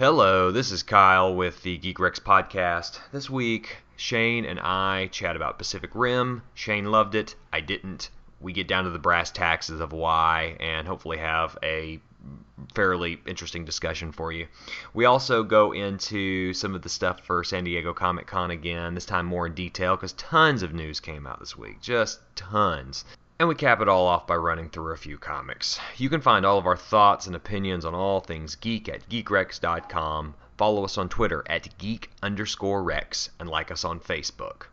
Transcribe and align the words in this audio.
Hello, 0.00 0.50
this 0.50 0.72
is 0.72 0.82
Kyle 0.82 1.34
with 1.34 1.62
the 1.62 1.76
Geek 1.76 2.00
Rex 2.00 2.18
podcast. 2.18 3.00
This 3.12 3.28
week, 3.28 3.76
Shane 3.96 4.46
and 4.46 4.58
I 4.58 5.08
chat 5.12 5.36
about 5.36 5.58
Pacific 5.58 5.90
Rim. 5.92 6.40
Shane 6.54 6.90
loved 6.90 7.14
it, 7.14 7.34
I 7.52 7.60
didn't. 7.60 8.08
We 8.40 8.54
get 8.54 8.66
down 8.66 8.84
to 8.84 8.90
the 8.90 8.98
brass 8.98 9.30
taxes 9.30 9.78
of 9.78 9.92
why 9.92 10.56
and 10.58 10.88
hopefully 10.88 11.18
have 11.18 11.58
a 11.62 12.00
fairly 12.74 13.20
interesting 13.26 13.66
discussion 13.66 14.10
for 14.10 14.32
you. 14.32 14.46
We 14.94 15.04
also 15.04 15.42
go 15.42 15.72
into 15.72 16.54
some 16.54 16.74
of 16.74 16.80
the 16.80 16.88
stuff 16.88 17.20
for 17.26 17.44
San 17.44 17.64
Diego 17.64 17.92
Comic 17.92 18.26
Con 18.26 18.50
again, 18.50 18.94
this 18.94 19.04
time 19.04 19.26
more 19.26 19.48
in 19.48 19.52
detail 19.52 19.96
because 19.96 20.14
tons 20.14 20.62
of 20.62 20.72
news 20.72 20.98
came 20.98 21.26
out 21.26 21.40
this 21.40 21.58
week. 21.58 21.82
Just 21.82 22.20
tons. 22.36 23.04
And 23.40 23.48
we 23.48 23.54
cap 23.54 23.80
it 23.80 23.88
all 23.88 24.06
off 24.06 24.26
by 24.26 24.36
running 24.36 24.68
through 24.68 24.92
a 24.92 24.98
few 24.98 25.16
comics. 25.16 25.80
You 25.96 26.10
can 26.10 26.20
find 26.20 26.44
all 26.44 26.58
of 26.58 26.66
our 26.66 26.76
thoughts 26.76 27.26
and 27.26 27.34
opinions 27.34 27.86
on 27.86 27.94
all 27.94 28.20
things 28.20 28.54
geek 28.54 28.86
at 28.86 29.08
geekrex.com. 29.08 30.34
Follow 30.58 30.84
us 30.84 30.98
on 30.98 31.08
Twitter 31.08 31.42
at 31.46 31.78
geek 31.78 32.10
underscore 32.22 32.82
rex 32.82 33.30
and 33.38 33.48
like 33.48 33.70
us 33.70 33.82
on 33.82 33.98
Facebook. 33.98 34.64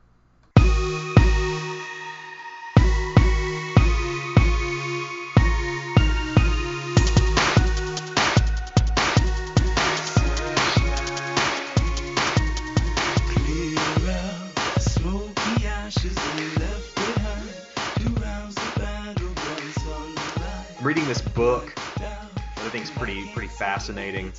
Book 21.38 21.72
that 21.76 22.10
I 22.58 22.70
think 22.70 22.84
is 22.84 22.90
pretty 22.90 23.28
pretty 23.28 23.48
fascinating. 23.48 24.34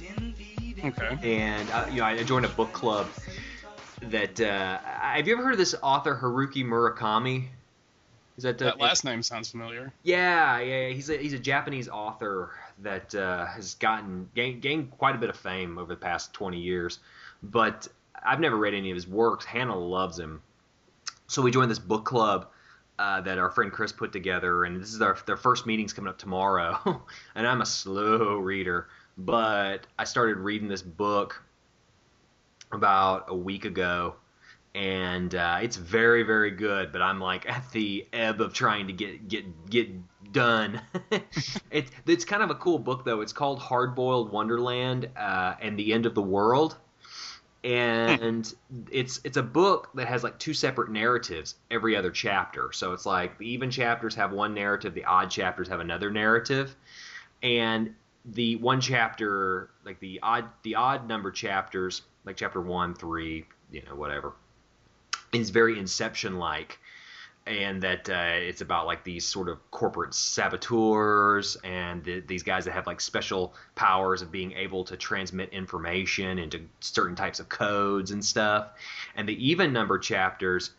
Okay. 0.85 1.17
and 1.23 1.71
uh, 1.71 1.87
you 1.91 1.99
know 1.99 2.05
I 2.05 2.21
joined 2.25 2.45
a 2.45 2.49
book 2.49 2.73
club 2.73 3.07
that 4.03 4.41
uh, 4.41 4.79
have 4.79 5.29
you 5.29 5.35
ever 5.35 5.45
heard 5.45 5.53
of 5.53 5.59
this 5.59 5.77
author 5.81 6.19
Haruki 6.21 6.65
Murakami? 6.65 7.47
Is 8.37 8.43
that, 8.43 8.61
uh, 8.61 8.67
That 8.67 8.81
last 8.81 9.05
name 9.05 9.23
sounds 9.23 9.51
familiar. 9.51 9.93
Yeah, 10.03 10.59
yeah, 10.61 10.89
he's 10.89 11.09
a 11.09 11.17
he's 11.17 11.35
a 11.35 11.39
Japanese 11.39 11.89
author 11.89 12.51
that 12.81 13.15
uh, 13.15 13.47
has 13.47 13.75
gotten 13.75 14.29
gained, 14.35 14.61
gained 14.63 14.91
quite 14.91 15.15
a 15.15 15.19
bit 15.19 15.31
of 15.31 15.37
fame 15.37 15.79
over 15.79 15.95
the 15.95 16.01
past 16.01 16.33
20 16.35 16.59
years, 16.59 16.99
but 17.45 17.87
I've 18.25 18.41
never 18.41 18.57
read 18.57 18.75
any 18.75 18.91
of 18.91 18.97
his 18.97 19.07
works. 19.07 19.45
Hannah 19.45 19.79
loves 19.79 20.19
him, 20.19 20.43
so 21.29 21.43
we 21.43 21.53
joined 21.53 21.71
this 21.71 21.79
book 21.79 22.05
club. 22.05 22.49
Uh, 22.99 23.21
that 23.21 23.39
our 23.39 23.51
friend 23.51 23.71
Chris 23.71 23.93
put 23.93 24.13
together, 24.13 24.65
and 24.65 24.81
this 24.81 24.93
is 24.93 25.01
our 25.01 25.17
their 25.25 25.37
first 25.37 25.67
meetings 25.67 25.93
coming 25.93 26.09
up 26.09 26.19
tomorrow. 26.19 27.03
and 27.37 27.47
I'm 27.47 27.61
a 27.61 27.67
slow 27.67 28.39
reader, 28.39 28.89
but 29.17 29.87
I 29.97 30.05
started 30.05 30.39
reading 30.39 30.67
this 30.67 30.83
book 30.83 31.41
about 32.73 33.27
a 33.29 33.37
week 33.37 33.65
ago, 33.65 34.17
and 34.75 35.33
uh, 35.35 35.61
it's 35.63 35.77
very 35.77 36.25
very 36.25 36.51
good. 36.51 36.91
But 36.91 37.03
I'm 37.03 37.21
like 37.21 37.49
at 37.49 37.71
the 37.71 38.07
ebb 38.13 38.41
of 38.41 38.53
trying 38.53 38.89
to 38.89 38.93
get 38.93 39.29
get 39.29 39.71
get 39.71 39.89
done. 40.33 40.81
it's 41.71 41.91
it's 42.07 42.25
kind 42.25 42.43
of 42.43 42.51
a 42.51 42.55
cool 42.57 42.79
book 42.79 43.05
though. 43.05 43.21
It's 43.21 43.33
called 43.33 43.59
Hard 43.61 43.95
Boiled 43.95 44.33
Wonderland 44.33 45.09
uh, 45.17 45.55
and 45.61 45.79
the 45.79 45.93
End 45.93 46.07
of 46.07 46.15
the 46.15 46.23
World, 46.23 46.77
Hmm. 47.65 47.71
and 47.71 48.55
it's 48.91 49.21
it's 49.25 49.37
a 49.37 49.43
book 49.43 49.91
that 49.95 50.07
has 50.07 50.23
like 50.23 50.39
two 50.39 50.55
separate 50.55 50.91
narratives 50.91 51.57
every 51.71 51.97
other 51.97 52.11
chapter. 52.11 52.71
So 52.73 52.93
it's 52.93 53.05
like 53.05 53.37
the 53.39 53.49
even 53.49 53.71
chapters 53.71 54.15
have 54.15 54.33
one 54.33 54.55
narrative, 54.55 54.95
the 54.95 55.05
odd 55.05 55.31
chapters 55.31 55.69
have 55.69 55.81
another 55.81 56.11
narrative, 56.11 56.77
and 57.43 57.95
the 58.25 58.57
one 58.57 58.81
chapter 58.81 59.71
like 59.85 59.99
the 60.01 60.21
odd 60.23 60.45
the 60.63 60.75
odd 60.75 61.09
number 61.09 61.31
chapters 61.31 62.03
like 62.25 62.37
chapter 62.37 62.61
one 62.61 62.95
three 62.95 63.45
you 63.71 63.83
know 63.89 63.95
whatever 63.95 64.35
is 65.33 65.51
very 65.51 65.79
inception 65.79 66.39
like 66.39 66.79
and 67.49 67.83
that 67.83 68.09
uh, 68.11 68.35
it's 68.35 68.61
about 68.61 68.87
like 68.87 69.05
these 69.05 69.25
sort 69.25 69.49
of 69.49 69.59
corporate 69.71 70.13
saboteurs 70.15 71.57
and 71.65 72.05
th- 72.05 72.27
these 72.27 72.43
guys 72.43 72.67
that 72.67 72.73
have 72.73 72.87
like 72.87 73.01
special 73.01 73.55
powers 73.75 74.21
of 74.21 74.31
being 74.31 74.53
able 74.53 74.85
to 74.85 74.97
transmit 74.97 75.51
information 75.51 76.39
into 76.39 76.61
certain 76.81 77.17
types 77.17 77.41
of 77.41 77.49
codes 77.49 78.11
and 78.11 78.23
stuff. 78.23 78.69
And 79.17 79.29
the 79.29 79.47
even 79.47 79.73
number 79.73 79.99
chapters 79.99 80.73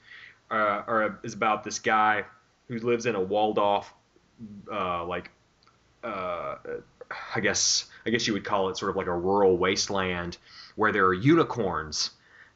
uh, 0.51 0.83
are 0.87 1.19
is 1.23 1.33
about 1.33 1.63
this 1.63 1.79
guy 1.79 2.23
who 2.67 2.77
lives 2.79 3.07
in 3.07 3.15
a 3.15 3.21
walled 3.21 3.57
off 3.57 3.93
uh, 4.71 5.03
like 5.05 5.31
uh, 6.03 6.55
I 7.35 7.39
guess 7.39 7.85
I 8.05 8.11
guess 8.11 8.27
you 8.27 8.33
would 8.33 8.45
call 8.45 8.69
it 8.69 8.77
sort 8.77 8.91
of 8.91 8.95
like 8.95 9.07
a 9.07 9.17
rural 9.17 9.57
wasteland 9.57 10.37
where 10.75 10.91
there 10.91 11.05
are 11.05 11.13
unicorns 11.13 12.11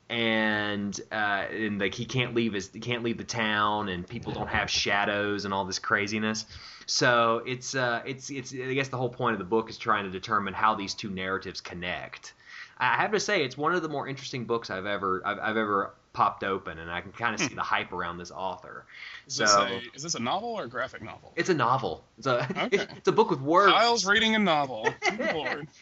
and 0.10 1.00
uh, 1.12 1.46
and 1.52 1.80
like 1.80 1.94
he 1.94 2.06
can't 2.06 2.34
leave 2.36 2.54
his 2.54 2.70
he 2.72 2.80
can't 2.80 3.04
leave 3.04 3.18
the 3.18 3.24
town 3.24 3.90
and 3.90 4.08
people 4.08 4.32
don't 4.32 4.50
have 4.50 4.70
shadows 4.70 5.46
and 5.46 5.54
all 5.54 5.66
this 5.66 5.80
craziness. 5.80 6.46
So 6.86 7.42
it's 7.46 7.76
uh 7.76 8.02
it's 8.06 8.30
it's 8.30 8.54
I 8.54 8.74
guess 8.74 8.90
the 8.90 8.98
whole 8.98 9.10
point 9.10 9.34
of 9.34 9.40
the 9.40 9.46
book 9.46 9.70
is 9.70 9.78
trying 9.78 10.04
to 10.06 10.12
determine 10.12 10.54
how 10.54 10.76
these 10.76 10.94
two 10.94 11.10
narratives 11.10 11.62
connect. 11.62 12.34
I 12.78 12.98
have 12.98 13.12
to 13.12 13.20
say 13.20 13.44
it's 13.44 13.58
one 13.58 13.74
of 13.74 13.82
the 13.82 13.90
more 13.90 14.08
interesting 14.08 14.46
books 14.46 14.70
I've 14.70 14.86
ever 14.86 15.22
I've, 15.26 15.40
I've 15.40 15.58
ever 15.58 15.94
popped 16.14 16.44
open, 16.44 16.78
and 16.80 16.90
I 16.92 17.02
can 17.02 17.12
kind 17.12 17.34
of 17.34 17.42
see 17.42 17.56
the 17.56 17.62
hype 17.62 17.92
around 17.92 18.18
this 18.20 18.32
author. 18.32 18.86
Is, 19.28 19.34
So 19.36 19.46
this 19.46 19.54
a, 19.56 19.82
is 19.96 20.04
this 20.04 20.16
a 20.16 20.20
novel 20.20 20.50
or 20.50 20.64
a 20.66 20.70
graphic 20.70 21.02
novel? 21.02 21.34
it's 21.36 21.50
a 21.50 21.54
novel. 21.54 22.04
It's 22.18 22.28
a 22.28 22.48
Okay. 22.66 22.86
it's 22.98 23.08
a 23.08 23.12
book 23.12 23.30
with 23.32 23.42
words. 23.42 23.74
Kyle's 23.74 24.06
reading 24.06 24.36
a 24.36 24.40
novel. 24.40 24.88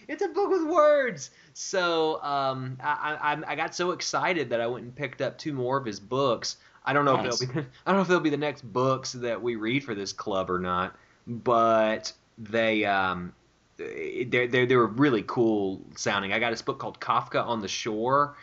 It's 0.07 0.21
a 0.21 0.27
book 0.29 0.49
with 0.49 0.63
words. 0.67 1.31
So 1.53 2.21
um, 2.23 2.77
I, 2.81 3.17
I 3.45 3.51
I 3.51 3.55
got 3.55 3.75
so 3.75 3.91
excited 3.91 4.49
that 4.49 4.61
I 4.61 4.67
went 4.67 4.85
and 4.85 4.95
picked 4.95 5.21
up 5.21 5.37
two 5.37 5.53
more 5.53 5.77
of 5.77 5.85
his 5.85 5.99
books. 5.99 6.57
I 6.85 6.93
don't 6.93 7.05
know 7.05 7.15
Nice. 7.15 7.41
if 7.41 7.47
they'll 7.53 7.63
be 7.63 7.67
I 7.85 7.91
don't 7.91 7.95
know 7.97 8.01
if 8.01 8.07
they'll 8.07 8.19
be 8.19 8.29
the 8.29 8.37
next 8.37 8.61
books 8.61 9.11
that 9.13 9.41
we 9.41 9.55
read 9.55 9.83
for 9.83 9.93
this 9.95 10.13
club 10.13 10.49
or 10.49 10.59
not, 10.59 10.95
but 11.27 12.11
they 12.37 12.85
um 12.85 13.33
they 13.77 14.27
they 14.29 14.65
they 14.65 14.75
were 14.75 14.87
really 14.87 15.23
cool 15.27 15.81
sounding. 15.95 16.33
I 16.33 16.39
got 16.39 16.51
his 16.51 16.61
book 16.61 16.79
called 16.79 16.99
Kafka 16.99 17.43
on 17.45 17.61
the 17.61 17.67
Shore, 17.67 18.35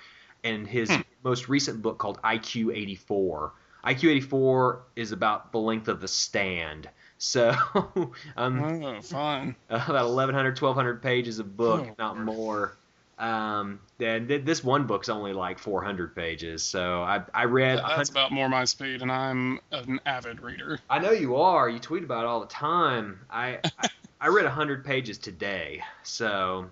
and 0.48 0.66
his 0.66 0.90
Hmm. 0.90 1.02
most 1.24 1.48
recent 1.48 1.82
book 1.82 1.98
called 1.98 2.18
IQ 2.24 2.72
eighty 2.74 2.94
four. 2.94 3.52
IQ 3.84 4.10
eighty 4.10 4.20
four 4.20 4.82
is 4.96 5.12
about 5.12 5.52
the 5.52 5.58
length 5.58 5.88
of 5.88 6.00
the 6.00 6.08
stand. 6.08 6.88
So 7.18 7.54
um, 8.36 8.64
Oh, 8.64 9.00
fun. 9.02 9.56
uh, 9.70 9.84
about 9.88 10.06
1100 10.06 10.60
1200 10.60 11.02
pages 11.02 11.38
of 11.38 11.56
book 11.56 11.90
Oh, 11.90 11.94
not 11.98 12.18
more 12.18 12.78
um 13.18 13.80
and 14.00 14.28
th- 14.28 14.44
this 14.44 14.62
one 14.62 14.86
book's 14.86 15.08
only 15.08 15.32
like 15.32 15.58
400 15.58 16.14
pages 16.14 16.62
so 16.62 17.02
i 17.02 17.20
i 17.34 17.44
read 17.44 17.78
That's 17.78 18.10
about 18.10 18.30
more 18.30 18.48
my 18.48 18.64
speed, 18.64 19.02
and 19.02 19.10
I'm 19.10 19.58
an 19.72 19.98
avid 20.06 20.40
reader. 20.40 20.78
i 20.88 20.98
know 20.98 21.10
you 21.10 21.36
are 21.36 21.68
you 21.68 21.78
tweet 21.78 22.04
about 22.04 22.24
it 22.24 22.26
all 22.26 22.40
the 22.40 22.46
time 22.46 23.20
i 23.30 23.58
I, 23.78 23.88
I 24.20 24.28
read 24.28 24.44
100 24.44 24.84
pages 24.84 25.18
today 25.18 25.82
so 26.04 26.70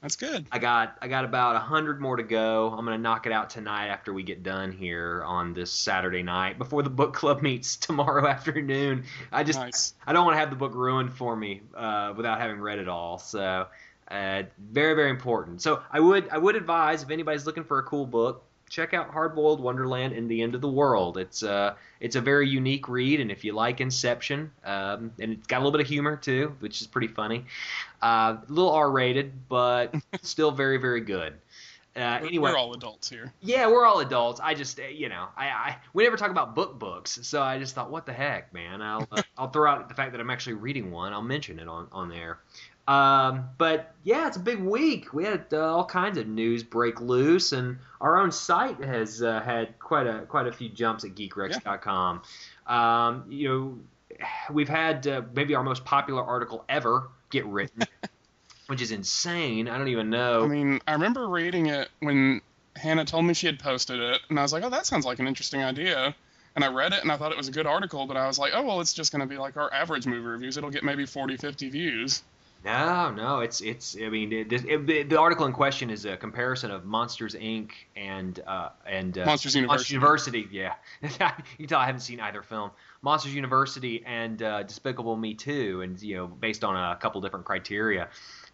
That's 0.00 0.14
good. 0.16 0.46
i 0.52 0.58
got 0.58 0.96
i 1.02 1.08
got 1.08 1.24
about 1.24 1.56
a 1.56 1.58
100 1.58 2.00
more 2.00 2.16
to 2.16 2.22
go 2.22 2.68
i'm 2.70 2.84
gonna 2.84 2.98
knock 2.98 3.26
it 3.26 3.32
out 3.32 3.50
tonight 3.50 3.88
after 3.88 4.12
we 4.12 4.22
get 4.22 4.42
done 4.44 4.70
here 4.70 5.24
on 5.24 5.52
this 5.54 5.72
saturday 5.72 6.22
night 6.22 6.56
before 6.56 6.82
the 6.82 6.90
book 6.90 7.14
club 7.14 7.42
meets 7.42 7.76
tomorrow 7.76 8.26
afternoon 8.36 9.04
i 9.32 9.42
just 9.42 9.58
Nice. 9.58 9.94
I 10.06 10.12
don't 10.12 10.24
want 10.24 10.36
to 10.36 10.38
have 10.40 10.50
the 10.50 10.56
book 10.56 10.74
ruined 10.74 11.12
for 11.12 11.34
me 11.36 11.62
uh, 11.76 12.14
without 12.16 12.40
having 12.40 12.60
read 12.60 12.78
it 12.78 12.88
all. 12.88 13.18
So, 13.18 13.66
uh, 14.10 14.42
very 14.70 14.94
very 14.94 15.10
important. 15.10 15.60
So 15.60 15.82
I 15.90 16.00
would 16.00 16.28
I 16.30 16.38
would 16.38 16.56
advise 16.56 17.02
if 17.02 17.10
anybody's 17.10 17.44
looking 17.44 17.64
for 17.64 17.78
a 17.78 17.82
cool 17.82 18.06
book, 18.06 18.44
check 18.68 18.94
out 18.94 19.10
Hard 19.10 19.34
Boiled 19.34 19.60
Wonderland 19.60 20.12
and 20.12 20.30
the 20.30 20.42
End 20.42 20.54
of 20.54 20.60
the 20.60 20.68
World. 20.68 21.18
It's 21.18 21.42
uh 21.42 21.74
it's 22.00 22.16
a 22.16 22.20
very 22.20 22.48
unique 22.48 22.88
read, 22.88 23.20
and 23.20 23.30
if 23.30 23.44
you 23.44 23.52
like 23.52 23.80
Inception, 23.80 24.50
um, 24.64 25.10
and 25.20 25.32
it's 25.32 25.46
got 25.46 25.58
a 25.58 25.60
little 25.60 25.72
bit 25.72 25.80
of 25.80 25.86
humor 25.88 26.16
too, 26.16 26.54
which 26.60 26.80
is 26.80 26.86
pretty 26.86 27.08
funny. 27.08 27.44
Uh, 28.02 28.36
a 28.48 28.52
little 28.52 28.70
R 28.70 28.90
rated, 28.90 29.32
but 29.48 29.94
still 30.22 30.50
very 30.50 30.76
very 30.78 31.00
good. 31.00 31.34
Uh, 31.96 32.20
anyway, 32.22 32.52
We're 32.52 32.56
all 32.58 32.74
adults 32.74 33.08
here. 33.10 33.32
yeah, 33.40 33.66
we're 33.66 33.84
all 33.84 33.98
adults. 33.98 34.38
I 34.38 34.54
just, 34.54 34.78
uh, 34.78 34.84
you 34.84 35.08
know, 35.08 35.26
I, 35.36 35.46
I 35.48 35.76
we 35.94 36.04
never 36.04 36.16
talk 36.16 36.30
about 36.30 36.54
book 36.54 36.78
books, 36.78 37.18
so 37.22 37.42
I 37.42 37.58
just 37.58 37.74
thought, 37.74 37.90
what 37.90 38.06
the 38.06 38.12
heck, 38.12 38.52
man? 38.54 38.80
I'll 38.80 39.08
uh, 39.10 39.22
I'll 39.36 39.50
throw 39.50 39.68
out 39.68 39.88
the 39.88 39.94
fact 39.96 40.12
that 40.12 40.20
I'm 40.20 40.30
actually 40.30 40.52
reading 40.52 40.92
one. 40.92 41.12
I'll 41.12 41.22
mention 41.22 41.58
it 41.58 41.66
on 41.66 41.88
on 41.90 42.08
there. 42.08 42.38
Um, 42.88 43.50
but 43.58 43.94
yeah, 44.02 44.26
it's 44.26 44.38
a 44.38 44.40
big 44.40 44.60
week. 44.60 45.12
We 45.12 45.24
had 45.24 45.44
uh, 45.52 45.58
all 45.58 45.84
kinds 45.84 46.16
of 46.16 46.26
news 46.26 46.62
break 46.62 47.02
loose, 47.02 47.52
and 47.52 47.76
our 48.00 48.16
own 48.16 48.32
site 48.32 48.82
has 48.82 49.22
uh, 49.22 49.40
had 49.42 49.78
quite 49.78 50.06
a 50.06 50.20
quite 50.20 50.46
a 50.46 50.52
few 50.52 50.70
jumps 50.70 51.04
at 51.04 51.14
GeekRex.com. 51.14 52.22
Um, 52.66 53.24
you 53.28 53.48
know, 53.48 53.78
we've 54.50 54.70
had 54.70 55.06
uh, 55.06 55.20
maybe 55.34 55.54
our 55.54 55.62
most 55.62 55.84
popular 55.84 56.24
article 56.24 56.64
ever 56.70 57.10
get 57.28 57.44
written, 57.44 57.82
which 58.68 58.80
is 58.80 58.90
insane. 58.90 59.68
I 59.68 59.76
don't 59.76 59.88
even 59.88 60.08
know. 60.08 60.44
I 60.44 60.48
mean, 60.48 60.80
I 60.88 60.94
remember 60.94 61.28
reading 61.28 61.66
it 61.66 61.90
when 62.00 62.40
Hannah 62.74 63.04
told 63.04 63.26
me 63.26 63.34
she 63.34 63.48
had 63.48 63.58
posted 63.58 64.00
it, 64.00 64.22
and 64.30 64.38
I 64.38 64.42
was 64.42 64.54
like, 64.54 64.64
oh, 64.64 64.70
that 64.70 64.86
sounds 64.86 65.04
like 65.04 65.18
an 65.18 65.28
interesting 65.28 65.62
idea. 65.62 66.14
And 66.56 66.64
I 66.64 66.68
read 66.68 66.94
it, 66.94 67.02
and 67.02 67.12
I 67.12 67.18
thought 67.18 67.32
it 67.32 67.38
was 67.38 67.48
a 67.48 67.52
good 67.52 67.66
article, 67.66 68.06
but 68.06 68.16
I 68.16 68.26
was 68.26 68.38
like, 68.38 68.52
oh, 68.54 68.62
well, 68.64 68.80
it's 68.80 68.94
just 68.94 69.12
going 69.12 69.20
to 69.20 69.26
be 69.26 69.36
like 69.36 69.58
our 69.58 69.70
average 69.72 70.06
movie 70.06 70.26
reviews. 70.26 70.56
It'll 70.56 70.70
get 70.70 70.82
maybe 70.82 71.04
40, 71.04 71.36
50 71.36 71.68
views. 71.68 72.22
No, 72.64 73.12
no, 73.12 73.38
it's 73.40 73.60
it's. 73.60 73.96
I 73.96 74.08
mean, 74.08 74.32
it, 74.32 74.52
it, 74.52 74.90
it- 74.90 75.08
the 75.08 75.18
article 75.18 75.46
in 75.46 75.52
question 75.52 75.90
is 75.90 76.04
a 76.04 76.16
comparison 76.16 76.70
of 76.72 76.84
Monsters 76.84 77.34
Inc. 77.34 77.70
and 77.96 78.40
uh, 78.46 78.70
and 78.86 79.16
uh, 79.16 79.26
Monsters 79.26 79.54
University. 79.54 79.94
University, 79.94 80.48
yeah. 80.50 80.74
you 81.02 81.08
can 81.08 81.66
tell 81.68 81.78
I 81.78 81.86
haven't 81.86 82.00
seen 82.00 82.18
either 82.20 82.42
film. 82.42 82.72
Monsters 83.00 83.32
University 83.34 84.02
and 84.04 84.42
uh, 84.42 84.64
Despicable 84.64 85.16
Me 85.16 85.34
2, 85.34 85.82
and 85.82 86.02
you 86.02 86.16
know, 86.16 86.26
based 86.26 86.64
on 86.64 86.74
a 86.74 86.96
couple 86.96 87.20
different 87.20 87.46
criteria. 87.46 88.08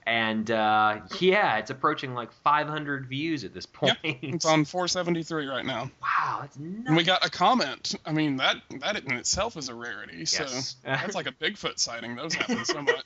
And 0.06 0.50
uh, 0.50 1.00
yeah, 1.18 1.56
it's 1.56 1.70
approaching 1.70 2.12
like 2.14 2.30
500 2.30 3.06
views 3.06 3.42
at 3.44 3.54
this 3.54 3.64
point. 3.64 3.96
Yep. 4.04 4.16
It's 4.22 4.44
on 4.44 4.64
473 4.66 5.46
right 5.46 5.64
now. 5.64 5.90
wow, 6.02 6.38
that's 6.42 6.58
nuts. 6.58 6.82
And 6.88 6.96
we 6.96 7.04
got 7.04 7.24
a 7.24 7.30
comment. 7.30 7.94
I 8.04 8.12
mean, 8.12 8.36
that 8.36 8.56
that 8.80 9.02
in 9.02 9.12
itself 9.12 9.56
is 9.56 9.68
a 9.70 9.74
rarity. 9.74 10.18
Yes. 10.18 10.36
So 10.36 10.76
that's 10.84 11.14
like 11.14 11.26
a 11.26 11.32
Bigfoot 11.32 11.78
sighting. 11.78 12.16
Those 12.16 12.34
happen 12.34 12.64
so 12.66 12.82
much. 12.82 13.04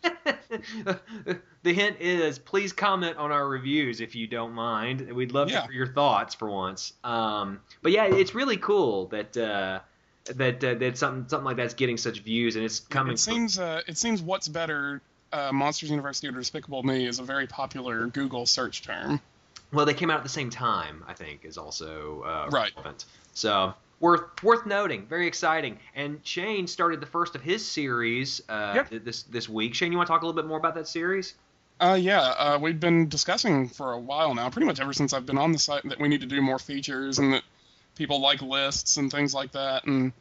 the 1.62 1.72
hint 1.72 2.00
is 2.00 2.38
please 2.38 2.72
comment 2.72 3.16
on 3.16 3.30
our 3.32 3.46
reviews 3.48 4.00
if 4.00 4.14
you 4.14 4.26
don't 4.26 4.52
mind. 4.52 5.00
We'd 5.12 5.32
love 5.32 5.50
Yeah. 5.50 5.60
to 5.60 5.62
hear 5.66 5.72
your 5.72 5.92
thoughts 5.92 6.34
for 6.34 6.50
once. 6.50 6.92
Um, 7.04 7.60
but 7.82 7.92
yeah, 7.92 8.04
it's 8.06 8.34
really 8.34 8.56
cool 8.56 9.06
that 9.08 9.36
uh, 9.36 9.80
that 10.34 10.64
uh, 10.64 10.74
that 10.74 10.98
something 10.98 11.28
something 11.28 11.44
like 11.44 11.56
that's 11.56 11.74
getting 11.74 11.96
such 11.96 12.20
views 12.20 12.56
and 12.56 12.64
it's 12.64 12.80
coming. 12.80 13.14
It 13.14 13.18
seems 13.18 13.58
uh, 13.58 13.82
it 13.86 13.96
seems 13.98 14.20
what's 14.22 14.48
better, 14.48 15.00
uh, 15.32 15.52
Monsters 15.52 15.90
University 15.90 16.28
or 16.28 16.32
Despicable 16.32 16.82
Me 16.82 17.06
is 17.06 17.18
a 17.18 17.22
very 17.22 17.46
popular 17.46 18.06
Google 18.06 18.46
search 18.46 18.82
term. 18.82 19.20
well, 19.72 19.84
they 19.86 19.94
came 19.94 20.10
out 20.10 20.16
at 20.18 20.22
the 20.22 20.28
same 20.28 20.50
time. 20.50 21.04
I 21.06 21.14
think 21.14 21.44
is 21.44 21.58
also 21.58 22.22
uh, 22.22 22.48
Right. 22.50 22.72
relevant. 22.76 23.04
So 23.34 23.74
worth 24.00 24.42
worth 24.42 24.64
noting. 24.66 25.06
Very 25.06 25.26
exciting. 25.26 25.78
And 25.94 26.20
Shane 26.24 26.66
started 26.66 27.00
the 27.00 27.06
first 27.06 27.34
of 27.34 27.42
his 27.42 27.66
series 27.66 28.40
uh, 28.48 28.72
Yep. 28.76 28.90
th- 28.90 29.02
this 29.04 29.22
this 29.24 29.48
week. 29.48 29.74
Shane, 29.74 29.92
you 29.92 29.98
want 29.98 30.06
to 30.06 30.12
talk 30.12 30.22
a 30.22 30.26
little 30.26 30.40
bit 30.40 30.48
more 30.48 30.58
about 30.58 30.74
that 30.76 30.88
series? 30.88 31.34
Uh, 31.80 31.96
yeah, 32.00 32.20
uh, 32.20 32.58
we've 32.60 32.80
been 32.80 33.08
discussing 33.08 33.68
for 33.68 33.92
a 33.92 33.98
while 34.00 34.34
now, 34.34 34.50
pretty 34.50 34.66
much 34.66 34.80
ever 34.80 34.92
since 34.92 35.12
I've 35.12 35.26
been 35.26 35.38
on 35.38 35.52
the 35.52 35.60
site, 35.60 35.84
that 35.88 36.00
we 36.00 36.08
need 36.08 36.22
to 36.22 36.26
do 36.26 36.42
more 36.42 36.58
features 36.58 37.20
and 37.20 37.34
that 37.34 37.42
people 37.94 38.20
like 38.20 38.42
lists 38.42 38.96
and 38.96 39.12
things 39.12 39.32
like 39.32 39.52
that. 39.52 39.84
And 39.84 40.12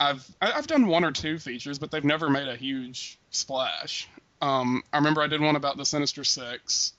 I've 0.00 0.24
I've 0.40 0.66
done 0.66 0.86
one 0.88 1.04
or 1.04 1.12
two 1.12 1.38
features, 1.38 1.78
but 1.78 1.90
they've 1.92 2.02
never 2.04 2.28
made 2.30 2.48
a 2.48 2.56
huge 2.56 3.16
splash. 3.30 4.08
Um, 4.40 4.82
I 4.92 4.98
remember 4.98 5.22
I 5.22 5.26
did 5.26 5.40
one 5.40 5.56
about 5.56 5.76
the 5.76 5.84
Sinister 5.84 6.24
Six 6.24 6.92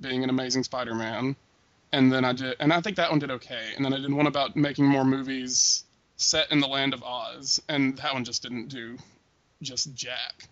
being 0.00 0.24
an 0.24 0.30
amazing 0.30 0.64
Spider-Man, 0.64 1.36
and 1.92 2.12
then 2.12 2.24
I 2.24 2.32
did, 2.32 2.56
and 2.60 2.72
I 2.72 2.80
think 2.80 2.96
that 2.96 3.10
one 3.10 3.18
did 3.18 3.30
okay. 3.30 3.72
And 3.76 3.84
then 3.84 3.92
I 3.92 3.98
did 3.98 4.12
one 4.12 4.26
about 4.26 4.56
making 4.56 4.86
more 4.86 5.04
movies 5.04 5.84
set 6.16 6.50
in 6.52 6.60
the 6.60 6.68
land 6.68 6.94
of 6.94 7.02
Oz, 7.02 7.62
and 7.68 7.96
that 7.98 8.12
one 8.12 8.24
just 8.24 8.42
didn't 8.42 8.68
do 8.68 8.96
just 9.62 9.94
jack. 9.94 10.48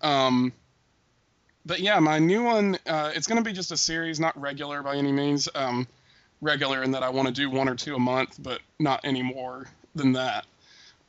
Um, 0.00 0.52
but 1.64 1.80
yeah, 1.80 1.98
my 2.00 2.18
new 2.18 2.42
one, 2.44 2.78
uh, 2.86 3.12
it's 3.14 3.26
going 3.26 3.42
to 3.42 3.48
be 3.48 3.54
just 3.54 3.72
a 3.72 3.76
series, 3.76 4.18
not 4.20 4.40
regular 4.40 4.82
by 4.82 4.96
any 4.96 5.12
means. 5.12 5.48
Um, 5.54 5.86
regular 6.40 6.82
in 6.82 6.90
that 6.90 7.02
I 7.02 7.10
want 7.10 7.28
to 7.28 7.34
do 7.34 7.48
one 7.48 7.68
or 7.68 7.76
two 7.76 7.94
a 7.94 8.00
month, 8.00 8.36
but 8.42 8.60
not 8.78 9.00
any 9.04 9.22
more 9.22 9.68
than 9.94 10.14
that. 10.14 10.44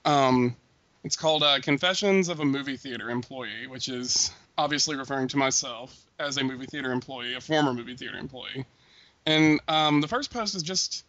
Um, 0.06 0.56
it's 1.04 1.16
called 1.16 1.44
uh, 1.44 1.60
Confessions 1.60 2.30
of 2.30 2.40
a 2.40 2.46
Movie 2.46 2.78
Theater 2.78 3.10
Employee, 3.10 3.68
which 3.68 3.90
is 3.90 4.32
obviously 4.58 4.96
referring 4.96 5.28
to 5.30 5.38
myself 5.38 5.96
as 6.20 6.38
a 6.38 6.44
movie 6.44 6.66
theater 6.66 6.92
employee, 6.92 7.36
a 7.36 7.42
former 7.42 7.74
movie 7.74 7.96
theater 7.96 8.18
employee. 8.18 8.66
And 9.26 9.60
um, 9.68 10.02
the 10.02 10.08
first 10.08 10.32
post 10.32 10.56
is 10.56 10.64
just 10.64 11.06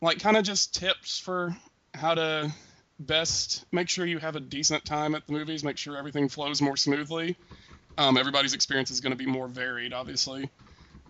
like 0.00 0.18
kind 0.18 0.36
of 0.36 0.44
just 0.44 0.74
tips 0.74 1.18
for 1.18 1.56
how 1.94 2.14
to 2.14 2.52
best 2.98 3.64
make 3.72 3.88
sure 3.88 4.06
you 4.06 4.18
have 4.18 4.36
a 4.36 4.40
decent 4.40 4.84
time 4.84 5.14
at 5.14 5.26
the 5.26 5.32
movies, 5.32 5.64
make 5.64 5.78
sure 5.78 5.96
everything 5.96 6.28
flows 6.28 6.60
more 6.60 6.76
smoothly. 6.76 7.36
Um, 7.96 8.16
everybody's 8.16 8.54
experience 8.54 8.90
is 8.90 9.00
going 9.00 9.12
to 9.12 9.16
be 9.16 9.26
more 9.26 9.46
varied, 9.46 9.92
obviously. 9.92 10.50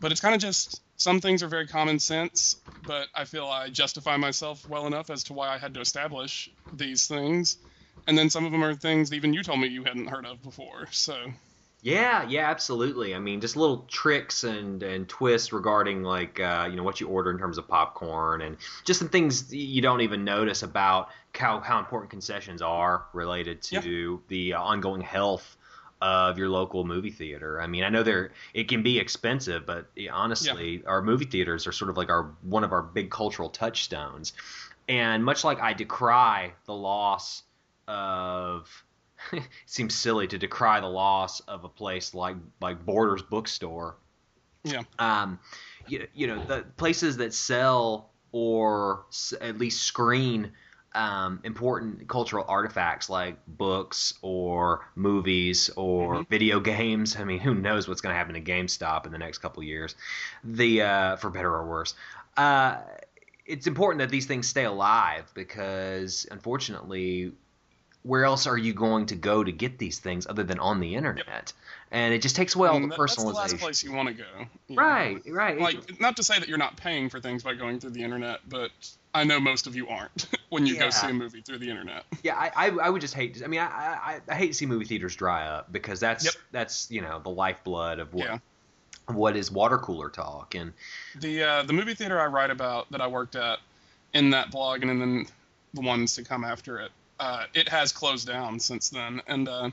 But 0.01 0.13
it's 0.13 0.21
kind 0.21 0.35
of 0.35 0.41
just 0.41 0.83
some 0.97 1.21
things 1.21 1.43
are 1.43 1.49
very 1.49 1.67
common 1.67 1.99
sense, 1.99 2.57
but 2.87 3.09
I 3.15 3.25
feel 3.25 3.47
I 3.47 3.71
justify 3.71 4.17
myself 4.17 4.69
well 4.69 4.87
enough 4.87 5.11
as 5.11 5.25
to 5.25 5.33
why 5.33 5.49
I 5.49 5.59
had 5.59 5.75
to 5.75 5.81
establish 5.81 6.51
these 6.73 7.07
things. 7.07 7.57
And 8.07 8.19
then 8.19 8.29
some 8.29 8.45
of 8.45 8.53
them 8.53 8.63
are 8.63 8.75
things 8.75 9.13
even 9.13 9.33
you 9.33 9.43
told 9.43 9.61
me 9.61 9.69
you 9.69 9.85
hadn't 9.85 10.09
heard 10.09 10.27
of 10.27 10.43
before. 10.43 10.89
So, 10.91 11.17
Yeah, 11.85 12.27
yeah, 12.27 12.49
absolutely. 12.49 13.15
I 13.15 13.19
mean, 13.19 13.43
just 13.43 13.57
little 13.57 13.85
tricks 13.91 14.43
and 14.43 14.83
and 14.83 15.07
twists 15.07 15.53
regarding 15.53 16.03
like 16.03 16.41
uh, 16.41 16.67
you 16.71 16.77
know 16.77 16.83
what 16.83 16.99
you 16.99 17.09
order 17.09 17.31
in 17.31 17.37
terms 17.37 17.59
of 17.59 17.69
popcorn 17.69 18.41
and 18.41 18.57
just 18.87 18.99
some 18.99 19.11
things 19.11 19.53
you 19.53 19.83
don't 19.83 20.01
even 20.01 20.25
notice 20.25 20.63
about 20.63 21.11
how 21.35 21.61
how 21.61 21.79
important 21.79 22.09
concessions 22.11 22.63
are 22.63 23.05
related 23.13 23.61
to 23.61 24.23
the 24.29 24.55
uh, 24.55 24.63
ongoing 24.63 25.03
health 25.03 25.59
of 26.01 26.39
your 26.39 26.49
local 26.49 26.87
movie 26.87 27.11
theater. 27.11 27.61
I 27.61 27.67
mean, 27.67 27.85
I 27.85 27.91
know 27.91 28.03
they're 28.03 28.33
it 28.55 28.67
can 28.67 28.83
be 28.83 28.99
expensive, 28.99 29.67
but 29.67 29.91
yeah, 29.95 30.15
honestly, 30.15 30.83
our 30.87 31.03
movie 31.03 31.27
theaters 31.27 31.67
are 31.67 31.73
sort 31.73 31.91
of 31.91 31.99
like 31.99 32.09
our 32.09 32.31
one 32.41 32.65
of 32.65 32.73
our 32.73 32.83
big 32.83 33.11
cultural 33.11 33.51
touchstones. 33.51 34.33
And 34.89 35.23
much 35.23 35.45
like 35.45 35.61
I 35.61 35.75
decry 35.75 36.55
the 36.65 36.73
loss 36.73 37.43
of 37.87 38.71
it 39.33 39.49
seems 39.67 39.95
silly 39.95 40.27
to 40.29 40.39
decry 40.39 40.81
the 40.81 40.87
loss 40.87 41.41
of 41.41 41.65
a 41.65 41.69
place 41.69 42.15
like 42.15 42.37
like 42.61 42.85
Borders 42.85 43.23
bookstore. 43.23 43.97
yeah. 44.65 44.83
Um, 44.99 45.39
you, 45.87 46.07
you 46.15 46.27
know 46.27 46.45
the 46.45 46.65
places 46.77 47.17
that 47.19 47.35
sell 47.35 48.11
or 48.33 49.05
s- 49.11 49.35
at 49.41 49.59
least 49.59 49.83
screen 49.83 50.53
um, 50.95 51.41
important 51.43 52.09
cultural 52.09 52.45
artifacts 52.47 53.11
like 53.11 53.37
books 53.49 54.15
or 54.23 54.87
movies 54.95 55.69
or 55.77 56.25
video 56.31 56.61
games. 56.61 57.17
I 57.17 57.25
mean, 57.25 57.41
who 57.41 57.53
knows 57.55 57.89
what's 57.89 58.01
going 58.01 58.13
to 58.13 58.17
happen 58.17 58.35
to 58.35 58.41
GameStop 58.41 59.05
in 59.05 59.13
the 59.13 59.19
next 59.19 59.39
couple 59.39 59.61
of 59.61 59.67
years? 59.67 59.97
The 60.45 60.83
uh, 60.83 61.17
for 61.17 61.31
better 61.31 61.53
or 61.53 61.67
worse. 61.67 61.95
Uh, 62.37 62.79
it's 63.45 63.67
important 63.67 63.99
that 63.99 64.11
these 64.11 64.27
things 64.27 64.49
stay 64.49 64.65
alive 64.65 65.31
because 65.35 66.27
unfortunately 66.31 67.33
where 68.05 68.25
else 68.25 68.47
are 68.47 68.57
you 68.57 68.73
going 68.73 69.07
to 69.07 69.17
go 69.17 69.43
to 69.43 69.51
get 69.51 69.79
these 69.79 69.99
things 69.99 70.27
other 70.27 70.45
than 70.45 70.59
on 70.61 70.79
the 70.81 70.95
internet? 70.95 71.53
And 71.91 72.13
it 72.15 72.23
just 72.23 72.37
takes 72.37 72.55
away 72.55 72.69
all 72.69 72.77
And 72.77 72.85
the 72.85 72.89
that- 72.89 72.99
that's 72.99 73.17
the 73.17 73.23
personalization. 73.23 73.35
last 73.35 73.59
place 73.59 73.83
you 73.85 73.93
want 73.93 74.09
to 74.09 74.15
go. 74.15 74.47
you 74.69 74.77
know. 74.77 74.83
Right, 74.83 75.21
right. 75.27 75.59
Like, 75.61 76.01
not 76.01 76.17
to 76.17 76.23
say 76.23 76.39
that 76.39 76.49
you're 76.49 76.59
not 76.59 76.77
paying 76.77 77.09
for 77.09 77.19
things 77.21 77.43
by 77.43 77.55
going 77.55 77.81
through 77.81 77.91
the 77.91 78.03
internet, 78.03 78.41
but 78.49 78.71
I 79.15 79.25
know 79.25 79.41
most 79.41 79.67
of 79.67 79.75
you 79.77 79.89
aren't 79.89 80.27
when 80.51 80.67
you 80.67 80.75
Yeah. 80.75 80.81
go 80.81 80.91
see 80.91 81.09
a 81.09 81.13
movie 81.15 81.41
through 81.41 81.59
the 81.59 81.71
internet. 81.71 82.05
yeah, 82.23 82.37
I, 82.37 82.51
I, 82.55 82.71
I 82.71 82.91
would 82.91 83.01
just 83.01 83.15
hate. 83.15 83.35
To, 83.37 83.45
I 83.45 83.49
mean, 83.49 83.61
I, 83.61 83.65
I, 83.67 84.21
I 84.29 84.35
hate 84.35 84.49
to 84.49 84.55
see 84.55 84.67
movie 84.67 84.85
theaters 84.85 85.15
dry 85.17 85.47
up 85.47 85.73
because 85.73 85.99
that's 86.01 86.25
Yep. 86.25 86.35
that's 86.53 86.91
you 86.91 87.01
know 87.01 87.21
the 87.21 87.31
lifeblood 87.31 88.01
of 88.01 88.13
what 88.13 88.27
Yeah. 88.27 88.39
what 89.07 89.37
is 89.37 89.51
water 89.51 89.79
cooler 89.79 90.09
talk 90.11 90.55
and 90.55 90.73
The 91.15 91.43
uh, 91.43 91.63
the 91.63 91.73
movie 91.73 91.95
theater 91.95 92.21
I 92.21 92.27
write 92.27 92.51
about 92.51 92.91
that 92.91 93.01
I 93.01 93.07
worked 93.07 93.37
at 93.37 93.61
in 94.13 94.31
that 94.31 94.51
blog 94.51 94.83
and 94.83 95.01
then 95.01 95.27
the 95.75 95.81
ones 95.81 96.15
to 96.17 96.25
come 96.25 96.45
after 96.45 96.81
it, 96.81 96.91
uh, 97.21 97.45
it 97.55 97.69
has 97.69 97.93
closed 97.93 98.27
down 98.27 98.59
since 98.61 98.91
then. 98.91 99.23
And 99.27 99.49
uh, 99.49 99.71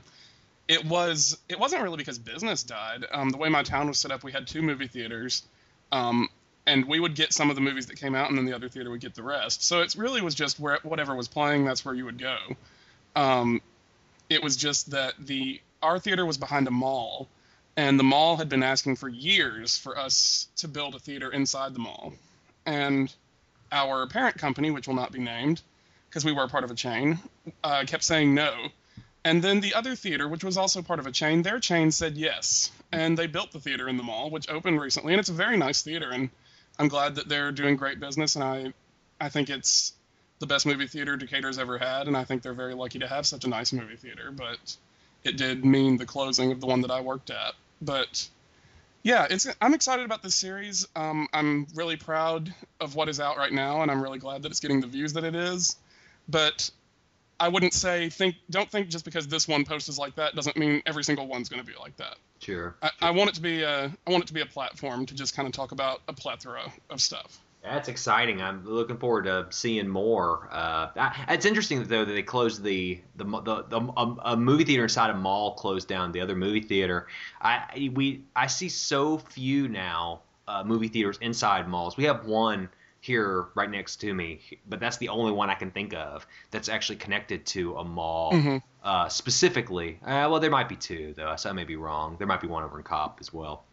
it 0.68 0.84
was 0.84 1.38
it 1.48 1.58
wasn't 1.58 1.82
really 1.82 1.96
because 1.96 2.18
business 2.18 2.62
died. 2.62 3.04
Um, 3.12 3.30
the 3.30 3.38
way 3.38 3.48
my 3.48 3.62
town 3.62 3.88
was 3.88 3.98
set 3.98 4.10
up, 4.10 4.24
we 4.24 4.32
had 4.32 4.46
two 4.46 4.62
movie 4.62 4.86
theaters, 4.86 5.42
um, 5.90 6.28
and 6.66 6.86
we 6.86 7.00
would 7.00 7.14
get 7.14 7.32
some 7.32 7.50
of 7.50 7.56
the 7.56 7.62
movies 7.62 7.86
that 7.86 8.00
came 8.00 8.14
out, 8.14 8.28
and 8.28 8.38
then 8.38 8.44
the 8.44 8.54
other 8.54 8.68
theater 8.68 8.90
would 8.90 9.00
get 9.00 9.14
the 9.14 9.22
rest. 9.22 9.64
So 9.64 9.80
it 9.80 9.94
really 9.96 10.22
was 10.22 10.34
just 10.34 10.60
where 10.60 10.78
whatever 10.82 11.14
was 11.14 11.28
playing, 11.28 11.64
that's 11.64 11.84
where 11.84 11.94
you 11.94 12.04
would 12.04 12.18
go. 12.18 12.36
Um, 13.16 13.60
it 14.30 14.42
was 14.42 14.56
just 14.56 14.92
that 14.92 15.14
the 15.18 15.60
our 15.82 15.98
theater 15.98 16.24
was 16.24 16.38
behind 16.38 16.68
a 16.68 16.70
mall, 16.70 17.28
and 17.76 17.98
the 17.98 18.04
mall 18.04 18.36
had 18.36 18.48
been 18.48 18.62
asking 18.62 18.96
for 18.96 19.08
years 19.08 19.76
for 19.76 19.98
us 19.98 20.48
to 20.56 20.68
build 20.68 20.94
a 20.94 20.98
theater 20.98 21.30
inside 21.30 21.74
the 21.74 21.80
mall, 21.80 22.14
and 22.64 23.12
our 23.72 24.06
parent 24.06 24.38
company, 24.38 24.70
which 24.70 24.86
will 24.86 24.94
not 24.94 25.10
be 25.10 25.18
named, 25.18 25.60
because 26.12 26.26
we 26.26 26.32
were 26.32 26.46
part 26.46 26.62
of 26.62 26.70
a 26.70 26.74
chain, 26.74 27.18
uh, 27.64 27.84
kept 27.86 28.04
saying 28.04 28.34
no. 28.34 28.52
And 29.24 29.42
then 29.42 29.60
the 29.60 29.72
other 29.72 29.94
theater, 29.94 30.28
which 30.28 30.44
was 30.44 30.58
also 30.58 30.82
part 30.82 30.98
of 30.98 31.06
a 31.06 31.12
chain, 31.12 31.40
their 31.40 31.58
chain 31.58 31.90
said 31.90 32.18
yes, 32.18 32.70
and 32.92 33.16
they 33.16 33.26
built 33.26 33.50
the 33.52 33.60
theater 33.60 33.88
in 33.88 33.96
the 33.96 34.02
mall, 34.02 34.28
which 34.28 34.50
opened 34.50 34.78
recently, 34.78 35.14
and 35.14 35.20
it's 35.20 35.30
a 35.30 35.32
very 35.32 35.56
nice 35.56 35.80
theater, 35.80 36.10
and 36.10 36.28
I'm 36.78 36.88
glad 36.88 37.14
that 37.14 37.30
they're 37.30 37.50
doing 37.50 37.76
great 37.76 37.98
business, 37.98 38.36
and 38.36 38.44
I, 38.44 38.74
I 39.18 39.30
think 39.30 39.48
it's 39.48 39.94
the 40.38 40.46
best 40.46 40.66
movie 40.66 40.86
theater 40.86 41.16
Decatur's 41.16 41.58
ever 41.58 41.78
had, 41.78 42.08
and 42.08 42.16
I 42.16 42.24
think 42.24 42.42
they're 42.42 42.52
very 42.52 42.74
lucky 42.74 42.98
to 42.98 43.08
have 43.08 43.24
such 43.24 43.46
a 43.46 43.48
nice 43.48 43.72
movie 43.72 43.96
theater. 43.96 44.30
But 44.30 44.76
it 45.24 45.38
did 45.38 45.64
mean 45.64 45.96
the 45.96 46.04
closing 46.04 46.52
of 46.52 46.60
the 46.60 46.66
one 46.66 46.82
that 46.82 46.90
I 46.90 47.00
worked 47.00 47.30
at. 47.30 47.54
But 47.80 48.28
yeah, 49.02 49.28
it's 49.30 49.46
I'm 49.60 49.72
excited 49.72 50.04
about 50.04 50.22
this 50.22 50.34
series. 50.34 50.86
Um, 50.94 51.28
I'm 51.32 51.68
really 51.74 51.96
proud 51.96 52.52
of 52.80 52.96
what 52.96 53.08
is 53.08 53.18
out 53.18 53.38
right 53.38 53.52
now, 53.52 53.82
and 53.82 53.90
I'm 53.90 54.02
really 54.02 54.18
glad 54.18 54.42
that 54.42 54.50
it's 54.50 54.60
getting 54.60 54.80
the 54.80 54.88
views 54.88 55.14
that 55.14 55.24
it 55.24 55.34
is. 55.34 55.76
But 56.28 56.70
I 57.40 57.48
wouldn't 57.48 57.74
say 57.74 58.08
think 58.08 58.36
don't 58.50 58.70
think 58.70 58.88
just 58.88 59.04
because 59.04 59.26
this 59.26 59.48
one 59.48 59.64
post 59.64 59.88
is 59.88 59.98
like 59.98 60.14
that 60.16 60.34
doesn't 60.34 60.56
mean 60.56 60.82
every 60.86 61.04
single 61.04 61.26
one's 61.26 61.48
going 61.48 61.60
to 61.64 61.66
be 61.66 61.76
like 61.78 61.96
that. 61.96 62.16
sure. 62.40 62.76
I, 62.82 62.90
I 63.00 63.10
want 63.10 63.30
it 63.30 63.34
to 63.34 63.42
be 63.42 63.62
a 63.62 63.86
I 64.06 64.10
want 64.10 64.24
it 64.24 64.26
to 64.28 64.34
be 64.34 64.40
a 64.42 64.46
platform 64.46 65.06
to 65.06 65.14
just 65.14 65.34
kind 65.34 65.46
of 65.46 65.52
talk 65.52 65.72
about 65.72 66.02
a 66.08 66.12
plethora 66.12 66.72
of 66.90 67.00
stuff. 67.00 67.40
That's 67.62 67.88
exciting. 67.88 68.42
I'm 68.42 68.64
looking 68.68 68.96
forward 68.96 69.24
to 69.26 69.46
seeing 69.50 69.86
more. 69.88 70.48
Uh, 70.50 70.88
I- 70.96 71.26
it's 71.30 71.46
interesting 71.46 71.84
though 71.84 72.04
that 72.04 72.12
they 72.12 72.22
closed 72.22 72.62
the 72.62 73.00
the 73.16 73.24
the, 73.24 73.64
the 73.68 73.92
a, 73.96 74.16
a 74.32 74.36
movie 74.36 74.64
theater 74.64 74.82
inside 74.84 75.10
a 75.10 75.14
mall 75.14 75.54
closed 75.54 75.86
down 75.88 76.12
the 76.12 76.20
other 76.20 76.34
movie 76.36 76.62
theater. 76.62 77.06
I 77.40 77.90
we 77.94 78.22
I 78.36 78.46
see 78.48 78.68
so 78.68 79.18
few 79.18 79.68
now 79.68 80.22
uh, 80.48 80.62
movie 80.64 80.88
theaters 80.88 81.18
inside 81.20 81.68
malls. 81.68 81.96
We 81.96 82.04
have 82.04 82.24
one 82.26 82.68
here 83.02 83.48
right 83.54 83.68
next 83.68 83.96
to 83.96 84.14
me, 84.14 84.40
but 84.68 84.80
that's 84.80 84.96
the 84.96 85.10
only 85.10 85.32
one 85.32 85.50
I 85.50 85.54
can 85.54 85.70
think 85.72 85.92
of 85.92 86.24
that's 86.52 86.68
actually 86.70 86.96
connected 86.96 87.44
to 87.46 87.76
a 87.76 87.84
mall 87.84 88.32
Mhm. 88.32 88.62
uh, 88.82 89.08
specifically. 89.08 89.98
Uh, 90.02 90.28
well, 90.30 90.40
there 90.40 90.50
might 90.50 90.68
be 90.68 90.76
two 90.76 91.12
though, 91.14 91.34
so 91.36 91.50
I 91.50 91.52
may 91.52 91.64
be 91.64 91.76
wrong. 91.76 92.16
There 92.16 92.26
might 92.28 92.40
be 92.40 92.46
one 92.46 92.62
over 92.64 92.78
in 92.78 92.84
Cop 92.84 93.18
as 93.20 93.32
well 93.32 93.64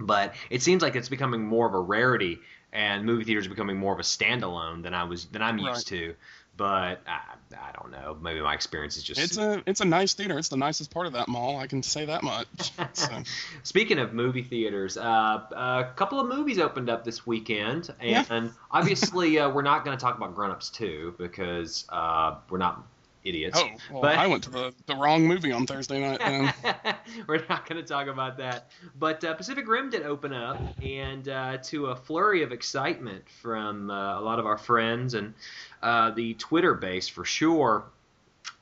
but 0.00 0.34
it 0.48 0.62
seems 0.62 0.80
like 0.80 0.94
it's 0.94 1.08
becoming 1.08 1.44
more 1.44 1.66
of 1.66 1.74
a 1.74 1.80
rarity 1.80 2.38
and 2.72 3.04
movie 3.04 3.24
theaters 3.24 3.46
are 3.46 3.50
becoming 3.50 3.76
more 3.76 3.92
of 3.92 3.98
a 3.98 4.02
standalone 4.04 4.82
than 4.82 4.94
I 4.94 5.02
was 5.04 5.24
than 5.26 5.42
I'm 5.42 5.56
Right. 5.56 5.74
used 5.74 5.88
to. 5.88 6.14
But 6.58 7.00
I, 7.06 7.20
I 7.56 7.72
don't 7.80 7.92
know. 7.92 8.18
Maybe 8.20 8.40
my 8.40 8.52
experience 8.52 8.96
is 8.96 9.04
just. 9.04 9.20
It's 9.20 9.38
a 9.38 9.62
it's 9.64 9.80
a 9.80 9.84
nice 9.84 10.12
theater. 10.14 10.36
It's 10.38 10.48
the 10.48 10.56
nicest 10.56 10.90
part 10.90 11.06
of 11.06 11.12
that 11.14 11.28
mall. 11.28 11.56
I 11.56 11.68
can 11.68 11.82
say 11.82 12.04
that 12.04 12.22
much. 12.22 12.46
So, 12.94 13.22
Speaking 13.62 13.98
of 14.00 14.12
movie 14.12 14.42
theaters, 14.42 14.96
uh, 14.96 15.40
a 15.52 15.92
couple 15.94 16.18
of 16.18 16.26
movies 16.28 16.58
opened 16.58 16.90
up 16.90 17.04
this 17.04 17.24
weekend, 17.26 17.90
and, 18.00 18.26
Yeah. 18.28 18.48
obviously 18.72 19.38
uh, 19.38 19.48
we're 19.50 19.62
not 19.62 19.84
going 19.84 19.96
to 19.96 20.00
talk 20.00 20.16
about 20.16 20.34
Grown 20.34 20.50
Ups 20.50 20.68
2 20.70 21.14
because 21.16 21.84
uh, 21.90 22.34
we're 22.50 22.58
not 22.58 22.84
idiots. 23.24 23.58
oh, 23.60 23.68
well, 23.92 24.02
But- 24.02 24.18
I 24.18 24.26
went 24.26 24.44
to 24.44 24.50
the, 24.50 24.74
the 24.86 24.96
wrong 24.96 25.26
movie 25.26 25.52
on 25.52 25.66
Thursday 25.66 26.00
night. 26.00 26.54
We're 27.26 27.44
not 27.48 27.68
going 27.68 27.80
to 27.82 27.86
talk 27.88 28.06
about 28.06 28.38
that. 28.38 28.70
But 28.98 29.22
uh, 29.24 29.34
Pacific 29.34 29.68
Rim 29.68 29.90
did 29.90 30.02
open 30.02 30.32
up, 30.32 30.60
and 30.82 31.28
uh, 31.28 31.58
to 31.64 31.86
a 31.86 31.96
flurry 31.96 32.42
of 32.42 32.52
excitement 32.52 33.24
from 33.42 33.90
uh, 33.90 34.18
a 34.18 34.22
lot 34.22 34.38
of 34.38 34.46
our 34.46 34.58
friends 34.58 35.14
and 35.14 35.34
uh, 35.82 36.10
the 36.10 36.34
Twitter 36.34 36.74
base 36.74 37.08
for 37.08 37.24
sure. 37.24 37.84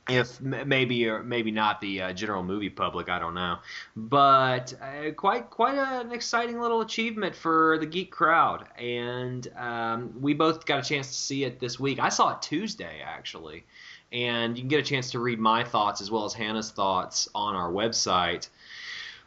If 0.08 0.40
maybe 0.40 1.08
or 1.08 1.24
maybe 1.24 1.50
not 1.50 1.80
the 1.80 2.00
uh, 2.00 2.12
general 2.12 2.44
movie 2.44 2.70
public, 2.70 3.08
I 3.08 3.18
don't 3.18 3.34
know, 3.34 3.58
but 3.96 4.72
uh, 4.80 5.10
quite 5.10 5.50
quite 5.50 5.76
an 5.76 6.12
exciting 6.12 6.60
little 6.60 6.80
achievement 6.80 7.34
for 7.34 7.76
the 7.80 7.86
geek 7.86 8.12
crowd, 8.12 8.66
and 8.78 9.48
um, 9.56 10.14
we 10.20 10.32
both 10.32 10.64
got 10.64 10.78
a 10.78 10.88
chance 10.88 11.08
to 11.08 11.14
see 11.14 11.42
it 11.42 11.58
this 11.58 11.80
week. 11.80 11.98
I 11.98 12.10
saw 12.10 12.36
it 12.36 12.40
Tuesday 12.40 13.02
actually, 13.04 13.64
and 14.12 14.56
you 14.56 14.62
can 14.62 14.68
get 14.68 14.80
a 14.80 14.82
chance 14.82 15.10
to 15.12 15.18
read 15.18 15.38
my 15.38 15.64
thoughts 15.64 16.00
as 16.00 16.10
well 16.10 16.24
as 16.24 16.32
Hannah's 16.34 16.70
thoughts 16.70 17.28
on 17.34 17.54
our 17.54 17.70
website, 17.70 18.48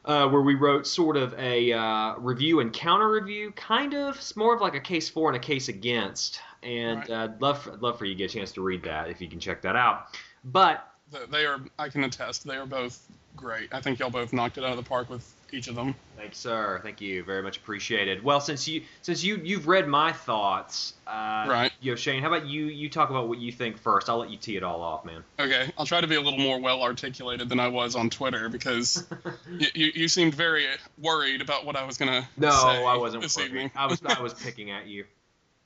uh, 0.05 0.27
where 0.29 0.41
we 0.41 0.55
wrote 0.55 0.87
sort 0.87 1.17
of 1.17 1.33
a 1.37 1.73
uh, 1.73 2.15
review 2.17 2.59
and 2.61 2.71
counter 2.71 3.09
review, 3.09 3.51
kind 3.51 3.93
of. 3.93 4.15
It's 4.15 4.35
more 4.35 4.55
of 4.55 4.61
like 4.61 4.75
a 4.75 4.79
case 4.79 5.09
for 5.09 5.29
and 5.29 5.35
a 5.35 5.39
case 5.39 5.67
against, 5.67 6.39
and 6.63 6.99
Right. 6.99 7.09
uh, 7.09 7.23
I'd 7.25 7.41
love 7.41 7.61
for, 7.61 7.75
love 7.77 7.97
for 7.97 8.05
you 8.05 8.13
to 8.13 8.17
get 8.17 8.31
a 8.31 8.33
chance 8.33 8.51
to 8.53 8.61
read 8.61 8.83
that 8.83 9.09
if 9.09 9.21
you 9.21 9.27
can 9.27 9.39
check 9.39 9.61
that 9.63 9.75
out. 9.75 10.07
But 10.45 10.87
they 11.29 11.45
are. 11.45 11.59
I 11.77 11.89
can 11.89 12.03
attest. 12.03 12.45
They 12.45 12.55
are 12.55 12.65
both 12.65 13.07
great. 13.35 13.73
I 13.73 13.81
think 13.81 13.99
y'all 13.99 14.09
both 14.09 14.31
knocked 14.33 14.57
it 14.57 14.63
out 14.63 14.71
of 14.71 14.77
the 14.77 14.87
park 14.87 15.09
with 15.09 15.33
each 15.53 15.67
of 15.67 15.75
them. 15.75 15.95
Thank 16.17 16.29
you, 16.29 16.35
sir. 16.35 16.79
Thank 16.83 17.01
you. 17.01 17.23
Very 17.23 17.41
much 17.41 17.57
appreciated. 17.57 18.23
Well, 18.23 18.41
since 18.41 18.67
you 18.67 18.83
since 19.01 19.23
you 19.23 19.37
you've 19.43 19.67
read 19.67 19.87
my 19.87 20.11
thoughts, 20.11 20.93
uh, 21.07 21.45
Right. 21.49 21.71
Yo, 21.81 21.95
Shane, 21.95 22.21
how 22.21 22.27
about 22.27 22.45
you? 22.45 22.65
You 22.65 22.89
talk 22.89 23.09
about 23.09 23.27
what 23.29 23.37
you 23.39 23.51
think 23.51 23.77
first. 23.77 24.09
I'll 24.09 24.17
let 24.17 24.29
you 24.29 24.37
tee 24.37 24.57
it 24.57 24.63
all 24.63 24.81
off, 24.81 25.05
man. 25.05 25.23
Okay, 25.39 25.71
I'll 25.77 25.85
try 25.85 26.01
to 26.01 26.07
be 26.07 26.15
a 26.15 26.21
little 26.21 26.39
more 26.39 26.59
well 26.59 26.81
articulated 26.83 27.47
than 27.49 27.59
I 27.59 27.67
was 27.69 27.95
on 27.95 28.09
Twitter 28.09 28.49
because 28.49 29.05
you, 29.57 29.67
you, 29.73 29.91
you 29.95 30.07
seemed 30.07 30.35
very 30.35 30.65
worried 30.97 31.41
about 31.41 31.65
what 31.65 31.75
I 31.75 31.85
was 31.85 31.97
gonna 31.97 32.27
No, 32.37 32.49
say 32.51 32.83
I 32.85 32.95
wasn't. 32.97 33.23
this 33.23 33.37
worried. 33.37 33.47
evening. 33.49 33.71
I 33.75 33.85
was 33.87 34.01
I 34.05 34.19
was 34.21 34.33
picking 34.33 34.71
at 34.71 34.87
you. 34.87 35.05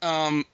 Um, 0.02 0.46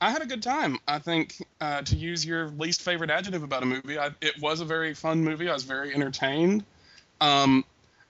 I 0.00 0.10
had 0.10 0.20
a 0.20 0.26
good 0.26 0.42
time. 0.42 0.78
I 0.88 0.98
think 0.98 1.36
uh, 1.60 1.82
to 1.82 1.94
use 1.96 2.26
your 2.26 2.48
least 2.48 2.82
favorite 2.82 3.08
adjective 3.10 3.44
about 3.44 3.62
a 3.62 3.66
movie, 3.66 3.98
I, 3.98 4.10
it 4.20 4.40
was 4.40 4.60
a 4.60 4.64
very 4.64 4.94
fun 4.94 5.22
movie. 5.22 5.48
I 5.48 5.52
was 5.54 5.62
very 5.62 5.94
entertained. 5.94 6.64
Um, 7.20 7.64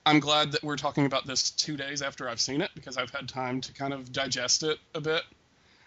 I'm 0.05 0.21
glad 0.21 0.53
that 0.53 0.63
we're 0.63 0.77
talking 0.77 1.07
about 1.07 1.27
this 1.27 1.51
two 1.51 1.77
days 1.77 2.03
after 2.03 2.29
I've 2.29 2.41
seen 2.41 2.61
it 2.61 2.71
because 2.75 2.97
I've 2.97 3.11
had 3.11 3.29
time 3.29 3.61
to 3.63 3.73
kind 3.73 3.93
of 3.93 4.13
digest 4.13 4.63
it 4.63 4.79
a 4.95 5.01
bit. 5.01 5.23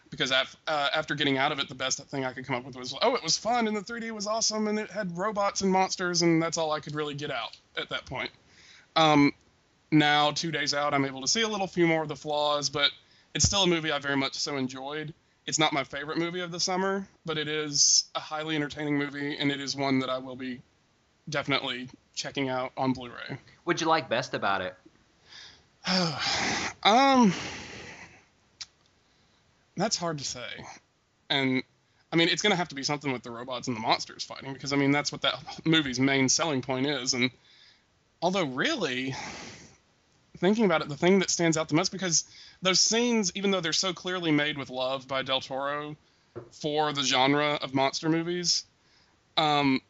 Because 0.09 0.31
uh, 0.31 0.45
after 0.67 1.15
getting 1.15 1.37
out 1.37 1.51
of 1.51 1.59
it, 1.59 1.67
the 1.67 1.75
best 1.75 1.99
thing 2.07 2.23
I 2.23 2.31
could 2.31 2.45
come 2.45 2.55
up 2.55 2.63
with 2.63 2.77
was, 2.77 2.95
oh, 3.01 3.15
it 3.15 3.23
was 3.23 3.37
fun 3.37 3.67
and 3.67 3.75
the 3.75 3.81
3D 3.81 4.11
was 4.11 4.27
awesome 4.27 4.67
and 4.67 4.79
it 4.79 4.89
had 4.89 5.17
robots 5.17 5.61
and 5.61 5.71
monsters 5.71 6.21
and 6.21 6.41
that's 6.41 6.57
all 6.57 6.71
I 6.71 6.79
could 6.79 6.95
really 6.95 7.15
get 7.15 7.31
out 7.31 7.57
at 7.75 7.89
that 7.89 8.05
point. 8.05 8.29
Um, 8.95 9.33
now, 9.91 10.31
two 10.31 10.51
days 10.51 10.73
out, 10.73 10.93
I'm 10.93 11.05
able 11.05 11.21
to 11.21 11.27
see 11.27 11.41
a 11.41 11.47
little 11.47 11.67
few 11.67 11.87
more 11.87 12.03
of 12.03 12.07
the 12.07 12.15
flaws, 12.15 12.69
but 12.69 12.91
it's 13.33 13.45
still 13.45 13.63
a 13.63 13.67
movie 13.67 13.91
I 13.91 13.99
very 13.99 14.15
much 14.15 14.35
so 14.35 14.55
enjoyed. 14.55 15.13
It's 15.45 15.59
not 15.59 15.73
my 15.73 15.83
favorite 15.83 16.17
movie 16.17 16.39
of 16.39 16.51
the 16.51 16.59
summer, 16.59 17.07
but 17.25 17.37
it 17.37 17.47
is 17.47 18.05
a 18.15 18.19
highly 18.19 18.55
entertaining 18.55 18.97
movie, 18.97 19.37
and 19.37 19.51
it 19.51 19.61
is 19.61 19.75
one 19.75 19.99
that 19.99 20.09
I 20.09 20.17
will 20.17 20.35
be 20.35 20.61
definitely 21.29 21.89
checking 22.15 22.49
out 22.49 22.71
on 22.77 22.93
Blu-ray. 22.93 23.37
What'd 23.65 23.81
you 23.81 23.87
like 23.87 24.09
best 24.09 24.33
about 24.33 24.61
it? 24.61 24.75
um, 26.83 27.33
that's 29.77 29.97
hard 29.97 30.17
to 30.17 30.23
say, 30.23 30.47
and 31.29 31.61
I 32.11 32.15
mean 32.15 32.29
it's 32.29 32.41
gonna 32.41 32.55
have 32.55 32.69
to 32.69 32.75
be 32.75 32.81
something 32.81 33.11
with 33.11 33.21
the 33.21 33.29
robots 33.29 33.67
and 33.67 33.77
the 33.77 33.81
monsters 33.81 34.23
fighting 34.23 34.53
because 34.53 34.73
I 34.73 34.77
mean 34.77 34.91
that's 34.91 35.11
what 35.11 35.21
that 35.21 35.35
movie's 35.65 35.99
main 35.99 36.27
selling 36.29 36.63
point 36.63 36.87
is. 36.87 37.13
And 37.13 37.29
although 38.19 38.45
really, 38.45 39.13
thinking 40.37 40.65
about 40.65 40.81
it, 40.81 40.89
the 40.89 40.97
thing 40.97 41.19
that 41.19 41.29
stands 41.29 41.55
out 41.55 41.69
the 41.69 41.75
most 41.75 41.91
because 41.91 42.23
those 42.63 42.79
scenes, 42.79 43.31
even 43.35 43.51
though 43.51 43.61
they're 43.61 43.73
so 43.73 43.93
clearly 43.93 44.31
made 44.31 44.57
with 44.57 44.71
love 44.71 45.07
by 45.07 45.21
Del 45.21 45.41
Toro 45.41 45.95
for 46.51 46.93
the 46.93 47.03
genre 47.03 47.59
of 47.61 47.75
monster 47.75 48.09
movies, 48.09 48.65
um, 49.37 49.81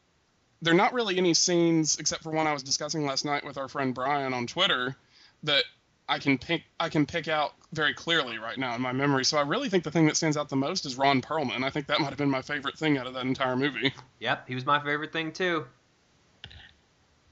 they're 0.62 0.74
not 0.74 0.94
really 0.94 1.18
any 1.18 1.34
scenes 1.34 2.00
except 2.00 2.24
for 2.24 2.32
one 2.32 2.48
I 2.48 2.54
was 2.54 2.64
discussing 2.64 3.06
last 3.06 3.26
night 3.26 3.46
with 3.46 3.58
our 3.58 3.68
friend 3.68 3.94
Brian 3.94 4.34
on 4.34 4.48
Twitter 4.48 4.96
that 5.44 5.64
I 6.08 6.20
can 6.20 6.38
pick 6.38 6.64
I 6.80 6.90
can 6.90 7.06
pick 7.06 7.28
out 7.28 7.54
very 7.74 7.94
clearly 7.94 8.38
right 8.38 8.58
now 8.58 8.76
in 8.76 8.82
my 8.82 8.92
memory. 8.92 9.26
So 9.26 9.38
I 9.38 9.42
really 9.42 9.70
think 9.70 9.84
the 9.84 9.92
thing 9.92 10.06
that 10.08 10.18
stands 10.18 10.38
out 10.38 10.50
the 10.50 10.56
most 10.56 10.86
is 10.86 10.98
Ron 10.98 11.22
Perlman. 11.22 11.64
I 11.64 11.70
think 11.70 11.88
that 11.88 12.00
might 12.00 12.10
have 12.10 12.18
been 12.18 12.30
my 12.30 12.42
favorite 12.42 12.78
thing 12.78 12.98
out 12.98 13.08
of 13.08 13.14
that 13.16 13.26
entire 13.26 13.56
movie. 13.56 13.94
Yep, 14.20 14.48
he 14.48 14.56
was 14.56 14.66
my 14.66 14.80
favorite 14.80 15.12
thing 15.12 15.32
too. 15.32 15.66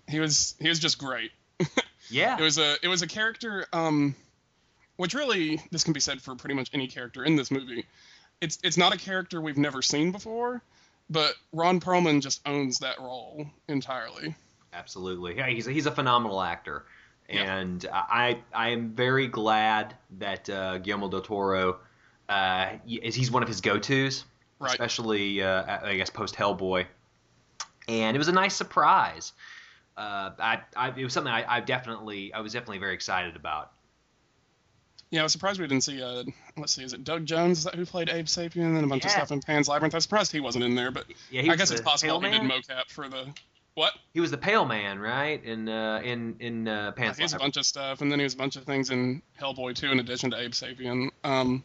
He 0.07 0.19
was 0.19 0.55
he 0.59 0.69
was 0.69 0.79
just 0.79 0.97
great. 0.97 1.31
Yeah. 2.09 2.37
It 2.37 2.41
was 2.41 2.57
a 2.57 2.75
it 2.83 2.87
was 2.87 3.01
a 3.01 3.07
character 3.07 3.65
um 3.73 4.15
which 4.97 5.13
really 5.13 5.61
this 5.71 5.83
can 5.83 5.93
be 5.93 5.99
said 5.99 6.21
for 6.21 6.35
pretty 6.35 6.55
much 6.55 6.69
any 6.73 6.87
character 6.87 7.23
in 7.23 7.35
this 7.35 7.49
movie. 7.49 7.85
It's 8.41 8.59
it's 8.63 8.77
not 8.77 8.93
a 8.93 8.97
character 8.97 9.41
we've 9.41 9.57
never 9.57 9.81
seen 9.81 10.11
before, 10.11 10.61
but 11.09 11.35
Ron 11.51 11.79
Perlman 11.79 12.21
just 12.21 12.41
owns 12.45 12.79
that 12.79 12.99
role 12.99 13.45
entirely. 13.67 14.35
Absolutely. 14.73 15.37
Yeah, 15.37 15.47
he's 15.47 15.67
a, 15.67 15.71
he's 15.71 15.85
a 15.85 15.91
phenomenal 15.91 16.41
actor, 16.41 16.85
Yeah. 17.29 17.55
and 17.55 17.85
I 17.91 18.39
I 18.53 18.69
am 18.69 18.89
very 18.91 19.27
glad 19.27 19.95
that 20.17 20.49
uh, 20.49 20.79
Guillermo 20.79 21.09
del 21.09 21.21
Toro 21.21 21.77
uh, 22.29 22.69
is 22.87 23.13
he's 23.15 23.29
one 23.29 23.43
of 23.43 23.49
his 23.49 23.61
go 23.61 23.77
tos, 23.77 24.25
Right. 24.59 24.71
especially 24.71 25.43
uh, 25.43 25.79
I 25.85 25.95
guess 25.95 26.09
post 26.09 26.35
Hellboy, 26.35 26.85
and 27.87 28.15
it 28.15 28.17
was 28.17 28.29
a 28.29 28.33
nice 28.33 28.55
surprise. 28.55 29.33
Uh, 29.95 30.31
I, 30.39 30.61
I 30.75 30.89
it 30.97 31.03
was 31.03 31.13
something 31.13 31.31
I, 31.31 31.57
I 31.57 31.59
definitely 31.59 32.33
I 32.33 32.39
was 32.41 32.53
definitely 32.53 32.79
very 32.79 32.95
excited 32.95 33.35
about. 33.35 33.73
Yeah, 35.13 35.19
I 35.19 35.23
was 35.23 35.31
surprised 35.31 35.61
we 35.61 35.67
didn't 35.67 35.83
see 35.83 36.01
uh 36.01 36.23
let's 36.57 36.73
see, 36.73 36.83
is 36.83 36.93
it 36.93 37.03
Doug 37.03 37.27
Jones? 37.27 37.59
Is 37.59 37.63
that 37.65 37.75
who 37.75 37.85
played 37.85 38.09
Abe 38.09 38.25
Sapien 38.25 38.75
and 38.75 38.83
a 38.83 38.87
bunch 38.87 39.05
of 39.05 39.11
stuff 39.11 39.31
in 39.31 39.41
Pan's 39.41 39.67
Labyrinth? 39.67 39.93
I 39.93 39.97
was 39.97 40.05
surprised 40.05 40.31
he 40.31 40.39
wasn't 40.39 40.63
in 40.63 40.73
there, 40.73 40.89
but 40.89 41.05
Yeah, 41.29 41.51
I 41.51 41.55
guess 41.55 41.69
it's 41.69 41.81
possible 41.81 42.19
Pale 42.19 42.31
he 42.31 42.39
did 42.39 42.49
mocap 42.49 42.89
for 42.89 43.07
the 43.07 43.31
what? 43.75 43.93
He 44.15 44.21
was 44.21 44.31
the 44.31 44.39
Pale 44.39 44.65
Man, 44.65 44.97
right? 44.97 45.43
In 45.43 45.69
uh, 45.69 46.01
in 46.03 46.35
in 46.39 46.67
uh, 46.67 46.93
Pan's 46.93 47.17
He 47.17 47.23
was 47.23 47.33
a 47.33 47.37
bunch 47.37 47.57
of 47.57 47.65
stuff, 47.67 48.01
and 48.01 48.11
then 48.11 48.17
he 48.17 48.23
was 48.23 48.33
a 48.33 48.37
bunch 48.37 48.55
of 48.55 48.63
things 48.63 48.89
in 48.89 49.21
Hellboy 49.39 49.75
too, 49.75 49.91
in 49.91 49.99
addition 49.99 50.31
to 50.31 50.39
Abe 50.39 50.51
Sapien. 50.51 51.09
Um, 51.23 51.63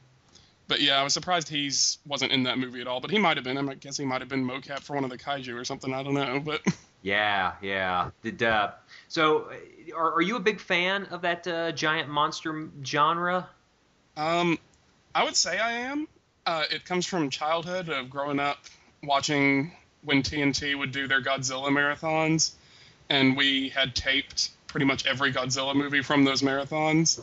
but 0.67 0.83
yeah, 0.83 1.00
I 1.00 1.02
was 1.02 1.14
surprised 1.14 1.49
he's 1.49 1.99
wasn't 2.07 2.33
in 2.33 2.43
that 2.43 2.59
movie 2.59 2.83
at 2.83 2.87
all. 2.87 3.00
But 3.00 3.11
he 3.11 3.19
might 3.19 3.38
have 3.38 3.45
been. 3.45 3.57
I 3.57 3.62
might 3.62 3.81
guess 3.81 3.97
he 3.97 4.05
might 4.05 4.21
have 4.21 4.28
been 4.28 4.45
mocap 4.47 4.81
for 4.81 4.95
one 4.95 5.05
of 5.05 5.11
the 5.11 5.17
kaiju 5.17 5.59
or 5.59 5.64
something. 5.64 5.95
I 5.95 6.02
don't 6.02 6.12
know. 6.12 6.38
But 6.38 6.61
Yeah, 7.02 7.52
yeah. 7.62 8.11
Did 8.23 8.43
uh, 8.43 8.73
so? 9.09 9.50
Are, 9.97 10.14
are 10.14 10.23
you 10.23 10.37
a 10.37 10.40
big 10.40 10.61
fan 10.61 11.07
of 11.07 11.23
that 11.23 11.47
uh, 11.47 11.73
giant 11.73 12.09
monster 12.09 12.69
genre? 12.85 13.49
um, 14.19 14.59
I 15.14 15.25
would 15.25 15.37
say 15.37 15.59
I 15.59 15.73
am. 15.73 16.09
Uh, 16.45 16.64
it 16.71 16.85
comes 16.85 17.07
from 17.07 17.31
childhood 17.31 17.88
of 17.88 18.11
growing 18.11 18.40
up 18.40 18.59
watching 19.02 19.73
when 20.02 20.23
TNT 20.23 20.76
would 20.76 20.93
do 20.93 21.07
their 21.07 21.23
Godzilla 21.23 21.69
marathons, 21.69 22.52
and 23.09 23.37
we 23.37 23.69
had 23.69 23.95
taped 23.95 24.50
pretty 24.67 24.87
much 24.87 25.07
every 25.07 25.33
Godzilla 25.33 25.75
movie 25.75 26.02
from 26.02 26.25
those 26.25 26.43
marathons, 26.43 27.21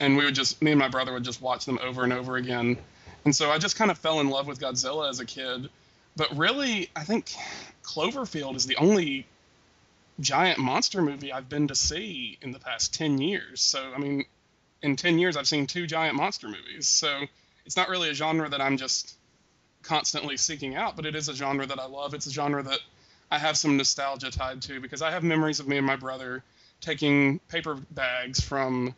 and 0.00 0.16
we 0.16 0.24
would 0.24 0.34
just 0.34 0.60
me 0.60 0.72
and 0.72 0.80
my 0.80 0.88
brother 0.88 1.12
would 1.12 1.24
just 1.24 1.40
watch 1.40 1.64
them 1.64 1.78
over 1.82 2.02
and 2.02 2.12
over 2.12 2.36
again, 2.36 2.76
and 3.24 3.34
so 3.34 3.50
I 3.50 3.58
just 3.58 3.76
kind 3.76 3.90
of 3.90 3.98
fell 3.98 4.20
in 4.20 4.30
love 4.30 4.46
with 4.46 4.60
Godzilla 4.60 5.08
as 5.08 5.20
a 5.20 5.26
kid. 5.26 5.68
But 6.16 6.36
really, 6.36 6.90
I 6.94 7.04
think 7.04 7.32
Cloverfield 7.82 8.56
is 8.56 8.66
the 8.66 8.76
only 8.76 9.26
giant 10.20 10.58
monster 10.58 11.02
movie 11.02 11.32
I've 11.32 11.48
been 11.48 11.68
to 11.68 11.74
see 11.74 12.38
in 12.42 12.52
the 12.52 12.58
past 12.58 12.94
10 12.94 13.18
years. 13.18 13.60
So, 13.60 13.92
I 13.94 13.98
mean, 13.98 14.24
in 14.82 14.96
10 14.96 15.18
years, 15.18 15.36
I've 15.36 15.48
seen 15.48 15.66
two 15.66 15.86
giant 15.86 16.16
monster 16.16 16.48
movies. 16.48 16.86
So, 16.86 17.22
it's 17.64 17.76
not 17.76 17.88
really 17.88 18.10
a 18.10 18.14
genre 18.14 18.48
that 18.48 18.60
I'm 18.60 18.76
just 18.76 19.14
constantly 19.82 20.36
seeking 20.36 20.76
out, 20.76 20.96
but 20.96 21.06
it 21.06 21.14
is 21.14 21.28
a 21.28 21.34
genre 21.34 21.66
that 21.66 21.78
I 21.78 21.86
love. 21.86 22.14
It's 22.14 22.26
a 22.26 22.32
genre 22.32 22.62
that 22.62 22.80
I 23.30 23.38
have 23.38 23.56
some 23.56 23.76
nostalgia 23.76 24.30
tied 24.30 24.62
to 24.62 24.80
because 24.80 25.02
I 25.02 25.10
have 25.10 25.22
memories 25.22 25.60
of 25.60 25.68
me 25.68 25.78
and 25.78 25.86
my 25.86 25.96
brother 25.96 26.42
taking 26.80 27.38
paper 27.48 27.76
bags 27.90 28.40
from 28.40 28.94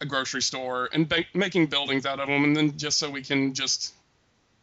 a 0.00 0.06
grocery 0.06 0.42
store 0.42 0.88
and 0.92 1.08
ba- 1.08 1.26
making 1.34 1.66
buildings 1.66 2.06
out 2.06 2.20
of 2.20 2.28
them, 2.28 2.44
and 2.44 2.56
then 2.56 2.76
just 2.76 2.98
so 2.98 3.10
we 3.10 3.22
can 3.22 3.54
just 3.54 3.92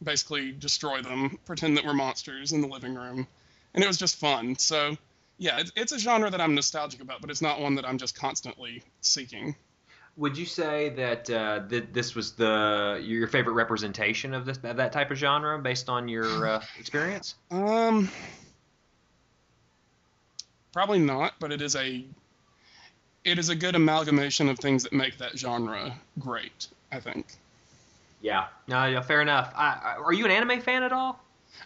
basically 0.01 0.51
destroy 0.51 1.01
them, 1.01 1.37
pretend 1.45 1.77
that 1.77 1.85
we're 1.85 1.93
monsters 1.93 2.51
in 2.51 2.61
the 2.61 2.67
living 2.67 2.95
room, 2.95 3.27
and 3.73 3.83
it 3.83 3.87
was 3.87 3.97
just 3.97 4.17
fun. 4.17 4.55
So, 4.57 4.97
yeah, 5.37 5.59
it's, 5.59 5.71
it's 5.75 5.91
a 5.91 5.99
genre 5.99 6.29
that 6.29 6.41
I'm 6.41 6.55
nostalgic 6.55 7.01
about, 7.01 7.21
but 7.21 7.29
it's 7.29 7.41
not 7.41 7.59
one 7.59 7.75
that 7.75 7.87
I'm 7.87 7.97
just 7.97 8.15
constantly 8.15 8.83
seeking. 9.01 9.55
Would 10.17 10.37
you 10.37 10.45
say 10.45 10.89
that 10.89 11.29
uh, 11.29 11.61
th- 11.69 11.85
this 11.93 12.15
was 12.15 12.33
the 12.33 13.01
your 13.01 13.27
favorite 13.27 13.53
representation 13.53 14.33
of 14.33 14.45
this 14.45 14.57
of 14.63 14.77
that 14.77 14.91
type 14.91 15.09
of 15.09 15.17
genre 15.17 15.57
based 15.57 15.87
on 15.89 16.07
your 16.07 16.47
uh, 16.47 16.63
experience? 16.79 17.35
Um, 17.49 18.09
probably 20.73 20.99
not, 20.99 21.33
but 21.39 21.51
it 21.51 21.61
is 21.61 21.75
a 21.75 22.03
it 23.23 23.39
is 23.39 23.49
a 23.49 23.55
good 23.55 23.75
amalgamation 23.75 24.49
of 24.49 24.59
things 24.59 24.83
that 24.83 24.91
make 24.91 25.17
that 25.17 25.37
genre 25.37 25.97
great. 26.19 26.67
I 26.91 26.99
think. 26.99 27.27
Yeah. 28.21 28.47
No, 28.67 28.85
yeah, 28.85 29.01
fair 29.01 29.21
enough. 29.21 29.51
I, 29.55 29.79
I, 29.83 29.95
are 30.03 30.13
you 30.13 30.25
an 30.25 30.31
anime 30.31 30.61
fan 30.61 30.83
at 30.83 30.91
all? 30.91 31.19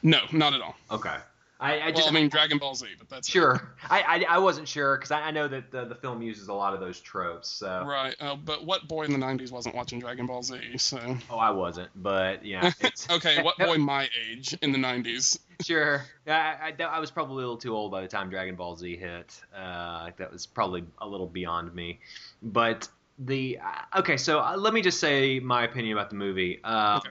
No, 0.04 0.20
not 0.32 0.54
at 0.54 0.62
all. 0.62 0.76
Okay. 0.92 1.16
I, 1.60 1.80
I 1.80 1.92
just 1.92 2.04
well, 2.04 2.10
I 2.10 2.12
mean 2.12 2.30
Dragon 2.30 2.58
Ball 2.58 2.76
Z, 2.76 2.88
but 3.00 3.08
that's 3.08 3.30
sure. 3.30 3.76
I, 3.90 4.02
I 4.02 4.36
I 4.36 4.38
wasn't 4.40 4.68
sure 4.68 4.98
because 4.98 5.12
I, 5.12 5.22
I 5.22 5.32
know 5.32 5.48
that 5.48 5.72
the, 5.72 5.86
the 5.86 5.96
film 5.96 6.22
uses 6.22 6.50
a 6.50 6.54
lot 6.54 6.74
of 6.74 6.82
those 6.82 7.00
tropes. 7.00 7.48
So 7.48 7.86
Right, 7.86 8.14
uh, 8.20 8.36
but 8.36 8.66
what 8.66 8.88
boy 8.90 9.04
in 9.04 9.12
the 9.12 9.26
'90s 9.26 9.52
wasn't 9.52 9.74
watching 9.74 10.00
Dragon 10.00 10.26
Ball 10.26 10.44
Z? 10.44 10.78
So 10.78 11.18
oh, 11.30 11.38
I 11.38 11.52
wasn't, 11.52 11.90
but 11.96 12.46
yeah, 12.46 12.72
okay, 13.10 13.42
what 13.42 13.58
boy 13.58 13.78
my 13.80 14.10
age 14.30 14.58
in 14.62 14.74
the 14.74 14.78
'90s? 14.78 15.40
sure. 15.62 16.04
I, 16.28 16.74
I 16.80 16.84
I 16.84 17.00
was 17.00 17.10
probably 17.10 17.36
a 17.36 17.38
little 17.38 17.58
too 17.58 17.74
old 17.74 17.90
by 17.90 18.02
the 18.02 18.08
time 18.10 18.30
Dragon 18.30 18.56
Ball 18.56 18.76
Z 18.76 18.98
hit. 18.98 19.40
Uh, 19.56 20.12
that 20.18 20.34
was 20.34 20.46
probably 20.46 20.84
a 21.00 21.08
little 21.08 21.28
beyond 21.28 21.74
me. 21.74 22.00
But 22.42 22.90
the 23.18 23.60
uh, 23.60 24.00
okay, 24.00 24.18
so 24.18 24.40
uh, 24.40 24.56
let 24.58 24.74
me 24.74 24.82
just 24.82 25.00
say 25.00 25.40
my 25.40 25.64
opinion 25.64 25.98
about 25.98 26.10
the 26.10 26.18
movie. 26.18 26.60
Uh, 26.64 26.98
Okay. 26.98 27.10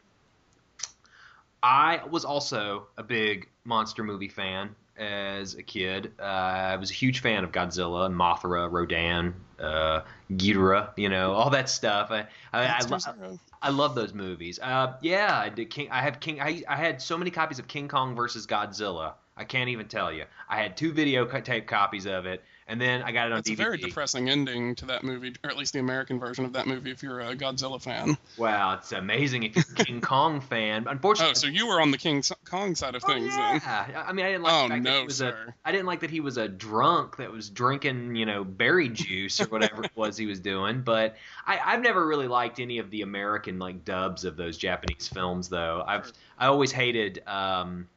I 1.63 2.03
was 2.11 2.27
also 2.27 2.89
a 2.99 3.03
big 3.03 3.49
monster 3.65 4.05
movie 4.05 4.29
fan 4.29 4.75
as 4.97 5.55
a 5.55 5.63
kid. 5.63 6.13
Uh, 6.19 6.23
I 6.23 6.77
was 6.77 6.91
a 6.91 6.95
huge 6.95 7.21
fan 7.21 7.45
of 7.45 7.53
Godzilla, 7.53 8.13
Mothra, 8.13 8.71
Rodan, 8.71 9.35
uh, 9.59 10.03
Ghidorah, 10.33 10.91
you 10.97 11.09
know, 11.09 11.33
all 11.33 11.51
that 11.51 11.69
stuff. 11.69 12.11
I 12.11 12.27
I, 12.53 12.67
I, 12.67 12.81
lo- 12.89 13.39
I 13.63 13.71
love 13.71 13.95
those 13.95 14.15
movies. 14.15 14.59
Uh, 14.63 14.95
yeah, 15.03 15.39
I 15.39 15.49
did. 15.49 15.71
King, 15.71 15.91
I 15.91 16.03
have 16.03 16.21
King. 16.21 16.41
I, 16.41 16.63
I 16.69 16.77
had 16.77 17.01
so 17.01 17.19
many 17.19 17.31
copies 17.31 17.59
of 17.59 17.67
King 17.67 17.89
Kong 17.89 18.15
versus 18.15 18.47
Godzilla. 18.47 19.15
I 19.37 19.45
can't 19.45 19.69
even 19.69 19.89
tell 19.89 20.13
you. 20.13 20.25
I 20.49 20.63
had 20.63 20.77
two 20.77 20.93
video 20.93 21.27
tape 21.27 21.67
copies 21.67 22.07
of 22.07 22.27
it, 22.27 22.45
and 22.67 22.81
then 22.81 23.03
I 23.03 23.13
got 23.13 23.27
it 23.27 23.33
on 23.33 23.39
It's 23.41 23.51
a 23.51 23.55
very 23.55 23.77
depressing 23.79 24.31
ending 24.31 24.75
to 24.77 24.87
that 24.87 25.05
movie, 25.05 25.35
or 25.45 25.51
at 25.51 25.57
least 25.57 25.73
the 25.75 25.81
American 25.81 26.19
version 26.19 26.45
of 26.45 26.53
that 26.55 26.67
movie. 26.67 26.91
If 26.91 27.03
you're 27.03 27.21
a 27.21 27.37
Godzilla 27.37 27.81
fan. 27.81 28.17
Wow, 28.37 28.75
it's 28.75 28.93
amazing 28.93 29.43
if 29.43 29.55
you're 29.57 29.65
a 29.79 29.85
King 29.85 30.01
Kong 30.03 30.41
fan. 30.41 30.87
Unfortunately, 30.89 31.33
Oh, 31.33 31.35
so 31.35 31.47
you 31.47 31.67
were 31.67 31.81
on 31.81 31.91
the 31.91 31.99
King 31.99 32.23
Kong 32.45 32.75
side 32.75 32.95
of 32.95 33.03
Oh, 33.05 33.09
things 33.13 33.35
then. 33.37 33.61
yeah. 33.65 34.05
I 34.07 34.13
mean, 34.13 34.25
I 34.25 34.31
didn't 34.31 34.43
like 34.45 34.53
Oh, 34.55 34.63
the 34.65 34.69
fact 34.71 34.85
that 34.85 34.91
no, 34.91 35.01
he 35.01 35.05
was 35.07 35.17
sir. 35.19 35.55
a. 35.65 35.69
I 35.69 35.73
didn't 35.73 35.87
like 35.87 36.01
that 36.01 36.11
he 36.11 36.21
was 36.21 36.37
a 36.39 36.49
drunk 36.49 37.17
that 37.19 37.31
was 37.31 37.51
drinking, 37.51 38.17
you 38.17 38.27
know, 38.27 38.45
berry 38.45 38.89
juice 38.91 39.41
or 39.41 39.47
whatever 39.47 39.85
it 39.85 39.93
was 39.95 40.17
he 40.17 40.27
was 40.27 40.41
doing. 40.41 40.83
But 40.83 41.17
I, 41.47 41.59
I've 41.65 41.83
never 41.83 42.07
really 42.07 42.29
liked 42.29 42.61
any 42.61 42.79
of 42.79 42.91
the 42.91 43.03
American 43.03 43.59
like 43.59 43.85
dubs 43.85 44.25
of 44.25 44.37
those 44.37 44.57
Japanese 44.57 45.09
films, 45.09 45.49
though. 45.49 45.85
I've 45.87 46.13
I 46.39 46.47
always 46.47 46.73
hated. 46.73 47.23
Um, 47.27 47.89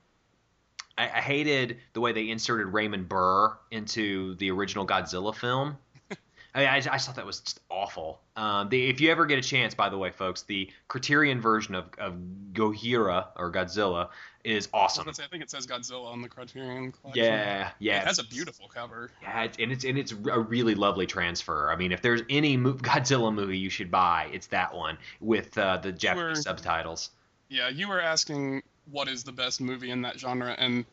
I, 0.97 1.03
I 1.05 1.21
hated 1.21 1.77
the 1.93 2.01
way 2.01 2.11
they 2.11 2.29
inserted 2.29 2.67
Raymond 2.67 3.07
Burr 3.09 3.55
into 3.71 4.35
the 4.35 4.51
original 4.51 4.85
Godzilla 4.85 5.35
film. 5.35 5.77
I, 6.55 6.59
mean, 6.59 6.67
I, 6.69 6.77
I 6.77 6.79
just 6.79 7.05
thought 7.05 7.15
that 7.15 7.25
was 7.25 7.39
just 7.41 7.59
awful. 7.69 8.21
Um, 8.35 8.69
the, 8.69 8.87
if 8.89 8.99
you 8.99 9.11
ever 9.11 9.25
get 9.25 9.37
a 9.37 9.41
chance, 9.41 9.75
by 9.75 9.89
the 9.89 9.97
way, 9.97 10.09
folks, 10.11 10.43
the 10.43 10.69
Criterion 10.87 11.39
version 11.41 11.75
of, 11.75 11.85
of 11.97 12.15
Gojira 12.53 13.27
or 13.35 13.51
Godzilla 13.51 14.09
is 14.43 14.69
I 14.73 14.77
awesome. 14.77 15.03
gonna 15.03 15.13
say, 15.13 15.23
I 15.23 15.27
think 15.27 15.43
it 15.43 15.51
says 15.51 15.67
Godzilla 15.67 16.05
on 16.05 16.21
the 16.21 16.29
Criterion 16.29 16.91
Collection. 16.93 17.23
Yeah, 17.25 17.71
yeah. 17.79 18.01
It 18.01 18.07
has 18.07 18.19
a 18.19 18.23
beautiful 18.23 18.67
cover. 18.69 19.11
Yeah, 19.21 19.43
it's, 19.43 19.57
and 19.59 19.71
it's 19.71 19.83
and 19.83 19.97
it's 19.97 20.13
a 20.13 20.39
really 20.39 20.73
lovely 20.73 21.05
transfer. 21.05 21.69
I 21.69 21.75
mean, 21.75 21.91
if 21.91 22.01
there's 22.01 22.21
any 22.29 22.55
mo- 22.55 22.73
Godzilla 22.75 23.33
movie 23.33 23.57
you 23.57 23.69
should 23.69 23.91
buy, 23.91 24.29
it's 24.31 24.47
that 24.47 24.73
one 24.73 24.97
with 25.19 25.57
uh, 25.57 25.77
the 25.77 25.91
Japanese 25.91 26.37
Sure. 26.37 26.43
subtitles. 26.43 27.09
Yeah, 27.49 27.67
you 27.69 27.87
were 27.89 27.99
asking 28.01 28.63
what 28.91 29.07
is 29.07 29.23
the 29.23 29.31
best 29.31 29.61
movie 29.61 29.91
in 29.91 30.01
that 30.03 30.19
genre, 30.19 30.55
and 30.57 30.85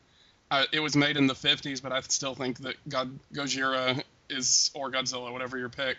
uh, 0.51 0.65
it 0.71 0.79
was 0.79 0.95
made 0.95 1.17
in 1.17 1.27
the 1.27 1.33
50s, 1.33 1.81
but 1.81 1.91
I 1.91 2.01
still 2.01 2.35
think 2.35 2.59
that 2.59 2.75
God 2.87 3.19
Gojira 3.33 4.03
is, 4.29 4.71
or 4.73 4.91
Godzilla, 4.91 5.31
whatever 5.31 5.57
your 5.57 5.69
pick, 5.69 5.97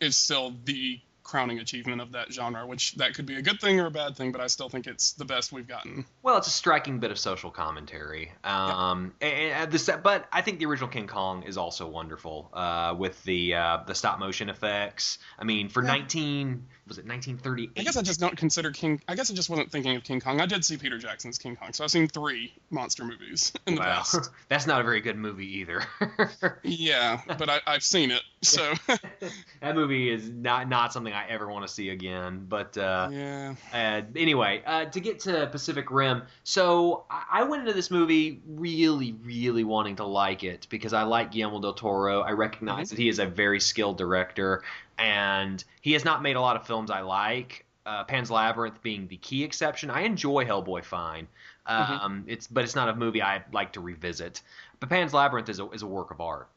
is 0.00 0.16
still 0.16 0.54
the 0.64 1.00
crowning 1.22 1.58
achievement 1.58 2.00
of 2.00 2.12
that 2.12 2.32
genre, 2.32 2.66
which 2.66 2.94
that 2.96 3.14
could 3.14 3.26
be 3.26 3.36
a 3.36 3.42
good 3.42 3.60
thing 3.60 3.78
or 3.80 3.86
a 3.86 3.90
bad 3.90 4.16
thing, 4.16 4.32
but 4.32 4.40
I 4.40 4.46
still 4.48 4.68
think 4.68 4.86
it's 4.86 5.12
the 5.12 5.24
best 5.24 5.52
we've 5.52 5.68
gotten. 5.68 6.04
Well, 6.22 6.38
it's 6.38 6.46
a 6.46 6.50
striking 6.50 6.98
bit 6.98 7.10
of 7.10 7.18
social 7.18 7.50
commentary. 7.50 8.32
Um, 8.44 9.12
and, 9.20 9.32
and 9.32 9.72
this, 9.72 9.88
but 10.02 10.26
I 10.32 10.40
think 10.42 10.58
the 10.58 10.66
original 10.66 10.88
King 10.88 11.06
Kong 11.06 11.42
is 11.44 11.56
also 11.56 11.86
wonderful 11.88 12.50
uh, 12.52 12.94
with 12.98 13.22
the 13.24 13.54
uh, 13.54 13.78
the 13.86 13.94
stop 13.94 14.18
motion 14.18 14.48
effects. 14.48 15.18
I 15.38 15.44
mean, 15.44 15.68
for 15.68 15.82
Yeah. 15.82 15.88
19 15.88 16.66
was 16.88 16.98
it 16.98 17.06
1938? 17.06 17.70
I 17.80 17.84
guess 17.84 17.96
I 17.96 18.02
just 18.02 18.18
don't 18.18 18.36
consider 18.36 18.72
King. 18.72 19.00
I 19.06 19.14
guess 19.14 19.30
I 19.30 19.34
just 19.34 19.48
wasn't 19.48 19.70
thinking 19.70 19.94
of 19.94 20.02
King 20.02 20.20
Kong. 20.20 20.40
I 20.40 20.46
did 20.46 20.64
see 20.64 20.76
Peter 20.76 20.98
Jackson's 20.98 21.38
King 21.38 21.54
Kong, 21.54 21.72
so 21.72 21.84
I've 21.84 21.90
seen 21.92 22.08
three 22.08 22.52
monster 22.70 23.04
movies 23.04 23.52
in 23.66 23.76
the 23.76 23.80
Wow. 23.80 23.86
past. 23.98 24.30
that's 24.48 24.66
not 24.66 24.80
a 24.80 24.84
very 24.84 25.00
good 25.00 25.16
movie 25.16 25.58
either. 25.58 25.84
Yeah, 26.62 27.20
but 27.38 27.48
I, 27.48 27.60
I've 27.66 27.82
seen 27.82 28.10
it, 28.10 28.22
so 28.42 28.72
that 29.60 29.74
movie 29.74 30.10
is 30.10 30.28
not 30.30 30.68
not 30.68 30.92
something 30.94 31.12
I 31.12 31.26
ever 31.28 31.46
want 31.48 31.66
to 31.66 31.72
see 31.72 31.90
again. 31.90 32.46
But 32.48 32.76
uh, 32.78 33.08
yeah. 33.12 33.54
Uh, 33.72 34.02
anyway, 34.16 34.62
uh, 34.66 34.86
to 34.86 35.00
get 35.00 35.20
to 35.20 35.46
Pacific 35.52 35.90
Rim, 35.90 36.22
so 36.42 37.04
I 37.10 37.24
I 37.40 37.42
went 37.44 37.60
into 37.62 37.74
this 37.74 37.90
movie 37.90 38.40
really, 38.46 39.12
really 39.22 39.64
wanting 39.64 39.96
to 39.96 40.04
like 40.04 40.42
it 40.42 40.66
because 40.70 40.92
I 40.94 41.02
like 41.02 41.32
Guillermo 41.32 41.60
del 41.60 41.74
Toro. 41.74 42.20
I 42.22 42.30
recognize 42.32 42.86
Mhm. 42.86 42.90
that 42.90 42.98
he 42.98 43.08
is 43.08 43.18
a 43.18 43.26
very 43.26 43.60
skilled 43.60 43.98
director, 43.98 44.62
and 44.98 45.62
he 45.82 45.92
has 45.92 46.04
not 46.06 46.22
made 46.22 46.36
a 46.36 46.40
lot 46.40 46.56
of 46.56 46.66
films 46.66 46.90
I 46.90 47.00
like. 47.02 47.66
Uh, 47.84 48.04
Pan's 48.04 48.30
Labyrinth 48.30 48.82
being 48.82 49.08
the 49.08 49.16
key 49.16 49.42
exception. 49.44 49.90
I 49.90 50.02
enjoy 50.02 50.44
Hellboy 50.44 50.84
fine. 50.84 51.28
Um, 51.66 52.24
It's 52.26 52.46
but 52.46 52.64
it's 52.64 52.74
not 52.74 52.88
a 52.88 52.94
movie 52.94 53.22
I 53.22 53.42
like 53.52 53.72
to 53.74 53.80
revisit. 53.80 54.40
But 54.80 54.88
Pan's 54.88 55.12
Labyrinth 55.12 55.48
is 55.50 55.60
a 55.60 55.70
is 55.70 55.82
a 55.82 55.86
work 55.86 56.10
of 56.10 56.20
art. 56.20 56.48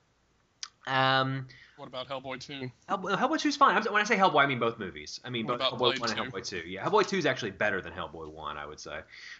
Um, 0.87 1.47
What 1.77 1.87
about 1.87 2.07
Hellboy 2.07 2.39
2? 2.39 2.71
Hellboy, 2.89 3.17
Hellboy 3.17 3.39
2 3.39 3.49
is 3.49 3.55
fine. 3.55 3.81
When 3.83 4.01
I 4.01 4.05
say 4.05 4.15
Hellboy, 4.15 4.43
I 4.43 4.45
mean 4.45 4.59
both 4.59 4.77
movies. 4.77 5.19
I 5.23 5.29
mean 5.29 5.47
What 5.47 5.59
both 5.59 5.71
Hellboy 5.71 5.77
Blade 5.77 5.99
1 5.99 6.09
and 6.11 6.31
2? 6.31 6.37
Hellboy 6.37 6.47
2. 6.47 6.57
Yeah, 6.67 6.85
Hellboy 6.85 7.07
2 7.07 7.17
is 7.17 7.25
actually 7.25 7.51
better 7.51 7.81
than 7.81 7.93
Hellboy 7.93 8.31
1, 8.31 8.57
I 8.57 8.65
would 8.65 8.79
say. 8.79 8.99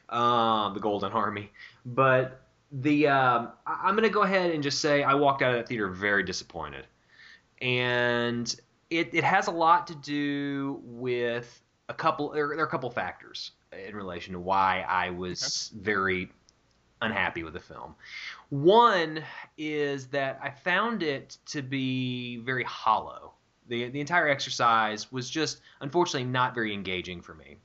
Um, 0.10 0.74
the 0.74 0.80
Golden 0.80 1.12
Army. 1.12 1.52
But 1.86 2.42
the 2.72 3.08
um, 3.08 3.52
I'm 3.68 3.96
going 3.96 4.04
to 4.04 4.10
go 4.10 4.24
ahead 4.24 4.52
and 4.52 4.64
just 4.64 4.82
say 4.82 5.04
I 5.04 5.14
walked 5.14 5.42
out 5.44 5.52
of 5.52 5.58
that 5.58 5.68
theater 5.68 5.90
very 5.90 6.24
disappointed. 6.24 6.88
And 7.62 8.54
it, 8.90 9.14
it 9.14 9.24
has 9.24 9.48
a 9.48 9.52
lot 9.52 9.88
to 9.88 9.96
do 9.96 10.82
with 10.84 11.62
a 11.90 11.94
couple, 11.94 12.30
there, 12.30 12.48
there 12.50 12.60
are 12.60 12.68
a 12.68 12.70
couple 12.70 12.90
factors 12.90 13.52
in 13.88 13.96
relation 13.96 14.34
to 14.34 14.40
why 14.40 14.86
I 14.88 15.12
was 15.12 15.72
very 15.76 16.32
unhappy 17.04 17.44
with 17.44 17.54
the 17.54 17.60
film. 17.60 17.96
One 18.50 19.24
is 19.58 20.08
that 20.08 20.40
I 20.42 20.50
found 20.50 21.04
it 21.04 21.38
to 21.48 21.62
be 21.62 22.38
very 22.38 22.64
hollow. 22.64 23.34
The 23.68 23.90
the 23.90 24.00
entire 24.00 24.28
exercise 24.28 25.12
was 25.12 25.30
just 25.30 25.62
unfortunately 25.82 26.30
not 26.30 26.54
very 26.54 26.74
engaging 26.74 27.22
for 27.22 27.34
me. 27.34 27.58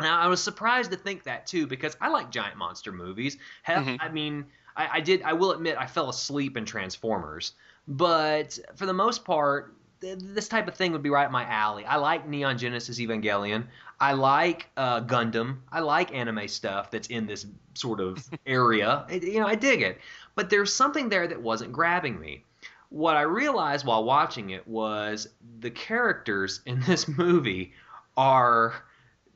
Now 0.00 0.18
I 0.18 0.26
was 0.28 0.42
surprised 0.42 0.90
to 0.92 0.96
think 0.96 1.24
that 1.24 1.46
too 1.46 1.66
because 1.66 1.96
I 2.00 2.08
like 2.08 2.30
giant 2.30 2.56
monster 2.56 2.90
movies. 2.92 3.36
Hell, 3.62 3.82
Mhm. 3.84 3.98
I 4.00 4.08
mean, 4.08 4.46
I, 4.76 4.88
I 4.94 5.00
did. 5.00 5.22
I 5.22 5.32
will 5.34 5.52
admit 5.52 5.76
I 5.78 5.86
fell 5.86 6.08
asleep 6.08 6.56
in 6.56 6.64
Transformers, 6.64 7.52
but 7.86 8.58
for 8.76 8.86
the 8.86 8.92
most 8.94 9.24
part, 9.24 9.74
th- 10.00 10.18
this 10.20 10.48
type 10.48 10.68
of 10.68 10.74
thing 10.74 10.92
would 10.92 11.02
be 11.02 11.10
right 11.10 11.26
up 11.26 11.30
my 11.32 11.44
alley. 11.44 11.84
I 11.84 11.96
like 11.96 12.26
Neon 12.26 12.56
Genesis 12.58 12.98
Evangelion. 12.98 13.66
I 14.00 14.12
like 14.12 14.68
uh, 14.76 15.02
Gundam. 15.02 15.58
I 15.70 15.80
like 15.80 16.14
anime 16.14 16.48
stuff 16.48 16.90
that's 16.90 17.08
in 17.08 17.26
this 17.26 17.46
sort 17.74 18.00
of 18.00 18.24
area. 18.46 19.04
It- 19.10 19.22
you 19.24 19.40
know, 19.40 19.46
I 19.46 19.54
dig 19.54 19.82
it. 19.82 19.98
But 20.34 20.48
there's 20.50 20.72
something 20.72 21.08
there 21.08 21.26
that 21.26 21.40
wasn't 21.40 21.72
grabbing 21.72 22.18
me. 22.18 22.44
What 22.88 23.16
I 23.16 23.22
realized 23.22 23.84
while 23.86 24.02
watching 24.04 24.50
it 24.50 24.66
was 24.66 25.28
the 25.60 25.70
characters 25.70 26.60
in 26.66 26.80
this 26.86 27.06
movie 27.06 27.72
are 28.16 28.74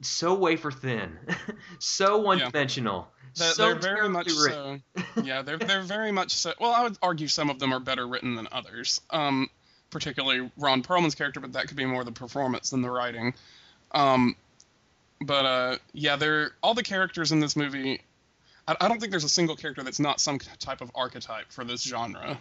so 0.00 0.34
wafer 0.34 0.70
thin, 0.70 1.16
so 1.78 2.18
one 2.18 2.38
dimensional, 2.38 3.08
They're, 3.36 3.52
so 3.52 3.74
they're 3.74 3.94
very 3.96 4.08
much 4.08 4.26
written. 4.26 4.82
so. 5.14 5.22
Yeah, 5.22 5.40
they're 5.42 5.56
they're 5.56 5.82
very 5.82 6.10
much 6.12 6.32
so. 6.32 6.52
Well, 6.60 6.72
I 6.72 6.82
would 6.82 6.98
argue 7.00 7.28
some 7.28 7.48
of 7.48 7.58
them 7.58 7.72
are 7.72 7.80
better 7.80 8.06
written 8.06 8.34
than 8.34 8.48
others. 8.52 9.00
Um, 9.10 9.48
particularly 9.90 10.50
Ron 10.58 10.82
Perlman's 10.82 11.14
character, 11.14 11.38
but 11.40 11.52
that 11.52 11.68
could 11.68 11.76
be 11.76 11.84
more 11.86 12.02
the 12.04 12.12
performance 12.12 12.70
than 12.70 12.82
the 12.82 12.90
writing. 12.90 13.32
Um, 13.92 14.34
But 15.20 15.46
uh, 15.46 15.76
yeah, 15.92 16.16
they're 16.16 16.52
all 16.62 16.74
the 16.74 16.82
characters 16.82 17.32
in 17.32 17.40
this 17.40 17.56
movie. 17.56 18.00
I, 18.66 18.76
I 18.80 18.88
don't 18.88 19.00
think 19.00 19.10
there's 19.10 19.24
a 19.24 19.28
single 19.28 19.56
character 19.56 19.82
that's 19.82 20.00
not 20.00 20.20
some 20.20 20.38
type 20.38 20.80
of 20.80 20.90
archetype 20.94 21.50
for 21.50 21.64
this 21.64 21.82
genre. 21.82 22.38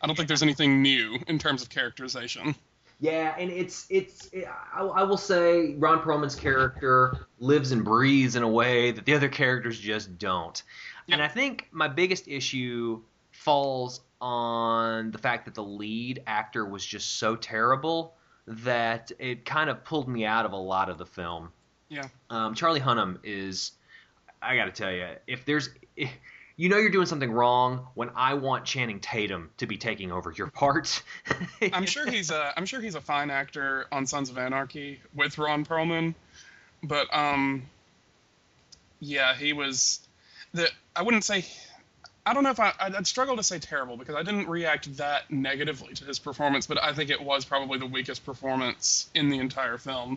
I 0.00 0.06
don't 0.06 0.16
think 0.16 0.28
there's 0.28 0.42
anything 0.42 0.82
new 0.82 1.18
in 1.26 1.38
terms 1.38 1.62
of 1.62 1.70
characterization. 1.70 2.54
Yeah, 2.98 3.34
and 3.38 3.50
it's 3.50 3.86
it's. 3.90 4.30
I, 4.74 4.80
I 4.80 5.02
will 5.02 5.18
say 5.18 5.74
Ron 5.74 6.00
Perlman's 6.00 6.34
character 6.34 7.26
lives 7.38 7.72
and 7.72 7.84
breathes 7.84 8.36
in 8.36 8.42
a 8.42 8.48
way 8.48 8.90
that 8.92 9.04
the 9.04 9.14
other 9.14 9.28
characters 9.28 9.78
just 9.78 10.18
don't. 10.18 10.62
And 11.08 11.22
I 11.22 11.28
think 11.28 11.68
my 11.70 11.88
biggest 11.88 12.26
issue 12.26 13.02
falls 13.30 14.00
on 14.20 15.10
the 15.10 15.18
fact 15.18 15.44
that 15.44 15.54
the 15.54 15.62
lead 15.62 16.22
actor 16.26 16.64
was 16.64 16.84
just 16.84 17.18
so 17.18 17.36
terrible 17.36 18.14
that 18.46 19.12
it 19.18 19.44
kind 19.44 19.68
of 19.68 19.84
pulled 19.84 20.08
me 20.08 20.24
out 20.24 20.46
of 20.46 20.52
a 20.52 20.56
lot 20.56 20.88
of 20.88 20.98
the 20.98 21.06
film. 21.06 21.52
Yeah. 21.88 22.08
Um, 22.30 22.54
Charlie 22.54 22.80
Hunnam 22.80 23.18
is. 23.22 23.72
I 24.42 24.56
got 24.56 24.66
to 24.66 24.72
tell 24.72 24.92
you, 24.92 25.08
if 25.26 25.44
there's. 25.44 25.70
If, 25.96 26.10
you 26.56 26.70
know 26.70 26.78
you're 26.78 26.90
doing 26.90 27.06
something 27.06 27.30
wrong 27.30 27.86
when 27.94 28.10
I 28.16 28.34
want 28.34 28.64
Channing 28.64 28.98
Tatum 29.00 29.50
to 29.58 29.66
be 29.66 29.76
taking 29.76 30.10
over 30.10 30.32
your 30.32 30.46
part. 30.46 31.02
I'm 31.72 31.84
sure 31.84 32.10
he's 32.10 32.30
a 32.30 32.52
I'm 32.56 32.64
sure 32.64 32.80
he's 32.80 32.94
a 32.94 33.00
fine 33.00 33.30
actor 33.30 33.86
on 33.92 34.06
Sons 34.06 34.30
of 34.30 34.38
Anarchy 34.38 35.00
with 35.14 35.36
Ron 35.36 35.66
Perlman, 35.66 36.14
but 36.82 37.14
um, 37.14 37.62
yeah, 39.00 39.34
he 39.34 39.52
was 39.52 40.00
the 40.54 40.68
I 40.94 41.02
wouldn't 41.02 41.24
say 41.24 41.44
I 42.24 42.32
don't 42.32 42.42
know 42.42 42.50
if 42.50 42.60
I 42.60 42.72
I'd 42.80 43.06
struggle 43.06 43.36
to 43.36 43.42
say 43.42 43.58
terrible 43.58 43.98
because 43.98 44.14
I 44.14 44.22
didn't 44.22 44.48
react 44.48 44.96
that 44.96 45.30
negatively 45.30 45.92
to 45.94 46.04
his 46.04 46.18
performance, 46.18 46.66
but 46.66 46.82
I 46.82 46.94
think 46.94 47.10
it 47.10 47.20
was 47.20 47.44
probably 47.44 47.78
the 47.78 47.86
weakest 47.86 48.24
performance 48.24 49.10
in 49.14 49.28
the 49.28 49.38
entire 49.38 49.76
film. 49.76 50.16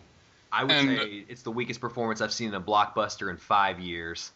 I 0.52 0.64
would 0.64 0.72
And- 0.72 0.98
say 0.98 1.26
it's 1.28 1.42
the 1.44 1.52
weakest 1.52 1.80
performance 1.80 2.22
I've 2.22 2.34
seen 2.34 2.50
in 2.50 2.56
a 2.56 2.62
blockbuster 2.62 3.30
in 3.30 3.38
five 3.38 3.80
years. 3.80 4.32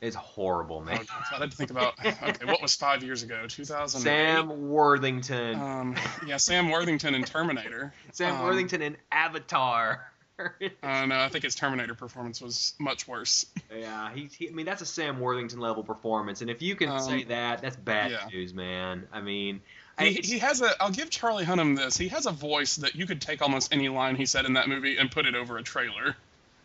It's 0.00 0.16
horrible, 0.16 0.82
man. 0.82 1.06
Oh, 1.10 1.22
I 1.32 1.38
had 1.38 1.50
to 1.50 1.56
think 1.56 1.70
about 1.70 1.94
okay, 2.04 2.44
what 2.44 2.60
was 2.60 2.76
five 2.76 3.02
years 3.02 3.22
ago? 3.22 3.46
2000. 3.48 4.00
Sam 4.02 4.68
Worthington. 4.68 5.58
Um, 5.58 5.96
yeah, 6.26 6.36
Sam 6.36 6.68
Worthington 6.70 7.14
in 7.14 7.24
Terminator. 7.24 7.94
Sam 8.12 8.34
um, 8.36 8.42
Worthington 8.44 8.82
in 8.82 8.96
Avatar. 9.10 10.12
Uh, 10.38 11.06
no, 11.06 11.18
I 11.18 11.30
think 11.30 11.44
his 11.44 11.54
Terminator 11.54 11.94
performance 11.94 12.42
was 12.42 12.74
much 12.78 13.08
worse. 13.08 13.46
yeah, 13.74 14.12
he, 14.12 14.28
he. 14.38 14.48
I 14.50 14.52
mean, 14.52 14.66
that's 14.66 14.82
a 14.82 14.86
Sam 14.86 15.18
Worthington 15.18 15.60
level 15.60 15.82
performance, 15.82 16.42
and 16.42 16.50
if 16.50 16.60
you 16.60 16.76
can 16.76 16.90
Um, 16.90 17.00
say 17.00 17.24
that, 17.24 17.62
that's 17.62 17.76
bad 17.76 18.10
yeah. 18.10 18.28
news, 18.30 18.52
man. 18.52 19.08
I 19.14 19.22
mean, 19.22 19.62
He, 19.98 20.12
he 20.12 20.38
has 20.40 20.60
a. 20.60 20.70
I'll 20.82 20.90
give 20.90 21.08
Charlie 21.08 21.44
Hunnam 21.44 21.76
this. 21.76 21.96
He 21.96 22.08
has 22.08 22.26
a 22.26 22.30
voice 22.30 22.76
that 22.76 22.94
you 22.94 23.06
could 23.06 23.20
take 23.20 23.40
almost 23.40 23.72
any 23.72 23.88
line 23.88 24.16
he 24.16 24.26
said 24.26 24.44
in 24.44 24.54
that 24.54 24.68
movie 24.68 24.98
and 24.98 25.10
put 25.10 25.26
it 25.26 25.34
over 25.34 25.56
a 25.56 25.62
trailer, 25.62 26.16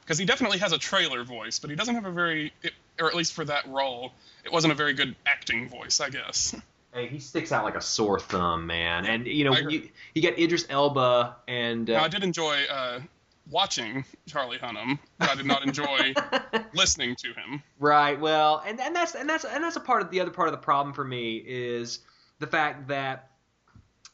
because 0.02 0.18
he 0.18 0.26
definitely 0.26 0.58
has 0.58 0.74
a 0.74 0.78
trailer 0.78 1.24
voice, 1.24 1.60
but 1.60 1.70
he 1.70 1.76
doesn't 1.76 1.96
have 1.96 2.06
a 2.06 2.12
very, 2.12 2.52
it, 2.62 2.74
or 3.00 3.08
at 3.08 3.16
least 3.16 3.32
for 3.34 3.46
that 3.46 3.68
role, 3.68 4.12
it 4.44 4.52
wasn't 4.52 4.74
a 4.74 4.76
very 4.76 4.94
good 4.94 5.16
acting 5.26 5.70
voice, 5.70 6.02
I 6.02 6.10
guess. 6.10 6.54
Hey, 6.94 7.08
he 7.08 7.20
sticks 7.20 7.54
out 7.54 7.64
like 7.64 7.76
a 7.76 7.82
sore 7.82 8.20
thumb, 8.20 8.68
man. 8.68 9.06
And 9.06 9.26
you 9.26 9.46
know, 9.46 9.52
I 9.52 9.54
when 9.54 9.64
agree. 9.64 9.76
you 9.76 9.90
you 10.14 10.22
get 10.22 10.38
Idris 10.38 10.66
Elba 10.70 11.38
and 11.48 11.90
uh, 11.90 11.94
Now, 11.94 12.04
I 12.04 12.10
did 12.10 12.24
enjoy 12.24 12.58
uh, 12.70 13.00
watching 13.50 14.04
Charlie 14.28 14.58
Hunnam, 14.58 15.00
but 15.18 15.30
I 15.30 15.36
did 15.36 15.46
not 15.46 15.66
enjoy 15.66 16.14
listening 16.74 17.16
to 17.18 17.28
him. 17.30 17.64
Right. 17.80 18.20
Well, 18.20 18.62
and 18.66 18.82
and 18.82 18.94
that's 18.94 19.16
and 19.16 19.30
that's 19.30 19.46
and 19.46 19.64
that's 19.64 19.78
a 19.78 19.82
part 19.82 20.02
of 20.02 20.12
the 20.12 20.20
other 20.20 20.32
part 20.32 20.50
of 20.50 20.52
the 20.52 20.58
problem 20.58 20.94
for 20.94 21.06
me 21.06 21.38
is 21.38 22.00
the 22.42 22.48
fact 22.48 22.90
that 22.90 23.30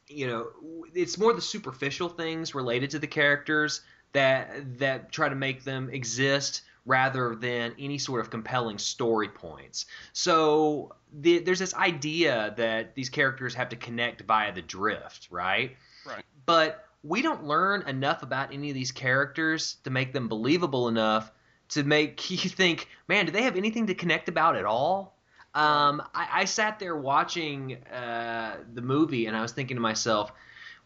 you 0.08 0.28
know 0.28 0.48
it's 0.94 1.18
more 1.18 1.34
the 1.34 1.42
superficial 1.42 2.10
things 2.10 2.54
related 2.54 2.92
to 2.92 3.00
the 3.00 3.08
characters 3.08 3.82
that 4.14 4.78
that 4.78 5.12
try 5.12 5.28
to 5.28 5.36
make 5.36 5.64
them 5.64 5.90
exist 5.90 6.62
rather 6.86 7.36
than 7.36 7.74
any 7.78 7.98
sort 7.98 8.22
of 8.22 8.30
compelling 8.30 8.78
story 8.78 9.28
points. 9.28 9.88
So 10.14 10.96
the, 11.12 11.40
there's 11.40 11.60
this 11.60 11.74
idea 11.76 12.54
that 12.56 12.96
these 12.96 13.10
characters 13.10 13.54
have 13.56 13.68
to 13.70 13.76
connect 13.76 14.22
via 14.22 14.54
the 14.54 14.62
drift, 14.62 15.28
right? 15.30 15.76
Right. 16.06 16.24
But 16.46 16.86
we 17.04 17.22
don't 17.22 17.44
learn 17.44 17.86
enough 17.90 18.24
about 18.24 18.54
any 18.54 18.70
of 18.70 18.74
these 18.74 18.94
characters 18.94 19.76
to 19.84 19.90
make 19.90 20.14
them 20.14 20.30
believable 20.30 20.88
enough 20.88 21.30
to 21.70 21.84
make 21.84 22.30
you 22.32 22.50
think, 22.50 22.88
man, 23.10 23.26
do 23.26 23.34
they 23.34 23.44
have 23.44 23.58
anything 23.58 23.88
to 23.88 23.94
connect 23.94 24.30
about 24.30 24.56
at 24.56 24.64
all? 24.64 25.17
Um, 25.58 26.04
I, 26.14 26.42
I 26.42 26.46
sat 26.46 26.78
there 26.78 26.96
watching 26.96 27.84
uh, 27.86 28.58
the 28.76 28.82
movie 28.84 29.26
and 29.26 29.36
I 29.36 29.42
was 29.42 29.54
thinking 29.54 29.76
to 29.76 29.82
myself, 29.82 30.32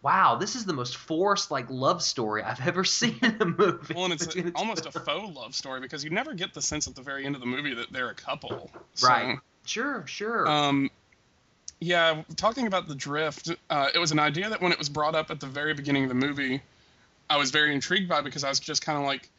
wow, 0.02 0.36
this 0.36 0.56
is 0.56 0.64
the 0.64 0.72
most 0.72 0.96
forced 0.96 1.52
like 1.52 1.70
love 1.70 2.02
story 2.02 2.42
I've 2.42 2.62
ever 2.68 2.86
seen 2.86 3.20
in 3.22 3.36
a 3.42 3.46
movie. 3.46 3.94
Well, 3.94 4.06
and 4.06 4.14
it's 4.14 4.26
two 4.34 4.50
almost 4.56 4.86
a 4.86 4.92
faux 4.94 5.36
love 5.36 5.56
story 5.56 5.82
because 5.82 6.06
you 6.06 6.10
never 6.10 6.34
get 6.34 6.54
the 6.54 6.62
sense 6.62 6.88
at 6.88 6.96
the 6.96 7.02
very 7.02 7.26
end 7.26 7.36
of 7.36 7.42
the 7.42 7.48
movie 7.48 7.74
that 7.74 7.92
they're 7.92 8.12
a 8.12 8.16
couple. 8.16 8.72
So, 8.94 9.08
right. 9.08 9.40
Sure, 9.66 10.08
sure. 10.08 10.48
Um, 10.48 10.90
yeah, 11.82 12.24
talking 12.38 12.66
about 12.66 12.88
the 12.88 12.96
drift, 12.96 13.52
uh, 13.70 13.90
it 13.94 14.00
was 14.00 14.14
an 14.14 14.20
idea 14.20 14.50
that 14.50 14.62
when 14.62 14.72
it 14.72 14.80
was 14.80 14.88
brought 14.88 15.16
up 15.16 15.32
at 15.32 15.42
the 15.42 15.48
very 15.48 15.74
beginning 15.74 16.04
of 16.04 16.10
the 16.10 16.16
movie, 16.16 16.62
I 17.30 17.36
was 17.36 17.52
very 17.52 17.74
intrigued 17.74 18.08
by 18.08 18.22
because 18.22 18.46
I 18.46 18.50
was 18.50 18.60
just 18.62 18.86
kind 18.86 18.98
of 18.98 19.04
like, 19.04 19.30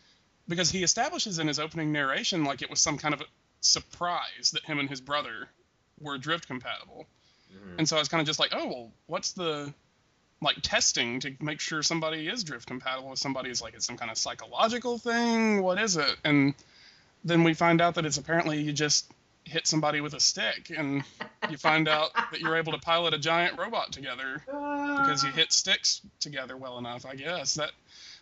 because 0.47 0.71
he 0.71 0.83
establishes 0.83 1.39
in 1.39 1.49
his 1.49 1.59
opening 1.59 1.91
narration 1.91 2.45
like 2.45 2.61
it 2.61 2.69
was 2.69 2.81
some 2.81 2.99
kind 2.99 3.15
of 3.15 3.23
surprise 3.63 4.51
that 4.53 4.65
him 4.65 4.79
and 4.79 4.89
his 4.91 5.01
brother 5.01 5.49
were 6.01 6.19
drift 6.19 6.47
compatible. 6.47 7.07
Mhm. 7.53 7.79
And 7.79 7.89
so 7.89 7.97
I 7.97 7.99
was 7.99 8.09
kind 8.09 8.21
of 8.21 8.27
just 8.27 8.39
like, 8.39 8.51
oh, 8.53 8.67
well, 8.67 8.93
what's 9.07 9.33
the 9.33 9.73
like 10.41 10.57
testing 10.63 11.21
to 11.21 11.33
make 11.41 11.61
sure 11.61 11.83
somebody 11.83 12.27
is 12.29 12.43
drift 12.43 12.67
compatible 12.67 13.11
with 13.11 13.19
somebody 13.19 13.49
is 13.49 13.63
like 13.63 13.75
it's 13.75 13.87
some 13.87 13.97
kind 13.97 14.11
of 14.11 14.19
psychological 14.19 14.99
thing 14.99 15.63
what 15.63 15.79
is 15.79 15.97
it 15.97 16.17
and 16.25 16.53
then 17.25 17.45
we 17.45 17.55
find 17.55 17.81
out 17.81 17.95
that 17.95 18.05
it's 18.05 18.17
apparently 18.17 18.61
you 18.61 18.73
just 18.73 19.09
hit 19.45 19.69
somebody 19.69 20.01
with 20.01 20.15
a 20.15 20.19
stick 20.19 20.73
and 20.77 21.05
you 21.49 21.57
find 21.57 21.87
out 21.87 22.11
that 22.33 22.41
you're 22.41 22.57
able 22.57 22.73
to 22.73 22.79
pilot 22.79 23.15
a 23.15 23.19
giant 23.19 23.57
robot 23.57 23.93
together 23.93 24.43
because 24.45 25.23
you 25.23 25.31
hit 25.31 25.53
sticks 25.53 26.01
together 26.19 26.57
well 26.57 26.77
enough 26.79 27.07
i 27.07 27.15
guess 27.15 27.55
that 27.55 27.71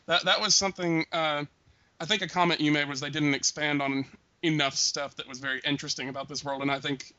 that 0.05 0.23
that 0.27 0.43
was 0.43 0.55
something 0.55 1.07
uh, 1.13 1.43
i 1.99 2.05
think 2.05 2.21
a 2.21 2.29
comment 2.29 2.61
you 2.61 2.71
made 2.71 2.87
was 2.87 3.01
they 3.01 3.09
didn't 3.09 3.33
expand 3.33 3.81
on 3.81 4.05
enough 4.43 4.75
stuff 4.75 5.17
that 5.17 5.29
was 5.29 5.39
very 5.39 5.61
interesting 5.65 6.09
about 6.09 6.29
this 6.29 6.45
world 6.45 6.63
and 6.63 6.71
i 6.71 6.81
think 6.81 7.15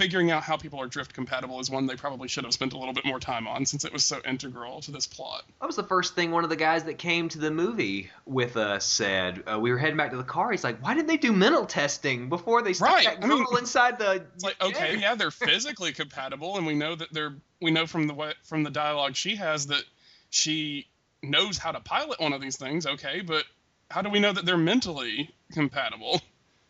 figuring 0.00 0.30
out 0.30 0.42
how 0.42 0.56
people 0.56 0.80
are 0.80 0.86
drift 0.86 1.12
compatible 1.12 1.60
is 1.60 1.68
one 1.68 1.86
they 1.86 1.94
probably 1.94 2.26
should 2.26 2.44
have 2.44 2.54
spent 2.54 2.72
a 2.72 2.78
little 2.78 2.94
bit 2.94 3.04
more 3.04 3.20
time 3.20 3.46
on 3.46 3.66
since 3.66 3.84
it 3.84 3.92
was 3.92 4.02
so 4.02 4.18
integral 4.26 4.80
to 4.80 4.90
this 4.90 5.06
plot. 5.06 5.42
That 5.60 5.66
was 5.66 5.76
the 5.76 5.84
first 5.84 6.14
thing 6.14 6.30
one 6.30 6.42
of 6.42 6.48
the 6.48 6.56
guys 6.56 6.84
that 6.84 6.96
came 6.96 7.28
to 7.28 7.38
the 7.38 7.50
movie 7.50 8.10
with 8.24 8.56
us 8.56 8.86
said. 8.86 9.42
Uh, 9.46 9.60
we 9.60 9.70
were 9.70 9.76
heading 9.76 9.98
back 9.98 10.12
to 10.12 10.16
the 10.16 10.24
car. 10.24 10.52
He's 10.52 10.64
like, 10.64 10.82
"Why 10.82 10.94
didn't 10.94 11.08
they 11.08 11.18
do 11.18 11.32
mental 11.32 11.66
testing 11.66 12.30
before 12.30 12.62
they 12.62 12.72
stuck 12.72 12.88
Right, 12.88 13.04
that 13.04 13.22
I 13.22 13.26
mean, 13.26 13.44
girl 13.44 13.58
inside 13.58 13.98
the?" 13.98 14.24
It's 14.34 14.42
like 14.42 14.56
okay, 14.62 14.96
yeah, 14.96 15.16
they're 15.16 15.30
physically 15.30 15.92
compatible, 15.92 16.56
and 16.56 16.66
we 16.66 16.74
know 16.74 16.94
that 16.94 17.12
they're 17.12 17.34
we 17.60 17.70
know 17.70 17.86
from 17.86 18.06
the 18.06 18.14
way, 18.14 18.32
from 18.44 18.62
the 18.62 18.70
dialogue 18.70 19.16
she 19.16 19.36
has 19.36 19.66
that 19.66 19.84
she 20.30 20.88
knows 21.22 21.58
how 21.58 21.72
to 21.72 21.80
pilot 21.80 22.20
one 22.20 22.32
of 22.32 22.40
these 22.40 22.56
things. 22.56 22.86
Okay, 22.86 23.20
but 23.20 23.44
how 23.90 24.00
do 24.00 24.08
we 24.08 24.18
know 24.18 24.32
that 24.32 24.46
they're 24.46 24.56
mentally 24.56 25.28
compatible? 25.52 26.22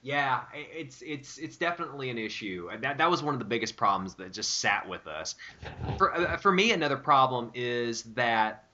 Yeah, 0.03 0.43
it's 0.55 1.03
it's 1.03 1.37
it's 1.37 1.59
definitely 1.59 2.09
an 2.09 2.17
issue. 2.17 2.71
That 2.81 2.97
that 2.97 3.11
was 3.11 3.23
one 3.23 3.35
of 3.35 3.39
the 3.39 3.45
biggest 3.45 3.77
problems 3.77 4.15
that 4.15 4.33
just 4.33 4.61
sat 4.61 4.89
with 4.89 5.07
us. 5.07 5.35
For 5.99 6.17
uh, 6.17 6.37
for 6.39 6.53
me, 6.53 6.73
another 6.73 6.97
problem 6.97 7.51
is 7.55 8.05
that 8.15 8.71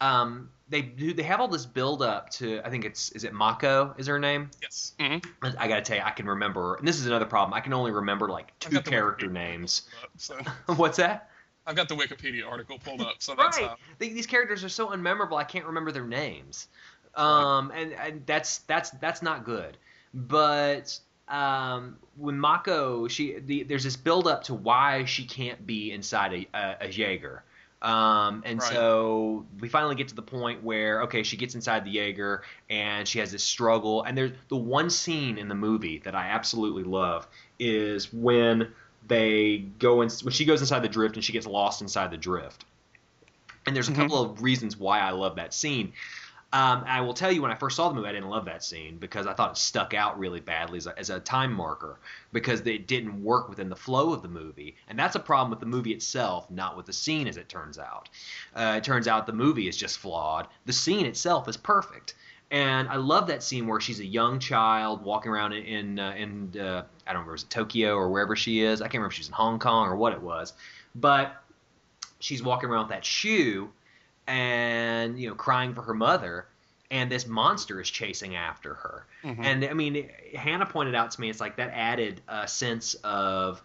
um, 0.00 0.50
they 0.68 0.82
do 0.82 1.12
they 1.12 1.24
have 1.24 1.40
all 1.40 1.48
this 1.48 1.66
build 1.66 2.02
up 2.02 2.30
to. 2.30 2.60
I 2.64 2.70
think 2.70 2.84
it's 2.84 3.10
is 3.12 3.24
it 3.24 3.32
Mako 3.32 3.94
is 3.98 4.06
her 4.06 4.18
name. 4.20 4.50
Yes. 4.62 4.94
hmm 5.00 5.16
I 5.58 5.66
gotta 5.66 5.82
tell 5.82 5.96
you, 5.96 6.04
I 6.04 6.12
can 6.12 6.26
remember. 6.26 6.76
And 6.76 6.86
this 6.86 7.00
is 7.00 7.06
another 7.06 7.26
problem. 7.26 7.52
I 7.52 7.60
can 7.60 7.72
only 7.72 7.90
remember 7.90 8.28
like 8.28 8.56
two 8.60 8.80
character 8.82 9.28
names. 9.28 9.82
So 10.18 10.38
What's 10.76 10.98
that? 10.98 11.30
I've 11.66 11.76
got 11.76 11.88
the 11.88 11.96
Wikipedia 11.96 12.48
article 12.48 12.78
pulled 12.78 13.00
up, 13.00 13.16
so 13.18 13.34
that's 13.34 13.58
right. 13.58 13.68
how. 13.68 13.76
These 13.98 14.26
characters 14.26 14.64
are 14.64 14.68
so 14.68 14.88
unmemorable. 14.88 15.36
I 15.36 15.44
can't 15.44 15.66
remember 15.66 15.92
their 15.92 16.06
names, 16.06 16.68
um, 17.16 17.70
and, 17.74 17.92
and 17.92 18.26
that's 18.26 18.58
that's 18.60 18.90
that's 18.90 19.20
not 19.20 19.44
good. 19.44 19.76
But 20.12 20.98
um, 21.28 21.96
when 22.16 22.38
Mako, 22.38 23.08
she 23.08 23.38
the, 23.38 23.62
there's 23.62 23.84
this 23.84 23.96
build 23.96 24.26
up 24.26 24.44
to 24.44 24.54
why 24.54 25.04
she 25.04 25.24
can't 25.24 25.66
be 25.66 25.92
inside 25.92 26.32
a, 26.32 26.58
a, 26.58 26.76
a 26.82 26.88
Jaeger. 26.88 27.44
Um, 27.82 28.42
and 28.44 28.60
Right. 28.60 28.72
so 28.72 29.46
we 29.58 29.68
finally 29.68 29.94
get 29.94 30.08
to 30.08 30.14
the 30.14 30.22
point 30.22 30.62
where 30.62 31.02
okay, 31.04 31.22
she 31.22 31.36
gets 31.36 31.54
inside 31.54 31.84
the 31.84 31.90
Jaeger 31.90 32.42
and 32.68 33.08
she 33.08 33.20
has 33.20 33.32
this 33.32 33.44
struggle. 33.44 34.02
And 34.02 34.18
there's 34.18 34.32
the 34.48 34.56
one 34.56 34.90
scene 34.90 35.38
in 35.38 35.48
the 35.48 35.54
movie 35.54 35.98
that 36.00 36.14
I 36.14 36.26
absolutely 36.26 36.84
love 36.84 37.26
is 37.58 38.12
when 38.12 38.72
they 39.06 39.58
go 39.78 40.02
in 40.02 40.10
when 40.22 40.32
she 40.32 40.44
goes 40.44 40.60
inside 40.60 40.80
the 40.80 40.88
drift 40.88 41.14
and 41.16 41.24
she 41.24 41.32
gets 41.32 41.46
lost 41.46 41.80
inside 41.80 42.10
the 42.10 42.18
drift. 42.18 42.64
And 43.66 43.74
there's 43.76 43.88
a 43.88 43.92
Mhm. 43.92 43.96
couple 43.96 44.20
of 44.20 44.42
reasons 44.42 44.76
why 44.76 45.00
I 45.00 45.10
love 45.12 45.36
that 45.36 45.54
scene. 45.54 45.92
Um, 46.52 46.82
I 46.84 47.00
will 47.00 47.14
tell 47.14 47.30
you, 47.30 47.42
when 47.42 47.52
I 47.52 47.54
first 47.54 47.76
saw 47.76 47.88
the 47.88 47.94
movie, 47.94 48.08
I 48.08 48.12
didn't 48.12 48.28
love 48.28 48.44
that 48.46 48.64
scene 48.64 48.96
because 48.98 49.28
I 49.28 49.34
thought 49.34 49.52
it 49.52 49.56
stuck 49.56 49.94
out 49.94 50.18
really 50.18 50.40
badly 50.40 50.78
as 50.78 50.88
a, 50.88 50.98
as 50.98 51.08
a 51.08 51.20
time 51.20 51.52
marker 51.52 52.00
because 52.32 52.60
it 52.62 52.88
didn't 52.88 53.22
work 53.22 53.48
within 53.48 53.68
the 53.68 53.76
flow 53.76 54.12
of 54.12 54.22
the 54.22 54.28
movie. 54.28 54.74
And 54.88 54.98
that's 54.98 55.14
a 55.14 55.20
problem 55.20 55.50
with 55.50 55.60
the 55.60 55.66
movie 55.66 55.92
itself, 55.92 56.50
not 56.50 56.76
with 56.76 56.86
the 56.86 56.92
scene, 56.92 57.28
as 57.28 57.36
it 57.36 57.48
turns 57.48 57.78
out. 57.78 58.08
Uh, 58.54 58.74
it 58.78 58.82
turns 58.82 59.06
out 59.06 59.26
the 59.26 59.32
movie 59.32 59.68
is 59.68 59.76
just 59.76 59.98
flawed. 59.98 60.48
The 60.66 60.72
scene 60.72 61.06
itself 61.06 61.46
is 61.48 61.56
perfect. 61.56 62.14
And 62.50 62.88
I 62.88 62.96
love 62.96 63.28
that 63.28 63.44
scene 63.44 63.68
where 63.68 63.78
she's 63.78 64.00
a 64.00 64.06
young 64.06 64.40
child 64.40 65.04
walking 65.04 65.30
around 65.30 65.52
in 65.52 66.00
uh, 66.00 66.14
in 66.16 66.50
uh, 66.58 66.82
I 67.06 67.12
don't 67.12 67.20
remember 67.20 67.32
was 67.32 67.44
it 67.44 67.50
Tokyo 67.50 67.94
or 67.94 68.10
wherever 68.10 68.34
she 68.34 68.62
is. 68.62 68.80
I 68.80 68.86
can't 68.86 68.94
remember 68.94 69.12
if 69.12 69.16
she's 69.16 69.28
in 69.28 69.34
Hong 69.34 69.60
Kong 69.60 69.86
or 69.86 69.94
what 69.94 70.12
it 70.12 70.20
was, 70.20 70.54
but 70.96 71.44
she's 72.18 72.42
walking 72.42 72.68
around 72.68 72.86
with 72.86 72.96
that 72.96 73.04
shoe 73.04 73.70
and 74.30 75.18
you 75.18 75.28
know 75.28 75.34
crying 75.34 75.74
for 75.74 75.82
her 75.82 75.94
mother 75.94 76.46
and 76.90 77.10
this 77.10 77.26
monster 77.26 77.80
is 77.80 77.90
chasing 77.90 78.36
after 78.36 78.74
her 78.74 79.04
Mhm. 79.24 79.44
and 79.44 79.64
i 79.64 79.72
mean 79.74 80.08
hannah 80.34 80.66
pointed 80.66 80.94
out 80.94 81.10
to 81.10 81.20
me 81.20 81.28
it's 81.28 81.40
like 81.40 81.56
that 81.56 81.70
added 81.74 82.20
a 82.28 82.46
sense 82.46 82.94
of 83.04 83.60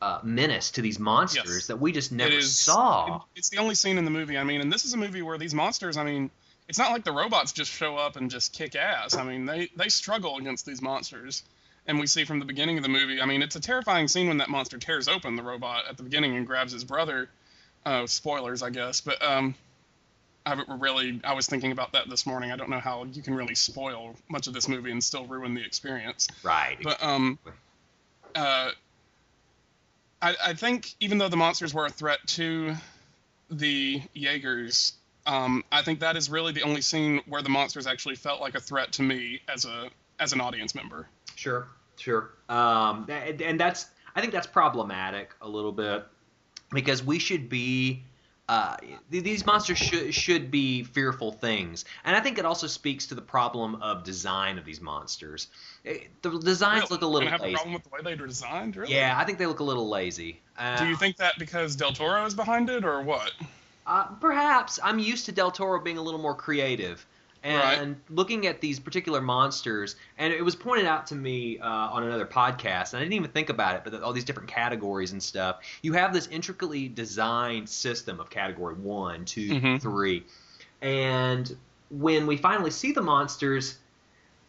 uh, 0.00 0.20
menace 0.22 0.70
to 0.70 0.80
these 0.82 0.98
monsters 1.00 1.44
Yes. 1.56 1.66
that 1.66 1.78
we 1.80 1.90
just 1.92 2.12
never 2.12 2.30
it 2.32 2.38
is, 2.38 2.56
saw 2.58 3.16
it- 3.16 3.22
it's 3.36 3.48
the 3.50 3.58
only 3.58 3.74
scene 3.74 3.98
in 3.98 4.04
the 4.04 4.12
movie. 4.12 4.38
I 4.38 4.44
mean, 4.44 4.60
and 4.60 4.72
this 4.72 4.84
is 4.84 4.94
a 4.94 4.96
movie 4.96 5.22
where 5.22 5.38
these 5.38 5.54
monsters. 5.54 5.96
I 5.96 6.04
mean, 6.04 6.30
it's 6.68 6.78
not 6.78 6.92
like 6.92 7.02
the 7.02 7.10
robots 7.10 7.50
just 7.50 7.68
show 7.72 7.96
up 7.96 8.14
and 8.14 8.30
just 8.30 8.52
kick 8.52 8.76
ass. 8.76 9.16
I 9.16 9.24
mean, 9.24 9.44
they 9.44 9.70
they 9.74 9.88
struggle 9.88 10.36
against 10.38 10.64
these 10.66 10.80
monsters, 10.80 11.42
and 11.88 11.98
we 11.98 12.06
see 12.06 12.24
from 12.24 12.38
the 12.38 12.44
beginning 12.44 12.76
of 12.76 12.84
the 12.84 12.88
movie. 12.88 13.20
I 13.20 13.26
mean, 13.26 13.42
it's 13.42 13.56
a 13.56 13.60
terrifying 13.60 14.06
scene 14.06 14.28
when 14.28 14.36
that 14.38 14.48
monster 14.50 14.78
tears 14.78 15.08
open 15.08 15.34
the 15.34 15.42
robot 15.42 15.86
at 15.90 15.96
the 15.96 16.04
beginning 16.04 16.36
and 16.36 16.46
grabs 16.46 16.70
his 16.72 16.84
brother. 16.84 17.28
Uh, 17.84 18.06
spoilers, 18.06 18.62
I 18.62 18.70
guess, 18.70 19.00
but 19.00 19.20
um, 19.20 19.56
I 20.48 20.74
really 20.76 21.20
I 21.24 21.34
was 21.34 21.46
thinking 21.46 21.72
about 21.72 21.92
that 21.92 22.08
this 22.08 22.26
morning. 22.26 22.50
I 22.52 22.56
don't 22.56 22.70
know 22.70 22.80
how 22.80 23.04
you 23.04 23.22
can 23.22 23.34
really 23.34 23.54
spoil 23.54 24.16
much 24.28 24.46
of 24.46 24.54
this 24.54 24.68
movie 24.68 24.90
and 24.90 25.02
still 25.02 25.26
ruin 25.26 25.54
the 25.54 25.64
experience. 25.64 26.28
right 26.42 26.78
But 26.82 27.02
um, 27.02 27.38
uh, 28.34 28.70
I, 30.22 30.36
I 30.46 30.54
think 30.54 30.94
even 31.00 31.18
though 31.18 31.28
the 31.28 31.36
monsters 31.36 31.74
were 31.74 31.86
a 31.86 31.90
threat 31.90 32.20
to 32.28 32.74
the 33.50 34.02
Jaegers, 34.14 34.94
um, 35.26 35.64
I 35.70 35.82
think 35.82 36.00
that 36.00 36.16
is 36.16 36.30
really 36.30 36.52
the 36.52 36.62
only 36.62 36.80
scene 36.80 37.20
where 37.26 37.42
the 37.42 37.50
monsters 37.50 37.86
actually 37.86 38.16
felt 38.16 38.40
like 38.40 38.54
a 38.54 38.60
threat 38.60 38.92
to 38.92 39.02
me 39.02 39.40
as 39.52 39.64
a 39.64 39.90
as 40.18 40.32
an 40.32 40.40
audience 40.40 40.74
member. 40.74 41.06
Sure, 41.36 41.68
sure. 41.96 42.30
Um, 42.48 43.06
and 43.08 43.60
that's 43.60 43.86
I 44.16 44.20
think 44.20 44.32
that's 44.32 44.46
problematic 44.46 45.34
a 45.42 45.48
little 45.48 45.72
bit 45.72 46.04
because 46.70 47.04
we 47.04 47.18
should 47.18 47.48
be. 47.48 48.02
Uh, 48.48 48.76
these 49.10 49.44
monsters 49.44 49.76
should 49.76 50.14
should 50.14 50.50
be 50.50 50.82
fearful 50.82 51.32
things, 51.32 51.84
and 52.04 52.16
I 52.16 52.20
think 52.20 52.38
it 52.38 52.46
also 52.46 52.66
speaks 52.66 53.06
to 53.08 53.14
the 53.14 53.20
problem 53.20 53.74
of 53.82 54.04
design 54.04 54.56
of 54.58 54.64
these 54.64 54.80
monsters. 54.80 55.48
Eh, 55.84 55.98
The 56.22 56.38
designs 56.38 56.84
Really? 56.84 56.88
look 56.92 57.02
a 57.02 57.06
little 57.06 57.28
have 57.28 57.40
a 57.40 57.44
lazy. 57.44 57.54
problem 57.56 57.74
with 57.74 57.82
the 57.84 57.90
way 57.90 58.00
they 58.02 58.14
were 58.14 58.26
designed, 58.26 58.76
really? 58.76 58.94
Yeah, 58.94 59.18
I 59.18 59.24
think 59.24 59.36
they 59.38 59.44
look 59.44 59.60
a 59.60 59.64
little 59.64 59.88
lazy. 59.90 60.40
Uh, 60.56 60.78
Do 60.78 60.86
you 60.88 60.96
think 60.96 61.18
that 61.18 61.34
because 61.38 61.76
Del 61.76 61.92
Toro 61.92 62.24
is 62.24 62.34
behind 62.34 62.70
it, 62.70 62.86
or 62.86 63.02
what? 63.02 63.32
Uh, 63.86 64.04
perhaps 64.18 64.78
I'm 64.82 64.98
used 64.98 65.26
to 65.26 65.32
Del 65.32 65.50
Toro 65.50 65.78
being 65.82 65.98
a 65.98 66.02
little 66.02 66.20
more 66.20 66.34
creative, 66.34 67.04
and 67.42 68.00
looking 68.10 68.46
at 68.46 68.60
these 68.60 68.80
particular 68.80 69.20
monsters. 69.20 69.96
And 70.18 70.32
it 70.32 70.44
was 70.44 70.56
pointed 70.56 70.86
out 70.86 71.06
to 71.08 71.14
me 71.14 71.58
uh, 71.58 71.66
on 71.68 72.02
another 72.02 72.26
podcast, 72.26 72.92
and 72.92 72.98
I 72.98 73.00
didn't 73.00 73.14
even 73.14 73.30
think 73.30 73.48
about 73.48 73.76
it, 73.76 73.82
but 73.84 73.92
that 73.92 74.02
all 74.02 74.12
these 74.12 74.24
different 74.24 74.48
categories 74.48 75.12
and 75.12 75.22
stuff. 75.22 75.58
You 75.82 75.92
have 75.94 76.12
this 76.12 76.26
intricately 76.26 76.88
designed 76.88 77.68
system 77.68 78.20
of 78.20 78.30
category 78.30 78.74
one, 78.74 79.24
two, 79.24 79.50
Mhm. 79.50 79.80
three, 79.80 80.24
and 80.82 81.56
when 81.90 82.26
we 82.26 82.36
finally 82.36 82.70
see 82.70 82.92
the 82.92 83.02
monsters, 83.02 83.78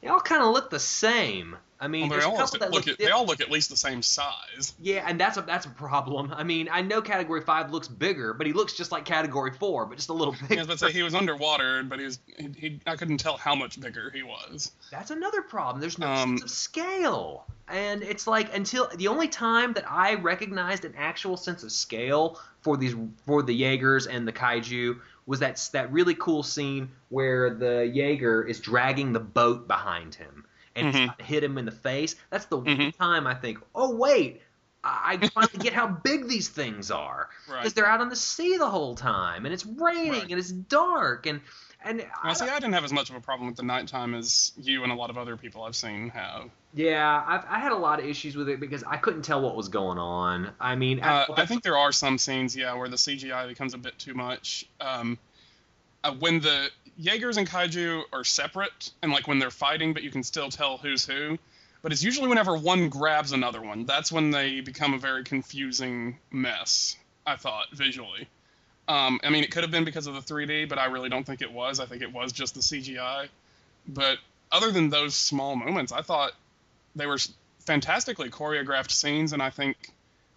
they 0.01 0.07
all 0.07 0.19
kind 0.19 0.43
of 0.43 0.51
look 0.53 0.69
the 0.69 0.79
same. 0.79 1.55
I 1.81 1.87
mean, 1.87 2.09
Well, 2.09 2.19
they 2.19 2.25
all 2.25 2.35
look 2.37 2.71
look 2.71 2.87
at, 2.89 2.97
they 2.97 3.09
all 3.11 3.25
look 3.25 3.39
at 3.39 3.49
least 3.49 3.69
the 3.69 3.77
same 3.77 4.01
size. 4.01 4.73
yeah, 4.81 5.05
and 5.07 5.17
that's 5.19 5.37
a 5.37 5.41
that's 5.41 5.65
a 5.65 5.69
problem. 5.69 6.33
I 6.35 6.43
mean, 6.43 6.67
I 6.69 6.81
know 6.81 7.01
Category 7.01 7.39
Five 7.41 7.71
looks 7.71 7.87
bigger, 7.87 8.33
but 8.33 8.45
he 8.45 8.51
looks 8.51 8.73
just 8.73 8.91
like 8.91 9.05
Category 9.05 9.51
Four, 9.51 9.85
but 9.85 9.95
just 9.95 10.09
a 10.09 10.13
little 10.13 10.35
bigger. 10.49 10.63
about 10.63 10.77
to 10.79 10.85
say 10.87 10.91
he 10.91 11.03
was 11.03 11.15
underwater, 11.15 11.81
but 11.83 11.99
he 11.99 12.05
was 12.05 12.19
he, 12.37 12.49
he 12.57 12.79
I 12.85 12.97
couldn't 12.97 13.19
tell 13.19 13.37
how 13.37 13.55
much 13.55 13.79
bigger 13.79 14.11
he 14.13 14.23
was. 14.23 14.73
That's 14.91 15.11
another 15.11 15.41
problem. 15.41 15.79
There's 15.79 15.97
no 15.97 16.07
Um, 16.07 16.37
sense 16.37 16.43
of 16.43 16.49
scale, 16.57 17.45
and 17.69 18.03
it's 18.03 18.27
like 18.27 18.53
until 18.53 18.89
the 18.95 19.07
only 19.07 19.29
time 19.29 19.71
that 19.73 19.89
I 19.89 20.15
recognized 20.15 20.83
an 20.83 20.95
actual 20.97 21.37
sense 21.37 21.63
of 21.63 21.71
scale 21.71 22.41
for 22.61 22.75
these 22.75 22.95
for 23.25 23.41
the 23.41 23.53
Jaegers 23.53 24.05
and 24.05 24.27
the 24.27 24.33
kaiju 24.33 24.99
was 25.25 25.39
that 25.39 25.69
that 25.71 25.89
really 25.93 26.15
cool 26.15 26.43
scene 26.43 26.89
where 27.07 27.53
the 27.53 27.87
Jaeger 27.87 28.43
is 28.43 28.59
dragging 28.59 29.13
the 29.13 29.19
boat 29.21 29.65
behind 29.67 30.15
him 30.15 30.43
and 30.79 30.93
Mhm. 30.93 31.17
to 31.17 31.23
hit 31.23 31.43
him 31.43 31.57
in 31.57 31.65
the 31.65 31.71
face. 31.71 32.15
That's 32.29 32.45
the 32.45 32.57
one 32.57 32.65
Mhm. 32.77 32.97
time 32.97 33.27
I 33.27 33.33
think, 33.35 33.59
oh 33.75 33.95
wait. 33.95 34.41
I 34.81 35.19
I 35.21 35.27
finally 35.27 35.59
get 35.59 35.73
how 35.73 35.87
big 35.87 36.29
these 36.29 36.47
things 36.47 36.89
are 36.89 37.27
because 37.45 37.63
Right. 37.65 37.75
they're 37.75 37.85
out 37.85 37.99
on 37.99 38.07
the 38.07 38.15
sea 38.15 38.55
the 38.57 38.69
whole 38.69 38.95
time, 38.95 39.45
and 39.45 39.53
it's 39.53 39.65
raining 39.65 40.11
Right. 40.11 40.29
and 40.29 40.39
it's 40.39 40.51
dark, 40.51 41.25
and 41.25 41.41
and 41.83 42.05
Now, 42.23 42.33
see, 42.33 42.45
I 42.45 42.55
didn't 42.59 42.73
have 42.73 42.83
as 42.83 42.91
much 42.93 43.09
of 43.09 43.15
a 43.15 43.21
problem 43.21 43.47
with 43.47 43.55
the 43.57 43.63
nighttime 43.63 44.13
as 44.13 44.51
you 44.57 44.83
and 44.83 44.91
a 44.91 44.95
lot 44.95 45.09
of 45.09 45.17
other 45.17 45.35
people 45.37 45.63
I've 45.63 45.75
seen 45.77 46.09
have. 46.09 46.49
Yeah, 46.73 47.23
I've, 47.25 47.45
I 47.49 47.59
had 47.59 47.71
a 47.71 47.77
lot 47.77 47.99
of 47.99 48.05
issues 48.05 48.35
with 48.35 48.49
it 48.49 48.59
because 48.59 48.83
I 48.83 48.97
couldn't 48.97 49.21
tell 49.23 49.41
what 49.41 49.55
was 49.55 49.69
going 49.69 49.97
on. 49.97 50.51
I 50.59 50.75
mean, 50.75 51.01
Uh, 51.01 51.25
I, 51.29 51.41
I 51.41 51.45
think 51.45 51.63
there 51.63 51.77
are 51.77 51.91
some 51.93 52.17
scenes, 52.17 52.53
yeah, 52.55 52.73
where 52.73 52.89
the 52.89 52.97
CGI 52.97 53.47
becomes 53.47 53.73
a 53.73 53.77
bit 53.77 53.97
too 53.97 54.13
much. 54.13 54.65
Um, 54.81 55.17
uh, 56.03 56.13
when 56.13 56.39
the 56.41 56.69
Jaegers 56.99 57.37
and 57.37 57.47
Kaiju 57.47 58.03
are 58.11 58.23
separate, 58.23 58.91
and 59.01 59.11
like 59.11 59.27
when 59.27 59.39
they're 59.39 59.51
fighting, 59.51 59.93
but 59.93 60.03
you 60.03 60.11
can 60.11 60.23
still 60.23 60.49
tell 60.49 60.77
who's 60.77 61.05
who. 61.05 61.37
But 61.81 61.93
it's 61.93 62.03
usually 62.03 62.27
whenever 62.27 62.57
one 62.57 62.89
grabs 62.89 63.31
another 63.31 63.61
one. 63.61 63.85
That's 63.85 64.11
when 64.11 64.31
they 64.31 64.59
become 64.59 64.93
a 64.93 64.97
very 64.97 65.23
confusing 65.23 66.17
mess. 66.29 66.97
I 67.25 67.37
thought 67.37 67.67
visually. 67.71 68.27
Um, 68.89 69.21
I 69.23 69.29
mean, 69.29 69.43
it 69.43 69.51
could 69.51 69.63
have 69.63 69.71
been 69.71 69.85
because 69.85 70.07
of 70.07 70.13
the 70.13 70.33
3D, 70.33 70.67
but 70.67 70.77
I 70.77 70.87
really 70.87 71.09
don't 71.09 71.25
think 71.25 71.41
it 71.41 71.51
was. 71.51 71.79
I 71.79 71.85
think 71.85 72.01
it 72.01 72.11
was 72.11 72.33
just 72.33 72.55
the 72.55 72.61
CGI. 72.61 73.29
But 73.87 74.17
other 74.51 74.71
than 74.71 74.89
those 74.89 75.15
small 75.15 75.55
moments, 75.55 75.91
I 75.93 76.01
thought 76.01 76.33
they 76.95 77.05
were 77.05 77.19
fantastically 77.59 78.29
choreographed 78.29 78.91
scenes, 78.91 79.31
and 79.31 79.41
I 79.41 79.51
think 79.51 79.77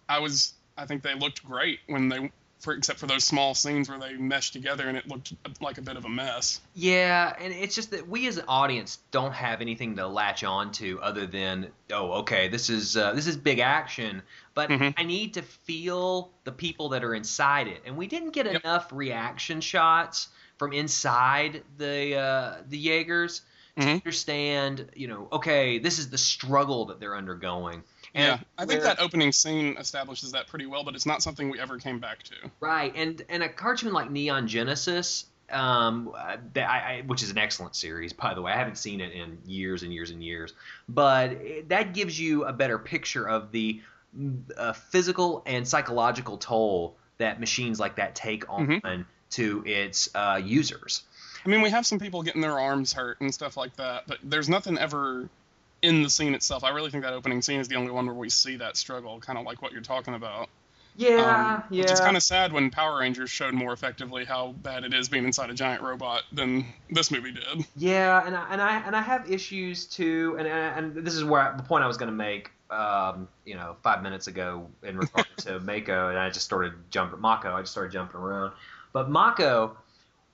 I 0.07 0.19
was 0.19 0.53
I 0.77 0.85
think 0.85 1.03
they 1.03 1.15
looked 1.15 1.43
great 1.43 1.79
when 1.87 2.09
they 2.09 2.31
for 2.59 2.73
except 2.73 2.97
for 2.99 3.07
those 3.07 3.23
small 3.25 3.53
scenes 3.53 3.89
where 3.89 3.99
they 3.99 4.13
meshed 4.13 4.53
together 4.53 4.87
and 4.87 4.97
it 4.97 5.07
looked 5.07 5.33
like 5.61 5.77
a 5.77 5.81
bit 5.81 5.97
of 5.97 6.05
a 6.05 6.09
mess. 6.09 6.61
yeah, 6.73 7.35
and 7.39 7.53
it's 7.53 7.75
just 7.75 7.91
that 7.91 8.07
we 8.07 8.27
as 8.27 8.37
an 8.37 8.45
audience 8.47 8.99
don't 9.11 9.33
have 9.33 9.59
anything 9.61 9.95
to 9.97 10.07
latch 10.07 10.43
on 10.43 10.71
to 10.73 10.99
other 11.01 11.25
than 11.27 11.67
oh, 11.91 12.11
okay, 12.19 12.47
this 12.47 12.69
is 12.69 12.95
uh, 12.95 13.11
this 13.13 13.27
is 13.27 13.35
big 13.35 13.59
action, 13.59 14.21
but 14.53 14.69
Mhm. 14.69 14.93
I 14.97 15.03
need 15.03 15.33
to 15.33 15.41
feel 15.41 16.31
the 16.45 16.51
people 16.53 16.89
that 16.89 17.03
are 17.03 17.13
inside 17.13 17.67
it, 17.67 17.81
and 17.85 17.97
we 17.97 18.07
didn't 18.07 18.31
get 18.31 18.45
Yep. 18.45 18.63
enough 18.63 18.89
reaction 18.93 19.59
shots 19.61 20.29
from 20.57 20.71
inside 20.71 21.63
the 21.77 22.15
uh, 22.15 22.61
the 22.69 22.77
Jaegers 22.77 23.41
to 23.75 23.81
Mhm. 23.81 23.93
understand, 23.95 24.87
you 24.95 25.07
know, 25.07 25.27
okay, 25.31 25.79
this 25.79 25.97
is 25.99 26.09
the 26.11 26.17
struggle 26.17 26.85
that 26.85 26.99
they're 26.99 27.15
undergoing. 27.17 27.83
And 28.15 28.39
yeah, 28.39 28.39
I 28.57 28.65
think 28.65 28.83
that 28.83 28.99
opening 28.99 29.31
scene 29.31 29.75
establishes 29.77 30.33
that 30.33 30.47
pretty 30.47 30.67
well, 30.67 30.83
but 30.83 30.93
it's 30.93 31.05
not 31.05 31.23
something 31.23 31.49
we 31.49 31.59
ever 31.59 31.79
came 31.79 31.99
back 31.99 32.21
to. 32.23 32.35
Right, 32.59 32.93
and 32.95 33.21
and 33.27 33.41
a 33.41 33.49
cartoon 33.49 33.91
like 33.91 34.11
Neon 34.11 34.47
Genesis, 34.47 35.25
um, 35.51 36.13
that 36.53 36.69
I, 36.69 36.77
I, 36.77 37.03
which 37.07 37.23
is 37.23 37.31
an 37.31 37.39
excellent 37.39 37.75
series, 37.75 38.13
by 38.13 38.35
the 38.35 38.41
way. 38.41 38.51
I 38.51 38.57
haven't 38.57 38.77
seen 38.77 39.01
it 39.01 39.13
in 39.13 39.39
years 39.45 39.81
and 39.81 39.91
years 39.91 40.11
and 40.11 40.23
years, 40.23 40.53
but 40.87 41.31
it, 41.31 41.69
that 41.69 41.93
gives 41.93 42.19
you 42.19 42.45
a 42.45 42.53
better 42.53 42.77
picture 42.77 43.27
of 43.27 43.51
the 43.51 43.81
uh, 44.57 44.73
physical 44.73 45.41
and 45.47 45.67
psychological 45.67 46.37
toll 46.37 46.95
that 47.17 47.39
machines 47.39 47.79
like 47.79 47.95
that 47.95 48.13
take 48.13 48.47
on 48.47 49.05
to 49.31 49.63
its 49.65 50.09
uh, 50.13 50.39
users. 50.43 51.03
I 51.45 51.49
mean, 51.49 51.61
we 51.61 51.69
have 51.71 51.85
some 51.85 51.99
people 51.99 52.21
getting 52.23 52.41
their 52.41 52.59
arms 52.59 52.93
hurt 52.93 53.19
and 53.21 53.33
stuff 53.33 53.57
like 53.57 53.75
that, 53.77 54.03
but 54.07 54.19
there's 54.23 54.49
nothing 54.49 54.77
ever 54.77 55.29
in 55.83 56.01
the 56.01 56.09
scene 56.09 56.33
itself. 56.33 56.63
I 56.63 56.69
really 56.69 56.89
think 56.89 57.03
that 57.03 57.13
opening 57.13 57.41
scene 57.41 57.59
is 57.59 57.67
the 57.67 57.75
only 57.75 57.91
one 57.91 58.05
where 58.07 58.15
we 58.15 58.29
see 58.29 58.55
that 58.55 58.77
struggle, 58.77 59.19
kind 59.19 59.37
of 59.37 59.45
like 59.45 59.61
what 59.61 59.71
you're 59.73 59.81
talking 59.81 60.15
about. 60.15 60.49
Yeah, 60.95 61.63
Um, 61.69 61.77
Which 61.77 61.91
is 61.91 61.99
kind 61.99 62.15
of 62.15 62.21
sad 62.21 62.53
when 62.53 62.69
Power 62.69 62.99
Rangers 62.99 63.29
showed 63.31 63.53
more 63.55 63.73
effectively 63.73 64.25
how 64.25 64.51
bad 64.51 64.83
it 64.83 64.93
is 64.93 65.09
being 65.09 65.25
inside 65.25 65.49
a 65.49 65.53
giant 65.53 65.81
robot 65.81 66.21
than 66.31 66.65
this 66.89 67.09
movie 67.09 67.31
did. 67.31 67.65
Yeah, 67.75 68.25
and 68.25 68.35
I, 68.35 68.47
and 68.51 68.61
I 68.61 68.77
and 68.77 68.95
I 68.95 69.01
have 69.01 69.29
issues 69.29 69.85
too, 69.85 70.35
and 70.37 70.47
and 70.47 70.95
this 70.95 71.15
is 71.15 71.23
where 71.23 71.53
the 71.57 71.63
point 71.63 71.83
I 71.83 71.87
was 71.87 71.97
going 71.97 72.11
to 72.11 72.15
make, 72.15 72.51
um, 72.69 73.27
you 73.43 73.55
know, 73.55 73.75
five 73.81 74.03
minutes 74.03 74.27
ago 74.27 74.69
in 74.83 74.97
regard 74.99 75.25
to 75.37 75.59
Mako, 75.61 76.09
and 76.09 76.17
I 76.19 76.29
just 76.29 76.45
started 76.45 76.73
jumping 76.91 77.19
Mako. 77.19 77.53
I 77.55 77.61
just 77.61 77.71
started 77.71 77.91
jumping 77.91 78.21
around, 78.21 78.53
but 78.93 79.09
Mako, 79.09 79.75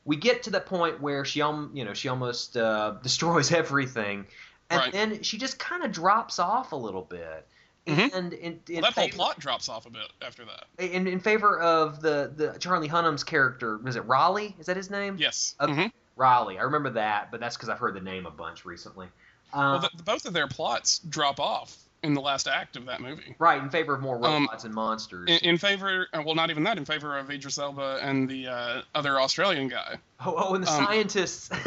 we 0.03 0.17
get 0.17 0.43
to 0.43 0.49
the 0.49 0.59
point 0.59 0.99
where 0.99 1.23
she, 1.23 1.39
you 1.39 1.85
know, 1.85 1.93
she 1.93 2.09
almost 2.09 2.57
uh, 2.57 2.95
destroys 3.01 3.53
everything, 3.53 4.25
and 4.69 4.79
Right. 4.79 4.91
then 4.91 5.23
she 5.23 5.37
just 5.37 5.57
kind 5.59 5.83
of 5.83 5.91
drops 5.91 6.39
off 6.39 6.71
a 6.71 6.75
little 6.75 7.01
bit, 7.03 7.47
Mhm. 7.87 8.13
and 8.13 8.33
in, 8.33 8.61
that 8.81 8.93
whole 8.93 9.09
plot 9.09 9.39
drops 9.39 9.67
off 9.69 9.85
a 9.85 9.89
bit 9.89 10.11
after 10.21 10.45
that. 10.45 10.65
in, 10.77 11.07
in 11.07 11.19
favor 11.19 11.59
of 11.59 12.01
the 12.01 12.31
the 12.35 12.57
Charlie 12.59 12.87
Hunnam's 12.87 13.23
character, 13.23 13.77
was 13.77 13.95
it 13.95 14.01
Raleigh? 14.05 14.55
Is 14.59 14.65
that 14.67 14.77
his 14.77 14.89
name? 14.89 15.17
Yes. 15.17 15.55
Okay. 15.59 15.73
Mhm. 15.73 15.91
Raleigh. 16.15 16.59
I 16.59 16.63
remember 16.63 16.89
that, 16.91 17.31
but 17.31 17.39
that's 17.39 17.55
because 17.55 17.69
I've 17.69 17.79
heard 17.79 17.93
the 17.95 18.01
name 18.01 18.25
a 18.25 18.31
bunch 18.31 18.65
recently. 18.65 19.07
Um, 19.53 19.81
Well, 19.81 19.89
the, 19.95 20.03
both 20.03 20.25
of 20.25 20.33
their 20.33 20.47
plots 20.47 20.99
drop 20.99 21.39
off 21.39 21.75
in 22.01 22.13
the 22.13 22.21
last 22.21 22.47
act 22.47 22.77
of 22.77 22.85
that 22.85 23.01
movie. 23.01 23.35
Right, 23.39 23.61
in 23.61 23.69
favor 23.69 23.93
of 23.93 24.01
more 24.01 24.15
Um, 24.23 24.43
robots 24.43 24.63
and 24.63 24.73
monsters. 24.73 25.29
In, 25.29 25.37
in 25.49 25.57
favor, 25.57 26.07
uh, 26.13 26.21
well, 26.25 26.35
not 26.35 26.49
even 26.49 26.63
that, 26.63 26.77
in 26.77 26.85
favor 26.85 27.17
of 27.17 27.29
Idris 27.29 27.57
Elba 27.57 27.99
and 28.01 28.29
the 28.29 28.47
uh, 28.47 28.81
other 28.95 29.19
Australian 29.19 29.67
guy. 29.67 29.97
oh, 30.25 30.33
oh, 30.37 30.55
and 30.55 30.63
the 30.63 30.71
um, 30.71 30.85
scientists. 30.85 31.49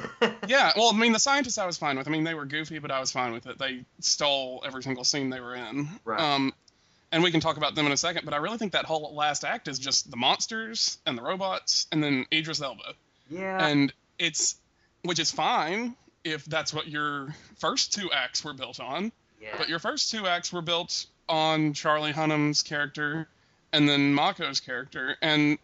Yeah, 0.49 0.73
well, 0.77 0.91
I 0.93 0.97
mean, 0.97 1.13
the 1.13 1.19
scientists 1.19 1.59
I 1.59 1.67
was 1.67 1.77
fine 1.77 1.97
with. 1.99 2.07
I 2.09 2.11
mean, 2.11 2.25
they 2.25 2.35
were 2.35 2.47
goofy, 2.47 2.79
but 2.79 2.91
I 2.91 3.01
was 3.01 3.11
fine 3.13 3.33
with 3.33 3.47
it. 3.47 3.59
They 3.59 3.85
stole 4.01 4.63
every 4.67 4.83
single 4.83 5.05
scene 5.05 5.31
they 5.31 5.41
were 5.41 5.55
in. 5.55 5.89
Right. 6.05 6.21
Um, 6.21 6.53
and 7.11 7.23
we 7.23 7.31
can 7.31 7.41
talk 7.41 7.57
about 7.57 7.75
them 7.75 7.87
in 7.87 7.93
a 7.93 7.97
second, 7.97 8.25
but 8.25 8.33
I 8.35 8.39
really 8.39 8.59
think 8.59 8.73
that 8.73 8.85
whole 8.85 9.15
last 9.15 9.45
act 9.45 9.69
is 9.69 9.79
just 9.79 10.11
the 10.11 10.17
monsters 10.17 10.99
and 11.07 11.17
the 11.19 11.23
robots 11.23 11.87
and 11.93 12.03
then 12.03 12.25
Idris 12.33 12.61
Elba. 12.63 12.95
yeah. 13.31 13.67
And 13.67 13.93
it's, 14.19 14.57
which 15.03 15.19
is 15.19 15.31
fine 15.31 15.95
if 16.25 16.45
that's 16.45 16.73
what 16.73 16.89
your 16.89 17.35
first 17.59 17.93
two 17.93 18.11
acts 18.13 18.45
were 18.45 18.55
built 18.55 18.81
on. 18.81 19.13
Yeah. 19.43 19.55
But 19.59 19.69
your 19.69 19.81
first 19.81 20.11
two 20.11 20.27
acts 20.27 20.53
were 20.53 20.63
built 20.63 21.07
on 21.29 21.73
Charlie 21.73 22.13
Hunnam's 22.13 22.63
character 22.63 23.29
and 23.73 23.89
then 23.89 24.15
Mako's 24.15 24.61
character, 24.61 25.17
and 25.23 25.59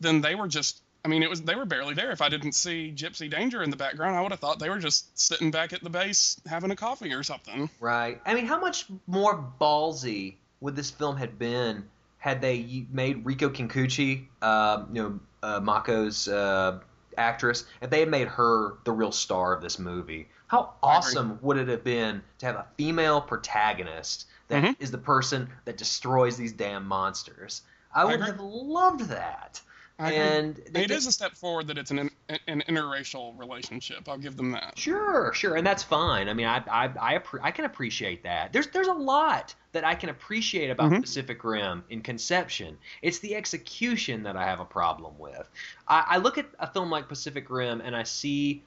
then 0.00 0.20
they 0.20 0.34
were 0.34 0.48
just. 0.48 0.80
I 1.04 1.08
mean, 1.08 1.22
it 1.22 1.28
was 1.28 1.42
they 1.42 1.54
were 1.54 1.66
barely 1.66 1.94
there. 1.94 2.12
If 2.12 2.22
I 2.22 2.30
didn't 2.30 2.52
see 2.52 2.92
Gypsy 2.94 3.30
Danger 3.30 3.62
in 3.62 3.70
the 3.70 3.76
background, 3.76 4.16
I 4.16 4.22
would 4.22 4.30
have 4.30 4.40
thought 4.40 4.58
they 4.58 4.70
were 4.70 4.78
just 4.78 5.18
sitting 5.18 5.50
back 5.50 5.72
at 5.72 5.82
the 5.82 5.90
base 5.90 6.40
having 6.46 6.70
a 6.70 6.76
coffee 6.76 7.12
or 7.12 7.22
something. 7.22 7.68
Right. 7.78 8.20
I 8.24 8.34
mean, 8.34 8.46
how 8.46 8.58
much 8.58 8.86
more 9.06 9.52
ballsy 9.60 10.36
would 10.60 10.76
this 10.76 10.90
film 10.90 11.18
have 11.18 11.38
been 11.38 11.84
had 12.16 12.40
they 12.40 12.86
made 12.90 13.22
Rinko 13.22 13.50
Kikuchi, 13.50 14.28
uh, 14.40 14.84
you 14.90 15.02
know, 15.02 15.20
uh, 15.42 15.60
Mako's 15.60 16.26
uh, 16.26 16.80
actress, 17.18 17.64
if 17.80 17.90
they 17.90 18.00
had 18.00 18.08
made 18.08 18.28
her 18.28 18.74
the 18.84 18.92
real 18.92 19.12
star 19.12 19.52
of 19.54 19.62
this 19.62 19.78
movie? 19.78 20.30
How 20.46 20.74
awesome 20.82 21.38
would 21.42 21.56
it 21.56 21.68
have 21.68 21.84
been 21.84 22.22
to 22.38 22.46
have 22.46 22.56
a 22.56 22.66
female 22.76 23.20
protagonist 23.20 24.26
that 24.48 24.64
is 24.78 24.88
Mhm. 24.88 24.92
the 24.92 24.98
person 24.98 25.48
that 25.64 25.76
destroys 25.76 26.36
these 26.36 26.52
damn 26.52 26.86
monsters? 26.86 27.62
I 27.94 28.02
I 28.02 28.04
would 28.04 28.14
agree. 28.14 28.26
have 28.26 28.40
loved 28.40 29.00
that. 29.08 29.60
I 29.98 30.10
agree. 30.10 30.18
and 30.18 30.60
they, 30.70 30.84
It 30.84 30.90
is 30.90 31.06
a 31.06 31.12
step 31.12 31.36
forward 31.36 31.68
that 31.68 31.78
it's 31.78 31.90
an 31.90 32.10
an 32.28 32.62
interracial 32.68 33.38
relationship. 33.38 34.08
I'll 34.08 34.18
give 34.18 34.36
them 34.36 34.52
that. 34.52 34.76
Sure, 34.76 35.32
sure, 35.34 35.54
and 35.54 35.64
that's 35.66 35.84
fine. 35.84 36.28
I 36.28 36.34
mean, 36.34 36.46
I 36.46 36.58
I 36.68 36.86
I, 37.16 37.20
I 37.42 37.50
can 37.52 37.64
appreciate 37.64 38.24
that. 38.24 38.52
There's 38.52 38.66
there's 38.68 38.88
a 38.88 38.92
lot 38.92 39.54
that 39.72 39.84
I 39.84 39.94
can 39.94 40.08
appreciate 40.08 40.70
about 40.70 40.90
Mhm. 40.90 41.00
Pacific 41.00 41.44
Rim 41.44 41.84
in 41.88 42.02
conception. 42.02 42.76
It's 43.02 43.20
the 43.20 43.36
execution 43.36 44.24
that 44.24 44.36
I 44.36 44.44
have 44.44 44.58
a 44.60 44.64
problem 44.64 45.16
with. 45.18 45.48
I, 45.86 46.04
I 46.08 46.16
look 46.18 46.38
at 46.38 46.46
a 46.58 46.66
film 46.66 46.90
like 46.90 47.08
Pacific 47.08 47.48
Rim 47.50 47.80
and 47.80 47.94
I 47.94 48.02
see 48.02 48.64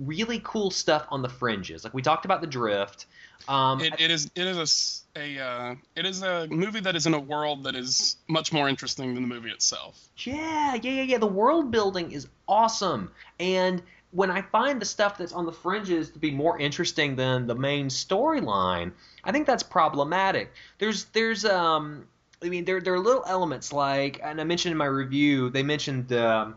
really 0.00 0.40
cool 0.42 0.70
stuff 0.70 1.06
on 1.10 1.22
the 1.22 1.28
fringes. 1.28 1.84
Like 1.84 1.94
we 1.94 2.02
talked 2.02 2.24
about 2.24 2.40
the 2.40 2.46
drift. 2.46 3.06
Um, 3.48 3.80
It, 3.80 4.00
It 4.00 4.10
is 4.10 4.30
it 4.34 4.46
is 4.46 5.04
a 5.16 5.38
uh, 5.38 5.74
it 5.96 6.06
is 6.06 6.22
a 6.22 6.46
movie 6.48 6.80
that 6.80 6.96
is 6.96 7.06
in 7.06 7.14
a 7.14 7.20
world 7.20 7.64
that 7.64 7.74
is 7.74 8.16
much 8.28 8.52
more 8.52 8.68
interesting 8.68 9.14
than 9.14 9.22
the 9.22 9.28
movie 9.28 9.50
itself. 9.50 9.98
Yeah, 10.18 10.74
yeah, 10.74 10.90
yeah, 10.90 11.02
yeah. 11.02 11.18
The 11.18 11.26
world 11.26 11.70
building 11.70 12.12
is 12.12 12.28
awesome. 12.48 13.10
And 13.38 13.82
when 14.12 14.30
I 14.30 14.42
find 14.42 14.80
the 14.80 14.84
stuff 14.86 15.18
that's 15.18 15.32
on 15.32 15.46
the 15.46 15.52
fringes 15.52 16.10
to 16.10 16.18
be 16.18 16.30
more 16.30 16.58
interesting 16.58 17.16
than 17.16 17.46
the 17.46 17.54
main 17.54 17.88
storyline, 17.88 18.92
I 19.22 19.32
think 19.32 19.46
that's 19.46 19.62
problematic. 19.62 20.52
There's 20.78 21.04
there's 21.06 21.44
um 21.44 22.06
I 22.42 22.48
mean 22.48 22.64
there 22.64 22.80
there 22.80 22.94
are 22.94 22.98
little 23.00 23.24
elements 23.26 23.72
like 23.72 24.20
and 24.22 24.40
I 24.40 24.44
mentioned 24.44 24.72
in 24.72 24.78
my 24.78 24.86
review, 24.86 25.50
they 25.50 25.62
mentioned 25.62 26.12
um 26.12 26.56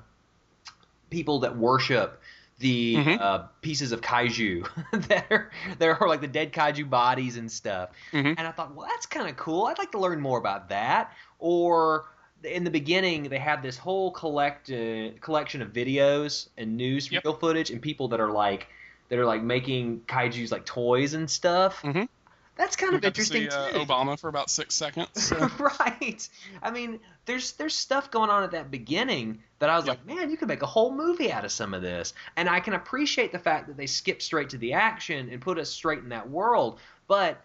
people 1.09 1.39
that 1.39 1.55
worship 1.55 2.19
the 2.59 2.95
Mhm. 2.95 3.19
uh, 3.19 3.47
pieces 3.61 3.91
of 3.91 4.01
kaiju 4.01 4.67
that 5.09 5.25
are 5.31 5.51
there 5.79 5.95
are 6.01 6.07
like 6.07 6.21
the 6.21 6.27
dead 6.27 6.53
kaiju 6.53 6.89
bodies 6.89 7.37
and 7.37 7.51
stuff. 7.51 7.89
Mhm. 8.11 8.35
And 8.37 8.47
I 8.47 8.51
thought, 8.51 8.73
well, 8.75 8.87
that's 8.87 9.05
kind 9.05 9.27
of 9.29 9.35
cool. 9.37 9.65
I'd 9.65 9.77
like 9.77 9.91
to 9.91 9.99
learn 9.99 10.19
more 10.19 10.37
about 10.37 10.69
that. 10.69 11.11
Or 11.39 12.05
in 12.43 12.63
the 12.63 12.71
beginning, 12.71 13.23
they 13.23 13.39
had 13.39 13.61
this 13.63 13.77
whole 13.77 14.11
collect 14.11 14.69
uh, 14.69 15.11
collection 15.21 15.61
of 15.61 15.73
videos 15.73 16.49
and 16.57 16.77
news 16.77 17.11
Yep. 17.11 17.23
footage 17.39 17.69
and 17.71 17.81
people 17.81 18.07
that 18.09 18.19
are 18.19 18.31
like 18.31 18.67
that 19.09 19.19
are 19.19 19.25
like 19.25 19.43
making 19.43 20.01
kaiju's 20.07 20.51
like 20.51 20.65
toys 20.65 21.13
and 21.13 21.29
stuff. 21.29 21.81
Mhm. 21.83 22.07
That's 22.55 22.75
kind 22.75 22.91
We 22.91 22.97
of 22.97 23.01
got 23.01 23.15
to 23.15 23.21
interesting 23.21 23.49
see 23.49 23.55
uh, 23.55 23.69
too. 23.71 23.79
Obama 23.79 24.19
for 24.19 24.27
about 24.27 24.49
six 24.49 24.75
seconds. 24.75 25.09
so- 25.15 25.37
right. 25.79 26.29
I 26.61 26.69
mean, 26.71 26.99
there's 27.25 27.53
there's 27.53 27.75
stuff 27.75 28.11
going 28.11 28.29
on 28.29 28.43
at 28.43 28.51
that 28.51 28.69
beginning 28.69 29.39
that 29.59 29.69
I 29.69 29.75
was 29.77 29.85
Yep. 29.87 29.99
like, 30.07 30.17
man, 30.17 30.29
you 30.29 30.37
could 30.37 30.47
make 30.47 30.61
a 30.61 30.67
whole 30.67 30.93
movie 30.93 31.31
out 31.31 31.45
of 31.45 31.51
some 31.51 31.73
of 31.73 31.81
this. 31.81 32.13
And 32.35 32.47
I 32.47 32.59
can 32.59 32.73
appreciate 32.73 33.31
the 33.31 33.39
fact 33.39 33.67
that 33.67 33.77
they 33.77 33.87
skip 33.87 34.21
straight 34.21 34.49
to 34.49 34.57
the 34.57 34.73
action 34.73 35.29
and 35.29 35.41
put 35.41 35.57
us 35.57 35.69
straight 35.69 35.99
in 35.99 36.09
that 36.09 36.29
world, 36.29 36.79
but 37.07 37.41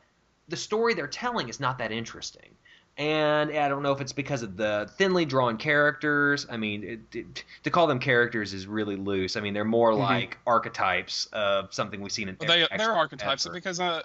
the 0.49 0.57
story 0.57 0.95
they're 0.95 1.07
telling 1.07 1.49
is 1.49 1.59
not 1.61 1.79
that 1.79 1.91
interesting. 1.93 2.51
And 2.99 3.51
I 3.57 3.69
don't 3.69 3.83
know 3.85 3.93
if 3.93 4.01
it's 4.01 4.13
because 4.13 4.43
of 4.43 4.57
the 4.57 4.91
thinly 4.97 5.25
drawn 5.25 5.57
characters. 5.57 6.47
I 6.51 6.57
mean, 6.57 6.83
it, 6.83 7.01
it, 7.17 7.45
to 7.63 7.71
call 7.71 7.87
them 7.87 8.01
characters 8.01 8.53
is 8.53 8.67
really 8.67 8.97
loose. 8.97 9.37
I 9.37 9.41
mean, 9.41 9.55
they're 9.55 9.65
more 9.65 9.93
Mhm. 9.93 9.99
like 10.01 10.39
archetypes 10.47 11.27
of 11.33 11.73
something 11.73 12.01
we've 12.01 12.11
seen 12.11 12.29
in. 12.29 12.37
Well, 12.41 12.49
they, 12.49 12.67
they're 12.77 12.93
archetypes 12.93 13.47
because 13.47 13.79
uh, 13.79 14.03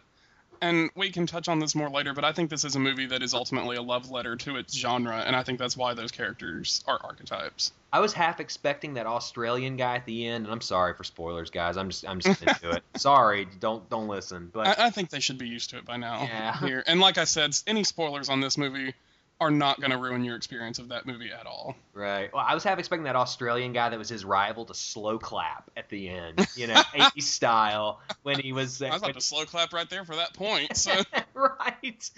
and 0.63 0.89
we 0.95 1.12
can 1.12 1.28
touch 1.28 1.49
on 1.49 1.60
this 1.60 1.76
more 1.76 1.89
later, 1.89 2.13
but 2.13 2.23
I 2.23 2.32
think 2.32 2.49
this 2.49 2.63
is 2.63 2.78
a 2.78 2.80
movie 2.80 3.06
that 3.08 3.21
is 3.21 3.34
ultimately 3.34 3.76
a 3.76 3.82
love 3.82 4.10
letter 4.10 4.38
to 4.38 4.56
its 4.56 4.73
genre, 4.73 5.17
and 5.17 5.36
I 5.36 5.43
think 5.43 5.60
that's 5.60 5.76
why 5.76 5.93
those 5.93 6.12
characters 6.12 6.84
are 6.88 6.97
archetypes. 7.04 7.73
I 7.91 7.99
was 7.99 8.13
half 8.13 8.39
expecting 8.39 8.93
that 8.93 9.06
Australian 9.06 9.76
guy 9.76 9.97
at 9.97 10.06
the 10.06 10.26
end, 10.26 10.45
and 10.45 10.54
I'm 10.54 10.62
sorry 10.62 10.93
for 10.93 11.04
spoilers, 11.04 11.49
guys. 11.49 11.76
I'm 11.76 11.89
just 11.89 12.08
I'm 12.08 12.21
just 12.21 12.41
into 12.41 12.71
it. 12.71 12.84
Sorry, 12.97 13.47
don't 13.60 13.88
don't 13.89 14.08
listen. 14.08 14.49
But 14.52 14.80
I, 14.80 14.88
I 14.88 14.89
think 14.89 15.12
they 15.12 15.19
should 15.19 15.38
be 15.38 15.47
used 15.47 15.69
to 15.71 15.78
it 15.78 15.86
by 15.86 15.97
now. 15.97 16.23
Yeah. 16.23 16.58
Here, 16.58 16.84
and 16.88 16.99
like 16.99 17.19
I 17.19 17.26
said, 17.26 17.56
any 17.67 17.84
spoilers 17.84 18.30
on 18.30 18.39
this 18.39 18.58
movie 18.58 18.95
are 19.43 19.51
not 19.51 19.79
going 19.79 19.91
to 19.91 19.97
ruin 19.97 20.23
your 20.23 20.36
experience 20.38 20.79
of 20.79 20.88
that 20.89 21.06
movie 21.06 21.32
at 21.32 21.45
all. 21.45 21.75
right, 21.93 22.32
well, 22.34 22.45
I 22.47 22.53
was 22.53 22.63
half 22.63 22.79
expecting 22.79 23.03
that 23.03 23.15
Australian 23.15 23.73
guy 23.73 23.89
that 23.89 23.99
was 23.99 24.08
his 24.08 24.23
rival 24.23 24.63
to 24.65 24.73
slow 24.73 25.19
clap 25.19 25.69
at 25.75 25.89
the 25.89 26.08
end, 26.08 26.47
you 26.56 26.67
know, 26.67 26.73
80s 26.95 27.23
style 27.23 28.01
when 28.23 28.39
he 28.39 28.53
was. 28.53 28.82
I 28.82 28.89
was 28.89 29.01
about 29.01 29.15
to 29.15 29.21
slow 29.21 29.43
clap 29.43 29.73
right 29.73 29.89
there 29.89 30.06
for 30.06 30.15
that 30.15 30.34
point. 30.34 30.77
So 30.77 30.93
right, 31.34 32.10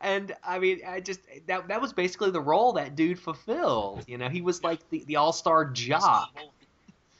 and 0.00 0.34
I 0.44 0.58
mean, 0.58 0.80
I 0.86 1.00
just 1.00 1.20
that 1.46 1.68
that 1.68 1.80
was 1.80 1.92
basically 1.94 2.30
the 2.30 2.40
role 2.40 2.74
that 2.74 2.94
dude 2.96 3.18
fulfilled. 3.18 4.04
You 4.06 4.18
know, 4.18 4.28
he 4.28 4.42
was 4.42 4.62
like 4.62 4.88
the 4.90 5.04
the 5.06 5.16
all 5.16 5.32
star 5.32 5.64
jock, 5.64 6.38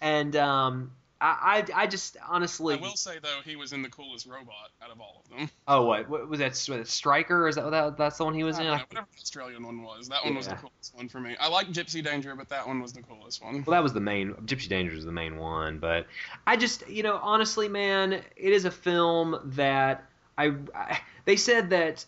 and 0.00 0.36
um, 0.36 0.92
I 1.24 1.64
I, 1.74 1.82
I 1.82 1.86
just 1.86 2.16
honestly. 2.28 2.74
I 2.74 2.80
will 2.80 2.96
say 2.96 3.18
though, 3.22 3.40
he 3.44 3.56
was 3.56 3.72
in 3.72 3.82
the 3.82 3.88
coolest 3.88 4.26
robot 4.26 4.70
out 4.82 4.90
of 4.90 5.00
all 5.00 5.22
of 5.24 5.30
them. 5.30 5.50
Oh, 5.66 5.84
what, 5.84 6.08
what 6.08 6.28
was 6.28 6.40
that? 6.40 6.50
Was 6.50 6.68
it 6.68 6.88
Striker? 6.88 7.48
Is 7.48 7.56
that, 7.56 7.70
that 7.70 7.96
that's 7.96 8.18
the 8.18 8.24
one 8.24 8.34
he 8.34 8.44
was 8.44 8.58
I 8.58 8.60
in? 8.60 8.66
know, 8.66 8.72
whatever 8.72 9.06
the 9.12 9.20
Australian 9.20 9.64
one 9.64 9.82
was, 9.82 10.08
that 10.08 10.24
one 10.24 10.34
was 10.34 10.48
the 10.48 10.54
coolest 10.56 10.94
one 10.94 11.08
for 11.08 11.20
me. 11.20 11.36
I 11.40 11.48
like 11.48 11.68
Gypsy 11.68 12.04
Danger, 12.04 12.34
but 12.36 12.48
that 12.50 12.66
one 12.66 12.82
was 12.82 12.92
the 12.92 13.02
coolest 13.02 13.42
one. 13.42 13.64
Well, 13.66 13.74
that 13.74 13.82
was 13.82 13.94
the 13.94 14.00
main. 14.00 14.34
Gypsy 14.44 14.68
Danger 14.68 14.94
was 14.94 15.04
the 15.04 15.12
main 15.12 15.38
one, 15.38 15.78
but 15.78 16.06
I 16.46 16.56
just, 16.56 16.88
you 16.88 17.02
know, 17.02 17.18
honestly, 17.22 17.68
man, 17.68 18.12
it 18.12 18.52
is 18.52 18.66
a 18.66 18.70
film 18.70 19.40
that 19.56 20.04
I. 20.36 20.52
I 20.74 21.00
they 21.24 21.36
said 21.36 21.70
that 21.70 22.04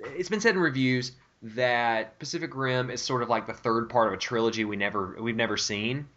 it's 0.00 0.28
been 0.28 0.40
said 0.40 0.56
in 0.56 0.60
reviews 0.60 1.12
that 1.42 2.18
Pacific 2.18 2.56
Rim 2.56 2.90
is 2.90 3.00
sort 3.00 3.22
of 3.22 3.28
like 3.28 3.46
the 3.46 3.52
third 3.52 3.88
part 3.88 4.08
of 4.08 4.14
a 4.14 4.16
trilogy 4.16 4.64
we 4.64 4.76
never 4.76 5.16
we've 5.20 5.36
never 5.36 5.56
seen, 5.56 6.08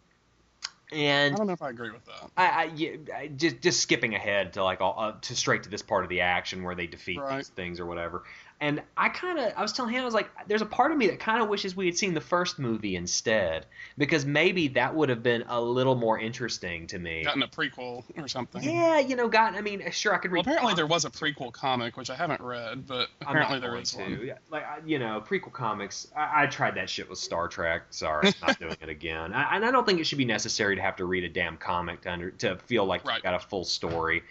I 0.92 1.28
don't 1.36 1.46
know 1.46 1.52
if 1.52 1.62
I 1.62 1.70
agree 1.70 1.90
with 1.90 2.04
that. 2.06 2.30
I, 2.36 2.46
I, 2.46 2.64
yeah, 2.74 2.96
I 3.16 3.26
just 3.28 3.60
just 3.60 3.80
skipping 3.80 4.14
ahead 4.14 4.54
to 4.54 4.64
like 4.64 4.80
all, 4.80 4.94
uh, 4.98 5.12
to 5.20 5.36
straight 5.36 5.62
to 5.64 5.68
this 5.68 5.82
part 5.82 6.04
of 6.04 6.10
the 6.10 6.22
action 6.22 6.62
where 6.62 6.74
they 6.74 6.86
defeat 6.86 7.18
Right. 7.20 7.38
these 7.38 7.48
things 7.48 7.80
or 7.80 7.86
whatever. 7.86 8.24
And 8.62 8.82
I 8.94 9.08
kind 9.08 9.38
of 9.38 9.54
I 9.56 9.62
was 9.62 9.72
telling 9.72 9.94
him 9.94 10.02
I 10.02 10.04
was 10.04 10.12
like, 10.12 10.28
there's 10.46 10.60
a 10.60 10.66
part 10.66 10.92
of 10.92 10.98
me 10.98 11.06
that 11.06 11.18
kind 11.18 11.42
of 11.42 11.48
wishes 11.48 11.74
we 11.74 11.86
had 11.86 11.96
seen 11.96 12.12
the 12.12 12.20
first 12.20 12.58
movie 12.58 12.94
instead 12.94 13.64
because 13.96 14.26
maybe 14.26 14.68
that 14.68 14.94
would 14.94 15.08
have 15.08 15.22
been 15.22 15.44
a 15.48 15.58
little 15.58 15.94
more 15.94 16.18
interesting 16.18 16.86
to 16.88 16.98
me. 16.98 17.24
Gotten 17.24 17.42
a 17.42 17.48
prequel 17.48 18.04
or 18.18 18.28
something. 18.28 18.62
Yeah, 18.62 18.98
you 18.98 19.16
know, 19.16 19.28
got. 19.28 19.54
I 19.54 19.62
mean, 19.62 19.80
uh, 19.80 19.90
sure, 19.90 20.12
I 20.14 20.18
could 20.18 20.30
Well, 20.30 20.42
read. 20.42 20.46
apparently 20.46 20.74
there 20.74 20.86
was 20.86 21.06
a 21.06 21.10
prequel 21.10 21.50
comic, 21.50 21.96
which 21.96 22.10
I 22.10 22.14
haven't 22.14 22.42
read, 22.42 22.86
but 22.86 23.08
apparently 23.22 23.60
there 23.60 23.76
is 23.76 23.92
to. 23.92 24.02
one. 24.02 24.30
Like 24.50 24.64
you 24.84 24.98
know, 24.98 25.24
prequel 25.26 25.52
comics. 25.54 26.08
I, 26.14 26.42
I 26.42 26.46
tried 26.46 26.74
that 26.74 26.90
shit 26.90 27.08
with 27.08 27.18
Star 27.18 27.48
Trek. 27.48 27.84
Sorry, 27.88 28.28
I'm 28.28 28.34
not 28.46 28.58
doing 28.60 28.76
it 28.82 28.88
again. 28.90 29.32
I, 29.32 29.56
and 29.56 29.64
I 29.64 29.70
don't 29.70 29.86
think 29.86 30.00
it 30.00 30.04
should 30.06 30.18
be 30.18 30.26
necessary 30.26 30.76
to 30.76 30.82
have 30.82 30.96
to 30.96 31.06
read 31.06 31.24
a 31.24 31.30
damn 31.30 31.56
comic 31.56 32.02
to 32.02 32.12
under 32.12 32.30
to 32.32 32.56
feel 32.58 32.84
like 32.84 33.06
Right. 33.06 33.16
you 33.16 33.22
got 33.22 33.34
a 33.34 33.38
full 33.46 33.64
story. 33.64 34.22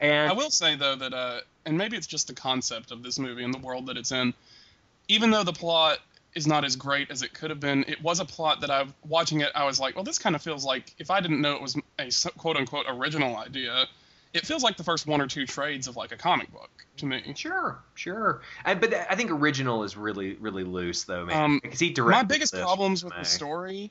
And 0.00 0.30
I 0.30 0.34
will 0.34 0.50
say 0.50 0.76
though 0.76 0.96
that, 0.96 1.14
uh, 1.14 1.40
and 1.64 1.76
maybe 1.78 1.96
it's 1.96 2.06
just 2.06 2.26
the 2.26 2.34
concept 2.34 2.90
of 2.90 3.02
this 3.02 3.18
movie 3.18 3.44
and 3.44 3.52
the 3.52 3.58
world 3.58 3.86
that 3.86 3.96
it's 3.96 4.12
in. 4.12 4.34
Even 5.08 5.30
though 5.30 5.44
the 5.44 5.52
plot 5.52 5.98
is 6.34 6.46
not 6.46 6.64
as 6.64 6.76
great 6.76 7.10
as 7.10 7.22
it 7.22 7.32
could 7.32 7.50
have 7.50 7.60
been, 7.60 7.84
it 7.88 8.02
was 8.02 8.20
a 8.20 8.24
plot 8.24 8.60
that 8.60 8.70
I, 8.70 8.86
watching 9.06 9.40
it, 9.40 9.50
I 9.54 9.64
was 9.64 9.80
like, 9.80 9.94
well, 9.94 10.04
this 10.04 10.18
kind 10.18 10.36
of 10.36 10.42
feels 10.42 10.64
like 10.64 10.94
if 10.98 11.10
I 11.10 11.20
didn't 11.20 11.40
know 11.40 11.54
it 11.54 11.62
was 11.62 11.76
a 11.98 12.30
quote 12.36 12.56
unquote 12.56 12.86
original 12.88 13.36
idea, 13.36 13.86
it 14.34 14.44
feels 14.44 14.62
like 14.62 14.76
the 14.76 14.84
first 14.84 15.06
one 15.06 15.20
or 15.20 15.26
two 15.26 15.46
trades 15.46 15.88
of 15.88 15.96
like 15.96 16.12
a 16.12 16.16
comic 16.16 16.52
book 16.52 16.70
to 16.98 17.06
me. 17.06 17.32
Sure, 17.34 17.78
sure. 17.94 18.42
I, 18.64 18.74
but 18.74 18.92
I 18.92 19.14
think 19.14 19.30
original 19.30 19.82
is 19.82 19.96
really, 19.96 20.34
really 20.34 20.64
loose 20.64 21.04
though, 21.04 21.24
man. 21.24 21.42
Um, 21.42 21.60
because 21.62 21.80
he 21.80 21.90
directed 21.90 22.16
My 22.16 22.22
biggest 22.22 22.52
this 22.52 22.60
problems 22.60 23.02
with 23.02 23.14
the 23.16 23.24
story 23.24 23.90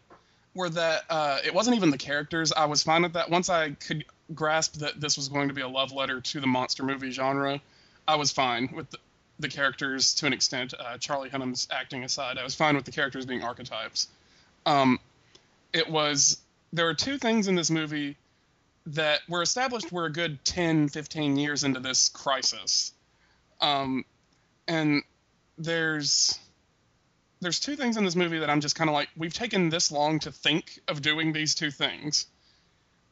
were 0.54 0.70
that 0.70 1.04
uh, 1.10 1.40
it 1.44 1.54
wasn't 1.54 1.76
even 1.76 1.90
the 1.90 1.98
characters. 1.98 2.54
I 2.54 2.66
was 2.66 2.84
fine 2.84 3.02
with 3.02 3.14
that. 3.14 3.30
Once 3.30 3.50
I 3.50 3.72
could 3.72 4.06
grasp 4.34 4.76
that 4.76 5.00
this 5.00 5.18
was 5.18 5.30
going 5.30 5.50
to 5.50 5.54
be 5.54 5.62
a 5.62 5.68
love 5.68 5.92
letter 5.92 6.22
to 6.22 6.40
the 6.40 6.48
monster 6.48 6.84
movie 6.84 7.12
genre, 7.12 7.62
I 8.08 8.16
was 8.16 8.32
fine 8.32 8.70
with 8.74 8.90
the, 8.90 8.98
the 9.40 9.48
characters 9.48 10.16
to 10.16 10.26
an 10.26 10.34
extent. 10.34 10.74
Uh, 10.78 10.98
Charlie 10.98 11.30
Hunnam's 11.30 11.68
acting 11.72 12.04
aside, 12.04 12.38
I 12.38 12.44
was 12.44 12.56
fine 12.56 12.76
with 12.76 12.86
the 12.86 12.92
characters 12.92 13.26
being 13.26 13.44
archetypes. 13.44 14.08
Um, 14.66 15.00
it 15.74 15.90
was 15.90 16.40
there 16.74 16.88
are 16.88 16.94
two 16.94 17.18
things 17.18 17.48
in 17.48 17.56
this 17.56 17.70
movie 17.70 18.18
that 18.88 19.22
were 19.28 19.42
established 19.42 19.92
were 19.92 20.06
a 20.06 20.12
good 20.12 20.44
10, 20.46 20.90
15 20.90 21.38
years 21.38 21.64
into 21.64 21.80
this 21.80 22.10
crisis. 22.10 22.94
Um, 23.62 24.06
and 24.68 25.04
there's 25.58 26.38
there's 27.42 27.60
two 27.60 27.76
things 27.76 27.98
in 27.98 28.06
this 28.06 28.16
movie 28.16 28.40
that 28.40 28.50
I'm 28.50 28.62
just 28.62 28.76
kind 28.76 28.90
of 28.90 28.94
like 28.94 29.10
we've 29.16 29.34
taken 29.34 29.70
this 29.70 29.92
long 29.92 30.20
to 30.20 30.32
think 30.32 30.80
of 30.88 31.02
doing 31.02 31.34
these 31.34 31.56
two 31.56 31.72
things. 31.72 32.26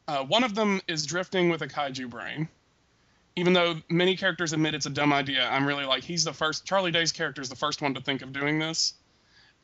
Uh, 0.06 0.24
one 0.24 0.44
of 0.44 0.54
them 0.54 0.80
is 0.86 1.06
drifting 1.06 1.48
with 1.48 1.62
a 1.62 1.68
kaiju 1.68 2.08
brain. 2.10 2.48
Even 3.36 3.52
though 3.52 3.76
many 3.88 4.16
characters 4.16 4.52
admit 4.52 4.74
it's 4.74 4.86
a 4.86 4.90
dumb 4.90 5.12
idea, 5.12 5.48
I'm 5.48 5.66
really 5.66 5.84
like 5.84 6.04
he's 6.04 6.24
the 6.24 6.32
first. 6.32 6.64
Charlie 6.64 6.92
Day's 6.92 7.10
character 7.10 7.42
is 7.42 7.48
the 7.48 7.56
first 7.56 7.82
one 7.82 7.94
to 7.94 8.00
think 8.00 8.22
of 8.22 8.32
doing 8.32 8.58
this. 8.58 8.94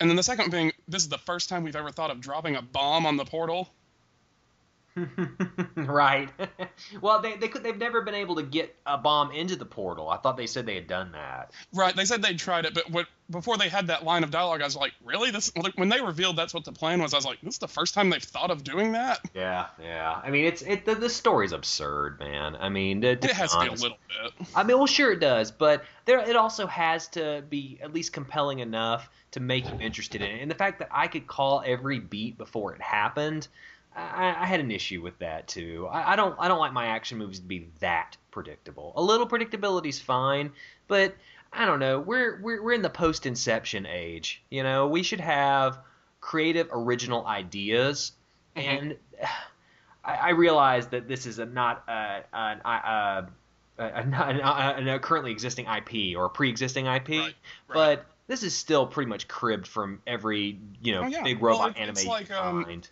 And 0.01 0.09
then 0.09 0.17
the 0.17 0.23
second 0.23 0.51
being, 0.51 0.73
this 0.89 1.03
is 1.03 1.09
the 1.09 1.19
first 1.19 1.49
time 1.49 1.63
we've 1.63 1.77
ever 1.77 1.91
thought 1.91 2.11
of 2.11 2.21
dropping 2.21 2.57
a 2.57 2.63
bomb 2.63 3.07
on 3.07 3.17
the 3.17 3.25
portal. 3.25 3.69
right. 5.77 6.29
well, 7.01 7.21
they 7.21 7.37
they 7.37 7.49
could 7.49 7.63
they've 7.63 7.77
never 7.77 8.03
been 8.03 8.15
able 8.15 8.37
to 8.37 8.43
get 8.43 8.75
a 8.87 8.99
bomb 8.99 9.31
into 9.33 9.57
the 9.57 9.65
portal. 9.65 10.09
I 10.09 10.17
thought 10.17 10.37
they 10.37 10.47
said 10.47 10.67
they 10.67 10.75
had 10.75 10.87
done 10.87 11.13
that. 11.13 11.53
Right. 11.73 11.95
They 11.95 12.05
said 12.05 12.23
they'd 12.23 12.39
tried 12.39 12.65
it, 12.65 12.75
but 12.75 12.91
what, 12.91 13.07
before 13.31 13.57
they 13.57 13.69
had 13.69 13.87
that 13.87 14.05
line 14.05 14.25
of 14.25 14.31
dialogue, 14.31 14.63
I 14.63 14.65
was 14.65 14.77
like, 14.77 14.93
really? 15.05 15.31
This 15.31 15.53
when 15.77 15.89
they 15.89 16.01
revealed 16.01 16.37
that's 16.37 16.53
what 16.53 16.65
the 16.65 16.73
plan 16.73 17.01
was, 17.01 17.15
I 17.15 17.19
was 17.19 17.27
like, 17.27 17.41
this 17.43 17.55
is 17.55 17.59
the 17.59 17.69
first 17.69 17.95
time 17.95 18.11
they've 18.11 18.23
thought 18.23 18.51
of 18.51 18.65
doing 18.65 18.93
that. 18.93 19.21
Yeah, 19.35 19.67
yeah. 19.81 20.21
I 20.23 20.31
mean, 20.31 20.45
it's 20.45 20.63
it 20.63 20.85
the, 20.85 20.95
the 20.95 21.11
story's 21.11 21.53
absurd, 21.53 22.19
man. 22.19 22.57
I 22.57 22.69
mean, 22.69 23.01
to, 23.03 23.17
to 23.17 23.29
It 23.29 23.35
has 23.35 23.53
to 23.53 23.61
be 23.61 23.67
a 23.69 23.73
little 23.73 23.99
bit. 24.09 24.49
I 24.55 24.65
mean, 24.65 24.77
well, 24.77 24.87
sure 24.87 25.13
it 25.13 25.21
does, 25.21 25.51
but 25.51 25.85
there 26.05 26.19
it 26.19 26.37
also 26.37 26.67
has 26.67 27.07
to 27.09 27.45
be 27.49 27.79
at 27.83 27.93
least 27.93 28.13
compelling 28.13 28.59
enough 28.59 29.09
to 29.33 29.41
make 29.41 29.69
you 29.69 29.79
interested 29.79 30.23
in 30.23 30.31
it. 30.31 30.43
And 30.43 30.51
the 30.51 30.57
fact 30.57 30.81
that 30.81 30.89
I 30.91 31.07
could 31.07 31.27
call 31.27 31.63
every 31.65 32.01
beat 32.01 32.37
before 32.37 32.75
it 32.75 32.81
happened, 32.81 33.47
I, 33.97 34.35
I 34.41 34.47
had 34.47 34.61
an 34.61 34.71
issue 34.71 35.03
with 35.03 35.19
that 35.19 35.49
too. 35.49 35.89
I, 35.91 36.13
I 36.13 36.17
don't 36.17 36.35
I 36.39 36.49
don't 36.49 36.59
like 36.61 36.73
my 36.73 36.87
action 36.87 37.19
movies 37.19 37.41
to 37.41 37.45
be 37.47 37.69
that 37.81 38.17
predictable. 38.31 38.93
A 38.97 39.03
little 39.03 39.27
predictability's 39.29 39.99
fine, 39.99 40.53
but 40.89 41.15
I 41.53 41.67
don't 41.67 41.81
know. 41.81 41.99
We're 42.01 42.41
we're 42.41 42.63
we're 42.63 42.73
in 42.73 42.83
the 42.83 42.91
post 42.91 43.27
Inception 43.27 43.87
age. 43.87 44.43
You 44.51 44.63
know, 44.63 44.87
we 44.87 45.03
should 45.03 45.21
have 45.21 45.79
creative, 46.21 46.69
original 46.73 47.27
ideas, 47.27 48.13
Mhm. 48.57 48.63
and 48.63 48.97
I, 50.05 50.15
I 50.15 50.29
realize 50.31 50.87
that 50.89 51.09
this 51.09 51.27
is 51.27 51.39
a, 51.39 51.47
not 51.47 51.83
a, 51.89 52.23
an, 52.33 52.61
a, 52.65 53.27
a, 53.79 54.95
a, 54.95 54.99
currently 54.99 55.31
existing 55.33 55.67
IP 55.67 56.17
or 56.17 56.27
a 56.27 56.31
pre-existing 56.31 56.87
IP, 56.87 57.09
Right, 57.09 57.19
right. 57.21 57.35
but 57.69 58.07
this 58.27 58.43
is 58.43 58.55
still 58.57 58.87
pretty 58.87 59.09
much 59.09 59.29
cribbed 59.29 59.67
from 59.67 60.01
every 60.07 60.59
you 60.83 60.93
know 60.93 61.03
Oh, 61.05 61.07
yeah. 61.07 61.23
big 61.23 61.41
Well, 61.41 61.53
robot 61.59 61.71
it- 61.77 61.81
anime 61.81 61.93
it's 61.97 62.07
like, 62.07 62.31
um. 62.31 62.83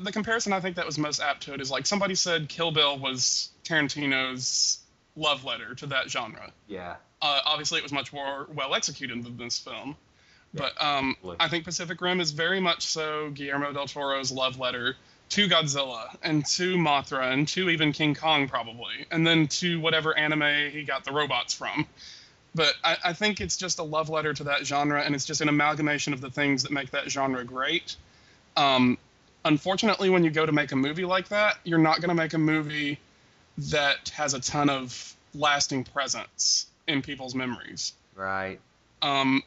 The 0.00 0.12
comparison 0.12 0.52
I 0.52 0.60
think 0.60 0.76
that 0.76 0.86
was 0.86 0.98
most 0.98 1.20
apt 1.20 1.44
to 1.44 1.54
it 1.54 1.60
is 1.60 1.70
like 1.70 1.86
somebody 1.86 2.14
said 2.14 2.48
Kill 2.48 2.70
Bill 2.70 2.98
was 2.98 3.50
Tarantino's 3.64 4.78
love 5.16 5.44
letter 5.44 5.74
to 5.76 5.86
that 5.86 6.10
genre. 6.10 6.52
Yeah, 6.68 6.96
Uh, 7.22 7.40
obviously, 7.44 7.78
it 7.78 7.82
was 7.82 7.92
much 7.92 8.12
more 8.12 8.46
well 8.54 8.74
executed 8.74 9.24
than 9.24 9.36
this 9.36 9.58
film. 9.58 9.96
Yeah, 10.52 10.60
But 10.62 10.84
um. 10.84 11.16
I 11.40 11.48
think 11.48 11.64
Pacific 11.64 12.00
Rim 12.00 12.20
is 12.20 12.30
very 12.30 12.60
much 12.60 12.86
so 12.86 13.30
Guillermo 13.30 13.72
del 13.72 13.86
Toro's 13.86 14.30
love 14.30 14.58
letter 14.58 14.96
to 15.30 15.48
Godzilla 15.48 16.16
and 16.22 16.46
to 16.46 16.76
Mothra 16.76 17.32
and 17.32 17.48
to 17.48 17.68
even 17.70 17.92
King 17.92 18.14
Kong 18.14 18.48
probably, 18.48 19.06
and 19.10 19.26
then 19.26 19.48
to 19.48 19.80
whatever 19.80 20.16
anime 20.16 20.70
he 20.70 20.84
got 20.84 21.04
the 21.04 21.12
robots 21.12 21.52
from. 21.52 21.86
But 22.54 22.74
I, 22.82 22.96
I 23.06 23.12
think 23.12 23.40
it's 23.40 23.56
just 23.56 23.78
a 23.78 23.82
love 23.82 24.08
letter 24.08 24.32
to 24.34 24.44
that 24.44 24.64
genre, 24.66 25.02
and 25.02 25.14
it's 25.14 25.24
just 25.24 25.40
an 25.40 25.48
amalgamation 25.48 26.12
of 26.12 26.20
the 26.20 26.30
things 26.30 26.62
that 26.62 26.72
make 26.72 26.90
that 26.92 27.10
genre 27.10 27.44
great. 27.44 27.96
Um, 28.56 28.98
unfortunately, 29.46 30.10
when 30.10 30.24
you 30.24 30.30
go 30.30 30.44
to 30.44 30.52
make 30.52 30.72
a 30.72 30.76
movie 30.76 31.04
like 31.04 31.28
that, 31.28 31.58
you're 31.64 31.78
not 31.78 32.00
going 32.00 32.08
to 32.08 32.14
make 32.14 32.34
a 32.34 32.38
movie 32.38 32.98
that 33.58 34.10
has 34.10 34.34
a 34.34 34.40
ton 34.40 34.68
of 34.68 35.14
lasting 35.34 35.84
presence 35.84 36.66
in 36.86 37.02
people's 37.02 37.34
memories. 37.34 37.92
Right. 38.14 38.58
um 39.02 39.42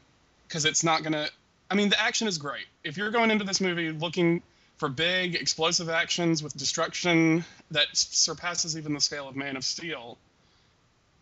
because 0.48 0.66
it's 0.66 0.84
not 0.84 1.04
gonna 1.04 1.28
i 1.72 1.76
mean 1.76 1.90
the 1.90 2.00
action 2.00 2.28
is 2.28 2.38
great. 2.38 2.66
If 2.84 2.98
you're 2.98 3.12
going 3.12 3.32
into 3.32 3.46
this 3.46 3.62
movie 3.62 3.92
looking 3.92 4.42
for 4.78 4.90
big 4.90 5.36
explosive 5.36 5.90
actions 5.90 6.42
with 6.44 6.56
destruction 6.56 7.44
that 7.72 7.88
surpasses 7.94 8.78
even 8.78 8.94
the 8.94 9.02
scale 9.02 9.28
of 9.28 9.36
man 9.36 9.58
of 9.58 9.64
steel 9.64 10.18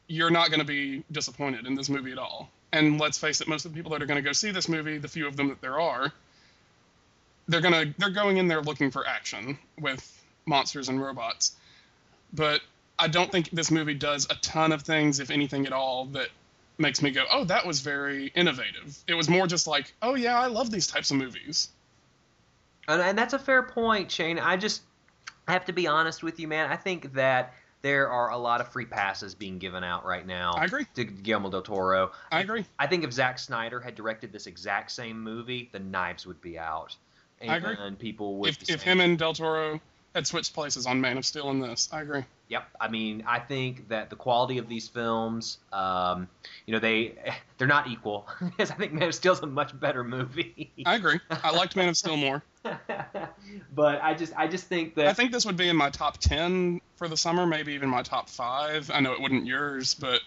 you're 0.07 0.32
not 0.32 0.49
going 0.49 0.59
to 0.59 0.65
be 0.65 1.03
disappointed 1.11 1.65
in 1.65 1.75
this 1.75 1.89
movie 1.89 2.13
at 2.13 2.17
all. 2.17 2.49
And 2.71 2.97
let's 2.97 3.17
face 3.17 3.41
it 3.41 3.47
most 3.47 3.65
of 3.65 3.73
the 3.73 3.75
people 3.75 3.91
that 3.91 4.01
are 4.01 4.05
going 4.05 4.21
to 4.23 4.28
go 4.30 4.32
see 4.32 4.51
this 4.51 4.69
movie 4.69 4.97
the 4.97 5.07
few 5.07 5.28
of 5.28 5.36
them 5.36 5.49
that 5.49 5.61
there 5.61 5.80
are 5.80 6.13
they're 7.48 7.62
going 7.62 7.74
to 7.74 7.93
they're 7.98 8.10
going 8.10 8.38
in 8.38 8.48
there 8.48 8.62
looking 8.62 8.91
for 8.91 9.08
action 9.08 9.58
with 9.80 10.24
monsters 10.45 10.89
and 10.89 11.02
robots 11.02 11.56
but 12.34 12.62
i 13.00 13.08
don't 13.08 13.32
think 13.32 13.50
this 13.52 13.72
movie 13.72 13.93
does 13.93 14.26
a 14.30 14.36
ton 14.36 14.72
of 14.72 14.82
things 14.82 15.20
if 15.20 15.30
anything 15.30 15.66
at 15.66 15.74
all 15.74 16.06
that 16.06 16.30
makes 16.78 17.02
me 17.02 17.12
go, 17.12 17.24
oh, 17.32 17.43
that 17.45 17.66
was 17.66 17.82
very 17.82 18.28
innovative. 18.36 18.98
It 19.08 19.14
was 19.16 19.30
more 19.30 19.48
just 19.48 19.68
like, 19.68 19.93
oh 20.02 20.16
yeah, 20.16 20.39
I 20.39 20.48
love 20.48 20.72
these 20.72 20.88
types 20.88 21.12
of 21.12 21.18
movies. 21.18 21.70
And, 22.88 23.02
and 23.02 23.18
that's 23.18 23.34
a 23.34 23.39
fair 23.39 23.64
point, 23.64 24.12
Shane. 24.12 24.39
I 24.39 24.58
just 24.58 24.82
I 25.48 25.54
have 25.54 25.66
to 25.66 25.74
be 25.74 25.88
honest 25.88 26.24
with 26.24 26.39
you, 26.39 26.48
man. 26.48 26.70
I 26.70 26.76
think 26.76 27.14
that 27.14 27.54
there 27.82 28.10
are 28.10 28.32
a 28.32 28.38
lot 28.38 28.60
of 28.60 28.70
free 28.70 28.86
passes 28.86 29.36
being 29.36 29.60
given 29.60 29.84
out 29.84 30.06
right 30.06 30.26
now. 30.26 30.54
I 30.54 30.66
agree. 30.66 30.86
To 30.95 31.04
Guillermo 31.04 31.50
del 31.50 31.62
Toro. 31.62 32.12
I 32.32 32.41
agree. 32.41 32.66
I 32.80 32.88
think 32.88 33.04
if 33.04 33.14
Zack 33.14 33.39
Snyder 33.39 33.80
had 33.80 33.95
directed 33.95 34.32
this 34.32 34.48
exact 34.48 34.91
same 34.91 35.22
movie, 35.22 35.70
the 35.72 35.80
knives 35.80 36.26
would 36.26 36.41
be 36.41 36.58
out. 36.58 36.95
And, 37.41 37.51
I 37.51 37.57
agree. 37.57 37.75
And 37.77 37.97
people 37.97 38.38
would. 38.38 38.49
If, 38.49 38.69
if 38.69 38.81
him 38.81 38.99
and 38.99 39.17
Del 39.17 39.33
Toro 39.33 39.79
had 40.15 40.25
switched 40.25 40.53
places 40.53 40.85
on 40.88 40.99
Man 40.99 41.17
of 41.17 41.25
Steel 41.25 41.49
in 41.51 41.59
this, 41.59 41.89
I 41.91 42.01
agree. 42.01 42.23
Yep. 42.49 42.67
I 42.79 42.88
mean, 42.88 43.23
I 43.27 43.39
think 43.39 43.89
that 43.89 44.09
the 44.09 44.15
quality 44.15 44.57
of 44.57 44.67
these 44.67 44.88
films, 44.88 45.59
um, 45.73 46.27
you 46.65 46.73
know, 46.73 46.79
they 46.79 47.15
they're 47.57 47.67
not 47.67 47.88
equal 47.88 48.27
because 48.41 48.71
I 48.71 48.75
think 48.75 48.93
Man 48.93 49.07
of 49.07 49.15
Steel's 49.15 49.41
a 49.41 49.47
much 49.47 49.77
better 49.79 50.03
movie. 50.03 50.71
I 50.85 50.95
agree. 50.95 51.19
I 51.29 51.51
liked 51.51 51.75
Man 51.75 51.89
of 51.89 51.97
Steel 51.97 52.17
more. 52.17 52.41
but 53.75 54.01
I 54.01 54.13
just 54.13 54.33
I 54.35 54.47
just 54.47 54.65
think 54.65 54.95
that 54.95 55.07
I 55.07 55.13
think 55.13 55.31
this 55.31 55.45
would 55.45 55.57
be 55.57 55.69
in 55.69 55.75
my 55.75 55.89
top 55.89 56.17
ten 56.17 56.81
for 56.95 57.07
the 57.07 57.17
summer, 57.17 57.45
maybe 57.45 57.73
even 57.73 57.89
my 57.89 58.01
top 58.01 58.29
five. 58.29 58.89
I 58.93 58.99
know 58.99 59.13
it 59.13 59.21
wouldn't 59.21 59.45
yours, 59.45 59.93
but 59.93 60.21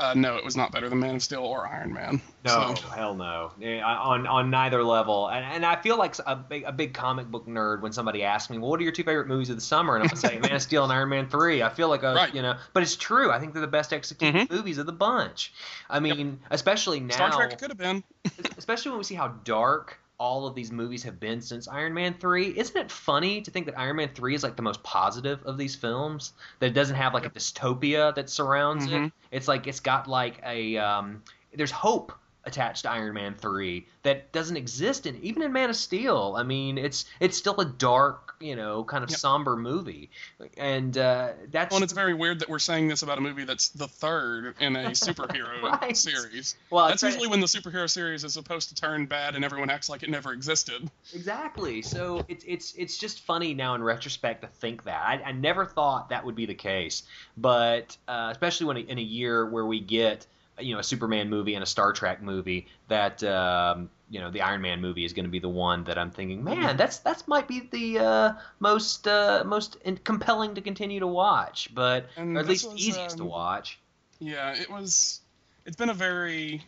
uh, 0.00 0.14
no, 0.14 0.36
it 0.36 0.44
was 0.44 0.56
not 0.56 0.72
better 0.72 0.88
than 0.88 0.98
Man 0.98 1.16
of 1.16 1.22
Steel 1.22 1.44
or 1.44 1.66
Iron 1.68 1.92
Man. 1.92 2.20
No, 2.44 2.74
So, 2.76 2.88
hell 2.94 3.14
no. 3.14 3.52
On 3.84 4.26
on 4.26 4.50
neither 4.50 4.82
level, 4.84 5.28
and, 5.28 5.44
and 5.44 5.64
I 5.64 5.76
feel 5.80 5.96
like 5.96 6.14
a 6.26 6.36
big 6.36 6.64
a 6.64 6.72
big 6.72 6.92
comic 6.92 7.26
book 7.28 7.46
nerd 7.46 7.80
when 7.80 7.92
somebody 7.92 8.22
asks 8.22 8.50
me, 8.50 8.58
"Well, 8.58 8.68
what 8.70 8.80
are 8.80 8.82
your 8.82 8.92
two 8.92 9.02
favorite 9.04 9.28
movies 9.28 9.48
of 9.50 9.56
the 9.56 9.62
summer?" 9.62 9.94
and 9.94 10.02
I'm 10.02 10.08
gonna 10.08 10.20
say 10.20 10.38
Man 10.38 10.52
of 10.54 10.60
Steel 10.62 10.84
and 10.84 10.92
Iron 10.92 11.08
Man 11.08 11.28
three. 11.28 11.62
I 11.62 11.68
feel 11.70 11.88
like 11.88 12.02
a 12.02 12.14
Right. 12.14 12.34
you 12.34 12.42
know, 12.42 12.56
but 12.74 12.82
it's 12.82 12.96
true. 12.96 13.30
I 13.30 13.38
think 13.38 13.52
they're 13.54 13.62
the 13.62 13.66
best 13.66 13.92
executed 13.92 14.48
Mhm. 14.48 14.50
movies 14.50 14.78
of 14.78 14.86
the 14.86 14.92
bunch. 14.92 15.52
I 15.88 16.00
mean, 16.00 16.40
especially 16.50 17.00
now, 17.00 17.14
Star 17.14 17.30
Trek 17.30 17.58
could 17.58 17.70
have 17.70 17.78
been. 17.78 18.04
especially 18.58 18.90
when 18.90 18.98
we 18.98 19.04
see 19.04 19.14
how 19.14 19.28
dark 19.28 19.98
all 20.24 20.46
of 20.46 20.54
these 20.54 20.72
movies 20.72 21.02
have 21.02 21.20
been 21.20 21.42
since 21.42 21.68
Iron 21.68 21.92
Man 21.92 22.14
3. 22.14 22.58
Isn't 22.58 22.76
it 22.78 22.90
funny 22.90 23.42
to 23.42 23.50
think 23.50 23.66
that 23.66 23.78
Iron 23.78 23.96
Man 23.96 24.08
3 24.14 24.34
is 24.34 24.42
like 24.42 24.56
the 24.56 24.62
most 24.62 24.82
positive 24.82 25.44
of 25.44 25.58
these 25.58 25.76
films? 25.76 26.32
That 26.60 26.68
it 26.68 26.72
doesn't 26.72 26.96
have 26.96 27.12
like 27.12 27.26
a 27.26 27.30
dystopia 27.30 28.14
that 28.14 28.30
surrounds 28.30 28.86
it. 28.86 28.92
Mhm. 28.92 29.12
It's 29.30 29.48
like 29.48 29.66
it's 29.66 29.80
got 29.80 30.08
like 30.08 30.40
a 30.42 30.78
um 30.78 31.22
there's 31.54 31.70
hope 31.70 32.10
attached 32.44 32.82
to 32.82 32.90
Iron 32.90 33.14
Man 33.14 33.34
3 33.34 33.86
that 34.02 34.32
doesn't 34.32 34.56
exist 34.56 35.04
in 35.04 35.16
even 35.22 35.42
in 35.42 35.52
Man 35.52 35.68
of 35.68 35.76
Steel. 35.76 36.34
I 36.38 36.42
mean, 36.42 36.78
it's 36.78 37.04
it's 37.20 37.36
still 37.36 37.60
a 37.60 37.66
dark, 37.66 38.33
you 38.44 38.54
know, 38.56 38.84
kind 38.84 39.02
of 39.02 39.10
Yep. 39.10 39.18
somber 39.18 39.56
movie. 39.56 40.10
And 40.58 40.96
uh 40.98 41.32
that's 41.50 41.70
Well, 41.70 41.78
and 41.78 41.84
it's 41.84 41.92
very 41.94 42.12
weird 42.14 42.40
that 42.40 42.48
we're 42.48 42.58
saying 42.58 42.88
this 42.88 43.02
about 43.02 43.16
a 43.18 43.20
movie 43.22 43.44
that's 43.44 43.70
the 43.70 43.88
third 43.88 44.54
in 44.60 44.76
a 44.76 44.90
superhero 44.90 45.62
Right. 45.80 45.96
series. 45.96 46.54
well, 46.70 46.88
That's 46.88 47.02
usually 47.02 47.26
when 47.26 47.40
the 47.40 47.46
superhero 47.46 47.88
series 47.88 48.22
is 48.22 48.34
supposed 48.34 48.68
to 48.68 48.74
turn 48.74 49.06
bad 49.06 49.34
and 49.34 49.44
everyone 49.44 49.70
acts 49.70 49.88
like 49.88 50.02
it 50.02 50.10
never 50.10 50.32
existed. 50.32 50.90
Exactly. 51.14 51.80
So 51.82 52.24
it's 52.28 52.44
it's 52.46 52.74
it's 52.74 52.98
just 52.98 53.20
funny 53.20 53.54
now 53.54 53.74
in 53.74 53.82
retrospect 53.82 54.42
to 54.42 54.48
think 54.48 54.84
that. 54.84 55.00
I, 55.00 55.22
I 55.28 55.32
never 55.32 55.64
thought 55.64 56.10
that 56.10 56.24
would 56.24 56.34
be 56.34 56.46
the 56.46 56.54
case, 56.54 57.04
but 57.38 57.96
uh, 58.08 58.28
especially 58.30 58.66
when 58.66 58.76
in 58.76 58.98
a 58.98 59.02
year 59.02 59.46
where 59.46 59.64
we 59.64 59.80
get 59.80 60.26
you 60.58 60.74
know 60.74 60.80
a 60.80 60.84
Superman 60.84 61.30
movie 61.30 61.54
and 61.54 61.62
a 61.62 61.66
Star 61.66 61.92
Trek 61.92 62.22
movie, 62.22 62.66
that 62.88 63.22
um, 63.24 63.88
you 64.14 64.20
know 64.20 64.30
the 64.30 64.42
Iron 64.42 64.60
Man 64.62 64.80
movie 64.80 65.04
is 65.04 65.12
going 65.12 65.24
to 65.24 65.30
be 65.30 65.40
the 65.40 65.48
one 65.48 65.82
that 65.84 65.98
I'm 65.98 66.12
thinking, 66.12 66.44
man, 66.44 66.76
that's 66.76 66.98
that's 66.98 67.26
might 67.26 67.48
be 67.48 67.68
the 67.72 67.98
uh, 67.98 68.32
most 68.60 69.08
uh, 69.08 69.42
most 69.44 69.76
in- 69.84 69.96
compelling 69.96 70.54
to 70.54 70.60
continue 70.60 71.00
to 71.00 71.06
watch, 71.08 71.74
but 71.74 72.06
or 72.16 72.38
at 72.38 72.46
least 72.46 72.70
was, 72.70 72.80
easiest 72.80 73.16
to 73.16 73.24
um, 73.24 73.28
watch. 73.28 73.80
Yeah, 74.20 74.54
it 74.54 74.70
was. 74.70 75.20
It's 75.66 75.74
been 75.74 75.88
a 75.88 75.94
very 75.94 76.62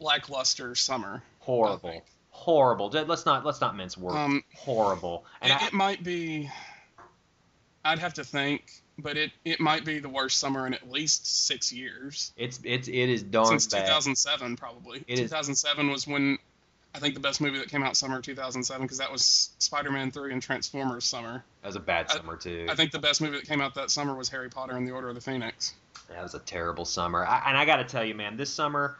lackluster 0.00 0.74
summer. 0.74 1.22
Horrible, 1.38 2.02
horrible. 2.30 2.88
Let's 2.90 3.24
not 3.24 3.46
let's 3.46 3.60
not 3.60 3.76
mince 3.76 3.96
words. 3.96 4.16
Um, 4.16 4.42
horrible. 4.56 5.24
And 5.40 5.52
it, 5.52 5.62
I, 5.62 5.66
it 5.68 5.72
might 5.72 6.02
be. 6.02 6.50
I'd 7.84 8.00
have 8.00 8.14
to 8.14 8.24
think, 8.24 8.72
but 8.98 9.16
it 9.16 9.30
it 9.44 9.60
might 9.60 9.84
be 9.84 10.00
the 10.00 10.08
worst 10.08 10.40
summer 10.40 10.66
in 10.66 10.74
at 10.74 10.90
least 10.90 11.46
six 11.46 11.72
years 11.72 12.32
It's 12.36 12.58
it's 12.64 12.88
it 12.88 13.08
is 13.08 13.22
darn 13.22 13.46
since 13.46 13.68
bad. 13.68 13.86
2007 13.86 14.56
probably. 14.56 15.04
It 15.06 15.20
is- 15.20 15.30
2007 15.30 15.90
was 15.90 16.08
when 16.08 16.38
I 16.94 17.00
think 17.00 17.14
the 17.14 17.20
best 17.20 17.40
movie 17.40 17.58
that 17.58 17.68
came 17.68 17.82
out 17.82 17.96
summer 17.96 18.20
2007 18.20 18.82
because 18.84 18.98
that 18.98 19.12
was 19.12 19.50
Spider-Man 19.58 20.10
3 20.10 20.32
and 20.32 20.42
Transformers 20.42 21.04
summer. 21.04 21.44
That 21.62 21.68
was 21.68 21.76
a 21.76 21.80
bad 21.80 22.06
I- 22.10 22.16
summer 22.16 22.36
too. 22.36 22.66
I 22.68 22.74
think 22.74 22.92
the 22.92 22.98
best 22.98 23.20
movie 23.20 23.36
that 23.36 23.46
came 23.46 23.60
out 23.60 23.74
that 23.74 23.90
summer 23.90 24.14
was 24.14 24.28
Harry 24.30 24.48
Potter 24.48 24.76
and 24.76 24.86
the 24.86 24.92
Order 24.92 25.08
of 25.08 25.14
the 25.14 25.20
Phoenix. 25.20 25.74
That 26.08 26.22
was 26.22 26.34
a 26.34 26.38
terrible 26.40 26.84
summer. 26.84 27.24
I, 27.26 27.42
and 27.48 27.56
I 27.56 27.64
got 27.66 27.76
to 27.76 27.84
tell 27.84 28.04
you, 28.04 28.14
man, 28.14 28.36
this 28.36 28.50
summer, 28.50 28.96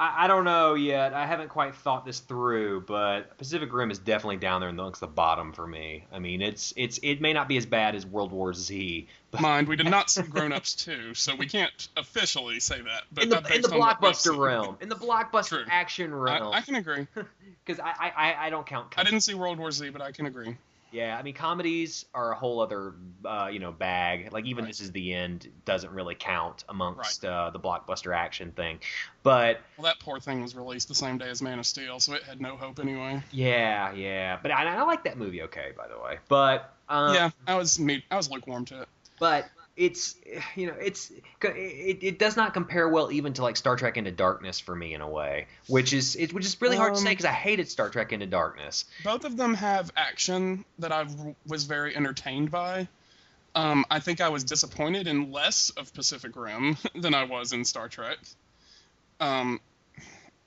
I, 0.00 0.24
I 0.24 0.26
don't 0.26 0.44
know 0.44 0.74
yet. 0.74 1.12
I 1.12 1.26
haven't 1.26 1.50
quite 1.50 1.74
thought 1.74 2.06
this 2.06 2.20
through, 2.20 2.80
but 2.86 3.36
Pacific 3.36 3.70
Rim 3.70 3.90
is 3.90 3.98
definitely 3.98 4.38
down 4.38 4.62
there 4.62 4.70
amongst 4.70 5.02
the 5.02 5.06
bottom 5.06 5.52
for 5.52 5.66
me. 5.66 6.06
I 6.10 6.18
mean, 6.18 6.40
it's 6.40 6.72
it's 6.74 6.98
it 7.02 7.20
may 7.20 7.34
not 7.34 7.46
be 7.48 7.58
as 7.58 7.66
bad 7.66 7.94
as 7.94 8.06
World 8.06 8.32
War 8.32 8.54
Z, 8.54 9.06
but 9.30 9.42
Mind, 9.42 9.68
we 9.68 9.76
did 9.76 9.90
not 9.90 10.10
see 10.10 10.22
Grown 10.22 10.52
Ups 10.52 10.74
too, 10.74 11.12
so 11.12 11.36
we 11.36 11.46
can't 11.46 11.88
officially 11.98 12.60
say 12.60 12.80
that. 12.80 13.02
But 13.12 13.24
in 13.24 13.30
the 13.30 13.36
in 13.36 13.42
the 13.42 13.48
based 13.50 13.72
on 13.72 13.78
what 13.78 14.00
we've 14.00 14.10
blockbuster 14.10 14.38
realm, 14.38 14.78
in 14.80 14.88
the 14.88 14.96
blockbuster 14.96 15.48
True. 15.48 15.64
action 15.68 16.14
realm, 16.14 16.54
I 16.54 16.62
can 16.62 16.76
agree. 16.76 17.06
because 17.66 17.78
I, 17.78 17.92
I, 18.00 18.12
I 18.16 18.46
I 18.46 18.50
don't 18.50 18.66
count. 18.66 18.94
I 18.96 19.04
didn't 19.04 19.20
see 19.20 19.34
World 19.34 19.58
War 19.58 19.70
Z, 19.70 19.90
but 19.90 20.00
I 20.00 20.12
can 20.12 20.24
agree. 20.24 20.56
Yeah, 20.92 21.16
I 21.16 21.22
mean 21.22 21.34
comedies 21.34 22.04
are 22.14 22.32
a 22.32 22.34
whole 22.34 22.60
other 22.60 22.94
uh, 23.24 23.48
you 23.52 23.58
know 23.58 23.72
bag. 23.72 24.32
Like 24.32 24.44
even 24.46 24.64
Right. 24.64 24.70
this 24.70 24.80
is 24.80 24.92
the 24.92 25.14
end 25.14 25.48
doesn't 25.64 25.92
really 25.92 26.14
count 26.14 26.64
amongst 26.68 27.24
uh, 27.24 27.50
the 27.50 27.60
blockbuster 27.60 28.14
action 28.16 28.52
thing. 28.52 28.80
But 29.22 29.60
Well, 29.76 29.84
that 29.84 30.00
poor 30.00 30.18
thing 30.20 30.42
was 30.42 30.54
released 30.56 30.88
the 30.88 30.94
same 30.94 31.18
day 31.18 31.28
as 31.28 31.40
Man 31.42 31.58
of 31.58 31.66
Steel, 31.66 32.00
so 32.00 32.14
it 32.14 32.22
had 32.24 32.40
no 32.40 32.56
hope 32.56 32.80
anyway. 32.80 33.22
yeah, 33.30 33.92
yeah. 33.92 34.38
But 34.42 34.50
I, 34.50 34.64
I 34.64 34.82
like 34.82 35.04
that 35.04 35.16
movie 35.16 35.42
okay, 35.42 35.72
by 35.76 35.86
the 35.88 35.98
way. 35.98 36.18
But 36.28 36.74
um, 36.88 37.14
yeah, 37.14 37.30
I 37.46 37.54
was 37.54 37.78
me. 37.78 38.04
I 38.10 38.16
was 38.16 38.30
lukewarm 38.30 38.64
to 38.66 38.82
it. 38.82 38.88
but 39.18 39.46
it's 39.80 40.14
you 40.56 40.66
know 40.66 40.74
it's 40.80 41.10
it, 41.42 41.98
it 42.02 42.18
does 42.18 42.36
not 42.36 42.52
compare 42.52 42.86
well 42.88 43.10
even 43.10 43.32
to 43.32 43.42
like 43.42 43.56
Star 43.56 43.76
Trek 43.76 43.96
Into 43.96 44.10
Darkness 44.10 44.60
for 44.60 44.76
me 44.76 44.92
in 44.92 45.00
a 45.00 45.08
way, 45.08 45.46
which 45.68 45.94
is 45.94 46.16
it, 46.16 46.32
which 46.34 46.44
is 46.44 46.60
really 46.60 46.76
hard 46.76 46.92
to 46.94 46.98
Um, 46.98 47.04
say 47.04 47.10
because 47.10 47.24
I 47.24 47.32
hated 47.32 47.68
Star 47.68 47.88
Trek 47.88 48.12
Into 48.12 48.26
Darkness. 48.26 48.84
Both 49.02 49.24
of 49.24 49.36
them 49.38 49.54
have 49.54 49.90
action 49.96 50.64
that 50.80 50.92
I 50.92 51.06
was 51.46 51.64
very 51.64 51.96
entertained 51.96 52.50
by. 52.50 52.88
Um, 53.54 53.84
I 53.90 53.98
think 54.00 54.20
I 54.20 54.28
was 54.28 54.44
disappointed 54.44 55.06
in 55.06 55.32
less 55.32 55.70
of 55.70 55.92
Pacific 55.94 56.36
Rim 56.36 56.76
than 56.94 57.14
I 57.14 57.24
was 57.24 57.52
in 57.52 57.64
Star 57.64 57.88
Trek. 57.88 58.18
Um, 59.18 59.60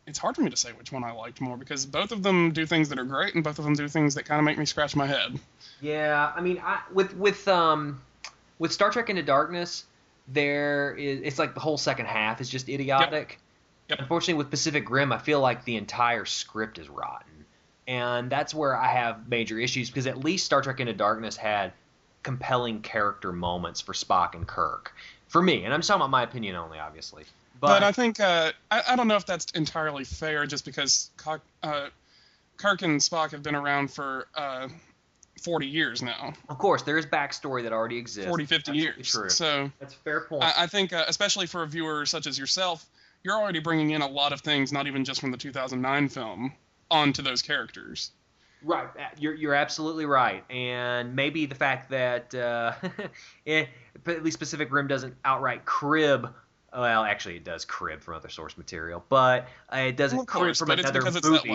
it's 0.05 0.19
hard 0.19 0.35
for 0.35 0.41
me 0.41 0.51
to 0.51 0.57
say 0.57 0.71
which 0.73 0.91
one 0.91 1.03
I 1.03 1.11
liked 1.11 1.41
more 1.41 1.57
because 1.57 1.85
both 1.85 2.11
of 2.11 2.21
them 2.23 2.51
do 2.51 2.65
things 2.65 2.89
that 2.89 2.99
are 2.99 3.03
great 3.03 3.33
and 3.35 3.43
both 3.43 3.57
of 3.57 3.65
them 3.65 3.73
do 3.73 3.87
things 3.87 4.15
that 4.15 4.25
kind 4.25 4.39
of 4.39 4.45
make 4.45 4.57
me 4.57 4.65
scratch 4.65 4.95
my 4.95 5.07
head. 5.07 5.39
Yeah, 5.81 6.31
I 6.35 6.41
mean, 6.41 6.61
I, 6.63 6.81
with 6.93 7.15
with 7.15 7.47
um 7.47 8.01
with 8.59 8.71
Star 8.71 8.89
Trek 8.89 9.09
Into 9.09 9.23
Darkness, 9.23 9.85
there 10.27 10.95
is 10.95 11.21
it's 11.23 11.39
like 11.39 11.53
the 11.53 11.59
whole 11.59 11.77
second 11.77 12.05
half 12.05 12.41
is 12.41 12.49
just 12.49 12.69
idiotic. 12.69 13.39
Yep. 13.89 13.99
Unfortunately, 13.99 14.35
with 14.35 14.49
Pacific 14.49 14.89
Rim, 14.89 15.11
I 15.11 15.17
feel 15.17 15.41
like 15.41 15.65
the 15.65 15.75
entire 15.75 16.25
script 16.25 16.77
is 16.77 16.89
rotten, 16.89 17.45
and 17.87 18.29
that's 18.29 18.53
where 18.53 18.75
I 18.75 18.87
have 18.87 19.27
major 19.27 19.59
issues 19.59 19.89
because 19.89 20.07
at 20.07 20.17
least 20.23 20.45
Star 20.45 20.61
Trek 20.61 20.79
Into 20.79 20.93
Darkness 20.93 21.35
had 21.35 21.73
compelling 22.23 22.81
character 22.81 23.31
moments 23.31 23.81
for 23.81 23.93
Spock 23.93 24.33
and 24.33 24.47
Kirk. 24.47 24.93
For 25.27 25.41
me, 25.41 25.65
and 25.65 25.73
I'm 25.73 25.79
just 25.79 25.87
talking 25.87 26.01
about 26.01 26.11
my 26.11 26.23
opinion 26.23 26.55
only, 26.55 26.79
obviously. 26.79 27.23
But, 27.59 27.79
But, 27.79 27.83
I 27.83 27.91
think 27.91 28.19
uh, 28.19 28.51
I, 28.69 28.83
I 28.89 28.95
don't 28.95 29.07
know 29.07 29.15
if 29.15 29.25
that's 29.25 29.51
entirely 29.51 30.03
fair, 30.03 30.45
just 30.45 30.63
because 30.63 31.09
Cock, 31.17 31.41
uh, 31.63 31.87
Kirk 32.57 32.81
and 32.83 32.99
Spock 32.99 33.31
have 33.31 33.41
been 33.41 33.55
around 33.55 33.91
for 33.91 34.27
uh, 34.35 34.67
40 35.41 35.67
years 35.67 36.01
now, 36.01 36.33
of 36.49 36.57
course, 36.57 36.83
there 36.83 36.97
is 36.97 37.05
backstory 37.05 37.63
that 37.63 37.73
already 37.73 37.97
exists. 37.97 38.27
40, 38.27 38.45
50 38.45 38.55
Absolutely 38.55 38.81
years. 38.83 39.11
True. 39.11 39.29
So 39.29 39.71
That's 39.79 39.93
a 39.93 39.97
fair 39.97 40.21
point. 40.21 40.43
I, 40.43 40.63
I 40.63 40.67
think, 40.67 40.93
uh, 40.93 41.05
especially 41.07 41.47
for 41.47 41.63
a 41.63 41.67
viewer 41.67 42.05
such 42.05 42.27
as 42.27 42.37
yourself, 42.37 42.85
you're 43.23 43.35
already 43.35 43.59
bringing 43.59 43.91
in 43.91 44.01
a 44.01 44.07
lot 44.07 44.33
of 44.33 44.41
things, 44.41 44.71
not 44.71 44.87
even 44.87 45.03
just 45.05 45.21
from 45.21 45.31
the 45.31 45.37
2009 45.37 46.09
film, 46.09 46.53
onto 46.91 47.21
those 47.21 47.41
characters. 47.41 48.11
Right, 48.65 48.87
you're 49.19 49.33
you're 49.33 49.53
absolutely 49.53 50.05
right, 50.05 50.49
and 50.49 51.13
maybe 51.13 51.45
the 51.45 51.55
fact 51.55 51.89
that 51.89 52.33
uh, 52.33 52.73
eh, 53.47 53.65
at 54.07 54.23
least 54.23 54.39
Pacific 54.39 54.71
Rim 54.71 54.87
doesn't 54.87 55.15
outright 55.25 55.65
crib. 55.65 56.33
Well, 56.75 57.03
actually, 57.03 57.35
it 57.35 57.43
does 57.43 57.65
crib 57.65 58.01
from 58.01 58.15
other 58.15 58.29
source 58.29 58.57
material, 58.57 59.03
but 59.07 59.47
uh, 59.71 59.77
it 59.77 59.97
doesn't 59.97 60.17
Well, 60.17 60.23
of 60.23 60.27
crib 60.27 60.43
course, 60.43 60.59
from 60.59 60.71
another 60.71 60.99
because 60.99 61.15
it's 61.15 61.29
that 61.29 61.45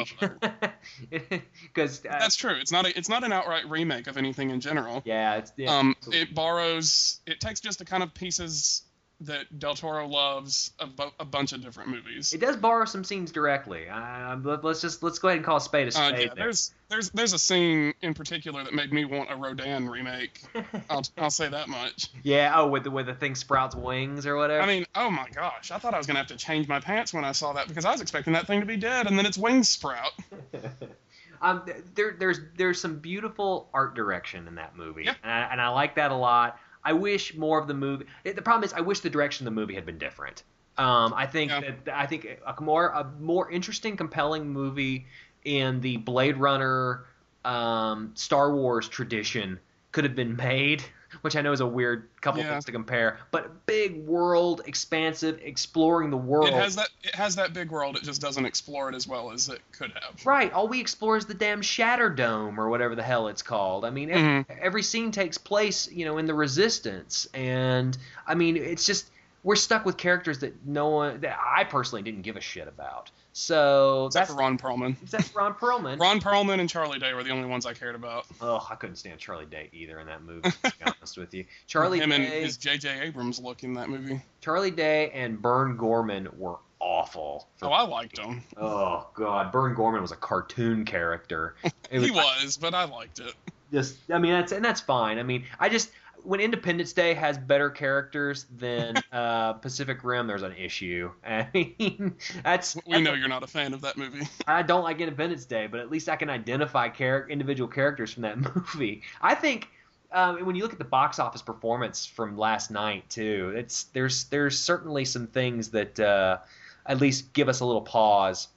movie. 1.11 1.41
Because 1.63 2.05
uh, 2.07 2.19
That's 2.19 2.37
true. 2.37 2.55
It's 2.61 2.71
not 2.71 2.87
a, 2.87 2.97
it's 2.97 3.09
not 3.09 3.25
an 3.25 3.33
outright 3.33 3.69
remake 3.69 4.07
of 4.07 4.17
anything 4.17 4.51
in 4.51 4.61
general. 4.61 5.03
yeah, 5.05 5.37
it's 5.37 5.53
yeah, 5.57 5.77
um, 5.77 5.97
it 6.13 6.35
borrows, 6.35 7.21
it 7.27 7.41
takes 7.41 7.61
just 7.61 7.81
the 7.81 7.85
kind 7.85 8.03
of 8.03 8.15
pieces 8.15 8.83
that 9.23 9.59
Del 9.59 9.75
Toro 9.75 10.07
loves 10.07 10.73
of 10.79 10.95
bu- 10.95 11.11
a 11.19 11.25
bunch 11.25 11.53
of 11.53 11.61
different 11.61 11.91
movies. 11.91 12.33
It 12.33 12.41
does 12.41 12.57
borrow 12.57 12.85
some 12.85 13.03
scenes 13.03 13.33
directly. 13.33 13.89
Uh, 13.89 14.37
let- 14.37 14.63
let's 14.63 14.81
just 14.81 15.03
let's 15.03 15.19
go 15.19 15.27
ahead 15.29 15.39
and 15.39 15.45
call 15.45 15.57
a 15.57 15.61
spade 15.61 15.87
a 15.87 15.89
Uh, 15.89 15.91
spade. 16.09 16.21
yeah, 16.21 16.27
there. 16.35 16.45
there's 16.45 16.73
there's 16.89 17.11
there's 17.11 17.33
a 17.33 17.39
scene 17.39 17.95
in 18.01 18.15
particular 18.15 18.63
that 18.63 18.73
made 18.75 18.93
me 18.93 19.05
want 19.05 19.31
a 19.33 19.35
Rodan 19.37 19.89
remake. 19.89 20.41
I'll 20.91 21.03
I'll 21.19 21.31
say 21.31 21.49
that 21.49 21.69
much. 21.69 22.11
yeah, 22.23 22.53
oh, 22.57 22.69
with 22.69 22.85
the 22.85 22.93
with 22.93 23.07
the 23.07 23.15
thing 23.15 23.35
sprouts 23.35 23.75
wings 23.75 24.25
or 24.25 24.37
whatever. 24.37 24.63
I 24.63 24.67
mean, 24.67 24.87
oh 24.95 25.11
my 25.11 25.27
gosh, 25.35 25.73
I 25.73 25.79
thought 25.79 25.95
I 25.95 25.99
was 25.99 26.07
gonna 26.07 26.21
have 26.21 26.29
to 26.29 26.37
change 26.37 26.69
my 26.69 26.79
pants 26.79 27.13
when 27.13 27.25
I 27.25 27.33
saw 27.33 27.53
that 27.55 27.67
because 27.67 27.85
I 27.85 27.91
was 27.91 28.01
expecting 28.01 28.35
that 28.35 28.47
thing 28.47 28.61
to 28.61 28.67
be 28.67 28.77
dead, 28.77 29.09
and 29.09 29.19
then 29.19 29.27
its 29.27 29.37
wings 29.37 29.69
sprout. 29.69 30.13
um, 31.43 31.63
there, 31.95 32.15
there's 32.19 32.41
there's 32.57 32.81
some 32.81 32.99
beautiful 32.99 33.69
art 33.75 33.95
direction 33.95 34.47
in 34.49 34.55
that 34.57 34.77
movie, 34.77 35.05
Yeah. 35.05 35.15
and, 35.23 35.33
I, 35.33 35.49
and 35.53 35.61
I 35.61 35.69
like 35.71 35.97
that 35.97 36.11
a 36.11 36.17
lot. 36.17 36.59
I 36.89 36.95
wish 36.95 37.37
more 37.37 37.59
of 37.61 37.69
the 37.69 37.75
movie. 37.75 38.07
it- 38.25 38.35
The 38.35 38.41
problem 38.43 38.65
is, 38.65 38.73
I 38.73 38.81
wish 38.81 39.01
the 39.01 39.11
direction 39.11 39.47
of 39.47 39.53
the 39.55 39.61
movie 39.61 39.75
had 39.75 39.85
been 39.85 39.99
different. 39.99 40.43
Um, 40.79 41.13
I 41.15 41.27
think 41.27 41.51
Yeah. 41.51 41.73
that 41.85 41.95
I 41.95 42.07
think 42.07 42.27
a 42.47 42.61
more 42.63 42.87
a 42.89 43.05
more 43.21 43.51
interesting, 43.51 43.95
compelling 43.97 44.49
movie 44.49 45.07
in 45.45 45.81
the 45.83 45.99
Blade 45.99 46.39
Runner, 46.39 47.05
um, 47.45 48.13
Star 48.15 48.55
Wars 48.55 48.89
tradition 48.89 49.61
could 49.93 50.05
have 50.05 50.15
been 50.15 50.35
made. 50.37 50.83
Which 51.23 51.37
I 51.37 51.41
know 51.41 51.53
is 51.53 51.61
a 51.61 51.67
weird 51.67 52.09
couple 52.21 52.43
Yeah. 52.43 52.51
things 52.51 52.65
to 52.67 52.73
compare, 52.73 53.19
but 53.31 53.67
big 53.67 54.07
world, 54.07 54.63
expansive, 54.67 55.41
exploring 55.43 56.11
the 56.11 56.17
world. 56.17 56.49
It 56.49 56.55
has 56.55 56.77
that 56.77 56.91
it 57.03 57.15
has 57.15 57.37
that 57.37 57.53
big 57.55 57.71
world. 57.71 57.97
It 57.97 58.03
just 58.03 58.21
doesn't 58.21 58.45
explore 58.45 58.89
it 58.91 58.95
as 58.95 59.09
well 59.09 59.31
as 59.31 59.49
it 59.49 59.63
could 59.73 59.93
have. 59.93 60.25
Right. 60.27 60.53
All 60.53 60.69
we 60.69 60.81
explore 60.81 61.17
is 61.17 61.27
the 61.27 61.35
damn 61.35 61.63
Shatterdome 61.63 62.59
or 62.59 62.69
whatever 62.69 62.95
the 62.95 63.03
hell 63.03 63.29
it's 63.29 63.43
called. 63.43 63.85
I 63.85 63.91
mean, 63.91 64.11
every, 64.11 64.23
mm-hmm. 64.23 64.53
every 64.61 64.83
scene 64.83 65.11
takes 65.11 65.39
place, 65.39 65.91
you 65.91 66.05
know, 66.05 66.19
in 66.19 66.27
the 66.27 66.35
Resistance, 66.35 67.27
and 67.35 67.97
I 68.27 68.35
mean, 68.35 68.57
it's 68.57 68.85
just 68.85 69.11
we're 69.45 69.57
stuck 69.57 69.85
with 69.85 69.97
characters 69.97 70.41
that 70.41 70.55
no 70.67 70.89
one, 70.89 71.21
that 71.21 71.39
I 71.43 71.65
personally 71.65 72.03
didn't 72.03 72.23
give 72.23 72.37
a 72.37 72.41
shit 72.41 72.69
about. 72.69 73.11
So 73.39 74.07
Except 74.07 74.27
that's 74.27 74.35
for 74.35 74.41
Ron 74.41 74.59
Perlman. 74.59 74.97
except 75.01 75.25
for 75.29 75.39
Ron 75.39 75.55
Perlman. 75.55 76.01
Ron 76.01 76.21
Perlman 76.21 76.59
and 76.59 76.69
Charlie 76.69 76.99
Day 76.99 77.15
were 77.15 77.23
the 77.23 77.31
only 77.31 77.49
ones 77.49 77.67
I 77.67 77.73
cared 77.73 77.95
about. 77.95 78.27
Oh, 78.41 78.67
I 78.69 78.75
couldn't 78.75 78.97
stand 78.97 79.21
Charlie 79.21 79.47
Day 79.47 79.69
either 79.73 80.01
in 80.01 80.09
that 80.09 80.25
movie. 80.25 80.51
To 80.51 80.57
be 80.63 80.71
honest 80.87 81.17
with 81.17 81.33
you, 81.33 81.45
Charlie 81.69 81.99
Day. 81.99 82.05
Him 82.05 82.13
and 82.13 82.25
Day, 82.27 82.43
his 82.43 82.57
J.J. 82.57 83.01
Abrams 83.01 83.39
look 83.39 83.63
in 83.63 83.75
that 83.75 83.89
movie. 83.89 84.21
Charlie 84.41 84.73
Day, 84.73 85.11
and 85.13 85.41
Burn 85.41 85.77
Gorman 85.77 86.29
were 86.37 86.57
awful. 86.81 87.47
Oh, 87.63 87.69
I 87.71 87.83
liked 87.83 88.19
him. 88.19 88.43
Oh 88.57 89.07
God, 89.15 89.53
Burn 89.53 89.75
Gorman 89.75 90.03
was 90.03 90.11
a 90.13 90.17
cartoon 90.17 90.85
character. 90.85 91.55
It 91.91 92.03
He 92.03 92.11
was, 92.11 92.57
but 92.59 92.75
I 92.75 92.85
liked 92.85 93.21
it. 93.21 93.35
just 93.73 93.99
I 94.11 94.19
mean 94.19 94.33
that's 94.33 94.51
and 94.53 94.65
that's 94.65 94.81
fine. 94.81 95.19
I 95.19 95.23
mean 95.23 95.45
I 95.61 95.69
just 95.69 95.91
when 96.25 96.41
Independence 96.41 96.93
Day 96.93 97.15
has 97.15 97.39
better 97.39 97.71
characters 97.71 98.47
than 98.57 98.97
uh, 99.13 99.55
Pacific 99.55 100.05
Rim, 100.05 100.27
there's 100.27 100.43
an 100.43 100.55
issue. 100.57 101.11
I 101.27 101.49
mean 101.53 102.15
that's 102.43 102.77
We 102.87 103.01
know 103.01 103.15
you're 103.15 103.29
not 103.29 103.43
a 103.43 103.47
fan 103.47 103.75
of 103.75 103.81
that 103.83 103.97
movie. 103.97 104.27
I 104.47 104.63
don't 104.63 104.83
like 104.83 105.01
Independence 105.01 105.45
Day, 105.45 105.67
but 105.67 105.81
at 105.81 105.91
least 105.91 106.09
I 106.09 106.17
can 106.17 106.31
identify 106.31 106.89
char- 106.89 107.29
individual 107.29 107.69
characters 107.69 108.13
from 108.13 108.23
that 108.23 108.39
movie. 108.55 109.03
I 109.21 109.35
think 109.35 109.69
um, 110.13 110.45
when 110.47 110.57
you 110.57 110.63
look 110.63 110.73
at 110.73 110.79
the 110.79 110.85
box 110.85 111.19
office 111.19 111.43
performance 111.43 112.07
from 112.07 112.37
last 112.37 112.71
night 112.71 113.09
too, 113.11 113.53
it's 113.55 113.85
there's 113.85 114.25
there's 114.25 114.59
certainly 114.59 115.05
some 115.05 115.27
things 115.27 115.71
that 115.71 116.01
uh, 116.01 116.39
at 116.87 117.01
least 117.01 117.33
give 117.33 117.49
us 117.49 117.61
a 117.61 117.65
little 117.65 117.83
pause. 117.83 118.49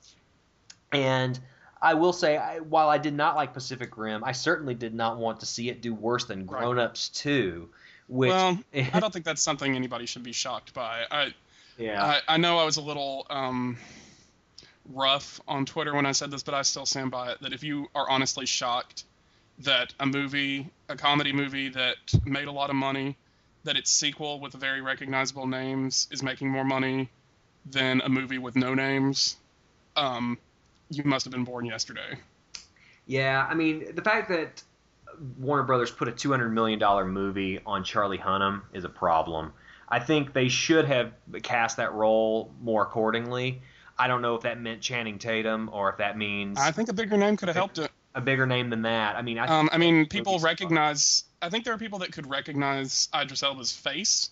And 0.93 1.39
I 1.81 1.95
will 1.95 2.13
say, 2.13 2.37
I, 2.37 2.59
while 2.59 2.89
I 2.89 2.97
did 2.97 3.13
not 3.13 3.35
like 3.35 3.53
Pacific 3.53 3.97
Rim, 3.97 4.23
I 4.23 4.33
certainly 4.33 4.75
did 4.75 4.93
not 4.93 5.17
want 5.17 5.39
to 5.39 5.45
see 5.45 5.69
it 5.69 5.81
do 5.81 5.93
worse 5.93 6.25
than 6.25 6.45
Right. 6.45 6.59
Grown 6.59 6.79
Ups 6.79 7.09
Two. 7.09 7.69
Which, 8.07 8.29
well, 8.29 8.59
I 8.73 8.99
don't 8.99 9.11
think 9.11 9.25
that's 9.25 9.41
something 9.41 9.75
anybody 9.75 10.05
should 10.05 10.23
be 10.23 10.33
shocked 10.33 10.73
by. 10.73 11.05
I 11.09 11.33
yeah, 11.77 12.03
I, 12.03 12.35
I 12.35 12.37
know 12.37 12.59
I 12.59 12.65
was 12.65 12.77
a 12.77 12.81
little 12.81 13.25
um, 13.29 13.77
rough 14.93 15.41
on 15.47 15.65
Twitter 15.65 15.95
when 15.95 16.05
I 16.05 16.11
said 16.11 16.29
this, 16.29 16.43
but 16.43 16.53
I 16.53 16.61
still 16.61 16.85
stand 16.85 17.11
by 17.11 17.31
it. 17.31 17.41
That 17.41 17.53
if 17.53 17.63
you 17.63 17.89
are 17.95 18.09
honestly 18.09 18.45
shocked 18.45 19.05
that 19.59 19.93
a 19.99 20.05
movie, 20.05 20.69
a 20.89 20.95
comedy 20.95 21.33
movie 21.33 21.69
that 21.69 21.95
made 22.25 22.47
a 22.47 22.51
lot 22.51 22.69
of 22.69 22.75
money, 22.75 23.17
that 23.63 23.77
its 23.77 23.91
sequel 23.91 24.39
with 24.39 24.53
very 24.53 24.81
recognizable 24.81 25.47
names 25.47 26.07
is 26.11 26.21
making 26.21 26.49
more 26.49 26.63
money 26.63 27.09
than 27.65 28.01
a 28.01 28.09
movie 28.09 28.39
with 28.39 28.55
no 28.55 28.73
names, 28.73 29.37
um, 29.95 30.37
you 30.91 31.03
must 31.03 31.25
have 31.25 31.31
been 31.31 31.43
born 31.43 31.65
yesterday. 31.65 32.17
Yeah, 33.07 33.45
I 33.49 33.55
mean 33.55 33.95
the 33.95 34.01
fact 34.01 34.29
that 34.29 34.61
Warner 35.39 35.63
Brothers 35.63 35.89
put 35.91 36.07
a 36.07 36.11
two 36.11 36.29
hundred 36.31 36.49
million 36.49 36.77
dollar 36.79 37.05
movie 37.05 37.59
on 37.65 37.83
Charlie 37.83 38.17
Hunnam 38.17 38.61
is 38.73 38.83
a 38.83 38.89
problem. 38.89 39.53
I 39.89 39.99
think 39.99 40.33
they 40.33 40.47
should 40.47 40.85
have 40.85 41.11
cast 41.43 41.77
that 41.77 41.93
role 41.93 42.53
more 42.61 42.83
accordingly. 42.83 43.61
I 43.97 44.07
don't 44.07 44.21
know 44.21 44.35
if 44.35 44.41
that 44.43 44.59
meant 44.59 44.81
Channing 44.81 45.19
Tatum 45.19 45.69
or 45.73 45.89
if 45.89 45.97
that 45.97 46.17
means 46.17 46.57
I 46.59 46.71
think 46.71 46.89
a 46.89 46.93
bigger 46.93 47.17
name 47.17 47.35
could 47.37 47.49
have 47.49 47.55
helped 47.55 47.77
it. 47.77 47.91
a 48.15 48.21
bigger 48.21 48.45
name 48.47 48.69
than 48.69 48.83
that. 48.83 49.15
I 49.15 49.21
mean, 49.21 49.37
I, 49.37 49.47
Um, 49.47 49.69
I 49.71 49.77
mean, 49.77 50.05
people 50.07 50.33
Movie's 50.33 50.43
fun. 50.43 50.49
recognize. 50.49 51.23
I 51.41 51.49
think 51.49 51.65
there 51.65 51.73
are 51.73 51.77
people 51.77 51.99
that 51.99 52.11
could 52.11 52.29
recognize 52.29 53.09
Idris 53.15 53.43
Elba's 53.43 53.71
face, 53.71 54.29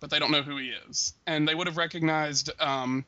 but 0.00 0.08
they 0.10 0.18
don't 0.18 0.30
know 0.30 0.42
who 0.42 0.56
he 0.56 0.70
is, 0.88 1.12
and 1.26 1.46
they 1.46 1.54
would 1.54 1.66
have 1.66 1.76
recognized 1.76 2.50
um, 2.60 3.04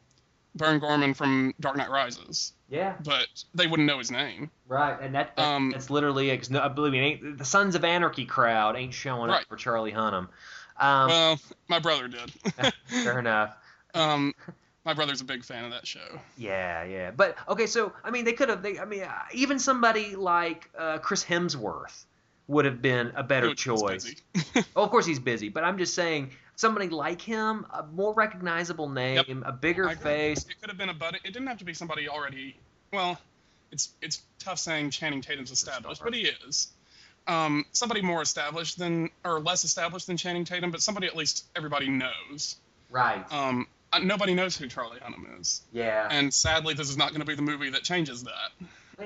Gorman 0.56 1.14
from 1.14 1.54
Dark 1.60 1.76
Knight 1.76 1.90
Rises, 1.90 2.52
yeah, 2.70 2.94
but 3.04 3.26
they 3.54 3.66
wouldn't 3.66 3.86
know 3.86 3.98
his 3.98 4.10
name. 4.10 4.50
right, 4.68 4.96
and 5.00 5.14
that, 5.14 5.36
that 5.36 5.42
Um, 5.42 5.70
that's 5.70 5.90
literally 5.90 6.30
it. 6.30 6.38
'cause 6.38 6.50
No, 6.50 6.66
believe 6.68 6.92
me, 6.92 7.32
the 7.32 7.44
Sons 7.44 7.74
of 7.74 7.84
Anarchy 7.84 8.24
crowd 8.24 8.76
ain't 8.76 8.94
showing 8.94 9.30
Right. 9.30 9.42
up 9.42 9.48
for 9.48 9.56
Charlie 9.56 9.92
Hunnam. 9.92 10.28
Um, 10.78 11.08
Well, 11.08 11.38
my 11.68 11.78
brother 11.78 12.08
did. 12.08 12.30
fair 12.86 13.18
enough. 13.18 13.54
um, 13.94 14.32
my 14.84 14.94
brother's 14.94 15.20
a 15.20 15.24
big 15.24 15.44
fan 15.44 15.64
of 15.64 15.72
that 15.72 15.86
show. 15.86 16.20
Yeah, 16.38 16.84
yeah, 16.84 17.10
but 17.10 17.36
okay. 17.48 17.66
So 17.66 17.92
I 18.02 18.10
mean, 18.10 18.24
they 18.24 18.32
could 18.32 18.48
have. 18.48 18.62
They, 18.62 18.78
I 18.78 18.84
mean, 18.86 19.02
uh, 19.02 19.12
even 19.34 19.58
somebody 19.58 20.16
like 20.16 20.70
uh, 20.78 20.98
Chris 20.98 21.22
Hemsworth 21.24 22.04
would 22.48 22.64
have 22.64 22.80
been 22.80 23.12
a 23.14 23.22
better 23.22 23.54
choice. 23.54 24.14
busy. 24.34 24.64
Oh, 24.74 24.82
of 24.84 24.90
course 24.90 25.04
he's 25.04 25.18
busy, 25.18 25.48
but 25.50 25.64
I'm 25.64 25.76
just 25.78 25.94
saying 25.94 26.30
somebody 26.60 26.88
like 26.90 27.22
him, 27.22 27.66
a 27.72 27.82
more 27.84 28.12
recognizable 28.12 28.88
name, 28.88 29.16
Yep. 29.16 29.42
a 29.46 29.52
bigger 29.52 29.88
I 29.88 29.94
face. 29.94 30.44
It 30.44 30.60
could 30.60 30.68
have 30.68 30.76
been 30.76 30.90
a 30.90 30.94
buddy. 30.94 31.18
It 31.24 31.32
didn't 31.32 31.48
have 31.48 31.58
to 31.58 31.64
be 31.64 31.72
somebody 31.74 32.08
already. 32.08 32.56
Well, 32.92 33.18
it's 33.72 33.88
it's 34.02 34.22
tough 34.38 34.58
saying 34.58 34.90
Channing 34.90 35.22
Tatum's 35.22 35.50
established, 35.50 36.02
but 36.04 36.14
he 36.14 36.30
is. 36.46 36.68
Um, 37.26 37.64
somebody 37.72 38.02
more 38.02 38.20
established 38.22 38.78
than 38.78 39.10
or 39.24 39.40
less 39.40 39.64
established 39.64 40.06
than 40.06 40.16
Channing 40.16 40.44
Tatum, 40.44 40.70
but 40.70 40.82
somebody 40.82 41.06
at 41.06 41.16
least 41.16 41.46
everybody 41.56 41.88
knows. 41.88 42.56
Right. 42.90 43.24
Um, 43.32 43.66
uh, 43.92 44.00
nobody 44.00 44.34
knows 44.34 44.56
who 44.56 44.68
Charlie 44.68 44.98
Hunnam 45.00 45.40
is, 45.40 45.62
yeah. 45.72 46.08
and 46.10 46.32
sadly, 46.32 46.74
this 46.74 46.90
is 46.90 46.96
not 46.96 47.08
going 47.10 47.20
to 47.20 47.26
be 47.26 47.34
the 47.34 47.42
movie 47.42 47.70
that 47.70 47.82
changes 47.82 48.22
that. 48.24 48.50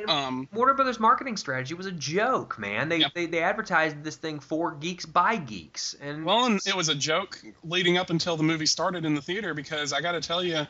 Um, 0.09 0.49
Warner 0.53 0.75
Brothers 0.75 0.99
marketing 1.01 1.37
strategy 1.37 1.75
was 1.75 1.87
a 1.87 1.93
joke, 1.93 2.59
man. 2.59 2.89
They, 2.89 3.05
they 3.15 3.27
they 3.27 3.43
advertised 3.43 4.03
this 4.03 4.17
thing 4.17 4.41
for 4.41 4.73
geeks 4.73 5.07
by 5.07 5.37
geeks, 5.37 5.95
and 6.01 6.25
Well, 6.25 6.45
and 6.47 6.61
it 6.67 6.75
was 6.77 6.89
a 6.89 6.95
joke 6.95 7.41
leading 7.63 7.97
up 7.99 8.11
until 8.11 8.37
the 8.37 8.43
movie 8.43 8.67
started 8.67 9.05
in 9.05 9.15
the 9.15 9.23
theater 9.23 9.55
because 9.55 9.93
I 9.93 10.01
got 10.01 10.13
to 10.13 10.21
tell 10.21 10.43
you, 10.43 10.67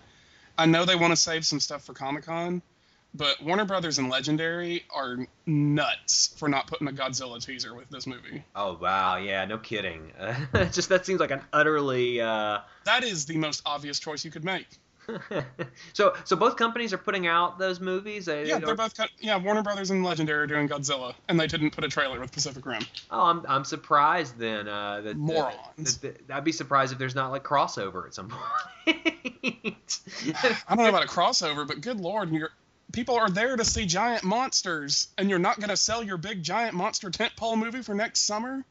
I 0.58 0.66
know 0.66 0.84
they 0.84 0.96
want 0.96 1.12
to 1.12 1.16
save 1.16 1.44
some 1.46 1.60
stuff 1.60 1.84
for 1.84 1.94
Comic 1.94 2.24
Con, 2.26 2.62
but 3.14 3.42
Warner 3.42 3.64
Brothers 3.64 3.98
and 3.98 4.10
Legendary 4.10 4.84
are 4.94 5.26
nuts 5.46 6.34
for 6.36 6.48
not 6.48 6.66
putting 6.66 6.88
a 6.88 6.92
Godzilla 6.92 7.44
teaser 7.44 7.74
with 7.74 7.88
this 7.90 8.06
movie. 8.06 8.44
oh 8.54 8.78
wow, 8.80 9.16
yeah, 9.16 9.44
no 9.44 9.58
kidding. 9.58 10.12
Uh, 10.18 10.64
just 10.72 10.88
that 10.90 11.06
seems 11.06 11.20
like 11.20 11.30
an 11.30 11.42
utterly. 11.52 12.20
Uh, 12.20 12.58
That 12.84 13.04
is 13.04 13.26
the 13.26 13.36
most 13.38 13.62
obvious 13.64 13.98
choice 13.98 14.24
you 14.24 14.30
could 14.30 14.44
make. 14.44 14.66
so 15.92 16.14
so 16.24 16.36
both 16.36 16.56
companies 16.56 16.92
are 16.92 16.98
putting 16.98 17.26
out 17.26 17.58
those 17.58 17.80
movies. 17.80 18.26
They- 18.26 18.46
Yeah, 18.46 18.58
they 18.58 18.66
they're 18.66 18.74
both 18.74 18.94
yeah. 19.20 19.36
Warner 19.36 19.62
Brothers 19.62 19.90
and 19.90 20.04
Legendary 20.04 20.42
are 20.42 20.46
doing 20.46 20.68
Godzilla, 20.68 21.14
and 21.28 21.38
they 21.38 21.46
didn't 21.46 21.70
put 21.70 21.84
a 21.84 21.88
trailer 21.88 22.18
with 22.20 22.32
Pacific 22.32 22.64
Rim. 22.66 22.82
Oh, 23.10 23.22
I'm 23.22 23.44
I'm 23.48 23.64
surprised 23.64 24.38
then. 24.38 24.68
Uh, 24.68 25.00
that, 25.02 25.16
Morons. 25.16 25.98
that- 25.98 26.26
that- 26.28 26.34
I'd 26.36 26.44
be 26.44 26.52
surprised 26.52 26.92
if 26.92 26.98
there's 26.98 27.14
not 27.14 27.30
like 27.30 27.44
crossover 27.44 28.06
at 28.06 28.14
some 28.14 28.28
point. 28.86 30.00
I 30.36 30.74
don't 30.74 30.84
know 30.84 30.88
about 30.88 31.04
a 31.04 31.08
crossover, 31.08 31.66
but 31.66 31.80
good 31.80 32.00
lord, 32.00 32.30
you're, 32.30 32.50
people 32.92 33.16
are 33.16 33.30
there 33.30 33.56
to 33.56 33.64
see 33.64 33.86
giant 33.86 34.24
monsters, 34.24 35.08
and 35.18 35.28
you're 35.30 35.38
not 35.38 35.58
going 35.58 35.70
to 35.70 35.76
sell 35.76 36.02
your 36.02 36.16
big 36.16 36.42
giant 36.42 36.74
monster 36.74 37.10
tentpole 37.10 37.58
movie 37.58 37.82
for 37.82 37.94
next 37.94 38.20
summer? 38.20 38.64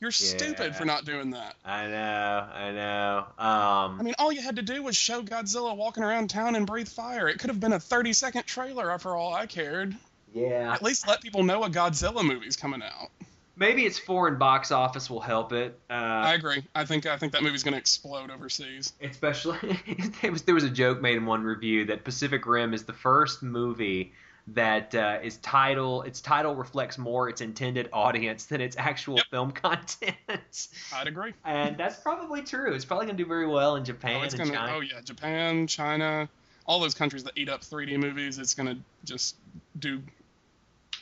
You're 0.00 0.10
stupid 0.10 0.74
for 0.74 0.86
not 0.86 1.04
doing 1.04 1.30
that. 1.30 1.56
I 1.62 1.86
know, 1.86 2.48
I 2.54 2.70
know. 2.72 3.18
Um, 3.38 4.00
I 4.00 4.02
mean, 4.02 4.14
all 4.18 4.32
you 4.32 4.40
had 4.40 4.56
to 4.56 4.62
do 4.62 4.82
was 4.82 4.96
show 4.96 5.22
Godzilla 5.22 5.76
walking 5.76 6.02
around 6.02 6.30
town 6.30 6.54
and 6.56 6.66
breathe 6.66 6.88
fire. 6.88 7.28
It 7.28 7.38
could 7.38 7.50
have 7.50 7.60
been 7.60 7.74
a 7.74 7.80
30 7.80 8.14
second 8.14 8.46
trailer 8.46 8.98
for 8.98 9.14
all 9.14 9.34
I 9.34 9.46
cared. 9.46 9.94
yeah. 10.32 10.72
At 10.72 10.82
least 10.82 11.06
let 11.06 11.20
people 11.20 11.42
know 11.42 11.64
a 11.64 11.68
Godzilla 11.70 12.24
movie's 12.24 12.56
coming 12.56 12.82
out. 12.82 13.10
Maybe 13.56 13.84
its 13.84 13.98
foreign 13.98 14.38
box 14.38 14.70
office 14.70 15.10
will 15.10 15.20
help 15.20 15.52
it. 15.52 15.78
Uh, 15.90 15.92
I 15.92 16.32
agree. 16.32 16.62
I 16.74 16.86
think 16.86 17.04
I 17.04 17.18
think 17.18 17.32
that 17.32 17.42
movie's 17.42 17.62
going 17.62 17.74
to 17.74 17.78
explode 17.78 18.30
overseas. 18.30 18.94
especially 19.02 19.58
was 20.30 20.42
there 20.42 20.54
was 20.54 20.64
a 20.64 20.70
joke 20.70 21.02
made 21.02 21.18
in 21.18 21.26
one 21.26 21.42
review 21.42 21.84
that 21.86 22.04
Pacific 22.04 22.46
Rim 22.46 22.72
is 22.72 22.84
the 22.84 22.94
first 22.94 23.42
movie 23.42 24.14
that 24.48 24.94
uh, 24.94 25.18
is 25.22 25.36
title 25.38 26.02
its 26.02 26.20
title 26.20 26.54
reflects 26.54 26.98
more 26.98 27.28
its 27.28 27.40
intended 27.40 27.88
audience 27.92 28.46
than 28.46 28.60
its 28.60 28.76
actual 28.76 29.16
Yep. 29.16 29.26
film 29.30 29.50
content. 29.52 30.68
I'd 30.94 31.06
agree. 31.06 31.34
and 31.44 31.76
that's 31.76 31.96
probably 32.00 32.42
true. 32.42 32.72
It's 32.74 32.84
probably 32.84 33.06
going 33.06 33.16
to 33.16 33.22
do 33.22 33.28
very 33.28 33.46
well 33.46 33.76
in 33.76 33.84
Japan 33.84 34.20
Oh, 34.20 34.22
it's 34.22 34.34
and 34.34 34.44
gonna. 34.44 34.56
China. 34.56 34.72
Oh 34.76 34.80
yeah, 34.80 35.00
Japan, 35.02 35.66
China, 35.66 36.28
all 36.66 36.80
those 36.80 36.94
countries 36.94 37.24
that 37.24 37.34
eat 37.36 37.48
up 37.48 37.60
3D 37.62 37.98
movies. 37.98 38.38
It's 38.38 38.54
gonna 38.54 38.76
just 39.04 39.36
do 39.78 40.02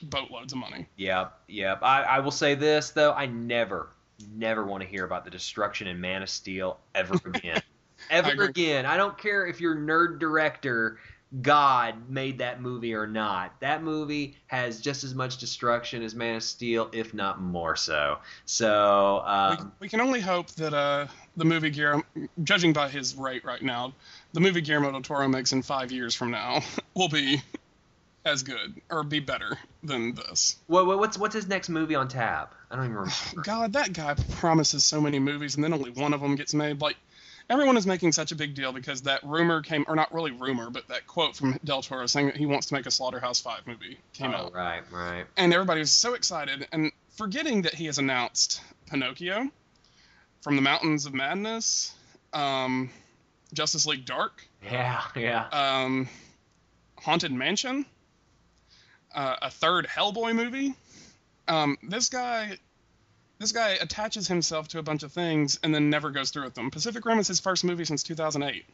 boatloads 0.02 0.52
of 0.52 0.58
money. 0.58 0.86
Yep, 0.96 1.32
yep. 1.48 1.82
I, 1.82 2.02
I 2.02 2.18
will 2.20 2.30
say 2.30 2.54
this 2.54 2.90
though, 2.90 3.12
I 3.12 3.26
never, 3.26 3.88
never 4.34 4.64
want 4.64 4.82
to 4.82 4.88
hear 4.88 5.04
about 5.04 5.24
the 5.24 5.30
destruction 5.30 5.86
in 5.88 6.00
Man 6.00 6.22
of 6.22 6.30
Steel 6.30 6.78
ever 6.94 7.14
again. 7.24 7.62
Ever 8.10 8.30
agree. 8.30 8.46
again. 8.46 8.86
I 8.86 8.96
don't 8.96 9.18
care 9.18 9.46
if 9.46 9.60
you're 9.60 9.74
nerd 9.76 10.18
director 10.20 10.98
God 11.42 12.08
made 12.08 12.38
that 12.38 12.62
movie 12.62 12.94
or 12.94 13.06
not. 13.06 13.58
That 13.60 13.82
movie 13.82 14.36
has 14.46 14.80
just 14.80 15.04
as 15.04 15.14
much 15.14 15.36
destruction 15.36 16.02
as 16.02 16.14
Man 16.14 16.36
of 16.36 16.42
Steel, 16.42 16.88
if 16.92 17.12
not 17.12 17.40
more 17.40 17.76
so. 17.76 18.18
So, 18.46 19.22
we, 19.24 19.30
um, 19.58 19.72
we 19.80 19.88
can 19.88 20.00
only 20.00 20.20
hope 20.20 20.48
that 20.52 20.72
uh, 20.72 21.06
the 21.36 21.44
movie 21.44 21.68
Guillermo, 21.70 22.02
judging 22.44 22.72
by 22.72 22.88
his 22.88 23.14
rate 23.14 23.44
right 23.44 23.62
now, 23.62 23.92
the 24.32 24.40
movie 24.40 24.62
Guillermo 24.62 24.90
del 24.90 25.02
Toro 25.02 25.28
makes 25.28 25.52
in 25.52 25.60
five 25.62 25.92
years 25.92 26.14
from 26.14 26.30
now 26.30 26.60
will 26.94 27.08
be 27.10 27.42
as 28.24 28.42
good 28.42 28.74
or 28.90 29.02
be 29.02 29.20
better 29.20 29.58
than 29.82 30.14
this. 30.14 30.56
what- 30.66 30.86
what's 30.86 31.16
what's 31.18 31.34
his 31.34 31.46
next 31.46 31.68
movie 31.68 31.94
on 31.94 32.08
tab? 32.08 32.48
I 32.70 32.76
don't 32.76 32.84
even 32.86 32.96
remember. 32.96 33.42
God, 33.42 33.72
that 33.74 33.92
guy 33.92 34.14
promises 34.32 34.82
so 34.84 35.00
many 35.00 35.18
movies 35.18 35.56
and 35.56 35.64
then 35.64 35.72
only 35.74 35.90
one 35.90 36.12
of 36.14 36.20
them 36.20 36.36
gets 36.36 36.52
made. 36.54 36.80
Like 36.80 36.96
everyone 37.50 37.76
is 37.76 37.86
making 37.86 38.12
such 38.12 38.32
a 38.32 38.34
big 38.36 38.54
deal 38.54 38.72
because 38.72 39.02
that 39.02 39.22
rumor 39.24 39.62
came, 39.62 39.84
or 39.88 39.96
not 39.96 40.12
really 40.12 40.30
rumor, 40.32 40.70
but 40.70 40.86
that 40.88 41.06
quote 41.06 41.34
from 41.36 41.58
Del 41.64 41.82
Toro 41.82 42.06
saying 42.06 42.26
that 42.26 42.36
he 42.36 42.46
wants 42.46 42.66
to 42.68 42.74
make 42.74 42.86
a 42.86 42.90
Slaughterhouse 42.90 43.40
Five 43.40 43.66
movie 43.66 43.98
came 44.12 44.32
Oh, 44.32 44.46
out, 44.46 44.54
right, 44.54 44.82
right. 44.92 45.24
and 45.36 45.52
everybody 45.52 45.80
was 45.80 45.92
so 45.92 46.14
excited 46.14 46.66
and 46.72 46.92
forgetting 47.16 47.62
that 47.62 47.74
he 47.74 47.86
has 47.86 47.98
announced 47.98 48.60
Pinocchio, 48.90 49.48
From 50.42 50.56
the 50.56 50.62
Mountains 50.62 51.06
of 51.06 51.14
Madness, 51.14 51.92
um, 52.32 52.90
Justice 53.52 53.86
League 53.86 54.04
Dark, 54.04 54.46
Yeah, 54.62 55.02
yeah. 55.16 55.48
um, 55.50 56.08
Haunted 56.98 57.32
Mansion, 57.32 57.86
uh, 59.14 59.36
a 59.42 59.50
third 59.50 59.86
Hellboy 59.86 60.34
movie. 60.34 60.74
Um, 61.48 61.78
this 61.82 62.08
guy, 62.10 62.58
this 63.38 63.52
guy 63.52 63.70
attaches 63.70 64.28
himself 64.28 64.68
to 64.68 64.78
a 64.78 64.82
bunch 64.82 65.02
of 65.02 65.12
things 65.12 65.58
and 65.62 65.74
then 65.74 65.90
never 65.90 66.10
goes 66.10 66.30
through 66.30 66.44
with 66.44 66.54
them. 66.54 66.70
Pacific 66.70 67.04
Rim 67.04 67.18
is 67.18 67.28
his 67.28 67.40
first 67.40 67.64
movie 67.64 67.84
since 67.84 68.02
2008. 68.02 68.64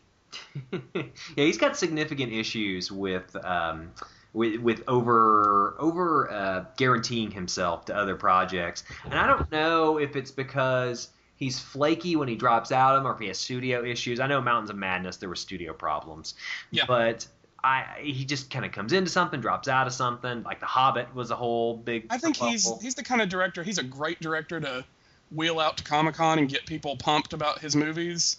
yeah, 0.94 1.02
he's 1.36 1.58
got 1.58 1.76
significant 1.76 2.32
issues 2.32 2.90
with 2.90 3.36
um, 3.44 3.92
with, 4.32 4.60
with 4.60 4.82
over 4.88 5.76
over 5.78 6.30
uh, 6.30 6.64
guaranteeing 6.76 7.30
himself 7.30 7.84
to 7.84 7.94
other 7.96 8.16
projects, 8.16 8.82
and 9.04 9.14
I 9.14 9.26
don't 9.28 9.50
know 9.52 9.98
if 9.98 10.16
it's 10.16 10.32
because 10.32 11.10
he's 11.36 11.60
flaky 11.60 12.16
when 12.16 12.26
he 12.26 12.34
drops 12.34 12.72
out 12.72 12.96
of 12.96 13.02
them 13.02 13.10
or 13.10 13.14
if 13.14 13.20
he 13.20 13.28
has 13.28 13.38
studio 13.38 13.84
issues. 13.84 14.18
I 14.18 14.26
know 14.26 14.40
Mountains 14.40 14.70
of 14.70 14.76
Madness 14.76 15.18
there 15.18 15.28
were 15.28 15.36
studio 15.36 15.72
problems, 15.72 16.34
Yeah. 16.72 16.84
but. 16.88 17.26
I, 17.64 18.00
he 18.02 18.26
just 18.26 18.50
kind 18.50 18.66
of 18.66 18.72
comes 18.72 18.92
into 18.92 19.10
something, 19.10 19.40
drops 19.40 19.68
out 19.68 19.86
of 19.86 19.94
something. 19.94 20.42
Like 20.42 20.60
The 20.60 20.66
Hobbit 20.66 21.14
was 21.14 21.30
a 21.30 21.34
whole 21.34 21.74
big. 21.74 22.06
I 22.10 22.18
think 22.18 22.36
he's 22.36 22.66
kerfuffle. 22.66 22.82
he's 22.82 22.94
the 22.94 23.02
kind 23.02 23.22
of 23.22 23.30
director. 23.30 23.62
He's 23.62 23.78
a 23.78 23.82
great 23.82 24.20
director 24.20 24.60
to 24.60 24.84
wheel 25.30 25.58
out 25.58 25.78
to 25.78 25.84
Comic 25.84 26.16
Con 26.16 26.38
and 26.38 26.46
get 26.46 26.66
people 26.66 26.96
pumped 26.96 27.32
about 27.32 27.60
his 27.60 27.74
movies, 27.74 28.36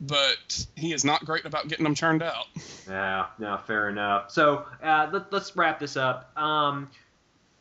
but 0.00 0.66
he 0.74 0.92
is 0.92 1.04
not 1.04 1.24
great 1.24 1.44
about 1.44 1.68
getting 1.68 1.84
them 1.84 1.94
churned 1.94 2.24
out. 2.24 2.46
Yeah, 2.88 3.26
no, 3.38 3.56
fair 3.56 3.88
enough. 3.88 4.32
So 4.32 4.66
uh, 4.82 5.10
let, 5.12 5.32
let's 5.32 5.54
wrap 5.54 5.78
this 5.78 5.96
up. 5.96 6.36
Um, 6.36 6.90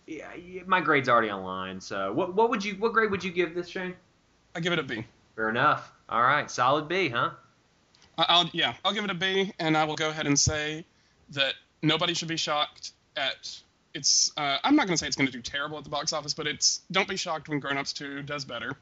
yeah, 0.07 0.27
my 0.65 0.81
grade's 0.81 1.07
already 1.07 1.29
online. 1.29 1.81
So 1.81 2.13
what 2.13 2.33
what 2.33 2.49
would 2.49 2.65
you 2.65 2.73
what 2.75 2.93
grade 2.93 3.11
would 3.11 3.23
you 3.23 3.31
give 3.31 3.53
this, 3.53 3.67
Shane? 3.67 3.93
I 4.55 4.59
give 4.59 4.73
it 4.73 4.79
a 4.79 4.83
B. 4.83 5.05
Fair 5.35 5.49
enough. 5.49 5.91
All 6.09 6.23
right, 6.23 6.49
solid 6.49 6.87
B, 6.87 7.09
huh? 7.09 7.29
I'll 8.17 8.49
yeah, 8.53 8.73
I'll 8.83 8.93
give 8.93 9.03
it 9.03 9.11
a 9.11 9.15
B, 9.15 9.53
and 9.59 9.77
I 9.77 9.83
will 9.83 9.95
go 9.95 10.09
ahead 10.09 10.25
and 10.25 10.39
say 10.39 10.83
that 11.29 11.53
nobody 11.81 12.13
should 12.13 12.27
be 12.27 12.37
shocked 12.37 12.91
at 13.15 13.59
it's. 13.93 14.31
Uh, 14.35 14.57
I'm 14.63 14.75
not 14.75 14.87
going 14.87 14.95
to 14.95 14.97
say 14.97 15.07
it's 15.07 15.15
going 15.15 15.27
to 15.27 15.31
do 15.31 15.41
terrible 15.41 15.77
at 15.77 15.83
the 15.83 15.89
box 15.89 16.13
office, 16.13 16.33
but 16.33 16.47
it's 16.47 16.81
don't 16.91 17.07
be 17.07 17.15
shocked 17.15 17.47
when 17.49 17.59
Grown 17.59 17.77
Ups 17.77 17.93
2 17.93 18.23
does 18.23 18.43
better, 18.45 18.75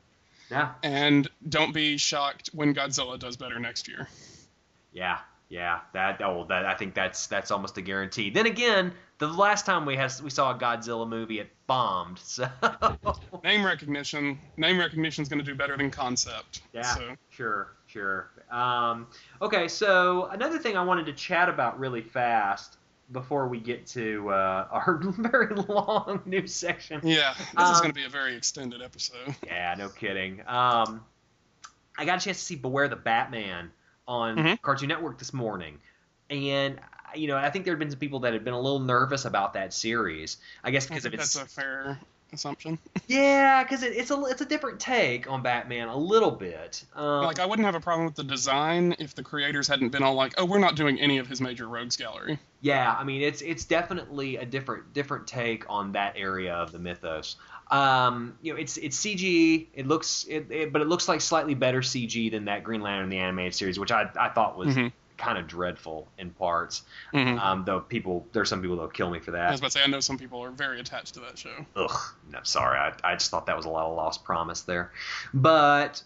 Yeah, 0.50 0.74
and 0.82 1.28
don't 1.50 1.74
be 1.74 1.98
shocked 1.98 2.50
when 2.54 2.74
Godzilla 2.74 3.20
does 3.20 3.38
better 3.38 3.60
next 3.60 3.88
year. 3.88 4.08
yeah, 4.92 5.20
Yeah, 5.50 5.82
that 5.94 6.22
oh, 6.24 6.46
that 6.50 6.66
I 6.66 6.74
think 6.74 6.96
that's 6.96 7.28
that's 7.28 7.52
almost 7.52 7.78
a 7.78 7.82
guarantee. 7.82 8.30
Then 8.32 8.48
again, 8.48 8.94
the 9.20 9.28
last 9.28 9.66
time 9.68 9.86
we 9.86 9.96
had 9.96 10.12
we 10.24 10.30
saw 10.32 10.52
a 10.52 10.58
Godzilla 10.58 11.08
movie, 11.08 11.40
it 11.40 11.52
bombed. 11.68 12.20
So 12.34 12.50
Name 13.44 13.66
recognition. 13.66 14.40
Name 14.58 14.80
recognition 14.80 15.22
is 15.22 15.30
going 15.30 15.40
to 15.40 15.46
do 15.46 15.54
better 15.56 15.78
than 15.78 15.92
concept. 15.92 16.62
yeah, 16.74 16.96
So, 16.96 17.16
sure, 17.30 17.74
sure. 17.94 18.30
Um, 18.52 19.08
okay, 19.42 19.68
so 19.68 20.26
another 20.26 20.58
thing 20.58 20.76
I 20.76 20.84
wanted 20.84 21.06
to 21.06 21.14
chat 21.14 21.48
about 21.50 21.80
really 21.80 22.02
fast 22.02 22.78
before 23.12 23.48
we 23.48 23.60
get 23.60 23.86
to 23.88 24.30
uh, 24.30 24.68
our 24.72 25.00
very 25.18 25.56
long 25.56 26.22
news 26.26 26.54
section. 26.54 27.00
yeah, 27.04 27.34
this 27.38 27.48
Um, 27.68 27.72
is 27.74 27.80
going 27.80 27.92
to 27.92 27.96
be 27.96 28.06
a 28.06 28.10
very 28.10 28.36
extended 28.36 28.82
episode. 28.82 29.36
Yeah, 29.46 29.76
no 29.78 29.90
kidding. 29.90 30.42
Um, 30.48 31.04
I 31.98 32.06
got 32.06 32.20
a 32.22 32.26
chance 32.26 32.40
to 32.40 32.44
see 32.46 32.56
Beware 32.56 32.88
the 32.88 32.96
Batman 32.96 33.72
on 34.08 34.38
Mhm. 34.38 34.62
Cartoon 34.62 34.90
Network 34.90 35.20
this 35.20 35.32
morning, 35.34 35.80
and 36.30 36.80
you 37.16 37.28
know 37.28 37.38
I 37.38 37.52
think 37.52 37.66
there 37.66 37.74
had 37.74 37.80
been 37.80 37.92
some 37.92 38.00
people 38.00 38.22
that 38.22 38.34
had 38.34 38.44
been 38.44 38.56
a 38.56 38.60
little 38.60 38.80
nervous 38.80 39.26
about 39.26 39.54
that 39.54 39.74
series. 39.74 40.38
I 40.64 40.72
guess 40.72 40.86
I 40.86 40.90
because 40.90 41.06
of 41.06 41.12
think 41.12 41.22
its 41.22 41.34
that's 41.34 41.54
a 41.58 41.62
fair 41.62 42.00
assumption. 42.34 42.80
yeah, 43.08 43.64
because 43.64 43.84
it, 43.84 43.94
it's 43.96 44.12
a 44.12 44.22
it's 44.26 44.42
a 44.42 44.46
different 44.46 44.80
take 44.80 45.30
on 45.30 45.42
Batman 45.42 45.88
a 45.88 45.98
little 45.98 46.32
bit. 46.32 46.84
Um, 46.96 47.24
like, 47.24 47.40
I 47.40 47.46
wouldn't 47.46 47.66
have 47.66 47.76
a 47.76 47.80
problem 47.80 48.06
with 48.06 48.16
the 48.16 48.24
design 48.24 48.96
if 49.00 49.16
the 49.16 49.24
creators 49.24 49.68
hadn't 49.68 49.90
been 49.90 50.04
all 50.04 50.16
like, 50.16 50.34
"Oh, 50.38 50.46
we're 50.46 50.60
not 50.60 50.76
doing 50.76 51.00
any 51.00 51.18
of 51.18 51.28
his 51.28 51.42
major 51.42 51.68
rogues 51.68 51.96
gallery." 51.98 52.40
Yeah, 52.62 52.96
I 52.98 53.04
mean 53.04 53.22
it's 53.22 53.42
it's 53.42 53.66
definitely 53.66 54.38
a 54.38 54.46
different 54.46 54.94
different 54.94 55.28
take 55.28 55.70
on 55.70 55.92
that 55.94 56.14
area 56.18 56.54
of 56.54 56.72
the 56.72 56.80
mythos. 56.80 57.36
Um, 57.72 58.38
you 58.42 58.54
know, 58.54 58.60
it's 58.60 58.78
it's 58.78 58.98
CG. 58.98 59.68
It 59.74 59.88
looks 59.88 60.26
it, 60.30 60.48
it 60.52 60.74
but 60.74 60.82
it 60.82 60.88
looks 60.88 61.08
like 61.08 61.22
slightly 61.22 61.56
better 61.56 61.82
CG 61.82 62.30
than 62.32 62.46
that 62.46 62.64
Green 62.64 62.82
Lantern 62.82 63.06
in 63.06 63.10
the 63.10 63.18
animated 63.18 63.56
series, 63.56 63.80
which 63.80 63.92
I 63.92 64.10
I 64.20 64.30
thought 64.30 64.58
was 64.58 64.76
Mhm. 64.76 64.92
Kind 65.18 65.38
of 65.38 65.48
dreadful 65.48 66.08
in 66.18 66.32
parts. 66.32 66.84
Mhm. 67.14 67.40
Um, 67.40 67.64
though 67.66 67.80
people 67.80 68.28
there's 68.34 68.50
some 68.50 68.62
people 68.62 68.76
that'll 68.78 68.90
kill 68.90 69.10
me 69.10 69.20
for 69.20 69.32
that. 69.32 69.48
I 69.48 69.52
was 69.52 69.60
about 69.60 69.72
to 69.72 69.80
say, 69.80 69.84
I 69.84 69.88
know 69.88 70.00
some 70.00 70.18
people 70.18 70.44
are 70.44 70.52
very 70.52 70.80
attached 70.80 71.14
to 71.16 71.20
that 71.22 71.38
show. 71.38 71.66
Ugh, 71.76 72.00
no, 72.32 72.40
sorry. 72.44 72.78
I, 72.80 72.94
I 73.04 73.14
just 73.16 73.32
thought 73.32 73.46
that 73.46 73.58
was 73.58 73.66
a 73.66 73.70
lot 73.70 73.86
of 73.86 73.96
lost 73.96 74.24
promise 74.24 74.62
there. 74.62 74.92
But 75.34 76.04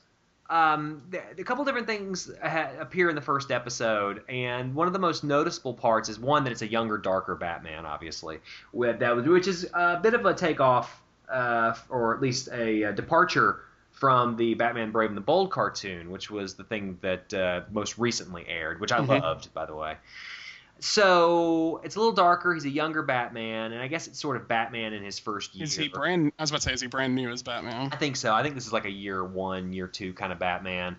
um, 0.49 1.03
the, 1.09 1.21
a 1.39 1.43
couple 1.43 1.65
different 1.65 1.87
things 1.87 2.31
ha- 2.41 2.71
appear 2.79 3.09
in 3.09 3.15
the 3.15 3.21
first 3.21 3.51
episode, 3.51 4.23
and 4.29 4.73
one 4.75 4.87
of 4.87 4.93
the 4.93 4.99
most 4.99 5.23
noticeable 5.23 5.73
parts 5.73 6.07
is 6.09 6.19
one 6.19 6.45
that 6.45 6.51
it's 6.51 6.61
a 6.61 6.67
younger, 6.67 6.97
darker 6.97 7.35
Batman, 7.35 7.85
obviously, 7.85 8.39
with 8.71 8.99
that 8.99 9.15
which 9.25 9.47
is 9.47 9.69
a 9.73 9.99
bit 10.01 10.13
of 10.13 10.25
a 10.25 10.33
takeoff, 10.33 11.01
uh, 11.29 11.73
or 11.89 12.15
at 12.15 12.21
least 12.21 12.47
a, 12.53 12.85
uh 12.85 12.91
departure 12.93 13.59
from 13.99 14.35
the 14.35 14.53
Batman 14.53 14.91
Brave 14.91 15.09
and 15.09 15.17
the 15.17 15.21
Bold 15.21 15.49
cartoon, 15.51 16.11
which 16.11 16.29
was 16.29 16.53
the 16.53 16.63
thing 16.63 16.99
that 17.01 17.33
uh, 17.33 17.61
most 17.71 17.97
recently 17.97 18.45
aired, 18.47 18.79
which 18.79 18.91
I 18.91 18.99
Mhm. 18.99 19.21
loved, 19.21 19.51
by 19.55 19.65
the 19.65 19.75
way. 19.75 19.97
So 20.79 21.81
it's 21.83 21.95
a 21.95 21.99
little 21.99 22.13
darker. 22.13 22.53
He's 22.53 22.65
a 22.65 22.69
younger 22.69 23.01
Batman, 23.01 23.71
and 23.71 23.81
I 23.81 23.87
guess 23.87 24.05
it's 24.07 24.19
sort 24.19 24.37
of 24.37 24.47
Batman 24.47 24.93
in 24.93 25.03
his 25.03 25.17
first 25.17 25.55
year. 25.55 25.63
Is 25.63 25.75
he 25.75 25.87
brand? 25.87 26.31
I 26.37 26.43
was 26.43 26.51
about 26.51 26.61
to 26.61 26.69
say, 26.69 26.73
is 26.73 26.81
he 26.81 26.87
brand 26.87 27.15
new 27.15 27.31
as 27.31 27.41
Batman? 27.41 27.89
I 27.91 27.95
think 27.95 28.15
so. 28.15 28.33
I 28.33 28.43
think 28.43 28.53
this 28.53 28.67
is 28.67 28.73
like 28.73 28.85
a 28.85 28.91
year 28.91 29.23
one, 29.23 29.73
year 29.73 29.87
two 29.87 30.13
kind 30.13 30.31
of 30.31 30.37
Batman. 30.37 30.95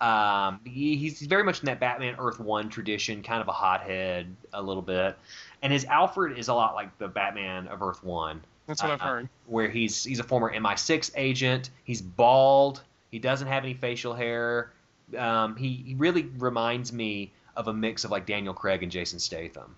Um, 0.00 0.60
he, 0.64 0.96
he's 0.96 1.20
very 1.20 1.44
much 1.44 1.60
in 1.60 1.66
that 1.66 1.78
Batman 1.78 2.16
Earth 2.18 2.40
One 2.40 2.68
tradition, 2.70 3.22
kind 3.22 3.40
of 3.42 3.46
a 3.48 3.52
hothead 3.52 4.34
a 4.52 4.60
little 4.62 4.82
bit, 4.82 5.16
and 5.62 5.72
his 5.72 5.84
Alfred 5.84 6.36
is 6.38 6.48
a 6.48 6.54
lot 6.54 6.74
like 6.74 6.96
the 6.98 7.06
Batman 7.06 7.68
of 7.68 7.82
Earth 7.82 8.02
One, 8.02 8.40
That's 8.70 8.82
what 8.82 8.92
I've 8.92 9.00
uh, 9.02 9.04
heard. 9.04 9.28
where 9.46 9.68
he's 9.68 10.02
he's 10.04 10.20
a 10.20 10.24
former 10.24 10.52
MI6 10.54 11.10
agent. 11.16 11.70
He's 11.84 12.00
bald. 12.00 12.82
He 13.10 13.18
doesn't 13.18 13.48
have 13.48 13.64
any 13.64 13.74
facial 13.74 14.14
hair. 14.14 14.72
Um, 15.18 15.56
he, 15.56 15.82
he 15.86 15.94
really 15.96 16.30
reminds 16.38 16.92
me 16.92 17.32
of 17.56 17.66
a 17.68 17.72
mix 17.72 18.04
of 18.04 18.10
like 18.12 18.26
Daniel 18.26 18.54
Craig 18.54 18.82
and 18.82 18.92
Jason 18.92 19.18
Statham. 19.18 19.74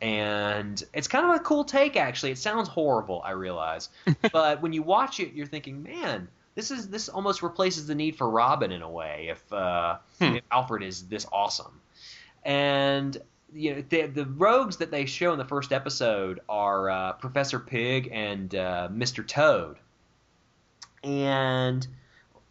And 0.00 0.82
it's 0.92 1.06
kind 1.06 1.24
of 1.24 1.36
a 1.36 1.38
cool 1.38 1.62
take, 1.64 1.96
actually. 1.96 2.32
It 2.32 2.38
sounds 2.38 2.68
horrible, 2.68 3.22
I 3.24 3.30
realize, 3.30 3.88
but 4.32 4.60
when 4.60 4.72
you 4.72 4.82
watch 4.82 5.20
it, 5.20 5.32
you're 5.32 5.46
thinking, 5.46 5.80
man, 5.84 6.26
this 6.56 6.72
is 6.72 6.88
this 6.88 7.08
almost 7.08 7.40
replaces 7.42 7.86
the 7.86 7.94
need 7.94 8.16
for 8.16 8.28
Robin 8.28 8.72
in 8.72 8.82
a 8.82 8.90
way. 8.90 9.28
If, 9.30 9.52
uh, 9.52 9.98
Hmm. 10.18 10.34
if 10.36 10.42
Alfred 10.50 10.82
is 10.82 11.06
this 11.06 11.24
awesome, 11.30 11.80
and 12.44 13.16
you 13.54 13.74
know 13.74 13.84
the 13.88 14.06
the 14.06 14.26
rogues 14.26 14.76
that 14.78 14.90
they 14.90 15.04
show 15.06 15.32
in 15.32 15.38
the 15.38 15.44
first 15.44 15.72
episode 15.72 16.40
are 16.48 16.90
uh, 16.90 17.12
Professor 17.12 17.58
Pig 17.58 18.08
and 18.12 18.54
uh, 18.54 18.88
Mr. 18.92 19.26
Toad, 19.26 19.76
and 21.04 21.86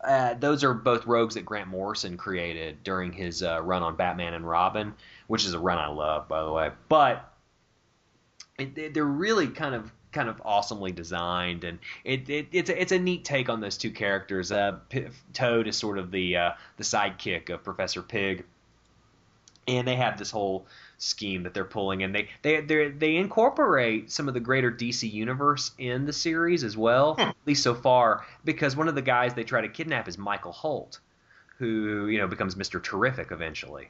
uh, 0.04 0.34
those 0.36 0.64
are 0.64 0.74
both 0.74 1.06
rogues 1.06 1.36
that 1.36 1.46
Grant 1.46 1.68
Morrison 1.68 2.18
created 2.18 2.84
during 2.84 3.12
his 3.14 3.44
uh, 3.44 3.62
run 3.62 3.84
on 3.84 3.96
Batman 3.96 4.34
and 4.34 4.48
Robin, 4.48 4.94
which 5.28 5.46
is 5.46 5.54
a 5.54 5.60
run 5.60 5.78
I 5.78 5.88
love, 5.88 6.28
by 6.28 6.44
the 6.44 6.52
way. 6.52 6.72
But 6.90 7.32
it, 8.58 8.76
they- 8.76 8.90
they're 8.90 9.06
really 9.06 9.48
kind 9.48 9.76
of 9.76 9.92
kind 10.12 10.28
of 10.28 10.42
awesomely 10.44 10.92
designed, 10.92 11.64
and 11.64 11.80
it, 12.04 12.30
it 12.30 12.48
it's 12.52 12.70
a, 12.70 12.82
it's 12.82 12.92
a 12.92 13.00
neat 13.00 13.24
take 13.24 13.48
on 13.48 13.62
those 13.62 13.78
two 13.78 13.92
characters. 13.92 14.52
Uh, 14.52 14.74
P- 14.90 15.06
Toad 15.34 15.68
is 15.68 15.78
sort 15.78 15.98
of 15.98 16.12
the 16.12 16.36
uh, 16.36 16.52
the 16.78 16.84
sidekick 16.84 17.50
of 17.50 17.64
Professor 17.64 18.02
Pig, 18.02 18.44
and 19.68 19.88
they 19.88 19.96
have 19.96 20.18
this 20.18 20.30
whole 20.32 20.66
scheme 21.02 21.44
that 21.44 21.54
they're 21.54 21.66
pulling, 21.66 22.04
and 22.04 22.14
they 22.14 22.30
they 22.44 22.62
they 22.62 22.90
they 22.90 23.16
incorporate 23.18 24.12
some 24.12 24.28
of 24.28 24.34
the 24.34 24.40
greater 24.40 24.72
DC 24.72 25.12
universe 25.12 25.72
in 25.78 26.06
the 26.06 26.14
series 26.14 26.64
as 26.64 26.78
well, 26.78 27.16
at 27.18 27.36
least 27.46 27.64
so 27.64 27.74
far, 27.74 28.26
because 28.46 28.76
one 28.76 28.88
of 28.88 28.96
the 28.96 29.02
guys 29.02 29.34
they 29.34 29.44
try 29.44 29.62
to 29.62 29.70
kidnap 29.70 30.08
is 30.08 30.18
Michael 30.18 30.52
Holt, 30.52 31.00
who 31.58 32.08
you 32.08 32.20
know 32.20 32.28
becomes 32.28 32.56
Mister 32.56 32.80
Terrific 32.80 33.32
eventually. 33.32 33.90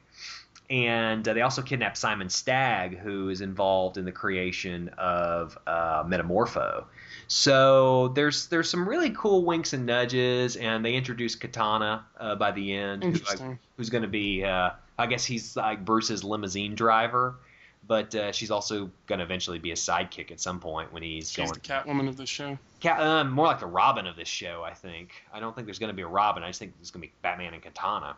And 0.70 1.26
uh, 1.28 1.34
they 1.34 1.42
also 1.42 1.60
kidnap 1.60 1.98
Simon 1.98 2.30
Stagg, 2.30 2.96
who 2.96 3.28
is 3.28 3.42
involved 3.42 3.98
in 3.98 4.06
the 4.06 4.12
creation 4.12 4.88
of 4.96 5.58
uh, 5.66 6.02
Metamorpho. 6.04 6.84
So 7.26 8.08
there's 8.08 8.46
there's 8.46 8.70
some 8.70 8.88
really 8.88 9.10
cool 9.10 9.44
winks 9.44 9.74
and 9.74 9.84
nudges, 9.84 10.56
and 10.56 10.82
they 10.82 10.94
introduce 10.94 11.34
Katana 11.34 12.06
uh, 12.18 12.36
by 12.36 12.52
the 12.52 12.72
end, 12.72 13.04
who's, 13.04 13.26
like, 13.28 13.58
who's 13.76 13.90
going 13.90 14.02
to 14.02 14.08
be, 14.08 14.44
uh, 14.44 14.70
I 15.02 15.06
guess 15.06 15.24
he's 15.24 15.56
like 15.56 15.84
Bruce's 15.84 16.22
limousine 16.24 16.74
driver, 16.74 17.36
but 17.86 18.14
uh, 18.14 18.32
she's 18.32 18.50
also 18.50 18.90
going 19.06 19.18
to 19.18 19.24
eventually 19.24 19.58
be 19.58 19.72
a 19.72 19.74
sidekick 19.74 20.30
at 20.30 20.40
some 20.40 20.60
point 20.60 20.92
when 20.92 21.02
he's 21.02 21.30
She's 21.30 21.50
going. 21.50 21.52
the 21.52 21.60
Catwoman 21.60 22.08
of 22.08 22.16
this 22.16 22.28
show. 22.28 22.58
Cat, 22.80 23.00
um, 23.00 23.30
more 23.30 23.46
like 23.46 23.60
the 23.60 23.66
Robin 23.66 24.06
of 24.06 24.16
this 24.16 24.28
show, 24.28 24.62
I 24.64 24.74
think. 24.74 25.12
I 25.32 25.40
don't 25.40 25.54
think 25.54 25.66
there's 25.66 25.78
going 25.78 25.90
to 25.90 25.96
be 25.96 26.02
a 26.02 26.08
Robin. 26.08 26.42
I 26.42 26.48
just 26.48 26.58
think 26.58 26.74
there's 26.78 26.90
going 26.90 27.02
to 27.02 27.08
be 27.08 27.12
Batman 27.22 27.54
and 27.54 27.62
Katana. 27.62 28.16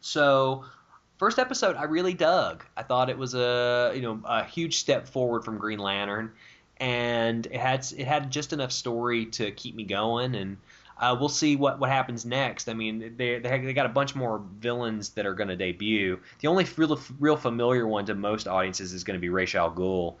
So, 0.00 0.64
first 1.18 1.38
episode, 1.38 1.76
I 1.76 1.84
really 1.84 2.14
dug. 2.14 2.64
I 2.76 2.82
thought 2.82 3.10
it 3.10 3.18
was 3.18 3.34
a 3.34 3.92
you 3.94 4.02
know 4.02 4.20
a 4.24 4.44
huge 4.44 4.78
step 4.78 5.08
forward 5.08 5.44
from 5.44 5.58
Green 5.58 5.80
Lantern, 5.80 6.32
and 6.78 7.46
it 7.46 7.56
had 7.56 7.84
it 7.96 8.06
had 8.06 8.30
just 8.30 8.52
enough 8.52 8.70
story 8.72 9.26
to 9.26 9.50
keep 9.50 9.74
me 9.74 9.84
going. 9.84 10.36
And 10.36 10.58
uh, 10.98 11.16
we'll 11.18 11.28
see 11.28 11.56
what 11.56 11.78
what 11.78 11.90
happens 11.90 12.24
next. 12.24 12.68
I 12.68 12.74
mean, 12.74 13.16
they 13.16 13.38
they, 13.38 13.58
they 13.58 13.72
got 13.72 13.86
a 13.86 13.90
bunch 13.90 14.14
more 14.14 14.42
villains 14.58 15.10
that 15.10 15.26
are 15.26 15.34
going 15.34 15.48
to 15.48 15.56
debut. 15.56 16.18
The 16.40 16.48
only 16.48 16.66
real 16.76 17.00
real 17.18 17.36
familiar 17.36 17.86
one 17.86 18.06
to 18.06 18.14
most 18.14 18.48
audiences 18.48 18.92
is 18.92 19.04
going 19.04 19.16
to 19.16 19.20
be 19.20 19.28
Ra's 19.28 19.54
al 19.54 19.70
Ghul, 19.70 20.14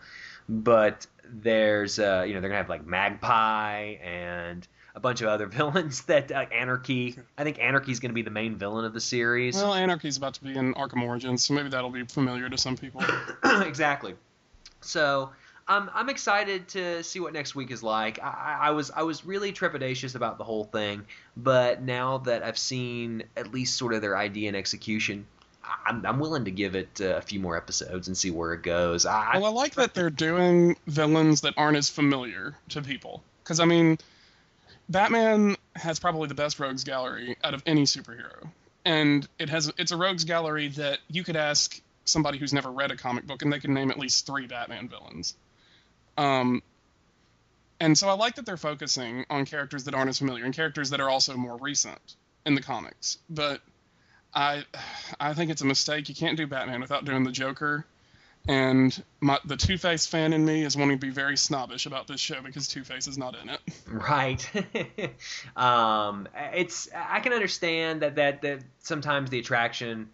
but 0.48 1.06
there's 1.24 1.98
uh, 1.98 2.24
you 2.26 2.34
know 2.34 2.40
they're 2.40 2.50
gonna 2.50 2.58
have 2.58 2.68
like 2.68 2.86
Magpie 2.86 3.96
and 4.02 4.66
a 4.94 5.00
bunch 5.00 5.22
of 5.22 5.28
other 5.28 5.46
villains 5.46 6.02
that 6.04 6.30
uh, 6.30 6.44
Anarchy. 6.52 7.18
I 7.38 7.44
think 7.44 7.58
Anarchy 7.58 7.92
is 7.92 8.00
gonna 8.00 8.14
be 8.14 8.22
the 8.22 8.30
main 8.30 8.56
villain 8.56 8.84
of 8.84 8.92
the 8.92 9.00
series. 9.00 9.56
Well, 9.56 9.72
Anarchy's 9.72 10.18
about 10.18 10.34
to 10.34 10.44
be 10.44 10.54
in 10.54 10.74
Arkham 10.74 11.02
Origins, 11.02 11.44
so 11.44 11.54
maybe 11.54 11.70
that'll 11.70 11.90
be 11.90 12.04
familiar 12.04 12.50
to 12.50 12.58
some 12.58 12.76
people. 12.76 13.02
exactly. 13.62 14.14
So 14.82 15.30
I'm 15.68 15.90
I'm 15.94 16.08
excited 16.08 16.68
to 16.68 17.02
see 17.02 17.18
what 17.18 17.32
next 17.32 17.54
week 17.54 17.70
is 17.70 17.82
like. 17.82 18.22
I, 18.22 18.58
I 18.62 18.70
was 18.70 18.90
I 18.90 19.02
was 19.02 19.24
really 19.24 19.52
trepidatious 19.52 20.14
about 20.14 20.38
the 20.38 20.44
whole 20.44 20.64
thing, 20.64 21.06
but 21.36 21.82
now 21.82 22.18
that 22.18 22.42
I've 22.42 22.58
seen 22.58 23.24
at 23.36 23.52
least 23.52 23.76
sort 23.76 23.92
of 23.92 24.00
their 24.00 24.16
idea 24.16 24.48
and 24.48 24.56
execution, 24.56 25.26
I'm 25.84 26.06
I'm 26.06 26.18
willing 26.20 26.44
to 26.44 26.50
give 26.50 26.76
it 26.76 27.00
uh, 27.00 27.16
a 27.16 27.20
few 27.20 27.40
more 27.40 27.56
episodes 27.56 28.06
and 28.06 28.16
see 28.16 28.30
where 28.30 28.52
it 28.52 28.62
goes. 28.62 29.06
I, 29.06 29.38
Well, 29.38 29.46
I 29.46 29.50
like 29.50 29.74
that 29.74 29.94
they're 29.94 30.10
doing 30.10 30.76
villains 30.86 31.40
that 31.40 31.54
aren't 31.56 31.76
as 31.76 31.90
familiar 31.90 32.54
to 32.70 32.82
people. 32.82 33.22
Because, 33.42 33.60
I 33.60 33.64
mean, 33.64 33.98
Batman 34.88 35.56
has 35.74 35.98
probably 35.98 36.28
the 36.28 36.34
best 36.34 36.58
rogues 36.58 36.84
gallery 36.84 37.36
out 37.44 37.54
of 37.54 37.62
any 37.66 37.84
superhero. 37.84 38.48
And 38.84 39.26
it 39.38 39.48
has 39.48 39.72
it's 39.78 39.92
a 39.92 39.96
rogues 39.96 40.24
gallery 40.24 40.68
that 40.68 40.98
you 41.08 41.24
could 41.24 41.36
ask 41.36 41.80
somebody 42.04 42.38
who's 42.38 42.52
never 42.52 42.70
read 42.70 42.92
a 42.92 42.96
comic 42.96 43.26
book 43.26 43.42
and 43.42 43.52
they 43.52 43.58
can 43.58 43.74
name 43.74 43.90
at 43.90 43.98
least 43.98 44.26
three 44.26 44.46
Batman 44.46 44.88
villains. 44.88 45.34
Um, 46.16 46.62
and 47.80 47.96
so 47.96 48.08
I 48.08 48.12
like 48.12 48.36
that 48.36 48.46
they're 48.46 48.56
focusing 48.56 49.26
on 49.28 49.44
characters 49.44 49.84
that 49.84 49.94
aren't 49.94 50.08
as 50.08 50.18
familiar 50.18 50.44
and 50.44 50.54
characters 50.54 50.90
that 50.90 51.00
are 51.00 51.10
also 51.10 51.36
more 51.36 51.56
recent 51.58 52.16
in 52.44 52.54
the 52.54 52.62
comics. 52.62 53.18
But 53.28 53.60
I 54.34 54.64
I 55.20 55.34
think 55.34 55.50
it's 55.50 55.62
a 55.62 55.66
mistake. 55.66 56.08
You 56.08 56.14
can't 56.14 56.36
do 56.36 56.46
Batman 56.46 56.80
without 56.80 57.04
doing 57.04 57.24
the 57.24 57.32
Joker 57.32 57.86
and 58.48 59.02
my, 59.20 59.38
the 59.44 59.56
Two 59.56 59.76
Face 59.76 60.06
fan 60.06 60.32
in 60.32 60.44
me 60.44 60.62
is 60.64 60.76
wanting 60.76 60.98
to 60.98 61.06
be 61.06 61.12
very 61.12 61.36
snobbish 61.36 61.86
about 61.86 62.06
this 62.06 62.20
show 62.20 62.40
because 62.42 62.68
Two 62.68 62.84
Face 62.84 63.08
is 63.08 63.18
not 63.18 63.36
in 63.36 63.48
it. 63.48 63.60
Right. 63.88 64.48
um, 65.56 66.28
it's 66.52 66.88
I 66.94 67.20
can 67.20 67.32
understand 67.32 68.02
that, 68.02 68.16
that 68.16 68.42
that 68.42 68.60
sometimes 68.80 69.30
the 69.30 69.40
attraction 69.40 70.10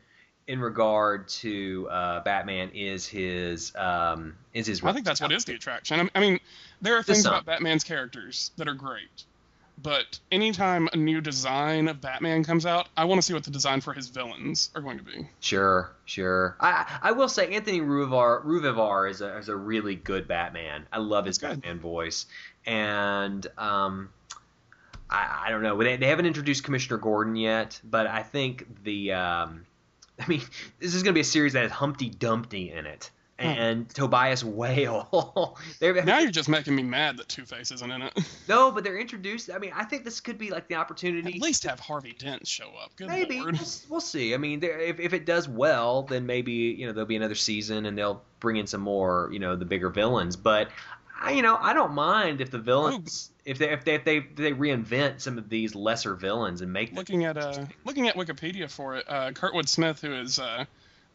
in 0.46 0.60
regard 0.60 1.28
to 1.28 1.88
uh, 1.90 2.20
Batman 2.24 2.70
is 2.74 3.06
his 3.06 3.72
um, 3.76 4.34
is 4.54 4.66
his. 4.66 4.82
I 4.82 4.92
think 4.92 5.06
that's 5.06 5.20
what 5.20 5.32
is 5.32 5.44
the 5.44 5.54
attraction. 5.54 6.00
I- 6.14 6.18
I 6.18 6.20
mean, 6.20 6.40
there 6.80 6.96
are 6.96 7.02
things 7.02 7.24
about 7.26 7.44
Batman's 7.46 7.84
characters 7.84 8.50
that 8.56 8.66
are 8.68 8.74
great, 8.74 9.24
but 9.82 10.18
anytime 10.30 10.88
a 10.92 10.96
new 10.96 11.20
design 11.20 11.88
of 11.88 12.00
Batman 12.00 12.44
comes 12.44 12.66
out, 12.66 12.88
I 12.96 13.04
want 13.04 13.20
to 13.20 13.22
see 13.26 13.34
what 13.34 13.44
the 13.44 13.50
design 13.50 13.80
for 13.80 13.92
his 13.92 14.08
villains 14.08 14.70
are 14.74 14.80
going 14.80 14.98
to 14.98 15.04
be. 15.04 15.28
Sure, 15.40 15.92
sure. 16.06 16.56
I 16.60 16.86
I 17.02 17.12
will 17.12 17.28
say 17.28 17.54
Anthony 17.54 17.80
Ruivivar 17.80 18.44
Ruivivar 18.44 19.10
is 19.10 19.20
a 19.20 19.36
is 19.38 19.48
a 19.48 19.56
really 19.56 19.94
good 19.94 20.26
Batman. 20.28 20.86
I 20.92 20.98
love 20.98 21.24
his 21.26 21.38
That's 21.38 21.54
good. 21.54 21.62
Batman 21.62 21.80
voice, 21.80 22.26
and 22.66 23.46
um, 23.58 24.10
I 25.08 25.44
I 25.46 25.50
don't 25.50 25.62
know. 25.62 25.80
They 25.82 25.96
they 25.96 26.08
haven't 26.08 26.26
introduced 26.26 26.64
Commissioner 26.64 26.98
Gordon 26.98 27.36
yet, 27.36 27.80
but 27.84 28.06
I 28.06 28.22
think 28.22 28.66
the 28.84 29.12
um, 29.12 29.66
I 30.22 30.28
mean 30.28 30.42
this 30.78 30.94
is 30.94 31.02
going 31.02 31.12
to 31.12 31.16
be 31.16 31.20
a 31.20 31.24
series 31.24 31.52
that 31.54 31.62
has 31.62 31.72
Humpty 31.72 32.10
Dumpty 32.10 32.70
in 32.70 32.86
it. 32.86 33.10
Hmm. 33.40 33.46
And 33.46 33.88
Tobias 33.88 34.44
Whale. 34.44 35.58
Now 35.80 36.20
you're 36.20 36.30
just 36.30 36.48
making 36.48 36.76
me 36.76 36.82
mad 36.82 37.16
that 37.16 37.28
Two 37.28 37.44
Face 37.44 37.72
isn't 37.72 37.90
in 37.90 38.02
it. 38.02 38.12
no, 38.48 38.70
but 38.70 38.84
they're 38.84 38.98
introduced. 38.98 39.50
I 39.52 39.58
mean, 39.58 39.72
I 39.74 39.84
think 39.84 40.04
this 40.04 40.20
could 40.20 40.38
be 40.38 40.50
like 40.50 40.68
the 40.68 40.76
opportunity. 40.76 41.34
At 41.34 41.42
least 41.42 41.64
have 41.64 41.80
Harvey 41.80 42.14
Dent 42.16 42.46
show 42.46 42.70
up. 42.82 42.94
Good 42.96 43.08
Maybe 43.08 43.40
lord. 43.40 43.58
we'll, 43.58 43.68
we'll 43.88 44.00
see. 44.00 44.34
I 44.34 44.36
mean, 44.36 44.62
if 44.62 45.00
if 45.00 45.12
it 45.12 45.26
does 45.26 45.48
well, 45.48 46.02
then 46.02 46.24
maybe 46.26 46.52
you 46.52 46.86
know 46.86 46.92
there'll 46.92 47.08
be 47.08 47.16
another 47.16 47.34
season 47.34 47.86
and 47.86 47.98
they'll 47.98 48.22
bring 48.38 48.56
in 48.56 48.66
some 48.66 48.80
more 48.80 49.28
you 49.32 49.40
know 49.40 49.56
the 49.56 49.64
bigger 49.64 49.88
villains. 49.88 50.36
But 50.36 50.68
I 51.20 51.32
you 51.32 51.42
know 51.42 51.56
I 51.60 51.72
don't 51.72 51.94
mind 51.94 52.40
if 52.40 52.50
the 52.50 52.58
villains 52.58 53.30
oh, 53.31 53.31
if 53.44 53.58
they 53.58 53.70
if 53.70 53.84
they 53.84 53.94
if 53.94 54.04
they, 54.04 54.16
if 54.18 54.36
they 54.36 54.52
reinvent 54.52 55.20
some 55.20 55.38
of 55.38 55.48
these 55.48 55.74
lesser 55.74 56.14
villains 56.14 56.60
and 56.60 56.72
make 56.72 56.90
them 56.90 56.96
Looking 56.96 57.24
at 57.24 57.36
uh, 57.36 57.66
looking 57.84 58.08
at 58.08 58.14
Wikipedia 58.14 58.70
for 58.70 58.96
it, 58.96 59.04
uh, 59.08 59.30
Kurtwood 59.32 59.68
Smith, 59.68 60.00
who 60.00 60.14
is 60.14 60.38
uh, 60.38 60.64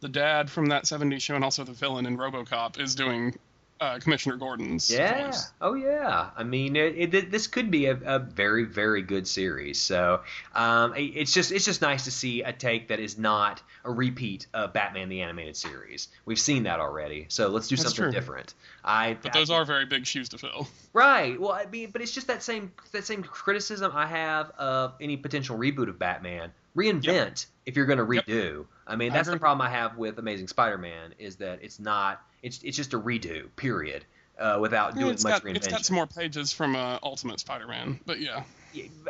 the 0.01 0.09
dad 0.09 0.49
from 0.49 0.67
that 0.67 0.84
'70s 0.84 1.21
show 1.21 1.36
and 1.36 1.43
also 1.43 1.63
the 1.63 1.73
villain 1.73 2.05
in 2.05 2.17
RoboCop, 2.17 2.80
is 2.80 2.95
doing 2.95 3.36
uh, 3.80 3.99
Commissioner 3.99 4.38
Gordon's 4.38 4.89
Yeah. 4.89 5.28
voice. 5.28 5.51
Oh, 5.61 5.73
yeah. 5.73 6.30
I 6.36 6.43
mean, 6.43 6.75
it, 6.75 7.13
it, 7.13 7.32
this 7.32 7.47
could 7.47 7.69
be 7.71 7.86
a, 7.88 7.97
a 8.05 8.19
very, 8.19 8.63
very 8.65 9.01
good 9.01 9.28
series. 9.28 9.80
So, 9.80 10.21
um, 10.55 10.93
it- 10.95 11.13
it's 11.15 11.34
just 11.34 11.51
it's 11.51 11.65
just 11.65 11.82
nice 11.82 12.05
to 12.05 12.11
see 12.11 12.41
a 12.41 12.51
take 12.53 12.88
that 12.89 12.99
is 12.99 13.17
not 13.17 13.61
a 13.84 13.91
repeat 13.91 14.47
of 14.53 14.73
Batman 14.73 15.09
the 15.09 15.21
animated 15.21 15.55
series. 15.55 16.07
We've 16.25 16.39
seen 16.39 16.63
that 16.63 16.80
already. 16.80 17.25
So 17.30 17.47
let's 17.49 17.67
do 17.67 17.75
That's 17.75 17.89
something 17.89 18.03
true. 18.05 18.11
different. 18.11 18.53
I 18.84 19.17
But 19.21 19.34
those 19.34 19.49
are 19.49 19.63
very 19.65 19.86
big 19.86 20.05
shoes 20.05 20.30
to 20.30 20.38
fill. 20.38 20.67
right. 20.93 21.39
Well, 21.39 21.51
I 21.51 21.65
mean, 21.65 21.91
but 21.91 22.01
it's 22.01 22.11
just 22.11 22.28
that 22.28 22.43
same 22.43 22.71
that 22.91 23.05
same 23.05 23.23
criticism 23.23 23.91
I 23.93 24.05
have 24.05 24.49
of 24.51 24.93
any 24.99 25.17
potential 25.17 25.57
reboot 25.57 25.89
of 25.89 25.99
Batman. 25.99 26.51
Reinvent 26.78 27.47
if 27.65 27.75
you're 27.75 27.86
going 27.86 27.97
to 28.05 28.13
Yep. 28.13 28.25
redo. 28.28 28.65
I 28.86 28.95
mean, 28.95 29.11
I 29.11 29.15
that's 29.15 29.30
the 29.30 29.38
problem 29.39 29.65
I 29.65 29.69
have 29.71 29.97
with 29.97 30.19
Amazing 30.19 30.47
Spider-Man 30.47 31.15
is 31.19 31.38
that 31.38 31.59
it's 31.61 31.80
not. 31.80 32.21
It's 32.43 32.61
it's 32.63 32.78
just 32.78 32.93
a 32.93 32.99
redo. 32.99 33.47
Period. 33.55 34.05
Uh, 34.39 34.59
without 34.61 34.93
doing 34.95 35.09
it's 35.13 35.23
much 35.23 35.34
got 35.34 35.43
reinvention. 35.43 35.55
it's 35.55 35.67
got 35.67 35.84
some 35.84 35.95
more 35.95 36.05
pages 36.05 36.53
from 36.53 36.75
uh, 36.75 36.99
Ultimate 37.01 37.39
Spider-Man, 37.39 37.99
but 38.05 38.19
yeah, 38.19 38.43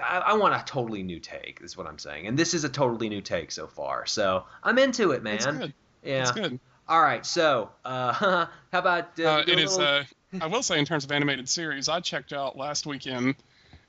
I, 0.02 0.20
I 0.20 0.34
want 0.36 0.54
a 0.56 0.64
totally 0.66 1.04
new 1.04 1.20
take. 1.20 1.60
Is 1.62 1.76
what 1.76 1.86
I'm 1.86 2.00
saying, 2.00 2.28
and 2.28 2.40
this 2.40 2.54
is 2.54 2.64
a 2.64 2.70
totally 2.70 3.10
new 3.10 3.20
take 3.20 3.52
so 3.52 3.68
far. 3.68 4.06
So 4.06 4.46
I'm 4.64 4.80
into 4.80 5.12
it, 5.12 5.24
man. 5.24 5.36
it's 5.36 5.46
good. 5.46 5.74
Yeah. 6.02 6.22
It's 6.22 6.32
good. 6.32 6.60
All 6.88 7.02
right. 7.02 7.26
So, 7.26 7.70
uh, 7.84 8.14
how 8.72 8.80
about 8.80 9.20
uh, 9.20 9.24
Uh, 9.30 9.44
it 9.46 9.60
is. 9.60 9.76
little- 9.78 9.96
Uh, 9.96 10.04
I 10.40 10.48
will 10.48 10.64
say, 10.64 10.80
in 10.80 10.86
terms 10.86 11.04
of 11.04 11.12
animated 11.12 11.50
series, 11.50 11.90
I 11.90 12.00
checked 12.00 12.32
out 12.32 12.58
last 12.58 12.86
weekend 12.86 13.36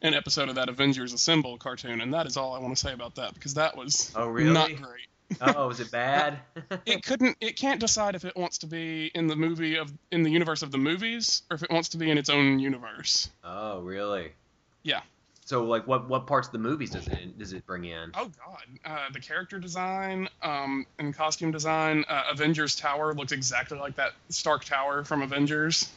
an 0.03 0.14
episode 0.14 0.49
of 0.49 0.55
that 0.57 0.68
Avengers 0.68 1.12
Assemble 1.12 1.57
cartoon, 1.59 2.01
and 2.01 2.14
that 2.14 2.26
is 2.26 2.36
all 2.36 2.55
I 2.55 2.59
want 2.61 2.76
to 2.76 2.80
say 2.80 2.92
about 2.92 3.16
that 3.16 3.34
because 3.34 3.55
that 3.55 3.76
was 3.76 4.12
Oh, 4.16 4.26
really? 4.28 4.53
not 4.53 4.70
great. 4.76 5.07
oh, 5.57 5.68
is 5.70 5.80
it 5.80 5.90
bad? 5.90 6.38
It 6.86 7.03
couldn't. 7.05 7.36
It 7.40 7.57
can't 7.57 7.80
decide 7.80 8.14
if 8.14 8.24
it 8.24 8.34
wants 8.36 8.59
to 8.59 8.66
be 8.66 9.11
in 9.14 9.26
the 9.26 9.36
movie 9.36 9.76
of 9.76 9.92
in 10.11 10.22
the 10.22 10.30
universe 10.30 10.62
of 10.62 10.70
the 10.70 10.78
movies 10.78 11.42
or 11.51 11.57
if 11.57 11.62
it 11.62 11.70
wants 11.70 11.90
to 11.90 11.99
be 11.99 12.11
in 12.11 12.16
its 12.18 12.30
own 12.30 12.59
universe. 12.59 13.28
oh, 13.44 13.80
really? 13.80 14.32
Yeah. 14.82 15.01
So, 15.44 15.64
like, 15.64 15.86
what 15.86 16.09
what 16.09 16.26
parts 16.26 16.49
of 16.49 16.53
the 16.53 16.59
movies 16.59 16.90
does 16.90 17.07
it 17.09 17.38
does 17.38 17.53
it 17.53 17.66
bring 17.66 17.84
in? 17.84 18.11
Oh 18.14 18.30
God, 18.44 18.62
uh, 18.84 19.11
the 19.12 19.20
character 19.20 19.59
design 19.59 20.28
um, 20.42 20.86
and 20.99 21.14
costume 21.14 21.51
design. 21.53 22.05
Uh, 22.09 22.24
Avengers 22.30 22.76
Tower 22.76 23.12
looks 23.14 23.32
exactly 23.32 23.78
like 23.78 23.96
that 23.96 24.12
Stark 24.30 24.64
Tower 24.64 25.05
from 25.05 25.22
Avengers. 25.22 25.90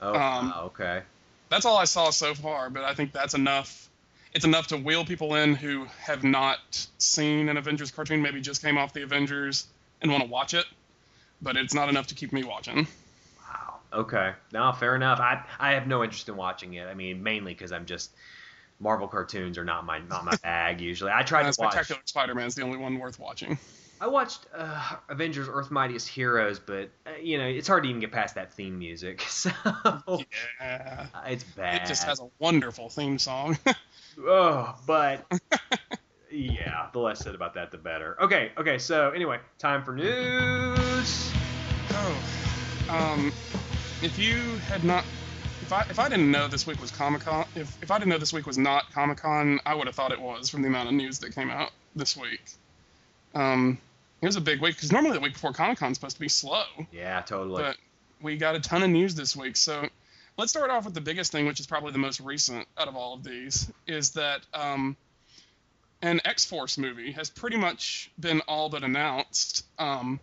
Oh, 0.00 0.08
um, 0.14 0.16
wow, 0.50 0.62
okay. 0.66 1.02
That's 1.48 1.64
all 1.64 1.76
I 1.76 1.84
saw 1.84 2.10
so 2.10 2.34
far, 2.34 2.70
but 2.70 2.84
I 2.84 2.94
think 2.94 3.12
that's 3.12 3.34
enough. 3.34 3.88
It's 4.34 4.44
enough 4.44 4.66
to 4.68 4.76
wheel 4.76 5.04
people 5.04 5.34
in 5.34 5.54
who 5.54 5.86
have 6.00 6.22
not 6.24 6.58
seen 6.98 7.48
an 7.48 7.56
Avengers 7.56 7.90
cartoon, 7.90 8.20
maybe 8.22 8.40
just 8.40 8.62
came 8.62 8.76
off 8.76 8.92
the 8.92 9.02
Avengers 9.02 9.66
and 10.02 10.10
want 10.10 10.24
to 10.24 10.28
watch 10.28 10.52
it, 10.52 10.66
but 11.40 11.56
it's 11.56 11.72
not 11.72 11.88
enough 11.88 12.08
to 12.08 12.14
keep 12.14 12.32
me 12.32 12.44
watching. 12.44 12.86
Wow. 13.48 13.76
Okay. 13.92 14.32
No, 14.52 14.72
fair 14.72 14.94
enough. 14.94 15.20
I 15.20 15.42
I 15.58 15.72
have 15.72 15.86
no 15.86 16.04
interest 16.04 16.28
in 16.28 16.36
watching 16.36 16.74
it. 16.74 16.86
I 16.86 16.94
mean, 16.94 17.22
mainly 17.22 17.54
because 17.54 17.72
I'm 17.72 17.86
just 17.86 18.10
Marvel 18.78 19.08
cartoons 19.08 19.56
are 19.56 19.64
not 19.64 19.86
my 19.86 20.00
not 20.00 20.24
my 20.24 20.36
bag 20.42 20.80
usually. 20.82 21.12
I 21.12 21.22
tried 21.22 21.46
Uh, 21.46 21.52
to 21.52 21.60
watch. 21.60 21.72
Spectacular 21.72 22.02
Spider-Man 22.04 22.46
is 22.46 22.54
the 22.54 22.62
only 22.62 22.76
one 22.76 22.98
worth 22.98 23.18
watching. 23.18 23.58
I 24.00 24.06
watched 24.08 24.46
uh, 24.54 24.96
Avengers: 25.08 25.48
Earth 25.50 25.70
Mightiest 25.70 26.08
Heroes, 26.08 26.58
but 26.58 26.90
uh, 27.06 27.10
you 27.20 27.38
know 27.38 27.46
it's 27.46 27.68
hard 27.68 27.84
to 27.84 27.88
even 27.88 28.00
get 28.00 28.12
past 28.12 28.34
that 28.34 28.52
theme 28.52 28.78
music. 28.78 29.20
So 29.28 29.50
Yeah, 30.08 31.06
it's 31.26 31.44
bad. 31.44 31.82
it 31.82 31.86
just 31.86 32.04
has 32.04 32.20
a 32.20 32.28
wonderful 32.38 32.88
theme 32.88 33.18
song. 33.18 33.58
Oh, 34.18 34.74
but 34.86 35.26
yeah, 36.30 36.86
the 36.94 36.98
less 36.98 37.22
said 37.22 37.34
about 37.34 37.52
that, 37.52 37.70
the 37.70 37.76
better. 37.76 38.16
Okay, 38.22 38.50
okay. 38.56 38.78
So 38.78 39.10
anyway, 39.10 39.38
time 39.58 39.84
for 39.84 39.94
news. 39.94 41.30
Oh, 41.90 42.22
um, 42.88 43.30
if 44.02 44.18
you 44.18 44.56
had 44.68 44.84
not, 44.84 45.04
if 45.60 45.70
I 45.70 45.82
if 45.90 45.98
I 45.98 46.08
didn't 46.08 46.30
know 46.30 46.48
this 46.48 46.66
week 46.66 46.80
was 46.80 46.90
Comic 46.90 47.22
Con, 47.22 47.44
if 47.56 47.82
if 47.82 47.90
I 47.90 47.98
didn't 47.98 48.08
know 48.08 48.18
this 48.18 48.32
week 48.32 48.46
was 48.46 48.56
not 48.56 48.90
Comic 48.92 49.18
Con, 49.18 49.60
I 49.66 49.74
would 49.74 49.86
have 49.86 49.94
thought 49.94 50.12
it 50.12 50.20
was 50.20 50.48
from 50.48 50.62
the 50.62 50.68
amount 50.68 50.88
of 50.88 50.94
news 50.94 51.18
that 51.18 51.34
came 51.34 51.50
out 51.50 51.72
this 51.94 52.16
week. 52.16 52.42
Um, 53.34 53.76
it 54.22 54.26
was 54.26 54.36
a 54.36 54.40
big 54.40 54.60
week 54.60 54.74
because 54.76 54.92
normally 54.92 55.12
the 55.14 55.20
week 55.20 55.34
before 55.34 55.52
Comic 55.52 55.78
Con 55.78 55.90
is 55.92 55.96
supposed 55.98 56.16
to 56.16 56.20
be 56.20 56.28
slow, 56.28 56.64
Yeah, 56.92 57.20
totally. 57.22 57.62
but 57.62 57.76
we 58.22 58.36
got 58.36 58.54
a 58.54 58.60
ton 58.60 58.82
of 58.82 58.90
news 58.90 59.14
this 59.14 59.36
week. 59.36 59.56
So 59.56 59.88
let's 60.38 60.50
start 60.50 60.70
off 60.70 60.84
with 60.84 60.94
the 60.94 61.00
biggest 61.00 61.32
thing, 61.32 61.46
which 61.46 61.60
is 61.60 61.66
probably 61.66 61.92
the 61.92 61.98
most 61.98 62.20
recent 62.20 62.66
out 62.78 62.88
of 62.88 62.96
all 62.96 63.14
of 63.14 63.22
these, 63.24 63.70
is 63.86 64.12
that 64.12 64.40
um, 64.54 64.96
an 66.02 66.20
X 66.24 66.44
Force 66.44 66.78
movie 66.78 67.12
has 67.12 67.28
pretty 67.30 67.56
much 67.56 68.10
been 68.18 68.40
all 68.48 68.68
but 68.68 68.82
announced. 68.84 69.64
Um, 69.78 70.20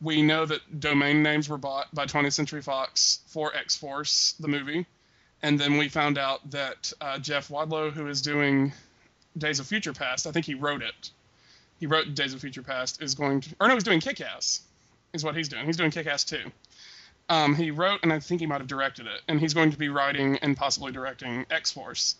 we 0.00 0.22
know 0.22 0.44
that 0.46 0.80
domain 0.80 1.22
names 1.22 1.48
were 1.48 1.56
bought 1.58 1.94
by 1.94 2.04
20th 2.06 2.34
Century 2.34 2.60
Fox 2.62 3.20
for 3.28 3.54
X 3.54 3.76
Force, 3.76 4.34
the 4.40 4.48
movie, 4.48 4.86
and 5.42 5.58
then 5.58 5.76
we 5.78 5.88
found 5.88 6.18
out 6.18 6.50
that 6.50 6.92
uh, 7.00 7.18
Jeff 7.18 7.48
Wadlow, 7.48 7.90
who 7.92 8.06
is 8.08 8.20
doing 8.22 8.72
Days 9.38 9.58
of 9.60 9.66
Future 9.66 9.92
Past, 9.92 10.26
I 10.26 10.32
think 10.32 10.46
he 10.46 10.54
wrote 10.54 10.82
it. 10.82 11.10
He 11.78 11.86
wrote 11.86 12.14
Days 12.14 12.32
of 12.32 12.40
Future 12.40 12.62
Past, 12.62 13.02
is 13.02 13.14
going 13.14 13.42
to, 13.42 13.56
or 13.60 13.68
no, 13.68 13.74
he's 13.74 13.84
doing 13.84 14.00
Kick 14.00 14.20
Ass, 14.20 14.62
is 15.12 15.24
what 15.24 15.36
he's 15.36 15.48
doing. 15.48 15.66
He's 15.66 15.76
doing 15.76 15.90
Kick 15.90 16.06
Ass 16.06 16.24
2. 16.24 16.38
Um, 17.28 17.54
he 17.54 17.70
wrote, 17.70 18.00
and 18.02 18.12
I 18.12 18.20
think 18.20 18.40
he 18.40 18.46
might 18.46 18.60
have 18.60 18.68
directed 18.68 19.06
it, 19.06 19.20
and 19.28 19.40
he's 19.40 19.54
going 19.54 19.72
to 19.72 19.78
be 19.78 19.88
writing 19.88 20.38
and 20.38 20.56
possibly 20.56 20.92
directing 20.92 21.44
X 21.50 21.72
Force. 21.72 22.16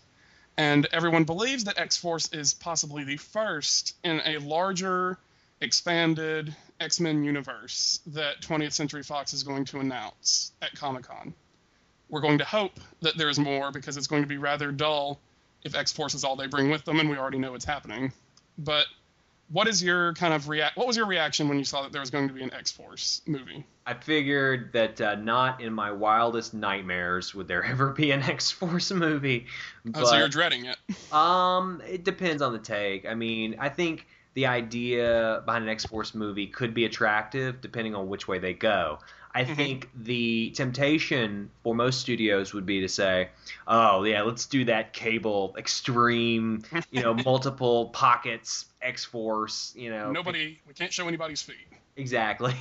And 0.57 0.87
everyone 0.91 1.23
believes 1.23 1.65
that 1.65 1.79
X 1.79 1.97
Force 1.97 2.33
is 2.33 2.53
possibly 2.53 3.03
the 3.03 3.17
first 3.17 3.95
in 4.03 4.21
a 4.25 4.37
larger, 4.39 5.17
expanded 5.61 6.53
X 6.79 6.99
Men 6.99 7.23
universe 7.23 7.99
that 8.07 8.41
20th 8.41 8.73
Century 8.73 9.03
Fox 9.03 9.33
is 9.33 9.43
going 9.43 9.65
to 9.65 9.79
announce 9.79 10.51
at 10.61 10.73
Comic 10.73 11.03
Con. 11.03 11.33
We're 12.09 12.21
going 12.21 12.39
to 12.39 12.45
hope 12.45 12.79
that 13.01 13.17
there's 13.17 13.39
more 13.39 13.71
because 13.71 13.97
it's 13.97 14.07
going 14.07 14.23
to 14.23 14.27
be 14.27 14.37
rather 14.37 14.71
dull 14.71 15.19
if 15.63 15.75
X 15.75 15.91
Force 15.91 16.15
is 16.15 16.23
all 16.23 16.35
they 16.35 16.47
bring 16.47 16.69
with 16.69 16.83
them, 16.85 16.99
and 16.99 17.09
we 17.09 17.17
already 17.17 17.39
know 17.39 17.53
it's 17.53 17.65
happening. 17.65 18.11
But 18.57 18.87
what 19.49 19.67
is 19.67 19.81
your 19.81 20.13
kind 20.13 20.33
of 20.33 20.49
react? 20.49 20.77
What 20.77 20.87
was 20.87 20.97
your 20.97 21.05
reaction 21.05 21.47
when 21.47 21.57
you 21.57 21.63
saw 21.63 21.83
that 21.83 21.91
there 21.91 22.01
was 22.01 22.09
going 22.09 22.27
to 22.27 22.33
be 22.33 22.43
an 22.43 22.53
X 22.53 22.71
Force 22.71 23.21
movie? 23.25 23.65
I 23.85 23.93
figured 23.93 24.73
that 24.73 24.99
uh, 24.99 25.15
not 25.15 25.61
in 25.61 25.73
my 25.73 25.91
wildest 25.91 26.53
nightmares 26.53 27.33
would 27.33 27.47
there 27.47 27.63
ever 27.65 27.91
be 27.91 28.11
an 28.11 28.23
X 28.23 28.51
Force 28.51 28.91
movie. 28.91 29.45
Oh, 29.93 30.03
so 30.03 30.17
you're 30.17 30.27
dreading 30.27 30.65
it. 30.65 30.77
um, 31.13 31.81
it 31.87 32.03
depends 32.03 32.41
on 32.41 32.53
the 32.53 32.59
take. 32.59 33.05
I 33.05 33.13
mean, 33.13 33.55
I 33.59 33.69
think 33.69 34.07
the 34.33 34.45
idea 34.45 35.41
behind 35.45 35.63
an 35.63 35.69
X 35.69 35.85
Force 35.85 36.13
movie 36.13 36.47
could 36.47 36.73
be 36.73 36.85
attractive 36.85 37.61
depending 37.61 37.95
on 37.95 38.07
which 38.07 38.27
way 38.27 38.39
they 38.39 38.53
go. 38.53 38.99
I 39.33 39.43
Mhm. 39.43 39.55
think 39.55 39.89
the 39.95 40.51
temptation 40.51 41.49
for 41.63 41.75
most 41.75 41.99
studios 42.01 42.53
would 42.53 42.65
be 42.65 42.81
to 42.81 42.89
say, 42.89 43.29
"Oh 43.67 44.03
yeah, 44.03 44.21
let's 44.23 44.45
do 44.45 44.65
that 44.65 44.93
cable 44.93 45.53
extreme, 45.57 46.63
you 46.91 47.01
know, 47.01 47.13
multiple 47.25 47.89
pockets 47.89 48.65
X 48.81 49.05
Force, 49.05 49.73
you 49.75 49.89
know, 49.89 50.11
Nobody, 50.11 50.59
we 50.67 50.73
can't 50.73 50.91
show 50.93 51.07
anybody's 51.07 51.41
feet. 51.41 51.67
Exactly. 51.95 52.53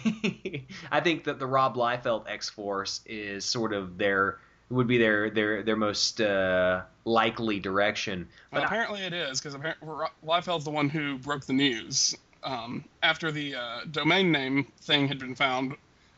I 0.90 1.00
think 1.00 1.24
that 1.24 1.38
the 1.38 1.46
Rob 1.46 1.76
Liefeld 1.76 2.28
X 2.28 2.48
Force 2.48 3.00
is 3.06 3.44
sort 3.44 3.72
of 3.72 3.98
their 3.98 4.38
would 4.70 4.86
be 4.88 4.98
their 4.98 5.30
their 5.30 5.62
their 5.62 5.76
most 5.76 6.20
uh, 6.20 6.82
likely 7.04 7.60
direction. 7.60 8.28
Well, 8.50 8.60
But 8.60 8.62
I- 8.62 8.66
apparently 8.66 9.00
it 9.02 9.12
is 9.12 9.40
because 9.40 9.54
apparently 9.54 9.88
Liefeld's 10.26 10.64
the 10.64 10.70
one 10.70 10.88
who 10.88 11.18
broke 11.18 11.46
the 11.46 11.52
news 11.52 12.16
um, 12.42 12.84
after 13.02 13.30
the 13.30 13.54
uh, 13.54 13.80
domain 13.90 14.32
name 14.32 14.72
thing 14.80 15.06
had 15.08 15.18
been 15.18 15.34
found, 15.34 15.76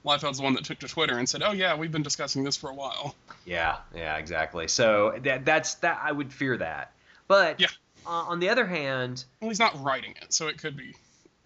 Liefeld's 0.09 0.38
the 0.38 0.44
one 0.44 0.54
that 0.54 0.64
took 0.64 0.78
to 0.80 0.88
Twitter 0.88 1.18
and 1.18 1.28
said, 1.28 1.42
"Oh 1.42 1.52
yeah, 1.52 1.76
we've 1.76 1.92
been 1.92 2.02
discussing 2.02 2.42
this 2.44 2.56
for 2.56 2.70
a 2.70 2.74
while." 2.74 3.14
Yeah, 3.44 3.76
yeah, 3.94 4.16
exactly. 4.16 4.68
So 4.68 5.18
that 5.22 5.44
that's 5.44 5.74
that. 5.76 6.00
I 6.02 6.12
would 6.12 6.32
fear 6.32 6.56
that. 6.56 6.92
But 7.28 7.61
Yeah. 7.61 7.68
uh, 8.06 8.11
on 8.11 8.40
the 8.40 8.48
other 8.48 8.66
hand, 8.66 9.24
Well, 9.40 9.50
he's 9.50 9.59
not 9.59 9.82
writing 9.82 10.14
it, 10.20 10.32
so 10.32 10.48
it 10.48 10.59
could 10.59 10.76
be. 10.76 10.94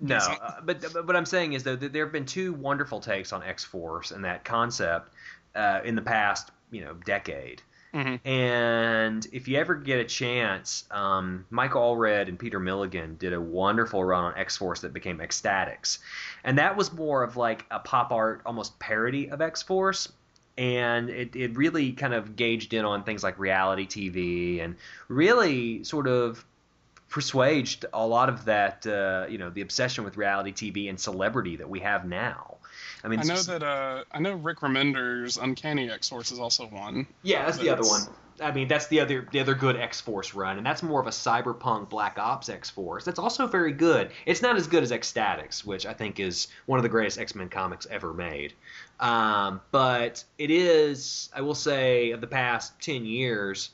No, 0.00 0.16
uh, 0.16 0.60
but, 0.64 0.80
but 0.92 1.06
what 1.06 1.14
I'm 1.14 1.26
saying 1.26 1.52
is 1.52 1.62
though 1.62 1.76
that 1.76 1.92
there 1.92 2.04
have 2.04 2.12
been 2.12 2.26
two 2.26 2.52
wonderful 2.54 3.00
takes 3.00 3.32
on 3.32 3.42
X 3.44 3.62
Force 3.62 4.10
and 4.10 4.24
that 4.24 4.44
concept 4.44 5.12
uh, 5.54 5.80
in 5.84 5.94
the 5.94 6.02
past, 6.02 6.50
you 6.72 6.84
know, 6.84 6.94
decade. 7.04 7.62
Mhm. 7.94 8.20
And 8.26 9.26
if 9.32 9.48
you 9.48 9.58
ever 9.58 9.74
get 9.74 9.98
a 10.00 10.04
chance, 10.04 10.84
um, 10.90 11.44
Mike 11.50 11.72
Allred 11.72 12.28
and 12.28 12.38
Peter 12.38 12.58
Milligan 12.58 13.16
did 13.16 13.34
a 13.34 13.40
wonderful 13.40 14.02
run 14.02 14.24
on 14.24 14.36
X 14.36 14.56
Force 14.56 14.80
that 14.80 14.94
became 14.94 15.20
X-Statix, 15.20 15.98
and 16.42 16.56
that 16.58 16.76
was 16.76 16.90
more 16.92 17.22
of 17.22 17.36
like 17.36 17.66
a 17.70 17.80
pop 17.80 18.10
art, 18.12 18.40
almost 18.46 18.78
parody 18.78 19.30
of 19.30 19.42
X 19.42 19.62
Force. 19.62 20.10
And 20.56 21.10
it, 21.10 21.34
it 21.36 21.56
really 21.56 21.92
kind 21.92 22.14
of 22.14 22.36
gauged 22.36 22.72
in 22.74 22.84
on 22.84 23.04
things 23.04 23.22
like 23.22 23.38
reality 23.38 23.86
TV 23.86 24.60
and 24.60 24.76
really 25.08 25.84
sort 25.84 26.06
of 26.06 26.44
persuaded 27.10 27.86
a 27.92 28.06
lot 28.06 28.28
of 28.28 28.44
that, 28.46 28.86
uh, 28.86 29.26
you 29.28 29.38
know, 29.38 29.50
the 29.50 29.62
obsession 29.62 30.04
with 30.04 30.16
reality 30.16 30.52
TV 30.52 30.88
and 30.88 30.98
celebrity 31.00 31.56
that 31.56 31.68
we 31.68 31.80
have 31.80 32.06
now. 32.06 32.51
I 33.04 33.08
mean, 33.08 33.20
I 33.20 33.22
know 33.24 33.34
it's- 33.34 33.46
that 33.46 33.62
uh, 33.62 34.04
I 34.12 34.18
know 34.20 34.34
Rick 34.34 34.60
Remender's 34.60 35.36
Uncanny 35.36 35.90
X 35.90 36.08
Force 36.08 36.32
is 36.32 36.38
also 36.38 36.66
one. 36.66 37.06
Yeah, 37.22 37.44
that's 37.46 37.58
the 37.58 37.70
other 37.70 37.82
one. 37.82 38.02
I 38.40 38.50
mean, 38.50 38.66
that's 38.66 38.86
the 38.88 38.98
other 39.00 39.28
the 39.30 39.40
other 39.40 39.54
good 39.54 39.76
X 39.76 40.00
Force 40.00 40.34
run, 40.34 40.56
and 40.56 40.66
that's 40.66 40.82
more 40.82 41.00
of 41.00 41.06
a 41.06 41.10
cyberpunk 41.10 41.90
Black 41.90 42.18
Ops 42.18 42.48
X 42.48 42.70
Force. 42.70 43.04
That's 43.04 43.18
also 43.18 43.46
very 43.46 43.72
good. 43.72 44.10
It's 44.26 44.42
not 44.42 44.56
as 44.56 44.66
good 44.66 44.82
as 44.82 44.90
X-Statix, 44.90 45.64
which 45.64 45.86
I 45.86 45.92
think 45.92 46.18
is 46.18 46.48
one 46.66 46.78
of 46.78 46.82
the 46.82 46.88
greatest 46.88 47.18
X 47.18 47.34
Men 47.34 47.48
comics 47.48 47.86
ever 47.90 48.12
made. 48.12 48.54
Um, 49.00 49.60
but 49.70 50.24
it 50.38 50.50
is, 50.50 51.28
I 51.34 51.40
will 51.42 51.54
say, 51.54 52.12
of 52.12 52.20
the 52.20 52.26
past 52.26 52.80
ten 52.80 53.04
years, 53.04 53.70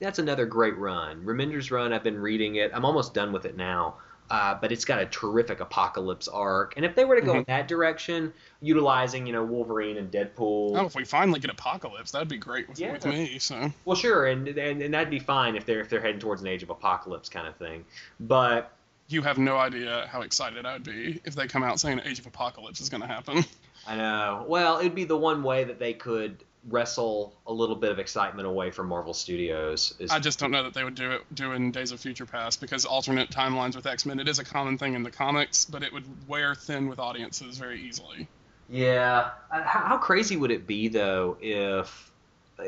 that's 0.00 0.18
another 0.18 0.46
great 0.46 0.76
run. 0.78 1.22
Remender's 1.24 1.70
run, 1.70 1.92
I've 1.92 2.02
been 2.04 2.18
reading 2.18 2.56
it. 2.56 2.70
I'm 2.74 2.84
almost 2.84 3.12
done 3.14 3.30
with 3.32 3.44
it 3.44 3.56
now. 3.56 3.96
Uh, 4.30 4.54
but 4.60 4.70
it's 4.72 4.84
got 4.84 5.00
a 5.00 5.06
terrific 5.06 5.60
apocalypse 5.60 6.28
arc, 6.28 6.74
and 6.76 6.84
if 6.84 6.94
they 6.94 7.04
were 7.06 7.16
to 7.18 7.22
go 7.22 7.32
in 7.34 7.42
Mhm. 7.44 7.46
that 7.46 7.66
direction, 7.68 8.32
utilizing 8.60 9.26
you 9.26 9.32
know 9.32 9.42
Wolverine 9.42 9.96
and 9.96 10.10
Deadpool, 10.12 10.76
Oh, 10.76 10.84
if 10.86 10.94
we 10.94 11.04
finally 11.04 11.40
get 11.40 11.50
Apocalypse, 11.50 12.10
that'd 12.10 12.28
be 12.28 12.36
great 12.36 12.68
with, 12.68 12.78
Yeah. 12.78 12.92
with 12.92 13.06
me. 13.06 13.38
So 13.38 13.72
Well, 13.86 13.96
sure, 13.96 14.26
and, 14.26 14.46
and 14.48 14.82
and 14.82 14.92
that'd 14.92 15.08
be 15.10 15.18
fine 15.18 15.56
if 15.56 15.64
they're 15.64 15.80
if 15.80 15.88
they're 15.88 16.00
heading 16.02 16.20
towards 16.20 16.42
an 16.42 16.48
age 16.48 16.62
of 16.62 16.68
apocalypse 16.70 17.28
kind 17.30 17.46
of 17.48 17.56
thing. 17.56 17.84
But 18.20 18.70
you 19.08 19.22
have 19.22 19.38
no 19.38 19.56
idea 19.56 20.06
how 20.12 20.20
excited 20.20 20.66
I'd 20.66 20.84
be 20.84 21.20
if 21.24 21.34
they 21.34 21.46
come 21.48 21.62
out 21.62 21.80
saying 21.80 22.02
Age 22.04 22.18
of 22.18 22.26
Apocalypse 22.26 22.80
is 22.82 22.90
going 22.90 23.00
to 23.00 23.06
happen. 23.06 23.42
I 23.86 23.96
know, 23.96 24.44
well, 24.46 24.80
it'd 24.80 24.94
be 24.94 25.04
the 25.04 25.16
one 25.16 25.42
way 25.42 25.64
that 25.64 25.78
they 25.78 25.94
could 25.94 26.44
wrestle 26.68 27.34
a 27.46 27.52
little 27.52 27.76
bit 27.76 27.90
of 27.90 27.98
excitement 27.98 28.46
away 28.46 28.70
from 28.70 28.88
Marvel 28.88 29.14
Studios. 29.14 29.94
Is 29.98 30.10
I 30.10 30.18
just 30.18 30.38
don't 30.38 30.50
know 30.50 30.62
that 30.64 30.74
they 30.74 30.84
would 30.84 30.94
do 30.94 31.12
it 31.12 31.34
do 31.34 31.52
in 31.52 31.70
Days 31.70 31.92
of 31.92 32.00
Future 32.00 32.26
Past 32.26 32.60
because 32.60 32.84
alternate 32.84 33.30
timelines 33.30 33.76
with 33.76 33.86
X 33.86 34.04
Men 34.06 34.20
it 34.20 34.28
is 34.28 34.38
a 34.38 34.44
common 34.44 34.78
thing 34.78 34.94
in 34.94 35.02
the 35.02 35.10
comics, 35.10 35.64
but 35.64 35.82
it 35.82 35.92
would 35.92 36.04
wear 36.28 36.54
thin 36.54 36.88
with 36.88 36.98
audiences 36.98 37.58
very 37.58 37.80
easily. 37.80 38.28
yeah. 38.68 39.30
Uh, 39.50 39.62
How, 39.62 39.80
how 39.80 39.98
crazy 39.98 40.36
would 40.36 40.50
it 40.50 40.66
be 40.66 40.88
though 40.88 41.36
if 41.40 42.10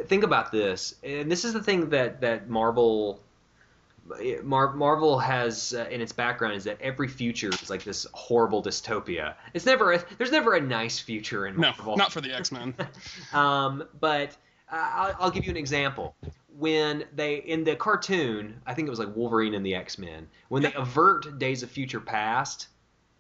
think 0.07 0.23
about 0.25 0.53
this, 0.53 0.95
and 1.03 1.31
this 1.31 1.45
is 1.45 1.53
the 1.53 1.63
thing 1.63 1.91
that 1.91 2.21
that 2.21 2.49
Marvel. 2.49 3.21
Mar- 4.43 4.75
Marvel 4.75 5.19
has 5.19 5.75
uh, 5.75 5.87
in 5.91 6.01
its 6.01 6.13
background 6.13 6.55
is 6.55 6.65
that 6.65 6.81
every 6.81 7.09
future 7.09 7.49
is 7.51 7.71
like 7.71 7.85
this 7.85 8.07
horrible 8.13 8.63
dystopia. 8.63 9.35
It's 9.55 9.67
never 9.67 9.93
a, 9.93 10.05
there's 10.19 10.33
never 10.33 10.55
a 10.55 10.61
nice 10.61 10.99
future 10.99 11.47
in 11.47 11.55
No, 11.55 11.69
Marvel. 11.73 11.97
not 11.97 12.13
for 12.13 12.21
the 12.21 12.35
X 12.35 12.51
Men. 12.53 12.75
um, 13.33 13.85
but 14.01 14.37
uh, 14.71 14.91
I'll, 14.95 15.17
I'll 15.21 15.31
give 15.31 15.45
you 15.45 15.51
an 15.51 15.57
example. 15.57 16.15
When 16.59 17.05
they 17.15 17.37
in 17.37 17.65
the 17.65 17.77
cartoon, 17.77 18.61
I 18.67 18.75
think 18.75 18.87
it 18.87 18.91
was 18.91 18.99
like 18.99 19.15
Wolverine 19.17 19.55
and 19.55 19.65
the 19.65 19.75
X 19.75 19.99
Men. 19.99 20.29
When 20.49 20.63
they 20.63 20.73
avert 20.75 21.39
Days 21.39 21.63
of 21.63 21.71
Future 21.71 22.01
Past, 22.01 22.69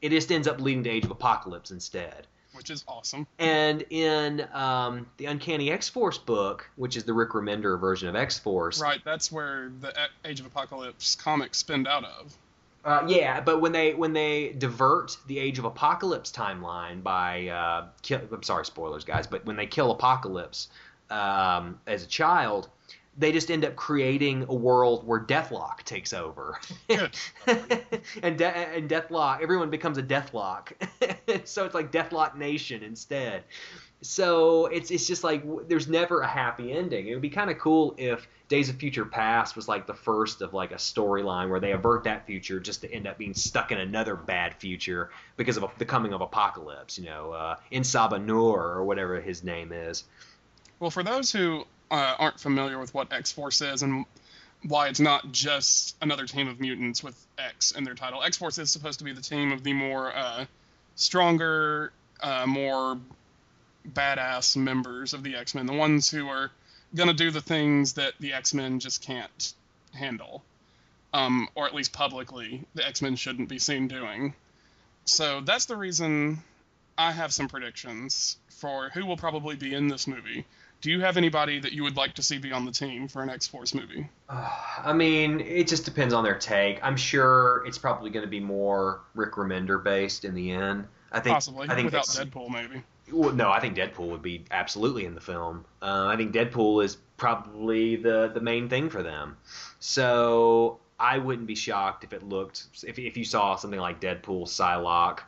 it 0.03 0.11
just 0.11 0.30
ends 0.32 0.47
up 0.49 0.61
leading 0.61 0.84
to 0.84 0.91
Age 0.91 1.05
of 1.05 1.11
Apocalypse 1.11 1.70
instead. 1.70 2.26
Which 2.61 2.68
is 2.68 2.84
awesome. 2.86 3.26
And 3.38 3.86
in 3.88 4.46
um, 4.52 5.06
the 5.16 5.24
Uncanny 5.24 5.70
X 5.70 5.88
Force 5.88 6.18
book, 6.18 6.68
which 6.76 6.94
is 6.94 7.04
the 7.04 7.14
Rick 7.14 7.30
Remender 7.30 7.80
version 7.80 8.06
of 8.06 8.14
X 8.14 8.38
Force, 8.38 8.82
Right, 8.82 9.00
that's 9.02 9.32
where 9.32 9.72
the 9.80 9.94
Age 10.26 10.40
of 10.40 10.46
Apocalypse 10.46 11.16
comics 11.16 11.56
spinned 11.56 11.88
out 11.88 12.04
of. 12.04 12.36
Uh, 12.84 13.06
yeah, 13.08 13.40
but 13.40 13.62
when 13.62 13.72
they 13.72 13.94
when 13.94 14.12
they 14.12 14.54
divert 14.58 15.16
the 15.26 15.38
Age 15.38 15.58
of 15.58 15.64
Apocalypse 15.64 16.30
timeline 16.30 17.02
by 17.02 17.48
uh, 17.48 17.86
kill, 18.02 18.20
I'm 18.30 18.42
sorry, 18.42 18.66
spoilers, 18.66 19.04
guys, 19.04 19.26
but 19.26 19.46
when 19.46 19.56
they 19.56 19.66
kill 19.66 19.90
Apocalypse 19.90 20.68
um, 21.08 21.80
as 21.86 22.04
a 22.04 22.06
child, 22.06 22.68
they 23.18 23.32
just 23.32 23.50
end 23.50 23.64
up 23.64 23.76
creating 23.76 24.46
a 24.48 24.54
world 24.54 25.06
where 25.06 25.20
Deathlok 25.20 25.82
takes 25.82 26.12
over, 26.12 26.58
and 26.88 28.38
De- 28.38 28.56
and 28.56 28.88
Deathlok, 28.88 29.42
everyone 29.42 29.70
becomes 29.70 29.98
a 29.98 30.02
Deathlok, 30.02 30.72
so 31.44 31.64
it's 31.64 31.74
like 31.74 31.92
Deathlok 31.92 32.36
Nation 32.36 32.82
instead. 32.82 33.44
So 34.02 34.66
it's 34.66 34.90
it's 34.90 35.06
just 35.06 35.24
like 35.24 35.44
there's 35.68 35.88
never 35.88 36.20
a 36.20 36.26
happy 36.26 36.72
ending. 36.72 37.08
It 37.08 37.12
would 37.12 37.22
be 37.22 37.30
kind 37.30 37.50
of 37.50 37.58
cool 37.58 37.94
if 37.98 38.26
Days 38.48 38.70
of 38.70 38.76
Future 38.76 39.04
Past 39.04 39.56
was 39.56 39.68
like 39.68 39.86
the 39.86 39.94
first 39.94 40.40
of 40.40 40.54
like 40.54 40.72
a 40.72 40.76
storyline 40.76 41.50
where 41.50 41.61
they 41.61 41.72
avert 41.72 42.04
that 42.04 42.26
future 42.26 42.58
just 42.61 42.80
to 42.80 42.92
end 42.92 43.06
up 43.06 43.18
being 43.18 43.34
stuck 43.34 43.72
in 43.72 43.78
another 43.78 44.16
bad 44.16 44.54
future 44.54 45.11
because 45.36 45.58
of 45.58 45.64
a, 45.64 45.70
the 45.76 45.84
coming 45.84 46.14
of 46.14 46.22
Apocalypse. 46.22 46.98
You 46.98 47.04
know, 47.04 47.32
uh, 47.32 47.56
Insaba 47.70 48.26
or 48.30 48.84
whatever 48.84 49.20
his 49.20 49.44
name 49.44 49.70
is. 49.72 50.04
Well, 50.78 50.90
for 50.90 51.02
those 51.02 51.30
who 51.30 51.66
uh, 51.91 52.14
aren't 52.18 52.41
familiar 52.41 52.78
with 52.78 52.95
what 52.95 53.12
X 53.12 53.32
Force 53.32 53.61
is 53.61 53.82
and 53.82 54.05
why 54.62 54.88
it's 54.88 55.01
not 55.01 55.32
just 55.32 55.97
another 56.03 56.26
team 56.26 56.49
of 56.49 56.61
mutants 56.61 57.03
with 57.03 57.16
X 57.38 57.72
in 57.72 57.84
their 57.84 57.95
title, 57.95 58.22
X 58.22 58.36
Force 58.36 58.59
is 58.59 58.70
supposed 58.70 58.99
to 58.99 59.05
be 59.05 59.12
the 59.12 59.22
team 59.22 59.53
of 59.53 59.62
the 59.64 59.72
more 59.72 60.14
uh, 60.14 60.45
stronger, 60.95 61.93
uh, 62.20 62.47
more 62.47 62.99
badass 63.88 64.57
members 64.57 65.14
of 65.14 65.22
the 65.22 65.36
X 65.36 65.55
Men, 65.55 65.66
the 65.66 65.72
ones 65.72 66.11
who 66.11 66.28
are 66.28 66.51
gonna 66.95 67.14
do 67.14 67.30
the 67.30 67.41
things 67.41 67.95
that 67.95 68.14
the 68.20 68.32
X 68.34 68.53
Men 68.53 68.80
just 68.80 69.03
can't 69.03 69.55
handle, 69.95 70.43
um, 71.12 71.49
or 71.55 71.66
at 71.66 71.74
least 71.74 71.93
publicly, 71.93 72.64
the 72.74 72.86
X 72.86 73.01
Men 73.01 73.16
shouldn't 73.16 73.49
be 73.49 73.59
seen 73.59 73.88
doing. 73.88 74.34
So 75.07 75.41
that's 75.41 75.64
the 75.64 75.76
reason 75.76 76.43
I 76.99 77.12
have 77.12 77.32
some 77.32 77.49
predictions 77.49 78.36
for 78.51 78.91
who 78.91 79.07
will 79.07 79.16
probably 79.16 79.57
be 79.57 79.74
in 79.74 79.88
this 79.88 80.07
movie. 80.07 80.45
Do 80.81 80.91
you 80.91 81.01
have 81.01 81.16
anybody 81.16 81.61
that 81.61 81.72
you 81.72 81.83
would 81.83 81.97
like 81.97 82.14
to 82.14 82.22
see 82.22 82.39
be 82.39 82.53
on 82.53 82.64
the 82.64 82.72
team 82.72 83.07
for 83.07 83.22
an 83.22 83.28
X 83.28 83.47
Force 83.47 83.74
movie? 83.74 84.09
I 84.28 84.93
mean, 84.95 85.41
it 85.41 85.68
just 85.68 85.85
depends 85.85 86.14
on 86.14 86.24
their 86.24 86.39
take. 86.39 86.81
I'm 86.83 86.97
sure 86.97 87.62
it's 87.66 87.76
probably 87.76 88.11
going 88.11 88.24
to 88.24 88.31
be 88.31 88.41
more 88.41 89.01
Rick 89.14 89.33
Remender 89.35 89.83
based 89.83 90.24
in 90.24 90.35
the 90.35 90.53
end. 90.53 90.87
I 91.12 91.20
think 91.20 91.35
Possibly 91.35 91.68
I 91.68 91.74
think 91.74 91.87
without 91.87 92.05
Deadpool, 92.05 92.51
maybe. 92.51 92.83
Well, 93.12 93.33
no, 93.33 93.51
I 93.51 93.61
think 93.61 93.76
Deadpool 93.76 94.09
would 94.11 94.22
be 94.22 94.45
absolutely 94.51 95.05
in 95.05 95.14
the 95.14 95.20
film. 95.20 95.64
Uh, 95.83 96.07
I 96.07 96.16
think 96.16 96.33
Deadpool 96.33 96.85
is 96.85 96.97
probably 97.16 97.97
the 97.97 98.31
the 98.33 98.41
main 98.41 98.68
thing 98.68 98.89
for 98.89 99.03
them. 99.03 99.37
So 99.81 100.78
I 100.99 101.18
wouldn't 101.18 101.49
be 101.49 101.57
shocked 101.57 102.05
if 102.05 102.12
it 102.12 102.22
looked 102.22 102.66
if 102.85 102.99
if 102.99 103.16
you 103.16 103.24
saw 103.24 103.57
something 103.57 103.81
like 103.81 104.01
Deadpool, 104.01 104.45
Psylocke, 104.45 105.20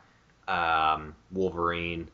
um, 0.47 1.15
Wolverine, 1.31 2.07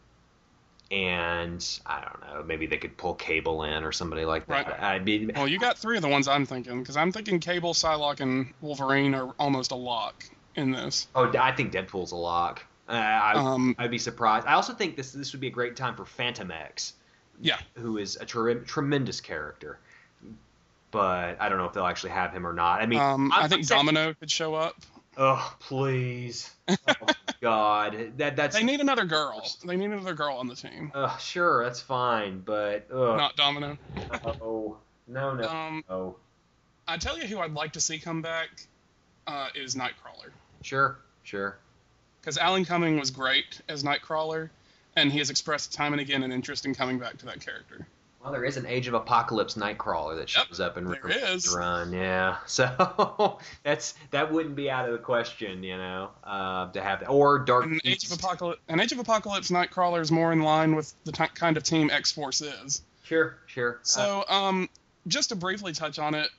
and 0.92 1.80
I 1.86 2.02
don't 2.02 2.22
know, 2.22 2.44
maybe 2.44 2.66
they 2.66 2.78
could 2.78 2.98
pull 2.98 3.14
Cable 3.16 3.64
in 3.64 3.84
or 3.84 3.92
somebody 3.92 4.26
like 4.26 4.48
that. 4.48 4.68
Right. 4.68 4.82
I'd 4.82 5.06
be 5.06 5.28
Well, 5.36 5.48
you 5.48 5.60
got 5.60 5.78
three 5.78 5.96
of 5.98 6.02
the 6.02 6.10
ones 6.10 6.28
I'm 6.28 6.46
thinking 6.46 6.80
because 6.80 6.98
I'm 6.98 7.12
thinking 7.12 7.40
Cable, 7.40 7.74
Psylocke, 7.74 8.22
and 8.22 8.54
Wolverine 8.62 9.14
are 9.14 9.34
almost 9.40 9.72
a 9.72 9.76
lock 9.76 10.24
in 10.56 10.72
this. 10.72 11.08
oh, 11.16 11.32
I 11.38 11.52
think 11.52 11.72
Deadpool's 11.72 12.12
a 12.12 12.16
lock. 12.16 12.64
Uh, 12.88 12.94
I, 12.94 13.34
Um, 13.34 13.76
I'd 13.78 13.92
be 13.92 14.00
surprised. 14.00 14.48
I 14.48 14.54
also 14.54 14.74
think 14.74 14.96
this 14.96 15.12
this 15.12 15.32
would 15.32 15.42
be 15.42 15.48
a 15.48 15.52
great 15.52 15.76
time 15.76 15.96
for 15.96 16.06
Fantomex. 16.06 16.94
Yeah, 17.40 17.60
who 17.76 18.00
is 18.00 18.18
a 18.18 18.26
tre- 18.26 18.56
tremendous 18.56 19.22
character. 19.22 19.80
But 20.92 21.40
I 21.40 21.50
don't 21.50 21.60
know 21.60 21.66
if 21.66 21.74
they'll 21.74 21.86
actually 21.86 22.10
have 22.10 22.34
him 22.34 22.48
or 22.48 22.54
not. 22.54 22.82
I 22.82 22.88
mean, 22.88 23.00
um, 23.00 23.32
I'm- 23.32 23.48
think 23.48 23.68
Domino 23.68 24.16
could 24.16 24.32
show 24.32 24.56
up. 24.56 24.76
Oh, 25.22 25.53
please. 25.59 26.49
Oh, 26.70 26.76
God. 27.41 28.13
That 28.17 28.36
that's. 28.38 28.55
They 28.55 28.63
need 28.63 28.80
another 28.80 29.03
girl. 29.05 29.45
They 29.65 29.76
need 29.76 29.91
another 29.91 30.13
girl 30.13 30.36
on 30.38 30.47
the 30.47 30.55
team, 30.55 30.91
Uh, 30.95 31.15
sure, 31.17 31.63
that's 31.65 31.82
fine, 31.82 32.39
but 32.39 32.88
ugh, 32.91 33.17
not 33.17 33.36
Domino. 33.36 33.78
oh. 34.24 34.78
no, 35.07 35.34
no, 35.36 35.47
Um, 35.49 35.84
no. 35.89 36.15
I 36.88 36.97
tell 36.97 37.20
you 37.20 37.28
who 37.28 37.39
I'd 37.39 37.51
like 37.53 37.74
to 37.74 37.82
see 37.82 37.99
come 37.99 38.22
back 38.22 38.49
uh, 39.28 39.49
is 39.55 39.76
Nightcrawler. 39.76 40.32
Sure, 40.61 40.97
sure. 41.24 41.57
because 42.22 42.38
Alan 42.38 42.63
Cumming 42.65 42.97
was 42.99 43.11
great 43.11 43.61
as 43.70 43.84
Nightcrawler, 43.84 44.49
and 44.95 45.11
he 45.11 45.20
has 45.20 45.30
expressed 45.30 45.74
time 45.74 45.91
and 45.93 46.01
again 46.01 46.24
an 46.24 46.32
interest 46.32 46.65
in 46.65 46.74
coming 46.74 46.97
back 46.97 47.17
to 47.17 47.26
that 47.26 47.41
character. 47.45 47.86
Well, 48.22 48.34
there 48.34 48.43
is 48.43 48.57
an 48.57 48.65
Age 48.65 48.88
of 48.88 48.93
Apocalypse 48.95 49.53
Nightcrawler 49.55 50.17
that 50.17 50.36
Yep, 50.36 50.47
shows 50.47 50.59
up 50.59 50.78
in 50.78 50.84
there 50.86 50.99
Rick 51.01 51.15
is. 51.24 51.53
Run. 51.55 51.93
Yeah, 51.93 52.38
so 52.45 53.38
that's 53.63 53.93
that 54.11 54.32
wouldn't 54.32 54.55
be 54.55 54.70
out 54.70 54.86
of 54.86 54.91
the 54.91 54.97
question, 54.97 55.63
you 55.63 55.78
know, 55.78 56.09
uh, 56.24 56.70
to 56.72 56.82
have 56.82 56.99
that 56.99 57.07
or 57.07 57.39
Dark 57.39 57.65
An 57.65 57.80
Age 57.86 58.03
of 58.05 58.11
Apocalypse, 58.11 58.61
an 58.67 58.80
Age 58.82 58.91
of 58.91 58.99
Apocalypse 58.99 59.49
Nightcrawler 59.51 60.01
is 60.01 60.11
more 60.11 60.34
in 60.34 60.41
line 60.41 60.76
with 60.76 60.93
the 61.05 61.11
ti 61.13 61.28
kind 61.34 61.55
of 61.55 61.63
team 61.63 61.89
X 61.89 62.11
Force 62.11 62.41
is. 62.41 62.82
Sure, 63.03 63.38
sure. 63.47 63.76
Uh, 63.76 63.84
So, 63.84 64.26
um, 64.28 64.70
just 65.07 65.30
to 65.30 65.36
briefly 65.36 65.72
touch 65.72 65.97
on 65.97 66.13
it, 66.13 66.30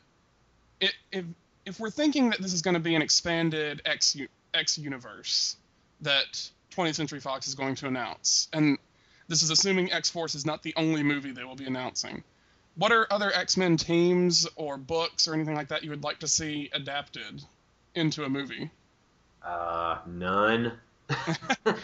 it 0.80 0.92
if 1.12 1.24
if 1.64 1.80
we're 1.80 1.90
thinking 1.90 2.30
that 2.30 2.40
this 2.42 2.52
is 2.52 2.60
going 2.62 2.74
to 2.74 2.80
be 2.80 2.94
an 2.94 3.00
expanded 3.02 3.80
X 3.86 4.16
X 4.52 4.76
universe 4.76 5.56
that 6.02 6.50
20th 6.76 6.94
Century 6.94 7.20
Fox 7.20 7.48
is 7.48 7.54
going 7.54 7.74
to 7.76 7.86
announce, 7.86 8.48
and 8.52 8.76
this 9.30 9.42
is 9.42 9.50
assuming 9.50 9.92
X 9.92 10.10
Force 10.10 10.34
is 10.34 10.44
not 10.44 10.62
the 10.64 10.74
only 10.76 11.04
movie 11.04 11.30
they 11.30 11.44
will 11.44 11.54
be 11.54 11.64
announcing. 11.64 12.24
What 12.74 12.90
are 12.90 13.06
other 13.10 13.32
X 13.32 13.56
Men 13.56 13.76
teams 13.76 14.46
or 14.56 14.76
books 14.76 15.28
or 15.28 15.34
anything 15.34 15.54
like 15.54 15.68
that 15.68 15.84
you 15.84 15.90
would 15.90 16.02
like 16.02 16.18
to 16.18 16.28
see 16.28 16.68
adapted 16.72 17.42
into 17.94 18.24
a 18.24 18.28
movie? 18.28 18.70
uh, 19.46 19.98
none. 20.06 20.72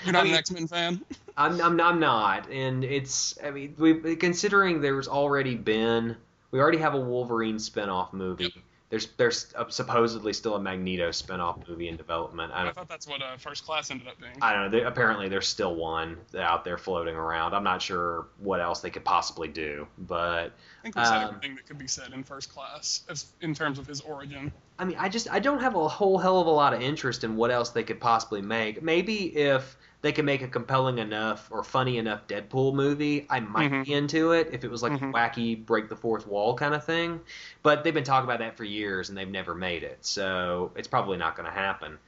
You're 0.04 0.12
not 0.12 0.20
I 0.20 0.22
mean, 0.24 0.32
an 0.32 0.38
X 0.38 0.50
Men 0.50 0.66
fan? 0.66 1.00
I'm, 1.36 1.60
I'm 1.60 1.80
I'm 1.80 2.00
not, 2.00 2.50
and 2.50 2.84
it's 2.84 3.38
I 3.42 3.50
mean 3.52 3.74
we 3.78 4.16
considering 4.16 4.80
there's 4.80 5.08
already 5.08 5.54
been 5.54 6.16
we 6.50 6.60
already 6.60 6.78
have 6.78 6.94
a 6.94 7.00
Wolverine 7.00 7.58
spin-off 7.58 8.12
movie. 8.12 8.44
Yep. 8.44 8.52
There's 8.88 9.08
there's 9.16 9.52
uh 9.56 9.68
supposedly 9.68 10.32
still 10.32 10.54
a 10.54 10.60
Magneto 10.60 11.10
spin-off 11.10 11.58
movie 11.68 11.88
in 11.88 11.96
development. 11.96 12.52
I 12.54 12.68
I 12.68 12.72
thought 12.72 12.88
that's 12.88 13.08
what 13.08 13.20
uh, 13.20 13.36
First 13.36 13.64
Class 13.64 13.90
ended 13.90 14.06
up 14.06 14.20
being. 14.20 14.32
I 14.40 14.52
don't 14.52 14.62
know. 14.62 14.78
There, 14.78 14.86
apparently, 14.86 15.28
there's 15.28 15.48
still 15.48 15.74
one 15.74 16.16
out 16.38 16.64
there 16.64 16.78
floating 16.78 17.16
around. 17.16 17.52
I'm 17.52 17.64
not 17.64 17.82
sure 17.82 18.28
what 18.38 18.60
else 18.60 18.80
they 18.80 18.90
could 18.90 19.04
possibly 19.04 19.48
do, 19.48 19.88
but 19.98 20.52
I 20.80 20.82
think 20.82 20.94
said 20.94 21.04
um, 21.04 21.24
everything 21.24 21.56
that 21.56 21.66
could 21.66 21.78
be 21.78 21.88
said 21.88 22.12
in 22.12 22.22
First 22.22 22.52
Class 22.52 23.02
as, 23.08 23.26
in 23.40 23.54
terms 23.54 23.80
of 23.80 23.88
his 23.88 24.02
origin. 24.02 24.52
I 24.78 24.84
mean, 24.84 24.96
I 25.00 25.08
just 25.08 25.28
I 25.32 25.40
don't 25.40 25.60
have 25.60 25.74
a 25.74 25.88
whole 25.88 26.18
hell 26.18 26.40
of 26.40 26.46
a 26.46 26.50
lot 26.50 26.72
of 26.72 26.80
interest 26.80 27.24
in 27.24 27.34
what 27.34 27.50
else 27.50 27.70
they 27.70 27.82
could 27.82 28.00
possibly 28.00 28.40
make. 28.40 28.82
Maybe 28.82 29.36
if 29.36 29.76
they 30.06 30.12
can 30.12 30.24
make 30.24 30.40
a 30.40 30.46
compelling 30.46 30.98
enough 30.98 31.48
or 31.50 31.64
funny 31.64 31.98
enough 31.98 32.28
Deadpool 32.28 32.74
movie, 32.74 33.26
I 33.28 33.40
might 33.40 33.72
Mhm. 33.72 33.84
be 33.84 33.92
into 33.92 34.30
it. 34.30 34.50
If 34.52 34.62
it 34.62 34.70
was 34.70 34.80
like 34.80 34.92
Mhm. 34.92 35.10
a 35.10 35.12
wacky 35.12 35.66
break 35.66 35.88
the 35.88 35.96
fourth 35.96 36.28
wall 36.28 36.54
kind 36.54 36.74
of 36.74 36.84
thing, 36.84 37.20
but 37.64 37.82
they've 37.82 37.92
been 37.92 38.04
talking 38.04 38.28
about 38.28 38.38
that 38.38 38.56
for 38.56 38.62
years 38.62 39.08
and 39.08 39.18
they've 39.18 39.28
never 39.28 39.52
made 39.52 39.82
it, 39.82 39.98
so 40.06 40.70
it's 40.76 40.86
probably 40.86 41.16
not 41.18 41.34
going 41.34 41.46
to 41.46 41.52
happen. 41.52 41.98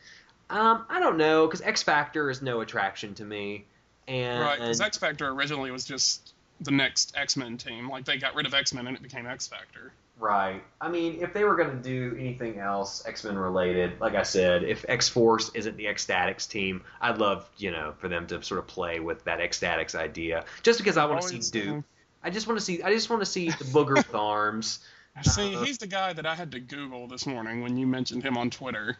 Um, 0.49 0.87
I 0.89 1.01
don't 1.01 1.17
know 1.17 1.47
because 1.47 1.61
X 1.61 1.83
Factor 1.83 2.31
is 2.31 2.41
no 2.41 2.61
attraction 2.61 3.15
to 3.17 3.25
me, 3.25 3.65
and 4.07 4.41
Right, 4.41 4.61
because 4.61 4.81
X 4.81 4.97
Factor 4.97 5.29
originally 5.29 5.73
was 5.73 5.85
just 5.85 6.33
the 6.61 6.71
next 6.71 7.17
X 7.17 7.37
Men 7.37 7.59
team. 7.59 7.91
Like 7.91 8.05
they 8.05 8.17
got 8.17 8.37
rid 8.37 8.47
of 8.47 8.55
X 8.55 8.73
Men 8.73 8.87
and 8.87 8.97
it 8.97 9.03
became 9.03 9.27
X 9.27 9.49
Factor. 9.49 9.93
Right. 10.19 10.63
I 10.81 10.89
mean, 10.89 11.19
if 11.21 11.33
they 11.33 11.45
were 11.45 11.55
going 11.55 11.71
to 11.71 11.77
do 11.77 12.17
anything 12.19 12.59
else 12.59 13.05
X 13.07 13.23
Men 13.25 13.39
related, 13.39 14.01
like 14.01 14.15
I 14.15 14.25
said, 14.25 14.65
if 14.65 14.85
X 14.89 15.09
Force 15.09 15.51
isn't 15.55 15.77
the 15.77 15.87
X-Statix 15.87 16.49
team, 16.49 16.83
I'd 17.01 17.19
love, 17.19 17.49
you 17.57 17.71
know, 17.71 17.95
for 17.99 18.09
them 18.09 18.27
to 18.29 18.43
sort 18.43 18.59
of 18.59 18.67
play 18.67 18.99
with 19.01 19.23
that 19.25 19.41
X-Statix 19.41 19.95
idea. 19.95 20.45
Just 20.63 20.79
because 20.79 20.97
I 20.97 21.05
want 21.05 21.23
to 21.23 21.43
see 21.43 21.61
Doop. 21.61 21.79
uh, 21.79 21.83
I 22.23 22.31
just 22.31 22.49
want 22.49 22.59
to 22.59 22.65
see. 22.65 22.83
I 22.83 22.93
just 22.93 23.09
want 23.11 23.23
to 23.23 23.27
see 23.27 23.51
the 23.51 23.65
booger 23.65 23.95
with 23.95 24.15
arms. 24.15 24.81
See, 25.23 25.57
Uh, 25.57 25.65
he's 25.65 25.79
the 25.79 25.87
guy 25.89 26.13
that 26.13 26.27
I 26.27 26.37
had 26.37 26.53
to 26.53 26.61
Google 26.61 27.09
this 27.09 27.27
morning 27.27 27.61
when 27.63 27.77
you 27.77 27.89
mentioned 27.89 28.23
him 28.23 28.37
on 28.37 28.51
Twitter. 28.51 28.97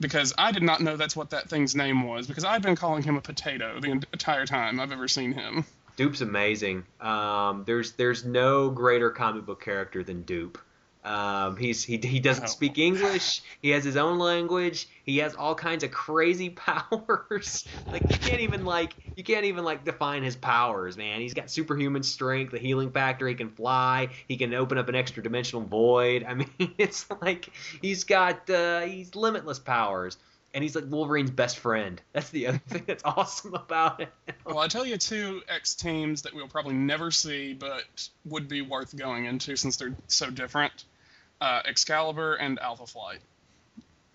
Because 0.00 0.34
I 0.36 0.50
did 0.50 0.64
not 0.64 0.80
know 0.80 0.96
that's 0.96 1.14
what 1.14 1.30
that 1.30 1.48
thing's 1.48 1.76
name 1.76 2.02
was. 2.08 2.26
Because 2.26 2.42
I've 2.44 2.62
been 2.62 2.74
calling 2.74 3.04
him 3.04 3.16
a 3.16 3.20
potato 3.20 3.78
the 3.78 3.92
entire 3.92 4.46
time 4.46 4.80
I've 4.80 4.90
ever 4.90 5.06
seen 5.06 5.32
him. 5.32 5.64
Doop's 5.96 6.20
amazing. 6.20 6.84
Um, 7.00 7.64
there's 7.66 7.92
there's 7.92 8.24
no 8.24 8.70
greater 8.70 9.10
comic 9.10 9.46
book 9.46 9.62
character 9.62 10.02
than 10.02 10.22
Dupe. 10.22 10.58
Um, 11.04 11.58
he's 11.58 11.84
he 11.84 11.98
he 11.98 12.18
doesn't 12.18 12.44
Oh. 12.44 12.48
speak 12.48 12.78
English. 12.78 13.42
He 13.60 13.70
has 13.70 13.84
his 13.84 13.96
own 13.98 14.18
language. 14.18 14.88
He 15.04 15.18
has 15.18 15.34
all 15.34 15.54
kinds 15.54 15.84
of 15.84 15.90
crazy 15.90 16.48
powers. 16.90 17.66
like 17.92 18.02
you 18.10 18.16
can't 18.18 18.40
even 18.40 18.64
like 18.64 18.94
you 19.14 19.22
can't 19.22 19.44
even 19.44 19.64
like 19.64 19.84
define 19.84 20.22
his 20.22 20.34
powers, 20.34 20.96
man. 20.96 21.20
He's 21.20 21.34
got 21.34 21.50
superhuman 21.50 22.02
strength, 22.02 22.52
the 22.52 22.58
healing 22.58 22.90
factor. 22.90 23.28
He 23.28 23.34
can 23.34 23.50
fly. 23.50 24.08
He 24.28 24.38
can 24.38 24.54
open 24.54 24.78
up 24.78 24.88
an 24.88 24.94
extra 24.94 25.22
dimensional 25.22 25.62
void. 25.66 26.24
I 26.26 26.32
mean, 26.34 26.50
it's 26.78 27.06
like 27.20 27.50
he's 27.82 28.04
got 28.04 28.48
uh, 28.48 28.80
he's 28.80 29.14
limitless 29.14 29.58
powers. 29.58 30.16
And 30.54 30.62
he's 30.62 30.76
like 30.76 30.84
Wolverine's 30.88 31.32
best 31.32 31.58
friend. 31.58 32.00
That's 32.12 32.30
the 32.30 32.46
other 32.46 32.60
thing 32.68 32.84
that's 32.86 33.02
awesome 33.04 33.54
about 33.54 34.00
it. 34.00 34.08
Well, 34.46 34.60
I 34.60 34.68
tell 34.68 34.86
you 34.86 34.96
two 34.96 35.42
X 35.48 35.74
teams 35.74 36.22
that 36.22 36.32
we'll 36.32 36.48
probably 36.48 36.74
never 36.74 37.10
see, 37.10 37.52
but 37.52 37.82
would 38.24 38.48
be 38.48 38.62
worth 38.62 38.96
going 38.96 39.24
into 39.24 39.56
since 39.56 39.76
they're 39.76 39.96
so 40.06 40.30
different: 40.30 40.84
uh, 41.40 41.62
Excalibur 41.66 42.36
and 42.36 42.60
Alpha 42.60 42.86
Flight. 42.86 43.18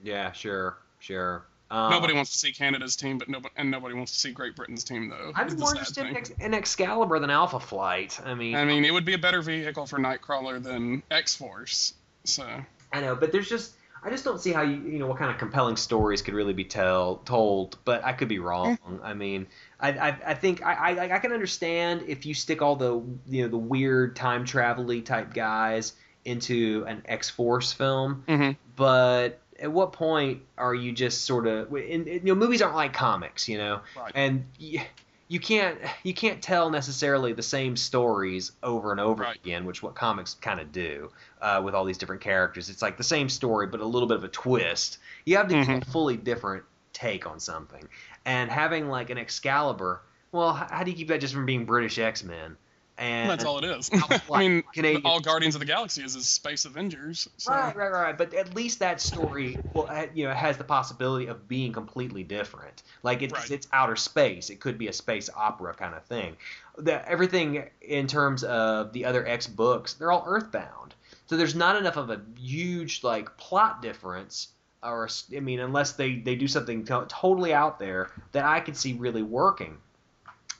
Yeah, 0.02 0.32
sure, 0.32 0.78
sure. 1.00 1.44
Um, 1.72 1.92
Nobody 1.92 2.14
wants 2.14 2.32
to 2.32 2.38
see 2.38 2.52
Canada's 2.52 2.96
team, 2.96 3.20
but 3.20 3.30
nobody 3.30 3.54
and 3.56 3.70
nobody 3.70 3.94
wants 3.94 4.14
to 4.14 4.18
see 4.18 4.32
Great 4.32 4.56
Britain's 4.56 4.84
team 4.84 5.10
though. 5.10 5.32
I'd 5.36 5.50
be 5.50 5.56
more 5.56 5.72
interested 5.72 6.08
in. 6.08 6.18
Ex- 6.18 6.32
in 6.40 6.54
Excalibur 6.54 7.20
than 7.20 7.30
Alpha 7.30 7.60
Flight. 7.60 8.20
I 8.26 8.34
mean, 8.34 8.56
I 8.56 8.66
mean, 8.66 8.86
it 8.86 8.92
would 8.92 9.06
be 9.06 9.14
a 9.14 9.20
better 9.20 9.42
vehicle 9.42 9.86
for 9.86 10.00
Nightcrawler 10.00 10.64
than 10.64 11.04
X 11.12 11.36
Force. 11.36 11.94
So 12.24 12.48
I 12.92 13.02
know, 13.02 13.16
but 13.16 13.32
there's 13.32 13.50
just 13.50 13.74
I 14.04 14.10
just 14.10 14.24
don't 14.24 14.39
see 14.39 14.52
how 14.52 14.62
you 14.62 14.78
you 14.78 15.00
know 15.00 15.08
what 15.08 15.18
kind 15.18 15.32
of 15.32 15.38
compelling 15.38 15.76
stories 15.76 16.22
could 16.22 16.34
really 16.34 16.54
be 16.54 16.64
tell 16.64 17.18
told. 17.18 17.78
But 17.86 18.04
I 18.04 18.14
could 18.14 18.28
be 18.28 18.39
wrong. 18.39 18.78
I 19.04 19.14
mean, 19.14 19.47
I 19.80 19.89
I, 19.91 20.18
I 20.28 20.34
think 20.34 20.66
I, 20.66 20.74
I 20.74 21.16
I 21.16 21.20
can 21.20 21.32
understand 21.32 22.04
if 22.08 22.26
you 22.26 22.34
stick 22.34 22.62
all 22.62 22.76
the 22.76 23.02
you 23.28 23.43
know 23.43 23.47
the 23.50 23.58
weird 23.58 24.16
time 24.16 24.45
travel 24.45 25.02
type 25.02 25.34
guys 25.34 25.93
into 26.26 26.86
an 26.88 27.04
X 27.06 27.30
Force 27.30 27.74
film, 27.74 28.24
mhm. 28.28 28.56
but 28.76 29.41
at 29.60 29.72
what 29.72 29.93
point 29.93 30.41
are 30.58 30.74
you 30.74 30.91
just 30.91 31.26
sort 31.26 31.47
of 31.47 31.72
and, 31.74 32.08
and, 32.08 32.08
you 32.08 32.34
know 32.34 32.36
movies 32.36 32.62
aren't 32.62 32.76
like 32.76 32.93
comics 32.93 33.50
you 33.50 33.58
know 33.58 33.82
Right. 33.97 34.12
and 34.16 34.45
you, 34.58 34.82
you 35.30 35.40
can't 35.40 35.78
you 36.04 36.14
can't 36.14 36.42
tell 36.42 36.70
necessarily 36.70 37.32
the 37.32 37.42
same 37.44 37.78
stories 37.78 38.52
over 38.62 38.92
and 38.92 39.00
over 39.00 39.24
Right. 39.24 39.38
again 39.38 39.64
which 39.64 39.82
what 39.82 39.96
comics 39.96 40.34
kind 40.34 40.60
of 40.60 40.72
do 40.74 41.12
uh, 41.42 41.62
with 41.64 41.74
all 41.76 41.86
these 41.86 41.98
different 42.00 42.22
characters 42.22 42.70
it's 42.70 42.82
like 42.82 42.98
the 42.98 43.04
same 43.04 43.30
story 43.30 43.68
but 43.68 43.80
a 43.80 43.86
little 43.86 44.08
bit 44.08 44.18
of 44.18 44.24
a 44.26 44.28
twist 44.28 44.98
you 45.26 45.38
have 45.38 45.48
to 45.48 45.54
give 45.56 45.68
Mhm. 45.68 45.82
a 45.84 45.86
fully 45.92 46.18
different 46.18 46.64
take 46.92 47.26
on 47.26 47.40
something 47.40 47.88
and 48.26 48.50
having 48.52 48.90
like 48.90 49.10
an 49.12 49.18
excalibur 49.18 50.02
well 50.32 50.52
how 50.54 50.84
do 50.84 50.92
you 50.92 50.98
keep 50.98 51.08
that 51.10 51.22
just 51.22 51.34
from 51.34 51.46
being 51.46 51.66
british 51.66 51.98
x-men 52.00 52.58
and 53.00 53.30
that's 53.30 53.45
all 53.45 53.58
it 53.58 53.64
is. 53.66 53.89
I 54.32 54.39
mean, 54.39 54.64
Canadian- 54.74 55.04
all 55.06 55.20
Guardians 55.20 55.56
of 55.56 55.60
the 55.60 55.66
Galaxy 55.66 56.04
is 56.04 56.16
is 56.16 56.28
Space 56.28 56.66
Avengers. 56.66 57.28
So. 57.38 57.52
Right, 57.52 57.76
right, 57.76 57.91
right. 57.91 58.18
But 58.18 58.34
at 58.34 58.54
least 58.54 58.80
that 58.80 59.00
story, 59.02 59.58
well, 59.74 59.89
you 60.14 60.26
know, 60.26 60.34
has 60.34 60.58
the 60.58 60.64
possibility 60.64 61.28
of 61.28 61.47
being 61.47 61.72
completely 61.72 62.24
different. 62.24 62.84
Like 63.04 63.22
it's 63.22 63.34
Right. 63.34 63.52
it's 63.52 63.68
outer 63.74 63.95
space. 63.95 64.50
It 64.50 64.60
could 64.60 64.78
be 64.78 64.88
a 64.88 64.93
space 64.93 65.30
opera 65.36 65.74
kind 65.74 65.95
of 65.95 66.04
thing. 66.06 66.36
The, 66.78 67.08
everything 67.10 67.64
in 67.82 68.08
terms 68.08 68.43
of 68.43 68.93
the 68.93 69.06
other 69.06 69.26
X 69.28 69.47
books, 69.47 69.93
they're 69.93 70.12
all 70.12 70.24
Earthbound. 70.28 70.93
So 71.28 71.38
there's 71.38 71.56
not 71.56 71.76
enough 71.76 71.95
of 71.97 72.10
a 72.10 72.22
huge 72.38 73.04
like 73.04 73.36
plot 73.38 73.82
difference, 73.82 74.50
or 74.84 75.08
I 75.36 75.39
mean, 75.39 75.60
unless 75.60 75.93
they 75.93 76.16
they 76.16 76.36
do 76.36 76.47
something 76.47 76.84
to- 76.86 77.06
totally 77.08 77.54
out 77.54 77.80
there 77.80 78.12
that 78.34 78.45
I 78.45 78.60
could 78.60 78.76
see 78.76 78.93
really 78.93 79.24
working. 79.24 79.78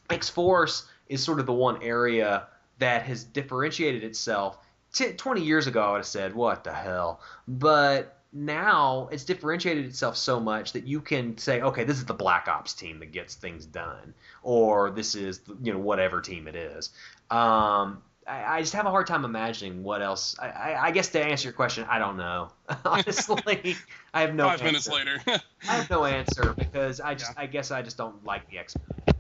X 0.10 0.30
Force 0.30 0.86
is 1.10 1.24
sort 1.24 1.40
of 1.40 1.46
the 1.46 1.54
one 1.54 1.82
area 1.84 2.48
that 2.78 3.04
has 3.04 3.24
differentiated 3.24 4.04
itself. 4.04 4.58
T- 4.94 5.14
20 5.14 5.42
years 5.42 5.68
ago, 5.68 5.82
I 5.84 5.92
would 5.92 5.98
have 5.98 6.06
said, 6.06 6.34
what 6.34 6.64
the 6.64 6.74
hell? 6.74 7.20
But 7.48 8.16
now 8.32 9.10
it's 9.12 9.26
differentiated 9.26 9.86
itself 9.86 10.16
so 10.16 10.40
much 10.40 10.72
that 10.74 10.86
you 10.86 11.02
can 11.02 11.38
say, 11.38 11.62
okay, 11.62 11.84
this 11.84 11.98
is 11.98 12.06
the 12.06 12.14
Black 12.14 12.48
Ops 12.48 12.74
team 12.74 13.00
that 13.00 13.12
gets 13.12 13.36
things 13.36 13.66
done, 13.66 14.14
or 14.44 14.92
this 14.92 15.16
is, 15.16 15.42
you 15.62 15.74
know, 15.74 15.80
whatever 15.80 16.22
team 16.22 16.48
it 16.48 16.56
is. 16.56 16.92
Um, 17.30 18.02
I, 18.28 18.62
just 18.62 18.74
have 18.74 18.86
a 18.86 18.92
hard 18.92 19.08
time 19.08 19.26
imagining 19.26 19.82
what 19.84 20.04
else. 20.04 20.36
I, 20.40 20.50
I, 20.50 20.86
I 20.88 20.92
guess 20.92 21.10
to 21.10 21.24
answer 21.24 21.46
your 21.48 21.54
question, 21.54 21.86
I 21.90 21.98
don't 21.98 22.16
know. 22.18 22.52
Honestly, 22.86 23.76
I 24.14 24.22
have 24.22 24.36
no 24.36 24.46
Five 24.46 24.64
minutes 24.64 24.88
answer. 24.88 25.00
later. 25.26 25.42
I 25.68 25.74
have 25.74 25.90
no 25.90 26.06
answer 26.06 26.54
because 26.54 27.00
I 27.02 27.16
just 27.16 27.32
Yeah. 27.36 27.42
I 27.42 27.46
guess 27.48 27.72
I 27.72 27.82
just 27.82 27.98
don't 27.98 28.24
like 28.24 28.48
the 28.50 28.60
X 28.60 28.76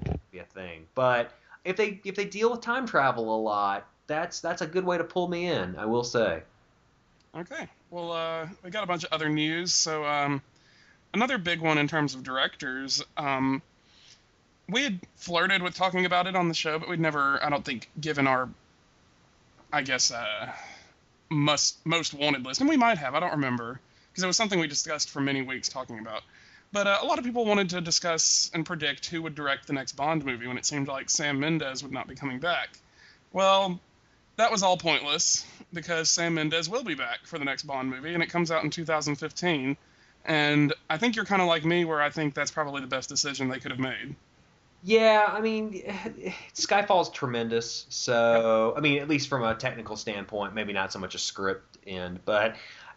Men 0.05 0.19
be 0.31 0.39
a 0.39 0.43
thing. 0.43 0.85
But 0.93 1.31
if 1.63 1.75
they 1.75 1.99
if 2.03 2.15
they 2.15 2.25
deal 2.25 2.51
with 2.51 2.61
time 2.61 2.85
travel 2.85 3.35
a 3.35 3.39
lot, 3.39 3.87
that's 4.07 4.39
that's 4.39 4.61
a 4.61 4.67
good 4.67 4.85
way 4.85 4.97
to 4.97 5.03
pull 5.03 5.27
me 5.27 5.47
in. 5.47 5.75
I 5.75 5.85
will 5.85 6.03
say. 6.03 6.41
Okay. 7.35 7.67
Well, 7.91 8.11
uh, 8.11 8.47
we 8.63 8.69
got 8.69 8.83
a 8.83 8.87
bunch 8.87 9.03
of 9.03 9.13
other 9.13 9.29
news. 9.29 9.73
So, 9.73 10.05
um, 10.05 10.41
another 11.13 11.37
big 11.37 11.59
one 11.61 11.77
in 11.77 11.87
terms 11.87 12.15
of 12.15 12.23
directors. 12.23 13.03
Um, 13.17 13.61
we 14.67 14.83
had 14.83 14.99
flirted 15.15 15.61
with 15.61 15.75
talking 15.75 16.05
about 16.05 16.27
it 16.27 16.35
on 16.35 16.47
the 16.47 16.53
show, 16.53 16.77
but 16.77 16.89
we'd 16.89 16.99
never, 16.99 17.43
I 17.43 17.49
don't 17.49 17.65
think, 17.65 17.89
given 17.99 18.27
our, 18.27 18.49
I 19.73 19.81
guess, 19.81 20.11
uh, 20.11 20.51
must 21.29 21.83
most 21.85 22.13
wanted 22.13 22.45
list, 22.45 22.61
and 22.61 22.69
we 22.69 22.77
might 22.77 22.97
have. 22.97 23.15
I 23.15 23.19
don't 23.19 23.31
remember 23.31 23.79
because 24.11 24.23
it 24.23 24.27
was 24.27 24.37
something 24.37 24.59
we 24.59 24.67
discussed 24.67 25.09
for 25.09 25.21
many 25.21 25.41
weeks 25.41 25.69
talking 25.69 25.99
about. 25.99 26.23
But 26.71 26.87
uh, 26.87 26.99
a 27.01 27.05
lot 27.05 27.17
of 27.17 27.25
people 27.25 27.45
wanted 27.45 27.71
to 27.71 27.81
discuss 27.81 28.51
and 28.53 28.65
predict 28.65 29.07
who 29.07 29.21
would 29.23 29.35
direct 29.35 29.67
the 29.67 29.73
next 29.73 29.93
Bond 29.93 30.23
movie 30.23 30.47
when 30.47 30.57
it 30.57 30.65
seemed 30.65 30.87
like 30.87 31.09
Sam 31.09 31.39
Mendes 31.39 31.81
would 31.81 31.91
not 31.91 32.07
be 32.07 32.15
coming 32.15 32.39
back. 32.39 32.69
Well, 33.33 33.79
that 34.37 34.51
was 34.51 34.63
all 34.63 34.77
pointless 34.77 35.45
because 35.73 36.09
Sam 36.09 36.35
Mendes 36.35 36.69
will 36.69 36.83
be 36.83 36.95
back 36.95 37.25
for 37.25 37.39
the 37.39 37.45
next 37.45 37.63
Bond 37.63 37.89
movie, 37.89 38.13
and 38.13 38.21
it 38.21 38.29
comes 38.29 38.51
out 38.51 38.63
in 38.63 38.69
2015. 38.69 39.77
And 40.25 40.73
I 40.89 40.97
think 40.97 41.15
you're 41.15 41.25
kind 41.25 41.41
of 41.41 41.47
like 41.47 41.65
me, 41.65 41.85
where 41.85 42.01
I 42.01 42.09
think 42.09 42.35
that's 42.35 42.51
probably 42.51 42.81
the 42.81 42.87
best 42.87 43.09
decision 43.09 43.47
they 43.47 43.59
could 43.59 43.71
have 43.71 43.79
made. 43.79 44.15
Yeah, 44.83 45.25
I 45.27 45.41
mean, 45.41 45.73
Skyfall's 46.53 47.09
tremendous. 47.09 47.85
So, 47.89 48.73
I 48.77 48.79
mean, 48.79 48.99
at 48.99 49.09
least 49.09 49.27
from 49.27 49.43
a 49.43 49.55
technical 49.55 49.95
standpoint, 49.95 50.53
maybe 50.53 50.73
not 50.73 50.93
so 50.93 50.99
much 50.99 51.15
a 51.15 51.19
script 51.19 51.77
end, 51.87 52.19
but 52.25 52.51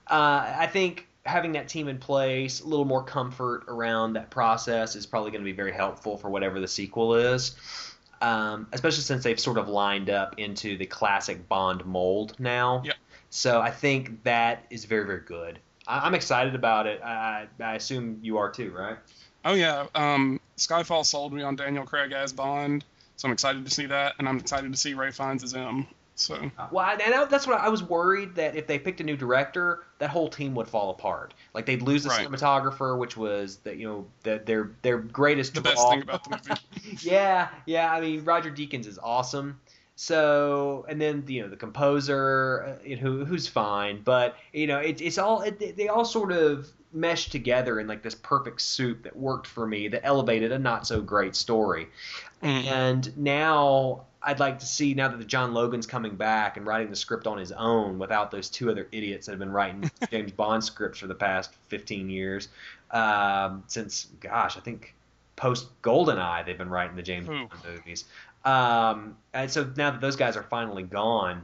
uh, 0.09 0.55
I 0.59 0.67
think 0.67 1.07
having 1.25 1.53
that 1.53 1.69
team 1.69 1.89
in 1.89 1.99
place, 1.99 2.61
a 2.61 2.67
little 2.67 2.85
more 2.85 3.03
comfort 3.03 3.65
around 3.69 4.15
that 4.15 4.31
process 4.31 4.97
is 4.97 5.07
probably 5.07 5.31
going 5.31 5.43
to 5.43 5.45
be 5.45 5.53
very 5.53 5.73
helpful 5.73 6.17
for 6.17 6.31
whatever 6.31 6.61
the 6.61 6.69
sequel 6.69 7.15
is. 7.15 7.55
Um, 8.21 8.69
especially 8.73 9.03
since 9.03 9.25
they've 9.25 9.41
sort 9.41 9.59
of 9.59 9.69
lined 9.69 10.09
up 10.09 10.39
into 10.39 10.77
the 10.77 10.87
classic 10.87 11.49
Bond 11.49 11.85
mold 11.85 12.37
now. 12.39 12.83
Yep. 12.85 12.95
So 13.31 13.61
I 13.61 13.71
think 13.71 14.23
that 14.23 14.65
is 14.71 14.85
very, 14.85 15.05
very 15.07 15.21
good. 15.21 15.59
I- 15.89 16.07
I'm 16.07 16.15
excited 16.15 16.55
about 16.55 16.87
it. 16.87 17.03
I, 17.03 17.47
I 17.59 17.75
assume 17.75 18.21
you 18.23 18.39
are 18.39 18.51
too, 18.51 18.71
right? 18.71 18.99
Oh 19.45 19.55
yeah, 19.55 19.87
um, 19.97 20.41
Skyfall 20.57 21.05
sold 21.05 21.33
me 21.33 21.43
on 21.43 21.57
Daniel 21.57 21.85
Craig 21.85 22.13
as 22.13 22.33
Bond, 22.33 22.85
so 23.17 23.27
I'm 23.27 23.33
excited 23.33 23.65
to 23.65 23.71
see 23.73 23.87
that, 23.87 24.15
and 24.21 24.29
I'm 24.29 24.39
excited 24.39 24.71
to 24.71 24.79
see 24.79 24.95
Ralph 24.95 25.17
Fiennes 25.17 25.43
as 25.43 25.55
M. 25.55 25.89
So 26.23 26.51
Well, 26.71 26.87
and 27.03 27.15
I, 27.15 27.25
that's 27.27 27.47
what 27.47 27.61
I 27.61 27.69
was 27.69 27.83
worried 27.83 28.35
that 28.37 28.57
if 28.57 28.67
they 28.67 28.79
picked 28.79 29.01
a 29.01 29.05
new 29.05 29.17
director, 29.17 29.85
that 29.99 30.11
whole 30.11 30.29
team 30.29 30.55
would 30.55 30.69
fall 30.69 30.91
apart. 30.91 31.35
Like 31.55 31.67
they'd 31.67 31.83
lose 31.83 32.05
the 32.05 32.11
Right. 32.11 32.29
cinematographer, 32.29 32.99
which 32.99 33.17
was 33.17 33.59
that 33.59 33.77
you 33.77 33.87
know 33.87 34.07
the, 34.23 34.43
their 34.45 34.71
their 34.83 34.99
greatest 34.99 35.55
the 35.55 35.61
draw. 35.61 35.73
best 35.73 35.89
thing 35.89 36.03
about 36.03 36.25
the 36.25 36.31
movie. 36.31 36.61
yeah, 37.03 37.49
yeah. 37.67 37.93
I 37.93 38.01
mean, 38.01 38.25
Roger 38.25 38.51
Deakins 38.51 38.87
is 38.87 38.99
awesome. 39.03 39.61
So, 39.95 40.87
and 40.89 41.01
then 41.01 41.25
you 41.27 41.43
know 41.43 41.49
the 41.49 41.57
composer, 41.57 42.79
uh, 42.85 42.97
who 42.97 43.25
who's 43.25 43.47
fine, 43.47 44.03
but 44.03 44.37
you 44.53 44.67
know, 44.67 44.79
it, 44.79 45.01
it's 45.01 45.19
all 45.19 45.43
it, 45.43 45.77
they 45.77 45.89
all 45.89 46.05
sort 46.05 46.33
of 46.33 46.69
meshed 46.93 47.33
together 47.33 47.81
in 47.81 47.87
like 47.87 48.03
this 48.03 48.15
perfect 48.15 48.61
soup 48.61 49.03
that 49.03 49.17
worked 49.17 49.47
for 49.47 49.67
me 49.67 49.89
that 49.89 50.05
elevated 50.05 50.53
a 50.53 50.59
not 50.59 50.87
so 50.87 51.01
great 51.01 51.35
story. 51.35 51.89
Mm. 52.43 52.65
And 52.67 53.17
now 53.17 54.05
I'd 54.23 54.41
like 54.41 54.59
to 54.61 54.67
see 54.67 54.95
now 54.95 55.09
that 55.09 55.19
the 55.19 55.25
John 55.25 55.55
Logan's 55.55 55.87
coming 55.87 56.17
back 56.17 56.57
and 56.57 56.67
writing 56.67 56.91
the 56.91 56.97
script 56.97 57.27
on 57.27 57.39
his 57.39 57.53
own 57.53 57.99
without 57.99 58.31
those 58.31 58.49
two 58.49 58.71
other 58.71 58.89
idiots 58.93 59.27
that 59.27 59.33
have 59.33 59.39
been 59.39 59.53
writing 59.53 59.91
James 60.11 60.33
Bond 60.33 60.63
scripts 60.63 60.99
for 60.99 61.07
the 61.07 61.15
past 61.15 61.55
15 61.69 62.09
years. 62.09 62.49
Um, 62.91 63.65
since 63.67 64.09
gosh, 64.21 64.57
I 64.57 64.61
think 64.61 64.95
post 65.37 65.69
Goldeneye 65.83 66.45
they've 66.45 66.59
been 66.59 66.71
writing 66.71 66.95
the 66.95 67.03
James 67.03 67.29
Ooh. 67.29 67.49
Bond 67.49 67.51
movies. 67.67 68.05
Um, 68.45 69.17
and 69.33 69.51
so 69.51 69.71
now 69.77 69.91
that 69.93 70.01
those 70.01 70.17
guys 70.17 70.37
are 70.37 70.43
finally 70.43 70.83
gone, 70.83 71.43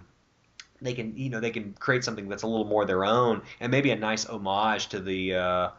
they 0.80 0.94
can 0.94 1.16
you 1.16 1.28
know 1.30 1.40
they 1.40 1.50
can 1.50 1.74
create 1.78 2.04
something 2.04 2.28
that's 2.28 2.42
a 2.42 2.46
little 2.46 2.66
more 2.66 2.84
their 2.84 3.04
own 3.04 3.42
and 3.60 3.70
maybe 3.70 3.90
a 3.90 3.96
nice 3.96 4.26
homage 4.26 4.88
to 4.88 5.00
the 5.00 5.34
uh, 5.34 5.70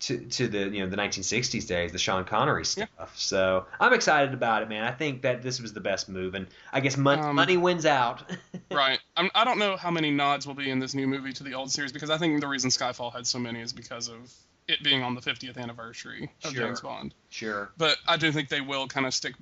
to 0.00 0.18
to 0.18 0.48
the 0.48 0.58
you 0.68 0.82
know 0.82 0.88
the 0.88 0.96
1960s 0.96 1.66
days, 1.66 1.92
the 1.92 1.98
Sean 1.98 2.24
Connery 2.24 2.64
stuff. 2.64 3.12
So 3.16 3.66
I'm 3.78 3.92
excited 3.92 4.34
about 4.34 4.62
it, 4.62 4.68
man. 4.68 4.84
I 4.84 4.90
think 4.92 5.22
that 5.22 5.42
this 5.42 5.60
was 5.60 5.72
the 5.72 5.80
best 5.80 6.08
move, 6.08 6.34
and 6.34 6.46
I 6.72 6.80
guess 6.80 6.96
mon- 6.96 7.20
Um, 7.20 7.36
money 7.36 7.56
wins 7.56 7.86
out. 7.86 8.28
right. 8.72 8.98
I'm, 9.16 9.30
I 9.34 9.44
don't 9.44 9.58
know 9.60 9.76
how 9.76 9.90
many 9.92 10.10
nods 10.10 10.46
will 10.46 10.54
be 10.54 10.70
in 10.70 10.78
this 10.80 10.94
new 10.94 11.06
movie 11.06 11.32
to 11.34 11.44
the 11.44 11.54
old 11.54 11.70
series 11.70 11.92
because 11.92 12.10
I 12.10 12.18
think 12.18 12.40
the 12.40 12.48
reason 12.48 12.70
Skyfall 12.70 13.12
had 13.12 13.26
so 13.26 13.38
many 13.38 13.60
is 13.60 13.72
because 13.72 14.08
of 14.08 14.32
it 14.68 14.82
being 14.82 15.02
on 15.02 15.14
the 15.14 15.20
50th 15.20 15.56
anniversary 15.56 16.30
of 16.44 16.52
Sure. 16.52 16.66
James 16.66 16.80
Bond. 16.80 17.14
sure. 17.30 17.70
But 17.78 17.96
I 18.08 18.16
do 18.16 18.30
think 18.32 18.48
they 18.48 18.60
will 18.60 18.86
kind 18.88 19.06
of 19.06 19.14
stick. 19.14 19.34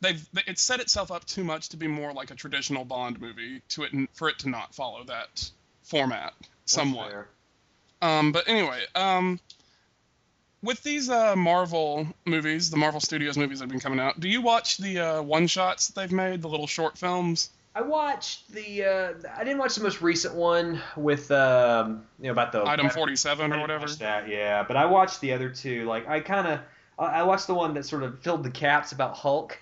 They've 0.00 0.28
it's 0.46 0.62
set 0.62 0.80
itself 0.80 1.10
up 1.10 1.24
too 1.24 1.42
much 1.42 1.70
to 1.70 1.76
be 1.76 1.88
more 1.88 2.12
like 2.12 2.30
a 2.30 2.34
traditional 2.34 2.84
Bond 2.84 3.20
movie 3.20 3.62
to 3.70 3.82
it 3.82 3.92
for 4.12 4.28
it 4.28 4.38
to 4.40 4.48
not 4.48 4.74
follow 4.74 5.02
that 5.04 5.50
format 5.82 6.34
somewhat. 6.66 7.26
Um, 8.00 8.30
but 8.30 8.48
anyway, 8.48 8.84
um, 8.94 9.40
with 10.62 10.82
these 10.82 11.10
uh, 11.10 11.34
Marvel 11.36 12.06
movies, 12.24 12.70
the 12.70 12.76
Marvel 12.76 13.00
Studios 13.00 13.36
movies 13.36 13.58
that 13.58 13.64
have 13.64 13.70
been 13.70 13.80
coming 13.80 14.00
out, 14.00 14.20
do 14.20 14.28
you 14.28 14.40
watch 14.40 14.76
the 14.76 15.00
uh, 15.00 15.22
one 15.22 15.46
shots 15.46 15.88
that 15.88 16.00
they've 16.00 16.12
made, 16.12 16.42
the 16.42 16.48
little 16.48 16.66
short 16.66 16.96
films? 16.96 17.50
I 17.74 17.82
watched 17.82 18.52
the. 18.52 18.84
Uh, 18.84 19.12
I 19.36 19.44
didn't 19.44 19.58
watch 19.58 19.76
the 19.76 19.84
most 19.84 20.02
recent 20.02 20.34
one 20.34 20.80
with 20.96 21.30
um, 21.30 22.04
you 22.18 22.26
know 22.26 22.32
about 22.32 22.50
the 22.50 22.64
Item 22.64 22.90
47 22.90 23.52
or 23.52 23.60
whatever. 23.60 23.82
watch 23.82 23.98
That, 23.98 24.28
yeah, 24.28 24.64
but 24.64 24.76
I 24.76 24.86
watched 24.86 25.20
the 25.20 25.32
other 25.32 25.48
two. 25.48 25.84
Like 25.84 26.08
I 26.08 26.20
kind 26.20 26.48
of. 26.48 26.60
I 26.98 27.20
I 27.20 27.22
watched 27.22 27.46
the 27.46 27.54
one 27.54 27.74
that 27.74 27.84
sort 27.84 28.02
of 28.02 28.18
filled 28.20 28.42
the 28.42 28.50
caps 28.50 28.90
about 28.90 29.16
Hulk. 29.16 29.58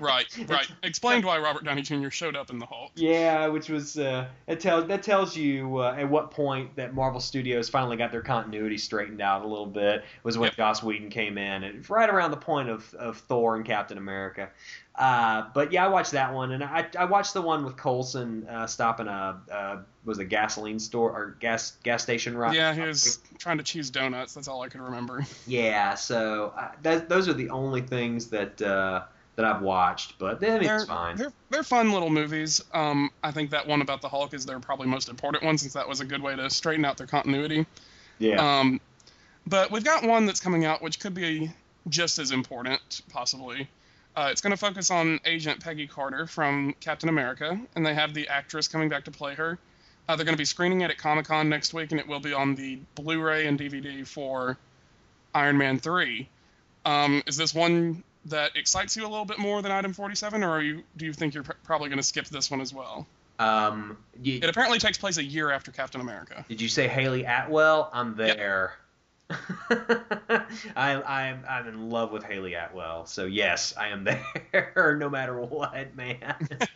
Right, 0.00 0.26
right. 0.48 0.68
Explained 0.82 1.24
why 1.24 1.38
Robert 1.38 1.64
Downey 1.64 1.82
Jr. 1.82 2.10
showed 2.10 2.36
up 2.36 2.50
in 2.50 2.58
the 2.58 2.66
Hulk. 2.66 2.92
Yeah, 2.94 3.46
which 3.48 3.68
was 3.68 3.98
uh, 3.98 4.28
it 4.46 4.60
tells 4.60 4.86
that 4.88 5.02
tells 5.02 5.36
you 5.36 5.78
uh, 5.78 5.94
at 5.96 6.08
what 6.08 6.30
point 6.30 6.76
that 6.76 6.94
Marvel 6.94 7.20
Studios 7.20 7.68
finally 7.68 7.96
got 7.96 8.12
their 8.12 8.22
continuity 8.22 8.78
straightened 8.78 9.20
out 9.20 9.44
a 9.44 9.46
little 9.46 9.66
bit 9.66 10.04
was 10.22 10.38
when 10.38 10.48
Yep. 10.48 10.56
Joss 10.56 10.82
Whedon 10.82 11.10
came 11.10 11.38
in, 11.38 11.64
and 11.64 11.88
right 11.88 12.08
around 12.08 12.30
the 12.30 12.36
point 12.36 12.68
of, 12.68 12.92
of 12.94 13.18
Thor 13.18 13.56
and 13.56 13.64
Captain 13.64 13.98
America. 13.98 14.50
Uh, 14.96 15.44
but 15.54 15.72
yeah, 15.72 15.84
I 15.84 15.88
watched 15.88 16.12
that 16.12 16.34
one, 16.34 16.52
and 16.52 16.62
I, 16.62 16.86
I 16.98 17.04
watched 17.06 17.32
the 17.32 17.40
one 17.40 17.64
with 17.64 17.76
Coulson 17.76 18.46
uh, 18.46 18.66
stopping 18.66 19.06
a 19.06 19.40
uh, 19.50 19.78
was 20.04 20.18
a 20.18 20.24
gasoline 20.24 20.78
store 20.78 21.10
or 21.10 21.36
gas 21.40 21.76
gas 21.82 22.02
station 22.02 22.36
right? 22.36 22.54
Yeah, 22.54 22.74
he 22.74 22.80
was 22.80 23.18
trying 23.38 23.58
to 23.58 23.64
choose 23.64 23.90
donuts. 23.90 24.34
That's 24.34 24.48
all 24.48 24.62
I 24.62 24.68
could 24.68 24.80
remember. 24.80 25.24
Yeah, 25.46 25.94
so 25.94 26.52
uh, 26.56 26.72
that, 26.82 27.08
those 27.08 27.28
are 27.28 27.32
the 27.32 27.50
only 27.50 27.80
things 27.80 28.26
that 28.28 28.60
uh, 28.60 29.02
that 29.36 29.44
I've 29.44 29.62
watched, 29.62 30.18
but 30.18 30.42
I 30.42 30.50
mean, 30.50 30.62
they're, 30.64 30.76
it's 30.76 30.84
fine. 30.86 31.16
They're, 31.16 31.32
they're 31.50 31.62
fun 31.62 31.92
little 31.92 32.10
movies. 32.10 32.62
Um, 32.74 33.10
I 33.22 33.30
think 33.30 33.50
that 33.50 33.66
one 33.66 33.80
about 33.80 34.02
the 34.02 34.08
Hulk 34.08 34.34
is 34.34 34.44
their 34.44 34.58
probably 34.60 34.86
most 34.86 35.08
important 35.08 35.44
one 35.44 35.56
since 35.56 35.72
that 35.74 35.88
was 35.88 36.00
a 36.00 36.04
good 36.04 36.22
way 36.22 36.36
to 36.36 36.50
straighten 36.50 36.84
out 36.84 36.98
their 36.98 37.06
continuity. 37.06 37.66
Yeah, 38.18 38.60
Um, 38.60 38.80
but 39.46 39.70
we've 39.70 39.84
got 39.84 40.04
one 40.04 40.26
that's 40.26 40.40
coming 40.40 40.64
out 40.66 40.82
which 40.82 41.00
could 41.00 41.14
be 41.14 41.50
just 41.88 42.18
as 42.18 42.30
important, 42.30 43.02
possibly. 43.10 43.68
Uh, 44.16 44.28
it's 44.30 44.40
going 44.40 44.50
to 44.50 44.56
focus 44.56 44.90
on 44.90 45.20
Agent 45.24 45.62
Peggy 45.62 45.86
Carter 45.86 46.26
from 46.26 46.74
Captain 46.80 47.08
America, 47.08 47.58
and 47.74 47.86
they 47.86 47.94
have 47.94 48.12
the 48.12 48.28
actress 48.28 48.68
coming 48.68 48.88
back 48.88 49.04
to 49.04 49.10
play 49.10 49.34
her. 49.34 49.58
Uh, 50.08 50.16
they're 50.16 50.24
going 50.24 50.34
to 50.34 50.38
be 50.38 50.44
screening 50.44 50.80
it 50.80 50.90
at 50.90 50.98
Comic 50.98 51.26
Con 51.26 51.48
next 51.48 51.72
week, 51.72 51.92
and 51.92 52.00
it 52.00 52.06
will 52.06 52.20
be 52.20 52.32
on 52.32 52.56
the 52.56 52.78
Blu-ray 52.96 53.46
and 53.46 53.58
DVD 53.58 54.06
for 54.06 54.58
Iron 55.34 55.56
Man 55.56 55.78
3. 55.78 56.28
Um, 56.84 57.22
is 57.26 57.36
this 57.36 57.54
one 57.54 58.02
that 58.26 58.56
excites 58.56 58.96
you 58.96 59.04
a 59.04 59.08
little 59.08 59.24
bit 59.24 59.38
more 59.38 59.62
than 59.62 59.72
Item 59.72 59.92
47, 59.92 60.42
or 60.42 60.50
are 60.50 60.62
you, 60.62 60.82
do 60.96 61.06
you 61.06 61.12
think 61.12 61.34
you're 61.34 61.42
pr- 61.42 61.52
probably 61.64 61.88
going 61.88 61.98
to 61.98 62.02
skip 62.04 62.26
this 62.26 62.50
one 62.50 62.60
as 62.60 62.72
well? 62.74 63.06
um, 63.38 63.96
you, 64.22 64.34
It 64.42 64.44
apparently 64.50 64.78
takes 64.78 64.98
place 64.98 65.16
a 65.16 65.24
year 65.24 65.50
after 65.50 65.70
Captain 65.70 66.00
America. 66.02 66.44
Did 66.48 66.60
you 66.60 66.68
say 66.68 66.86
Hayley 66.88 67.24
Atwell? 67.24 67.88
I'm 67.92 68.16
Yep. 68.18 68.36
there. 68.36 68.74
I, 70.76 71.00
I'm 71.06 71.44
I'm 71.48 71.68
in 71.68 71.88
love 71.90 72.10
with 72.10 72.24
Hayley 72.24 72.54
Atwell, 72.54 73.06
so 73.06 73.26
yes, 73.26 73.72
I 73.76 73.88
am 73.88 74.02
there 74.04 74.96
no 74.98 75.08
matter 75.08 75.40
what, 75.40 75.94
man. 75.94 76.16
uh, 76.60 76.66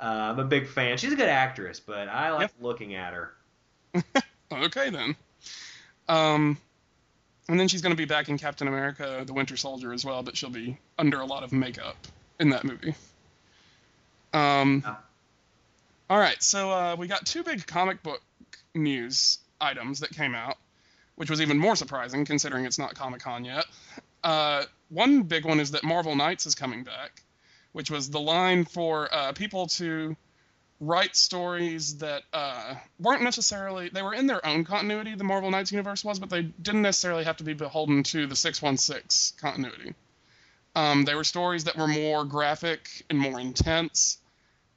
I'm 0.00 0.38
a 0.38 0.44
big 0.44 0.66
fan. 0.66 0.96
She's 0.96 1.12
a 1.12 1.16
good 1.16 1.28
actress, 1.28 1.78
but 1.78 2.08
I 2.08 2.30
like 2.32 2.40
Yep. 2.42 2.52
looking 2.60 2.94
at 2.94 3.12
her. 3.12 3.34
Okay 4.50 4.88
then. 4.90 5.14
Um, 6.08 6.56
and 7.50 7.58
then 7.60 7.68
she's 7.68 7.82
going 7.82 7.92
to 7.92 7.96
be 7.96 8.04
back 8.04 8.28
in 8.28 8.38
Captain 8.38 8.68
America: 8.68 9.22
The 9.26 9.32
Winter 9.32 9.56
Soldier 9.56 9.92
as 9.92 10.04
well, 10.04 10.22
but 10.22 10.36
she'll 10.36 10.50
be 10.50 10.78
under 10.98 11.20
a 11.20 11.26
lot 11.26 11.42
of 11.42 11.52
makeup 11.52 11.96
in 12.38 12.50
that 12.50 12.64
movie. 12.64 12.94
Um, 14.32 14.82
Yeah. 14.84 14.96
all 16.08 16.18
right, 16.18 16.40
so 16.42 16.70
uh, 16.70 16.96
we 16.96 17.06
got 17.08 17.26
two 17.26 17.42
big 17.42 17.66
comic 17.66 18.02
book 18.02 18.22
news 18.74 19.38
items 19.60 20.00
that 20.00 20.10
came 20.10 20.34
out, 20.34 20.56
which 21.16 21.28
was 21.28 21.40
even 21.40 21.58
more 21.58 21.76
surprising 21.76 22.24
considering 22.24 22.64
it's 22.64 22.78
not 22.78 22.94
Comic 22.94 23.20
Con 23.20 23.44
yet. 23.44 23.64
Uh, 24.22 24.64
one 24.88 25.22
big 25.22 25.44
one 25.44 25.60
is 25.60 25.72
that 25.72 25.82
Marvel 25.82 26.14
Knights 26.14 26.46
is 26.46 26.54
coming 26.54 26.84
back, 26.84 27.22
which 27.72 27.90
was 27.90 28.10
the 28.10 28.20
line 28.20 28.64
for 28.64 29.12
uh, 29.12 29.32
people 29.32 29.66
to 29.66 30.16
write 30.80 31.14
stories 31.14 31.98
that 31.98 32.22
uh, 32.32 32.74
weren't 32.98 33.22
necessarily 33.22 33.90
they 33.90 34.02
were 34.02 34.14
in 34.14 34.26
their 34.26 34.44
own 34.46 34.64
continuity 34.64 35.14
the 35.14 35.24
marvel 35.24 35.50
knights 35.50 35.70
universe 35.70 36.02
was 36.02 36.18
but 36.18 36.30
they 36.30 36.42
didn't 36.42 36.82
necessarily 36.82 37.24
have 37.24 37.36
to 37.36 37.44
be 37.44 37.52
beholden 37.52 38.02
to 38.02 38.26
the 38.26 38.34
616 38.34 39.38
continuity. 39.38 39.94
Um, 40.74 41.04
they 41.04 41.14
were 41.14 41.24
stories 41.24 41.64
that 41.64 41.76
were 41.76 41.88
more 41.88 42.24
graphic 42.24 42.88
and 43.10 43.18
more 43.18 43.38
intense 43.38 44.18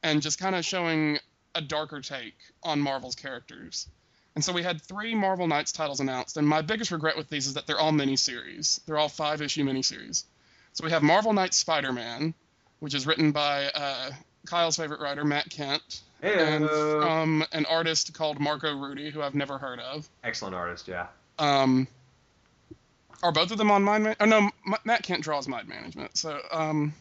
and 0.01 0.21
just 0.21 0.39
kind 0.39 0.55
of 0.55 0.65
showing 0.65 1.19
a 1.55 1.61
darker 1.61 2.01
take 2.01 2.35
on 2.63 2.81
marvel's 2.81 3.15
characters. 3.15 3.87
And 4.35 4.43
so 4.43 4.51
we 4.51 4.63
had 4.63 4.81
three 4.81 5.13
marvel 5.13 5.47
knights 5.47 5.71
titles 5.71 5.99
announced 5.99 6.35
and 6.35 6.47
my 6.47 6.61
biggest 6.61 6.91
regret 6.91 7.15
with 7.15 7.29
these 7.29 7.47
is 7.47 7.53
that 7.53 7.65
they're 7.67 7.79
all 7.79 7.91
miniseries. 7.91 8.83
They're 8.85 8.97
all 8.97 9.09
five 9.09 9.41
issue 9.41 9.63
miniseries. 9.63 10.23
So 10.73 10.83
we 10.83 10.91
have 10.91 11.03
marvel 11.03 11.31
knights 11.31 11.57
spider-man 11.57 12.33
which 12.83 12.93
is 12.93 13.07
written 13.07 13.31
by 13.31 13.69
uh, 13.73 14.11
Kyle's 14.45 14.77
favorite 14.77 14.99
writer, 14.99 15.23
Matt 15.23 15.49
Kindt, 15.49 16.01
and 16.21 16.65
Heyo. 16.65 17.01
from 17.01 17.45
an 17.51 17.65
artist 17.65 18.13
called 18.13 18.39
Marco 18.39 18.75
Rudy, 18.75 19.09
who 19.09 19.21
I've 19.21 19.35
never 19.35 19.57
heard 19.57 19.79
of. 19.79 20.07
Excellent 20.23 20.55
artist, 20.55 20.87
yeah. 20.87 21.07
Um, 21.39 21.87
are 23.21 23.31
both 23.31 23.51
of 23.51 23.57
them 23.57 23.71
on 23.71 23.83
Mind 23.83 24.03
Management? 24.03 24.33
Oh 24.33 24.39
no, 24.39 24.49
M- 24.67 24.79
Matt 24.85 25.03
Kindt 25.03 25.21
draws 25.21 25.47
Mind 25.47 25.67
Management. 25.67 26.17
So 26.17 26.39
um, 26.51 26.93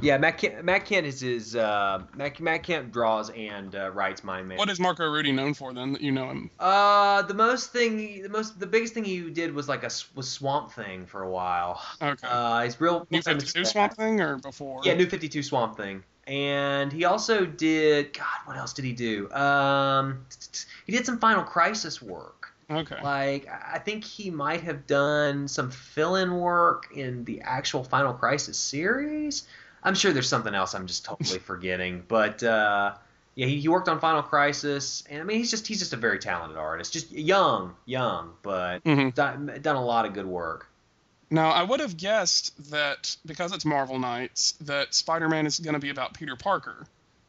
Yeah, 0.00 0.16
Matt 0.16 0.38
Kindt, 0.38 0.64
Matt 0.64 0.86
Kindt 0.86 1.04
is 1.04 1.20
his 1.20 1.54
uh, 1.54 2.02
Matt, 2.16 2.40
Matt 2.40 2.62
Kindt 2.62 2.90
draws 2.90 3.28
and 3.30 3.74
uh, 3.74 3.90
writes 3.90 4.24
Mind 4.24 4.48
Management. 4.48 4.58
What 4.60 4.70
is 4.70 4.80
Marco 4.80 5.04
Rudy 5.06 5.30
known 5.30 5.52
for 5.54 5.74
then 5.74 5.92
that 5.92 6.00
you 6.00 6.10
know 6.10 6.26
him? 6.28 6.50
Uh, 6.58 7.20
the 7.22 7.34
most 7.34 7.70
thing, 7.72 8.22
the 8.22 8.28
most, 8.30 8.58
the 8.58 8.66
biggest 8.66 8.94
thing 8.94 9.04
he 9.04 9.28
did 9.28 9.54
was 9.54 9.68
like 9.68 9.82
a 9.84 9.90
was 10.14 10.28
Swamp 10.28 10.72
Thing 10.72 11.04
for 11.04 11.22
a 11.22 11.30
while. 11.30 11.82
Okay. 12.00 12.26
Uh, 12.26 12.62
he's 12.62 12.80
real. 12.80 13.06
New 13.10 13.20
52 13.20 13.64
Swamp. 13.66 13.92
Thing 13.94 14.20
or 14.20 14.38
before? 14.38 14.80
Yeah, 14.84 14.94
New 14.94 15.06
Fifty 15.06 15.28
Two 15.28 15.42
Swamp 15.42 15.76
Thing, 15.76 16.02
and 16.28 16.92
he 16.92 17.04
also 17.04 17.44
did. 17.46 18.12
God, 18.12 18.26
what 18.44 18.56
else 18.56 18.72
did 18.72 18.84
he 18.84 18.92
do? 18.92 19.30
Um, 19.32 20.24
he 20.86 20.92
did 20.92 21.04
some 21.06 21.18
Final 21.18 21.42
Crisis 21.42 22.00
work. 22.00 22.52
Okay. 22.70 22.98
Like 23.02 23.48
I 23.48 23.78
think 23.78 24.04
he 24.04 24.30
might 24.30 24.60
have 24.60 24.86
done 24.86 25.48
some 25.48 25.70
fill-in 25.70 26.34
work 26.36 26.88
in 26.94 27.24
the 27.24 27.40
actual 27.40 27.82
Final 27.82 28.12
Crisis 28.12 28.58
series. 28.58 29.48
I'm 29.82 29.94
sure 29.94 30.12
there's 30.12 30.28
something 30.28 30.54
else 30.54 30.74
I'm 30.74 30.86
just 30.86 31.04
totally 31.04 31.38
forgetting, 31.52 32.04
but 32.08 32.42
uh, 32.42 32.94
yeah, 33.36 33.46
he, 33.46 33.60
he 33.60 33.68
worked 33.68 33.88
on 33.88 34.00
Final 34.00 34.22
Crisis, 34.22 35.02
and 35.08 35.22
I 35.22 35.24
mean 35.24 35.38
he's 35.38 35.50
just 35.50 35.66
he's 35.66 35.78
just 35.78 35.94
a 35.94 35.96
very 35.96 36.18
talented 36.18 36.58
artist, 36.58 36.92
just 36.92 37.10
young, 37.10 37.74
young, 37.86 38.34
but 38.42 38.84
Mhm. 38.84 39.14
done, 39.14 39.58
done 39.62 39.76
a 39.76 39.84
lot 39.84 40.04
of 40.04 40.12
good 40.12 40.26
work. 40.26 40.67
Now, 41.30 41.50
I 41.50 41.62
would 41.62 41.80
have 41.80 41.96
guessed 41.96 42.70
that 42.70 43.16
because 43.26 43.52
it's 43.52 43.64
Marvel 43.64 43.98
Knights, 43.98 44.52
that 44.62 44.94
Spider-Man 44.94 45.46
is 45.46 45.58
going 45.58 45.74
to 45.74 45.80
be 45.80 45.90
about 45.90 46.14
Peter 46.14 46.36
Parker 46.36 46.86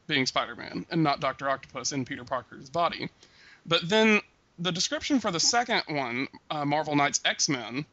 being 0.07 0.25
Spider-Man 0.25 0.85
and 0.89 1.03
not 1.03 1.19
Doctor 1.19 1.49
Octopus 1.49 1.91
in 1.91 2.05
Peter 2.05 2.23
Parker's 2.23 2.69
body. 2.69 3.09
But 3.65 3.87
then 3.87 4.21
the 4.57 4.71
description 4.71 5.19
for 5.19 5.31
the 5.31 5.39
second 5.39 5.83
one, 5.87 6.27
uh, 6.49 6.65
Marvel 6.65 6.95
Knights 6.95 7.19
X-Men, 7.25 7.85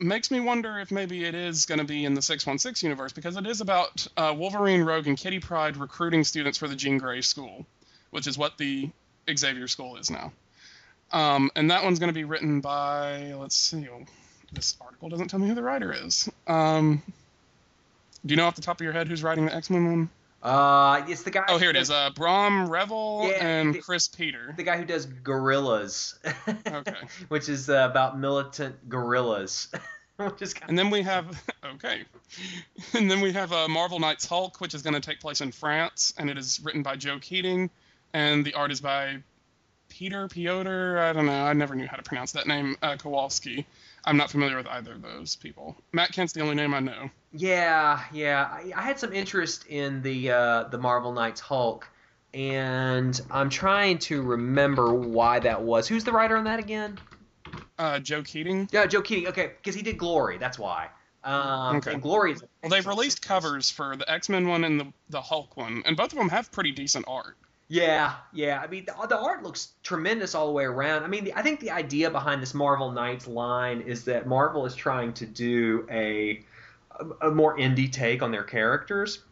makes 0.00 0.30
me 0.30 0.40
wonder 0.40 0.78
if 0.78 0.90
maybe 0.90 1.24
it 1.24 1.34
is 1.34 1.66
going 1.66 1.78
to 1.78 1.84
be 1.84 2.04
in 2.04 2.14
the 2.14 2.22
616 2.22 2.86
universe 2.86 3.12
because 3.12 3.36
it 3.36 3.46
is 3.46 3.60
about 3.60 4.06
uh, 4.16 4.34
Wolverine, 4.36 4.82
Rogue, 4.82 5.06
and 5.06 5.16
Kitty 5.16 5.40
Pryde 5.40 5.76
recruiting 5.76 6.24
students 6.24 6.58
for 6.58 6.68
the 6.68 6.76
Jean 6.76 6.98
Grey 6.98 7.20
School, 7.20 7.66
which 8.10 8.26
is 8.26 8.38
what 8.38 8.58
the 8.58 8.90
Xavier 9.36 9.68
School 9.68 9.96
is 9.96 10.10
now. 10.10 10.32
Um, 11.12 11.50
and 11.54 11.70
that 11.70 11.84
one's 11.84 11.98
going 11.98 12.08
to 12.08 12.14
be 12.14 12.24
written 12.24 12.60
by, 12.60 13.34
let's 13.34 13.54
see, 13.54 13.86
this 14.54 14.76
article 14.80 15.08
doesn't 15.08 15.28
tell 15.28 15.40
me 15.40 15.48
who 15.48 15.54
the 15.54 15.62
writer 15.62 15.92
is. 15.92 16.28
Um, 16.46 17.02
do 18.24 18.32
you 18.32 18.36
know 18.36 18.46
off 18.46 18.54
the 18.56 18.62
top 18.62 18.80
of 18.80 18.84
your 18.84 18.92
head 18.92 19.08
who's 19.08 19.22
writing 19.22 19.46
the 19.46 19.54
X 19.54 19.70
Men 19.70 19.84
one? 19.86 20.10
Uh, 20.42 21.02
it's 21.08 21.22
the 21.22 21.30
guy. 21.30 21.44
Oh, 21.48 21.56
here 21.58 21.70
it 21.70 21.76
is. 21.76 21.90
Uh, 21.90 22.10
Brahm 22.10 22.68
Revel 22.68 23.26
Yeah, 23.28 23.44
and 23.46 23.74
the- 23.74 23.78
Chris 23.80 24.08
Peter. 24.08 24.52
the 24.56 24.62
guy 24.62 24.76
who 24.76 24.84
does 24.84 25.06
Guerillas. 25.06 26.18
Okay. 26.66 26.94
Which 27.28 27.48
is 27.48 27.70
uh, 27.70 27.88
about 27.90 28.18
militant 28.18 28.88
gorillas. 28.88 29.68
Which 30.16 30.42
is 30.42 30.54
And 30.68 30.78
then 30.78 30.90
we 30.90 31.02
have 31.02 31.42
okay, 31.74 32.02
and 32.92 33.10
then 33.10 33.20
we 33.20 33.32
have 33.32 33.52
uh, 33.52 33.66
Marvel 33.68 33.98
Knights 33.98 34.26
Hulk, 34.26 34.60
which 34.60 34.72
is 34.72 34.80
going 34.82 34.94
to 34.94 35.00
take 35.00 35.18
place 35.18 35.40
in 35.40 35.50
France, 35.50 36.14
and 36.16 36.30
it 36.30 36.38
is 36.38 36.60
written 36.62 36.84
by 36.84 36.94
Joe 36.94 37.16
Keatinge, 37.18 37.68
and 38.12 38.44
the 38.44 38.54
art 38.54 38.70
is 38.70 38.80
by 38.80 39.16
Peter 39.88 40.28
Piotr. 40.28 40.98
I 40.98 41.12
don't 41.12 41.26
know. 41.26 41.44
I 41.44 41.52
never 41.52 41.74
knew 41.74 41.88
how 41.88 41.96
to 41.96 42.02
pronounce 42.04 42.30
that 42.32 42.46
name. 42.46 42.76
Uh, 42.80 42.96
Kowalski. 42.96 43.66
I'm 44.06 44.16
not 44.16 44.30
familiar 44.30 44.56
with 44.56 44.66
either 44.68 44.92
of 44.92 45.02
those 45.02 45.36
people. 45.36 45.76
Matt 45.92 46.12
Kindt's 46.12 46.32
the 46.34 46.40
only 46.40 46.54
name 46.54 46.74
I 46.74 46.80
know. 46.80 47.10
Yeah, 47.32 48.02
yeah. 48.12 48.48
I, 48.50 48.72
I 48.76 48.82
had 48.82 48.98
some 48.98 49.12
interest 49.12 49.66
in 49.66 50.02
the 50.02 50.30
uh, 50.30 50.64
the 50.64 50.78
Marvel 50.78 51.12
Knights 51.12 51.40
Hulk, 51.40 51.88
and 52.32 53.18
I'm 53.30 53.48
trying 53.50 53.98
to 54.00 54.22
remember 54.22 54.92
why 54.94 55.40
that 55.40 55.62
was. 55.62 55.88
Who's 55.88 56.04
the 56.04 56.12
writer 56.12 56.36
on 56.36 56.44
that 56.44 56.58
again? 56.58 56.98
Uh, 57.78 57.98
Joe 57.98 58.22
Keatinge. 58.22 58.72
Yeah, 58.72 58.86
Joe 58.86 59.02
Keatinge. 59.02 59.28
Okay, 59.28 59.52
because 59.56 59.74
he 59.74 59.82
did 59.82 59.98
Glory. 59.98 60.38
That's 60.38 60.58
why. 60.58 60.88
Um, 61.24 61.76
Okay. 61.76 61.92
And 61.94 62.02
Glory 62.02 62.32
is. 62.32 62.44
Well, 62.62 62.70
they've 62.70 62.86
released 62.86 63.22
covers 63.26 63.70
for 63.70 63.96
the 63.96 64.08
X 64.10 64.28
Men 64.28 64.46
one 64.48 64.64
and 64.64 64.78
the 64.80 64.92
the 65.08 65.20
Hulk 65.20 65.56
one, 65.56 65.82
and 65.86 65.96
both 65.96 66.12
of 66.12 66.18
them 66.18 66.28
have 66.28 66.52
pretty 66.52 66.72
decent 66.72 67.06
art. 67.08 67.36
Yeah, 67.74 68.14
yeah. 68.32 68.60
I 68.60 68.68
mean, 68.68 68.84
the, 68.84 68.94
the 69.08 69.18
art 69.18 69.42
looks 69.42 69.72
tremendous 69.82 70.36
all 70.36 70.46
the 70.46 70.52
way 70.52 70.62
around. 70.62 71.02
I 71.02 71.08
mean, 71.08 71.24
the, 71.24 71.34
I 71.34 71.42
think 71.42 71.58
the 71.58 71.72
idea 71.72 72.08
behind 72.08 72.40
this 72.40 72.54
Marvel 72.54 72.92
Knights 72.92 73.26
line 73.26 73.80
is 73.80 74.04
that 74.04 74.28
Marvel 74.28 74.64
is 74.64 74.76
trying 74.76 75.12
to 75.14 75.26
do 75.26 75.84
a 75.90 76.44
a, 76.92 77.28
a 77.28 77.30
more 77.32 77.58
indie 77.58 77.90
take 77.90 78.22
on 78.22 78.30
their 78.30 78.44
characters. 78.44 79.24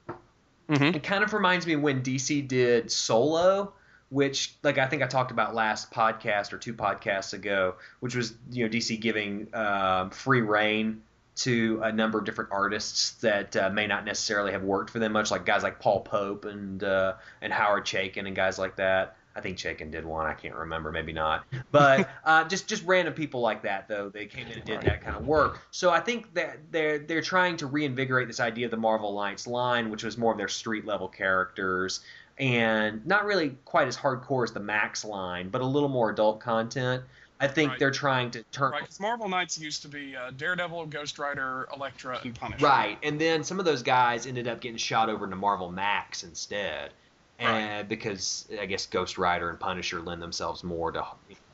Mm-hmm. 0.68 0.96
It 0.96 1.04
kind 1.04 1.22
of 1.22 1.32
reminds 1.32 1.68
me 1.68 1.76
when 1.76 2.02
DC 2.02 2.48
did 2.48 2.90
Solo, 2.90 3.74
which 4.08 4.56
like 4.64 4.76
I 4.76 4.88
think 4.88 5.02
I 5.02 5.06
talked 5.06 5.30
about 5.30 5.54
last 5.54 5.92
podcast 5.92 6.52
or 6.52 6.58
two 6.58 6.74
podcasts 6.74 7.34
ago, 7.34 7.76
which 8.00 8.16
was 8.16 8.34
you 8.50 8.64
know 8.64 8.70
DC 8.70 8.98
giving 8.98 9.54
um, 9.54 10.10
free 10.10 10.40
reign 10.40 11.02
to 11.34 11.80
a 11.82 11.92
number 11.92 12.18
of 12.18 12.24
different 12.24 12.50
artists 12.52 13.12
that 13.22 13.56
uh, 13.56 13.70
may 13.70 13.86
not 13.86 14.04
necessarily 14.04 14.52
have 14.52 14.62
worked 14.62 14.90
for 14.90 14.98
them 14.98 15.12
much, 15.12 15.30
like 15.30 15.46
guys 15.46 15.62
like 15.62 15.80
Paul 15.80 16.00
Pope 16.00 16.44
and 16.44 16.82
uh, 16.84 17.14
and 17.40 17.52
Howard 17.52 17.84
Chaykin 17.84 18.26
and 18.26 18.36
guys 18.36 18.58
like 18.58 18.76
that. 18.76 19.16
I 19.34 19.40
think 19.40 19.56
Chaykin 19.56 19.90
did 19.90 20.04
one. 20.04 20.26
I 20.26 20.34
can't 20.34 20.54
remember. 20.54 20.92
Maybe 20.92 21.14
not. 21.14 21.46
But 21.70 22.10
uh, 22.24 22.44
just 22.44 22.68
just 22.68 22.84
random 22.84 23.14
people 23.14 23.40
like 23.40 23.62
that, 23.62 23.88
though. 23.88 24.10
They 24.10 24.26
came 24.26 24.46
in 24.46 24.52
and 24.52 24.64
did 24.64 24.82
that 24.82 25.02
kind 25.02 25.16
of 25.16 25.26
work. 25.26 25.60
So 25.70 25.90
I 25.90 26.00
think 26.00 26.34
that 26.34 26.58
they're 26.70 26.98
they're 26.98 27.22
trying 27.22 27.56
to 27.58 27.66
reinvigorate 27.66 28.28
this 28.28 28.40
idea 28.40 28.66
of 28.66 28.70
the 28.70 28.76
Marvel 28.76 29.10
Alliance 29.10 29.46
line, 29.46 29.90
which 29.90 30.04
was 30.04 30.18
more 30.18 30.32
of 30.32 30.38
their 30.38 30.48
street 30.48 30.84
level 30.84 31.08
characters 31.08 32.00
and 32.38 33.04
not 33.06 33.24
really 33.24 33.56
quite 33.64 33.88
as 33.88 33.96
hardcore 33.96 34.44
as 34.44 34.52
the 34.52 34.60
Max 34.60 35.04
line, 35.04 35.48
but 35.48 35.60
a 35.60 35.66
little 35.66 35.88
more 35.88 36.10
adult 36.10 36.40
content. 36.40 37.02
I 37.42 37.48
think 37.48 37.70
Right. 37.70 37.78
they're 37.80 37.90
trying 37.90 38.30
to 38.30 38.44
turn 38.44 38.70
Right, 38.70 38.82
because 38.82 39.00
Marvel 39.00 39.28
Knights 39.28 39.58
used 39.58 39.82
to 39.82 39.88
be 39.88 40.14
uh, 40.14 40.30
Daredevil, 40.30 40.86
Ghost 40.86 41.18
Rider, 41.18 41.68
Elektra, 41.74 42.20
and 42.22 42.34
Punisher. 42.34 42.64
Right, 42.64 42.98
and 43.02 43.20
then 43.20 43.42
some 43.42 43.58
of 43.58 43.64
those 43.64 43.82
guys 43.82 44.26
ended 44.26 44.46
up 44.46 44.60
getting 44.60 44.76
shot 44.76 45.10
over 45.10 45.26
to 45.26 45.34
Marvel 45.34 45.70
Max 45.70 46.22
instead, 46.22 46.92
and 47.40 47.88
because 47.88 48.48
I 48.60 48.66
guess 48.66 48.86
Ghost 48.86 49.18
Rider 49.18 49.50
and 49.50 49.58
Punisher 49.58 50.00
lend 50.00 50.22
themselves 50.22 50.62
more 50.62 50.92
to. 50.92 51.04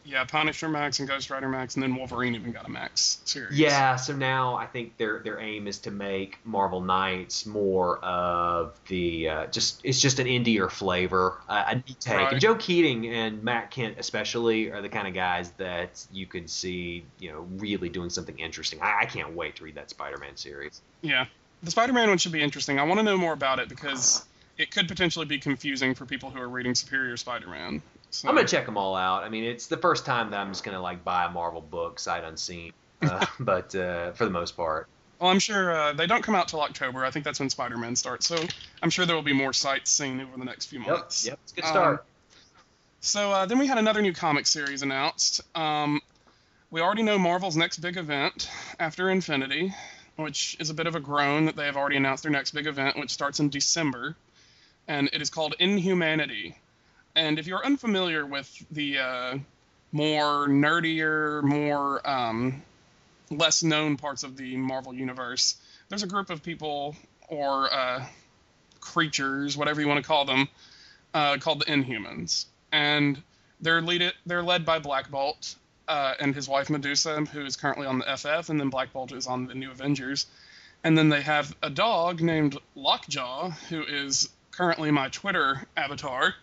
Yeah, 0.09 0.25
Punisher 0.25 0.71
Max 0.71 1.01
and 1.01 1.09
Ghost 1.09 1.29
Rider 1.29 1.51
Max, 1.51 1.75
and 1.75 1.83
then 1.83 1.95
Wolverine 1.95 2.35
even 2.35 2.51
got 2.51 2.67
a 2.67 2.71
Max 2.71 3.21
series. 3.27 3.59
Yeah, 3.59 3.97
so 3.97 4.17
now 4.17 4.55
I 4.55 4.65
think 4.65 4.97
their 4.97 5.19
their 5.19 5.39
aim 5.39 5.67
is 5.67 5.81
to 5.81 5.91
make 5.91 6.39
Marvel 6.45 6.81
Knights 6.81 7.45
more 7.45 7.99
of 7.99 8.81
the 8.89 9.29
uh, 9.29 9.47
just 9.49 9.83
it's 9.85 10.01
just 10.01 10.19
an 10.19 10.27
indie 10.27 10.59
flavor, 10.71 11.35
uh, 11.47 11.65
a 11.67 11.75
neat 11.75 12.01
take. 12.01 12.17
Right. 12.17 12.33
And 12.33 12.41
Joe 12.41 12.55
Keatinge 12.55 13.07
and 13.13 13.43
Matt 13.43 13.71
Kindt 13.71 13.99
especially 13.99 14.71
are 14.71 14.81
the 14.81 14.89
kind 14.89 15.07
of 15.07 15.13
guys 15.13 15.51
that 15.59 16.03
you 16.11 16.25
could 16.25 16.49
see 16.49 17.05
you 17.19 17.31
know 17.31 17.47
really 17.59 17.91
doing 17.91 18.09
something 18.09 18.39
interesting. 18.39 18.81
I, 18.81 19.01
I 19.01 19.05
can't 19.05 19.35
wait 19.35 19.57
to 19.57 19.65
read 19.65 19.75
that 19.75 19.91
Spider-Man 19.91 20.37
series. 20.37 20.81
Yeah. 21.03 21.27
The 21.63 21.71
Spider-Man 21.71 22.09
one 22.09 22.17
should 22.17 22.33
be 22.33 22.41
interesting. 22.41 22.79
I 22.79 22.85
want 22.85 22.99
to 22.99 23.05
know 23.05 23.19
more 23.19 23.35
about 23.35 23.59
it 23.59 23.69
because 23.69 24.25
it 24.57 24.71
could 24.71 24.89
potentially 24.89 25.27
be 25.27 25.39
confusing 25.39 25.95
for 25.95 26.07
people 26.07 26.31
who 26.31 26.41
are 26.41 26.49
reading 26.49 26.75
Superior 26.75 27.19
Spider-Man. 27.19 27.83
So, 28.11 28.29
I'm 28.29 28.35
gonna 28.35 28.47
check 28.49 28.65
them 28.67 28.77
all 28.77 28.97
out. 28.97 29.23
I 29.25 29.29
mean, 29.29 29.45
it's 29.45 29.67
the 29.67 29.77
first 29.77 30.07
time 30.07 30.31
that 30.31 30.41
I'm 30.41 30.49
just 30.49 30.65
gonna 30.65 30.81
like 30.81 31.05
buy 31.05 31.27
a 31.27 31.31
Marvel 31.31 31.61
book 31.61 31.99
sight 32.01 32.25
unseen, 32.25 32.73
uh, 33.03 33.27
but 33.41 33.75
uh, 33.75 34.13
for 34.13 34.25
the 34.25 34.31
most 34.31 34.57
part, 34.57 34.89
Well, 35.21 35.31
I'm 35.31 35.39
sure 35.39 35.71
uh, 35.73 35.93
they 35.93 36.07
don't 36.07 36.23
come 36.23 36.35
out 36.35 36.49
till 36.49 36.61
October. 36.63 37.05
I 37.05 37.11
think 37.11 37.25
that's 37.25 37.39
when 37.41 37.51
Spider-Man 37.51 37.97
starts. 37.97 38.27
So 38.27 38.37
I'm 38.83 38.91
sure 38.91 39.05
there 39.05 39.15
will 39.17 39.23
be 39.23 39.33
more 39.35 39.53
sights 39.53 39.91
seen 39.91 40.21
over 40.21 40.39
the 40.39 40.45
next 40.45 40.67
few 40.67 40.81
months. 40.81 41.27
yep, 41.27 41.39
it's 41.45 41.53
a 41.53 41.57
good 41.57 41.65
Um, 41.65 41.71
start. 41.71 42.05
So 43.01 43.31
uh, 43.31 43.47
then 43.47 43.59
we 43.59 43.67
had 43.67 43.79
another 43.79 44.03
new 44.03 44.13
comic 44.13 44.47
series 44.47 44.83
announced. 44.83 45.41
Um, 45.57 46.01
we 46.71 46.81
already 46.81 47.03
know 47.03 47.19
Marvel's 47.19 47.57
next 47.57 47.79
big 47.79 47.97
event 47.97 48.51
after 48.81 49.09
Infinity, 49.11 49.73
which 50.17 50.57
is 50.59 50.69
a 50.71 50.75
bit 50.75 50.87
of 50.87 50.95
a 50.97 51.01
groan 51.01 51.45
that 51.47 51.57
they 51.57 51.67
have 51.67 51.77
already 51.77 51.97
announced 51.97 52.23
their 52.25 52.33
next 52.33 52.51
big 52.53 52.67
event, 52.67 52.99
which 52.99 53.11
starts 53.11 53.39
in 53.39 53.51
December, 53.51 54.17
and 54.89 55.09
it 55.13 55.23
is 55.23 55.31
called 55.31 55.55
Inhumanity. 55.61 56.57
And 57.19 57.41
if 57.41 57.49
you're 57.49 57.67
unfamiliar 57.67 58.25
with 58.25 58.49
the 58.71 58.99
uh, 58.99 59.39
more 59.91 60.47
nerdier, 60.47 61.43
more 61.43 62.09
um, 62.09 62.63
less 63.29 63.65
known 63.65 63.97
parts 63.97 64.23
of 64.23 64.37
the 64.37 64.57
Marvel 64.57 64.95
universe, 64.95 65.57
there's 65.89 66.05
a 66.05 66.07
group 66.07 66.31
of 66.31 66.45
people 66.45 66.95
or 67.27 67.75
uh, 67.75 68.07
creatures, 68.79 69.57
whatever 69.57 69.81
you 69.81 69.89
want 69.89 70.01
to 70.01 70.07
call 70.07 70.27
them, 70.27 70.49
uh, 71.13 71.39
called 71.39 71.59
the 71.59 71.65
Inhumans, 71.65 72.47
and 72.71 73.21
they're 73.61 73.83
lead 73.83 74.13
they're 74.25 74.45
led 74.45 74.65
by 74.65 74.79
Black 74.79 75.11
Bolt 75.11 75.57
uh, 75.89 76.15
and 76.21 76.37
his 76.37 76.49
wife 76.49 76.71
Medusa, 76.71 77.25
who 77.25 77.45
is 77.45 77.57
currently 77.57 77.89
on 77.89 77.99
the 77.99 78.17
FF, 78.17 78.49
and 78.49 78.61
then 78.61 78.71
Black 78.71 78.93
Bolt 78.93 79.11
is 79.11 79.27
on 79.27 79.49
the 79.49 79.57
New 79.57 79.73
Avengers, 79.73 80.27
and 80.85 80.97
then 80.97 81.09
they 81.09 81.23
have 81.23 81.53
a 81.65 81.71
dog 81.71 82.21
named 82.21 82.57
Lockjaw, 82.77 83.51
who 83.71 83.83
is 83.83 84.29
currently 84.53 84.93
my 84.93 85.09
Twitter 85.09 85.67
avatar. 85.77 86.37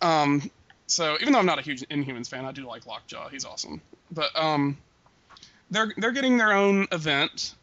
Um, 0.00 0.50
so 0.86 1.16
even 1.20 1.32
though 1.32 1.38
I'm 1.38 1.46
not 1.46 1.58
a 1.58 1.62
huge 1.62 1.82
Inhumans 1.88 2.28
fan, 2.28 2.44
I 2.44 2.52
do 2.52 2.66
like 2.66 2.86
Lockjaw. 2.86 3.28
He's 3.28 3.44
awesome. 3.44 3.80
But 4.10 4.30
um, 4.34 4.76
they're 5.70 5.92
they're 5.96 6.12
getting 6.12 6.36
their 6.36 6.52
own 6.52 6.88
event, 6.90 7.54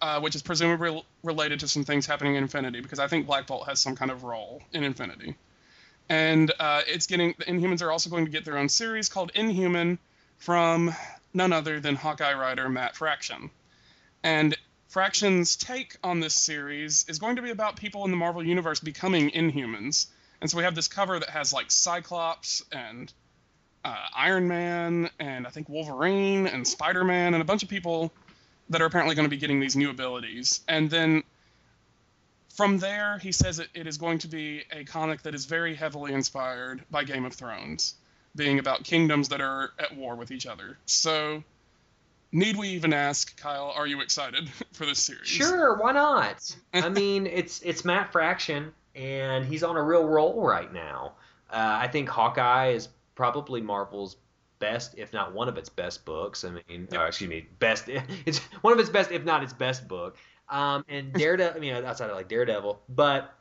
uh, 0.00 0.20
which 0.20 0.34
is 0.34 0.42
presumably 0.42 1.02
related 1.24 1.60
to 1.60 1.68
some 1.68 1.84
things 1.84 2.06
happening 2.06 2.36
in 2.36 2.42
Infinity, 2.44 2.80
because 2.80 2.98
I 2.98 3.08
think 3.08 3.26
Black 3.26 3.46
Bolt 3.46 3.66
has 3.66 3.80
some 3.80 3.96
kind 3.96 4.10
of 4.10 4.24
role 4.24 4.62
in 4.72 4.84
Infinity. 4.84 5.34
And 6.08 6.52
uh, 6.58 6.82
it's 6.86 7.06
getting 7.06 7.34
the 7.38 7.44
Inhumans 7.44 7.82
are 7.82 7.90
also 7.90 8.08
going 8.10 8.24
to 8.24 8.30
get 8.30 8.44
their 8.44 8.56
own 8.56 8.68
series 8.68 9.08
called 9.08 9.32
Inhuman 9.34 9.98
from 10.38 10.94
none 11.34 11.52
other 11.52 11.80
than 11.80 11.96
Hawkeye 11.96 12.34
writer 12.34 12.68
Matt 12.68 12.96
Fraction. 12.96 13.50
And 14.22 14.56
Fraction's 14.88 15.56
take 15.56 15.96
on 16.02 16.20
this 16.20 16.34
series 16.34 17.04
is 17.08 17.18
going 17.18 17.36
to 17.36 17.42
be 17.42 17.50
about 17.50 17.76
people 17.76 18.04
in 18.04 18.10
the 18.10 18.16
Marvel 18.16 18.42
Universe 18.42 18.80
becoming 18.80 19.30
Inhumans. 19.30 20.06
And 20.40 20.50
so 20.50 20.56
we 20.56 20.64
have 20.64 20.74
this 20.74 20.88
cover 20.88 21.18
that 21.18 21.30
has 21.30 21.52
like 21.52 21.70
Cyclops 21.70 22.64
and 22.70 23.12
uh, 23.84 23.96
Iron 24.14 24.48
Man 24.48 25.10
and 25.18 25.46
I 25.46 25.50
think 25.50 25.68
Wolverine 25.68 26.46
and 26.46 26.66
Spider 26.66 27.04
Man 27.04 27.34
and 27.34 27.42
a 27.42 27.44
bunch 27.44 27.62
of 27.62 27.68
people 27.68 28.12
that 28.70 28.82
are 28.82 28.86
apparently 28.86 29.14
going 29.14 29.24
to 29.24 29.30
be 29.30 29.38
getting 29.38 29.60
these 29.60 29.76
new 29.76 29.90
abilities. 29.90 30.60
And 30.68 30.90
then 30.90 31.22
from 32.58 32.78
there, 32.78 33.18
he 33.18 33.32
says 33.32 33.60
it, 33.60 33.68
it 33.72 33.86
is 33.86 33.98
going 33.98 34.18
to 34.18 34.28
be 34.28 34.64
a 34.72 34.84
comic 34.84 35.22
that 35.22 35.34
is 35.34 35.46
very 35.46 35.74
heavily 35.74 36.12
inspired 36.12 36.82
by 36.90 37.04
Game 37.04 37.24
of 37.24 37.32
Thrones, 37.32 37.94
being 38.34 38.58
about 38.58 38.84
kingdoms 38.84 39.28
that 39.28 39.40
are 39.40 39.70
at 39.78 39.96
war 39.96 40.16
with 40.16 40.30
each 40.30 40.46
other. 40.46 40.76
So, 40.84 41.44
need 42.32 42.56
we 42.56 42.70
even 42.70 42.92
ask, 42.92 43.40
Kyle, 43.40 43.72
are 43.74 43.86
you 43.86 44.00
excited 44.00 44.50
for 44.72 44.86
this 44.86 44.98
series? 44.98 45.28
Sure, 45.28 45.76
why 45.76 45.92
not? 45.92 46.56
I 46.74 46.88
mean, 46.88 47.26
it's 47.26 47.62
it's 47.62 47.84
Matt 47.84 48.10
Fraction, 48.10 48.72
and 48.98 49.44
he's 49.46 49.62
on 49.62 49.76
a 49.76 49.82
real 49.82 50.06
roll 50.06 50.42
right 50.42 50.72
now. 50.72 51.12
Uh, 51.50 51.78
I 51.80 51.88
think 51.88 52.08
Hawkeye 52.08 52.70
is 52.70 52.88
probably 53.14 53.60
Marvel's 53.60 54.16
best, 54.58 54.94
if 54.98 55.12
not 55.12 55.32
one 55.32 55.48
of 55.48 55.56
its 55.56 55.68
best 55.68 56.04
books. 56.04 56.44
I 56.44 56.50
mean, 56.50 56.88
Yep. 56.90 57.00
or 57.00 57.06
excuse 57.06 57.30
me, 57.30 57.46
best. 57.60 57.88
It's 58.26 58.38
one 58.62 58.72
of 58.72 58.78
its 58.80 58.90
best, 58.90 59.12
if 59.12 59.24
not 59.24 59.42
its 59.42 59.52
best 59.52 59.86
book. 59.88 60.16
Um, 60.50 60.84
and 60.88 61.12
Daredevil. 61.14 61.56
I 61.56 61.60
mean, 61.60 61.72
outside 61.84 62.10
of 62.10 62.16
like 62.16 62.28
Daredevil, 62.28 62.80
but 62.88 63.34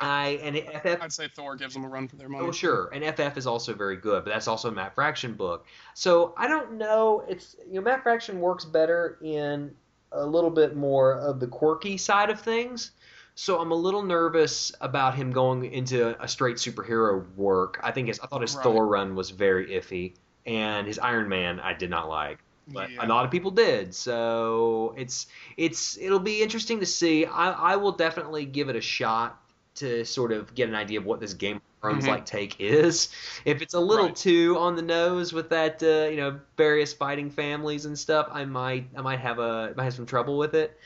I 0.00 0.40
and 0.42 0.56
FF. 0.56 1.02
I'd 1.02 1.12
say 1.12 1.28
Thor 1.28 1.54
gives 1.54 1.74
them 1.74 1.84
a 1.84 1.88
run 1.88 2.08
for 2.08 2.16
their 2.16 2.28
money. 2.28 2.44
Oh, 2.46 2.50
sure. 2.50 2.90
And 2.92 3.04
FF 3.14 3.36
is 3.36 3.46
also 3.46 3.72
very 3.74 3.96
good, 3.96 4.24
but 4.24 4.30
that's 4.32 4.48
also 4.48 4.68
a 4.68 4.72
Matt 4.72 4.94
Fraction 4.94 5.34
book. 5.34 5.66
So 5.94 6.34
I 6.36 6.48
don't 6.48 6.72
know. 6.72 7.24
It's 7.28 7.54
you 7.68 7.74
know 7.74 7.82
Matt 7.82 8.02
Fraction 8.02 8.40
works 8.40 8.64
better 8.64 9.18
in 9.22 9.72
a 10.10 10.26
little 10.26 10.50
bit 10.50 10.76
more 10.76 11.14
of 11.18 11.38
the 11.40 11.46
quirky 11.46 11.96
side 11.96 12.30
of 12.30 12.40
things. 12.40 12.92
So 13.34 13.60
I'm 13.60 13.72
a 13.72 13.74
little 13.76 14.02
nervous 14.02 14.72
about 14.80 15.14
him 15.14 15.32
going 15.32 15.64
into 15.64 16.22
a 16.22 16.28
straight 16.28 16.56
superhero 16.56 17.34
work. 17.34 17.80
I 17.82 17.90
think 17.90 18.08
his, 18.08 18.20
I 18.20 18.26
thought 18.26 18.42
his 18.42 18.54
Right. 18.54 18.56
Thor 18.56 18.86
run 18.86 19.14
was 19.14 19.30
very 19.30 19.68
iffy, 19.68 20.14
and 20.46 20.86
his 20.86 20.98
Iron 20.98 21.28
Man 21.28 21.58
I 21.60 21.72
did 21.74 21.90
not 21.90 22.08
like 22.08 22.38
but 22.74 22.88
Yeah. 22.88 22.98
a 22.98 23.06
lot 23.06 23.22
of 23.24 23.30
people 23.30 23.50
did. 23.50 23.94
So 23.94 24.94
it's 24.96 25.26
it's 25.58 25.98
it'll 25.98 26.18
be 26.20 26.42
interesting 26.42 26.80
to 26.80 26.86
see. 26.86 27.26
I, 27.26 27.50
I 27.52 27.76
will 27.76 27.92
definitely 27.92 28.46
give 28.46 28.70
it 28.70 28.76
a 28.76 28.80
shot 28.80 29.38
to 29.74 30.04
sort 30.06 30.32
of 30.32 30.54
get 30.54 30.68
an 30.70 30.74
idea 30.74 30.98
of 30.98 31.04
what 31.04 31.20
this 31.20 31.34
Game 31.34 31.60
Thrones 31.82 32.06
Mhm. 32.06 32.08
like 32.08 32.24
take 32.24 32.58
is. 32.60 33.10
If 33.44 33.60
it's 33.60 33.74
a 33.74 33.80
little 33.80 34.08
Right. 34.08 34.14
too 34.14 34.56
on 34.58 34.74
the 34.76 34.80
nose 34.82 35.32
with 35.34 35.50
that, 35.50 35.82
uh, 35.82 36.08
you 36.10 36.16
know, 36.16 36.40
various 36.56 36.94
fighting 36.94 37.30
families 37.30 37.84
and 37.84 37.98
stuff, 37.98 38.28
I 38.30 38.44
might 38.46 38.86
I 38.96 39.02
might 39.02 39.20
have 39.20 39.38
a 39.38 39.74
might 39.76 39.84
have 39.84 39.94
some 39.94 40.06
trouble 40.06 40.38
with 40.38 40.54
it. 40.54 40.78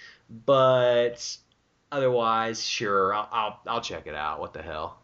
But 0.45 1.37
otherwise, 1.97 2.65
sure, 2.65 3.15
I'll 3.15 3.29
I'll, 3.33 3.61
I'll 3.67 3.81
check 3.81 4.07
it 4.07 4.15
out. 4.15 4.41
What 4.41 4.53
the 4.53 4.63
hell? 4.63 4.99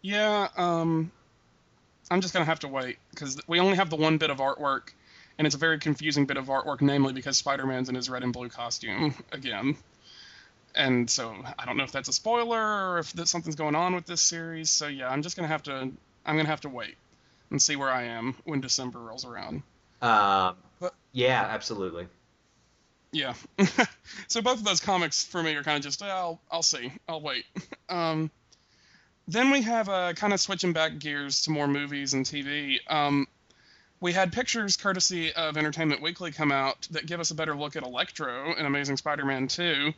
Yeah, 0.00 0.48
um, 0.56 1.10
I'm 2.10 2.20
just 2.20 2.32
gonna 2.32 2.44
have 2.46 2.60
to 2.60 2.68
wait 2.68 2.98
because 3.10 3.40
we 3.46 3.60
only 3.60 3.76
have 3.76 3.90
the 3.90 3.96
one 3.96 4.18
bit 4.18 4.30
of 4.30 4.38
artwork, 4.38 4.92
and 5.38 5.46
it's 5.46 5.56
a 5.56 5.58
very 5.58 5.78
confusing 5.78 6.26
bit 6.26 6.36
of 6.36 6.46
artwork, 6.46 6.80
namely 6.80 7.12
because 7.12 7.36
Spider-Man's 7.36 7.88
in 7.88 7.94
his 7.94 8.08
red 8.08 8.22
and 8.22 8.32
blue 8.32 8.48
costume 8.48 9.14
again. 9.32 9.76
And 10.74 11.08
so 11.10 11.34
I 11.58 11.66
don't 11.66 11.76
know 11.76 11.84
if 11.84 11.92
that's 11.92 12.08
a 12.08 12.12
spoiler 12.14 12.58
or 12.92 12.98
if 12.98 13.12
that 13.14 13.28
something's 13.28 13.56
going 13.56 13.74
on 13.74 13.94
with 13.94 14.06
this 14.06 14.22
series. 14.22 14.70
So 14.70 14.86
yeah, 14.86 15.08
I'm 15.10 15.22
just 15.22 15.36
gonna 15.36 15.48
have 15.48 15.62
to 15.64 15.90
I'm 16.24 16.36
gonna 16.36 16.46
have 16.48 16.62
to 16.62 16.68
wait 16.68 16.94
and 17.50 17.60
see 17.60 17.76
where 17.76 17.90
I 17.90 18.04
am 18.04 18.34
when 18.44 18.60
December 18.60 18.98
rolls 18.98 19.24
around. 19.26 19.62
Um, 20.00 20.56
But- 20.80 20.94
yeah, 21.12 21.46
absolutely. 21.50 22.08
Yeah. 23.12 23.34
so 24.28 24.40
both 24.40 24.58
of 24.58 24.64
those 24.64 24.80
comics 24.80 25.24
for 25.24 25.42
me 25.42 25.54
are 25.54 25.62
kind 25.62 25.76
of 25.76 25.82
just 25.82 26.02
I'll 26.02 26.40
I'll 26.50 26.62
see. 26.62 26.92
I'll 27.08 27.20
wait. 27.20 27.44
Um, 27.88 28.30
then 29.28 29.50
we 29.50 29.60
have 29.60 29.90
uh, 29.90 30.14
kind 30.14 30.32
of 30.32 30.40
switching 30.40 30.72
back 30.72 30.98
gears 30.98 31.42
to 31.42 31.50
more 31.50 31.68
movies 31.68 32.14
and 32.14 32.24
TV. 32.24 32.78
Um, 32.88 33.26
we 34.00 34.12
had 34.14 34.32
pictures 34.32 34.78
courtesy 34.78 35.32
of 35.32 35.58
Entertainment 35.58 36.00
Weekly 36.00 36.32
come 36.32 36.50
out 36.50 36.88
that 36.90 37.04
give 37.04 37.20
us 37.20 37.30
a 37.30 37.34
better 37.34 37.54
look 37.54 37.76
at 37.76 37.82
Electro 37.82 38.54
in 38.54 38.64
Amazing 38.64 38.96
Spider-Man 38.96 39.48
2. 39.48 39.92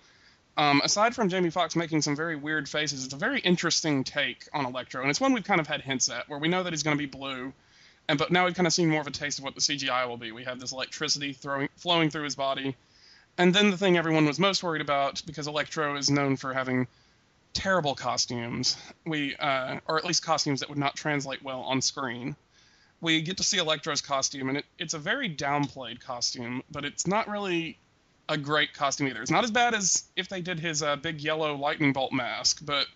Um, 0.56 0.80
aside 0.84 1.14
from 1.14 1.28
Jamie 1.28 1.50
Foxx 1.50 1.74
making 1.74 2.02
some 2.02 2.14
very 2.14 2.36
weird 2.36 2.68
faces, 2.68 3.04
it's 3.04 3.14
a 3.14 3.16
very 3.16 3.40
interesting 3.40 4.04
take 4.04 4.48
on 4.52 4.66
Electro, 4.66 5.00
and 5.00 5.10
it's 5.10 5.20
one 5.20 5.32
we've 5.32 5.44
kind 5.44 5.60
of 5.60 5.66
had 5.66 5.80
hints 5.80 6.08
at, 6.10 6.28
where 6.28 6.38
we 6.38 6.48
know 6.48 6.62
that 6.62 6.72
he's 6.72 6.82
going 6.82 6.96
to 6.96 7.02
be 7.02 7.06
blue, 7.06 7.52
and 8.08 8.18
but 8.18 8.30
now 8.30 8.44
we've 8.44 8.54
kind 8.54 8.66
of 8.66 8.72
seen 8.72 8.90
more 8.90 9.00
of 9.00 9.06
a 9.06 9.10
taste 9.10 9.38
of 9.38 9.44
what 9.44 9.54
the 9.54 9.60
CGI 9.60 10.06
will 10.08 10.16
be. 10.16 10.32
We 10.32 10.44
have 10.44 10.60
this 10.60 10.72
electricity 10.72 11.32
throwing, 11.32 11.68
flowing 11.76 12.10
through 12.10 12.24
his 12.24 12.34
body, 12.34 12.76
and 13.38 13.54
then 13.54 13.70
the 13.70 13.76
thing 13.76 13.96
everyone 13.96 14.26
was 14.26 14.38
most 14.38 14.62
worried 14.62 14.82
about, 14.82 15.22
because 15.26 15.46
Electro 15.46 15.96
is 15.96 16.10
known 16.10 16.36
for 16.36 16.52
having 16.52 16.86
terrible 17.52 17.94
costumes, 17.94 18.76
we 19.06 19.34
uh, 19.36 19.78
or 19.86 19.96
at 19.96 20.04
least 20.04 20.24
costumes 20.24 20.60
that 20.60 20.68
would 20.68 20.78
not 20.78 20.96
translate 20.96 21.42
well 21.42 21.60
on 21.60 21.80
screen. 21.80 22.36
We 23.00 23.22
get 23.22 23.36
to 23.36 23.44
see 23.44 23.58
Electro's 23.58 24.00
costume, 24.00 24.48
and 24.48 24.58
it, 24.58 24.64
it's 24.78 24.94
a 24.94 24.98
very 24.98 25.28
downplayed 25.28 26.00
costume, 26.00 26.62
but 26.70 26.84
it's 26.84 27.06
not 27.06 27.28
really 27.28 27.78
a 28.28 28.36
great 28.38 28.72
costume 28.72 29.08
either. 29.08 29.22
It's 29.22 29.30
not 29.30 29.44
as 29.44 29.50
bad 29.50 29.74
as 29.74 30.04
if 30.16 30.28
they 30.28 30.40
did 30.40 30.58
his 30.58 30.82
uh, 30.82 30.96
big 30.96 31.20
yellow 31.20 31.54
lightning 31.56 31.92
bolt 31.92 32.12
mask, 32.12 32.60
but 32.64 32.86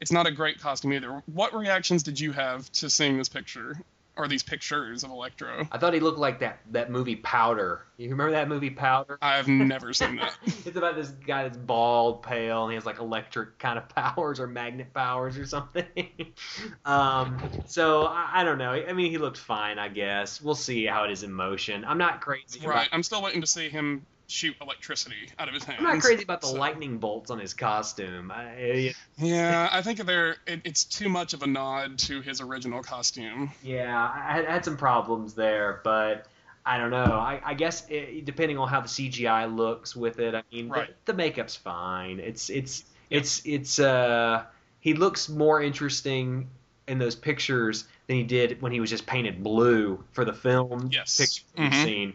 it's 0.00 0.12
not 0.12 0.26
a 0.26 0.30
great 0.30 0.60
costume 0.60 0.92
either. 0.94 1.22
What 1.26 1.54
reactions 1.54 2.02
did 2.02 2.18
you 2.18 2.32
have 2.32 2.70
to 2.72 2.88
seeing 2.88 3.18
this 3.18 3.28
picture 3.28 3.78
or 4.16 4.28
these 4.28 4.42
pictures 4.42 5.04
of 5.04 5.10
Electro? 5.10 5.66
I 5.70 5.78
thought 5.78 5.94
he 5.94 6.00
looked 6.00 6.18
like 6.18 6.40
that 6.40 6.60
that 6.70 6.90
movie 6.90 7.16
Powder. 7.16 7.86
You 7.96 8.10
remember 8.10 8.32
that 8.32 8.48
movie 8.48 8.70
Powder? 8.70 9.18
I've 9.20 9.48
never 9.48 9.92
seen 9.92 10.16
that. 10.16 10.36
it's 10.44 10.76
about 10.76 10.96
this 10.96 11.10
guy 11.10 11.44
that's 11.44 11.56
bald, 11.56 12.22
pale, 12.22 12.64
and 12.64 12.72
he 12.72 12.74
has 12.74 12.86
like 12.86 12.98
electric 12.98 13.58
kind 13.58 13.78
of 13.78 13.88
powers 13.94 14.40
or 14.40 14.46
magnet 14.46 14.92
powers 14.92 15.38
or 15.38 15.46
something. 15.46 15.86
um, 16.84 17.38
so 17.66 18.04
I, 18.06 18.40
I 18.40 18.44
don't 18.44 18.58
know. 18.58 18.72
I 18.72 18.92
mean, 18.92 19.10
he 19.10 19.18
looked 19.18 19.38
fine, 19.38 19.78
I 19.78 19.88
guess. 19.88 20.40
We'll 20.40 20.54
see 20.54 20.86
how 20.86 21.04
it 21.04 21.10
is 21.10 21.22
in 21.22 21.32
motion. 21.32 21.84
I'm 21.84 21.98
not 21.98 22.20
crazy. 22.20 22.60
Right. 22.60 22.86
About, 22.86 22.88
I'm 22.92 23.02
still 23.02 23.22
waiting 23.22 23.40
to 23.40 23.46
see 23.46 23.68
him 23.68 24.06
shoot 24.30 24.54
electricity 24.60 25.28
out 25.38 25.48
of 25.48 25.54
his 25.54 25.64
hands. 25.64 25.78
I'm 25.80 25.84
not 25.94 26.00
crazy 26.00 26.22
about 26.22 26.40
the 26.40 26.46
so- 26.48 26.54
lightning 26.54 26.98
bolts 26.98 27.30
on 27.30 27.38
his 27.38 27.54
costume. 27.54 28.30
I, 28.30 28.94
Yeah, 29.18 29.68
I 29.72 29.82
think 29.82 29.98
they're 30.04 30.36
it, 30.46 30.60
it's 30.64 30.84
too 30.84 31.08
much 31.08 31.34
of 31.34 31.42
a 31.42 31.46
nod 31.46 31.98
to 32.00 32.20
his 32.20 32.40
original 32.40 32.82
costume. 32.82 33.50
yeah, 33.62 34.10
I 34.14 34.32
had, 34.32 34.46
I 34.46 34.52
had 34.52 34.64
some 34.64 34.76
problems 34.76 35.34
there, 35.34 35.80
but. 35.84 36.26
I 36.66 36.76
don't 36.76 36.90
know. 36.90 37.04
I, 37.14 37.40
I 37.42 37.54
guess 37.54 37.86
it, 37.88 38.26
depending 38.26 38.58
on 38.58 38.68
how 38.68 38.82
the 38.82 38.86
CGI 38.86 39.52
looks 39.52 39.96
with 39.96 40.18
it, 40.18 40.34
I 40.34 40.42
mean, 40.52 40.68
Right. 40.68 40.90
the, 41.06 41.12
the 41.14 41.16
makeup's 41.16 41.56
fine. 41.56 42.20
It's 42.20 42.50
it's 42.50 42.84
it's 43.08 43.40
it's 43.46 43.78
uh 43.78 44.44
he 44.80 44.92
looks 44.92 45.30
more 45.30 45.62
interesting 45.62 46.50
in 46.86 46.98
those 46.98 47.16
pictures 47.16 47.86
than 48.08 48.18
he 48.18 48.22
did 48.24 48.60
when 48.60 48.72
he 48.72 48.78
was 48.78 48.90
just 48.90 49.06
painted 49.06 49.42
blue 49.42 50.04
for 50.12 50.26
the 50.26 50.34
film 50.34 50.90
Yes. 50.92 51.16
picture 51.16 51.42
we've 51.56 51.72
Mhm. 51.72 52.14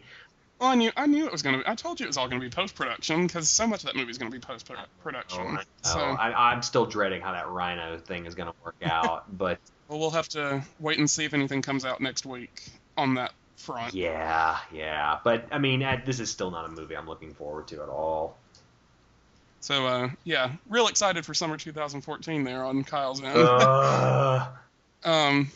Well, 0.60 0.70
I 0.70 0.76
knew 0.76 0.92
I 0.96 1.06
knew 1.06 1.26
it 1.26 1.32
was 1.32 1.42
gonna 1.42 1.58
be. 1.58 1.64
I 1.68 1.76
told 1.76 2.00
you 2.00 2.06
it 2.06 2.08
was 2.08 2.18
all 2.18 2.28
gonna 2.30 2.40
be 2.42 2.50
post 2.50 2.76
production 2.76 3.28
because 3.28 3.50
so 3.50 3.68
much 3.68 3.82
of 3.84 3.88
that 3.88 3.96
movie 3.96 4.12
is 4.12 4.18
gonna 4.18 4.32
be 4.32 4.40
post 4.40 4.70
Oh, 4.72 4.76
production. 5.04 5.42
I 5.42 5.52
know. 5.52 5.62
So 5.82 6.00
I, 6.00 6.52
I'm 6.52 6.62
still 6.62 6.86
dreading 6.86 7.22
how 7.22 7.34
that 7.34 7.50
Rhino 7.50 7.98
thing 7.98 8.26
is 8.26 8.36
going 8.36 8.48
to 8.50 8.56
work 8.64 8.76
out, 8.84 9.38
but 9.38 9.60
well, 9.90 10.00
we'll 10.00 10.12
have 10.12 10.30
to 10.30 10.64
wait 10.80 10.98
and 10.98 11.10
see 11.10 11.26
if 11.26 11.34
anything 11.34 11.62
comes 11.62 11.84
out 11.84 12.00
next 12.02 12.26
week 12.26 12.64
on 12.98 13.16
that 13.16 13.34
front. 13.58 13.94
yeah, 13.94 14.58
yeah. 14.72 15.20
But 15.24 15.46
I 15.52 15.58
mean, 15.60 15.84
uh, 15.84 16.00
this 16.06 16.20
is 16.20 16.32
still 16.32 16.52
not 16.52 16.66
a 16.66 16.70
movie 16.70 16.96
I'm 16.96 17.08
looking 17.08 17.34
forward 17.34 17.68
to 17.70 17.84
at 17.84 17.90
all. 17.90 18.38
So 19.60 19.86
uh, 19.88 20.10
yeah, 20.24 20.54
real 20.70 20.88
excited 20.88 21.26
for 21.26 21.34
summer 21.34 21.58
2014 21.58 22.44
there 22.44 22.64
on 22.64 22.84
Kyle's 22.84 23.22
end. 23.22 23.38
Ugh. 23.38 24.48
Um, 25.04 25.52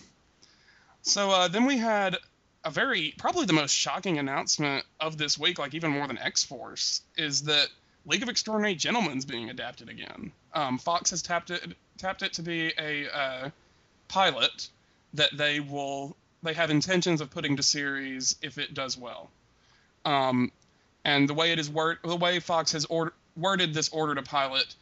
so 1.02 1.32
uh, 1.32 1.48
then 1.48 1.66
we 1.66 1.76
had 1.78 2.18
a 2.64 2.72
very 2.72 3.14
probably 3.18 3.46
the 3.46 3.54
most 3.54 3.74
shocking 3.74 4.18
announcement 4.18 4.86
of 5.00 5.18
this 5.18 5.38
week, 5.38 5.60
like 5.60 5.74
even 5.74 5.92
more 5.92 6.08
than 6.08 6.18
X 6.18 6.44
Force, 6.44 7.02
is 7.18 7.44
that 7.44 7.68
League 8.06 8.24
of 8.24 8.30
Extraordinary 8.30 8.76
Gentlemen's 8.76 9.26
being 9.26 9.50
adapted 9.50 9.90
again. 9.90 10.32
Um, 10.54 10.78
Fox 10.78 11.10
has 11.12 11.22
tapped 11.22 11.52
it 11.52 11.76
tapped 11.98 12.22
it 12.22 12.34
to 12.34 12.42
be 12.42 12.74
a 12.78 13.10
uh, 13.10 13.50
pilot 14.08 14.70
that 15.14 15.30
they 15.36 15.60
will 15.60 16.16
they 16.44 16.54
have 16.54 16.70
intentions 16.70 17.22
of 17.22 17.30
putting 17.30 17.58
to 17.58 17.64
series 17.64 18.36
if 18.42 18.58
it 18.58 18.74
does 18.74 18.98
well. 18.98 19.30
Um, 20.06 20.52
and 21.06 21.28
the 21.28 21.34
way 21.34 21.52
it 21.52 21.60
is 21.60 21.70
word 21.70 22.00
the 22.04 22.16
way 22.16 22.40
Fox 22.40 22.72
has 22.74 22.86
order, 22.86 23.14
worded 23.36 23.74
this 23.74 23.90
order 23.90 24.16
to 24.16 24.24
pilot 24.24 24.76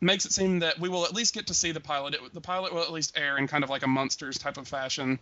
makes 0.00 0.24
it 0.24 0.32
seem 0.32 0.60
that 0.60 0.78
we 0.78 0.88
will 0.88 1.04
at 1.04 1.12
least 1.12 1.34
get 1.34 1.48
to 1.48 1.54
see 1.54 1.72
the 1.72 1.80
pilot. 1.80 2.14
It, 2.14 2.32
the 2.32 2.40
pilot 2.40 2.72
will 2.72 2.82
at 2.82 2.92
least 2.92 3.18
air 3.18 3.36
in 3.36 3.48
kind 3.48 3.64
of 3.64 3.70
like 3.70 3.82
a 3.82 3.88
monsters 3.88 4.38
type 4.38 4.56
of 4.56 4.68
fashion, 4.68 5.18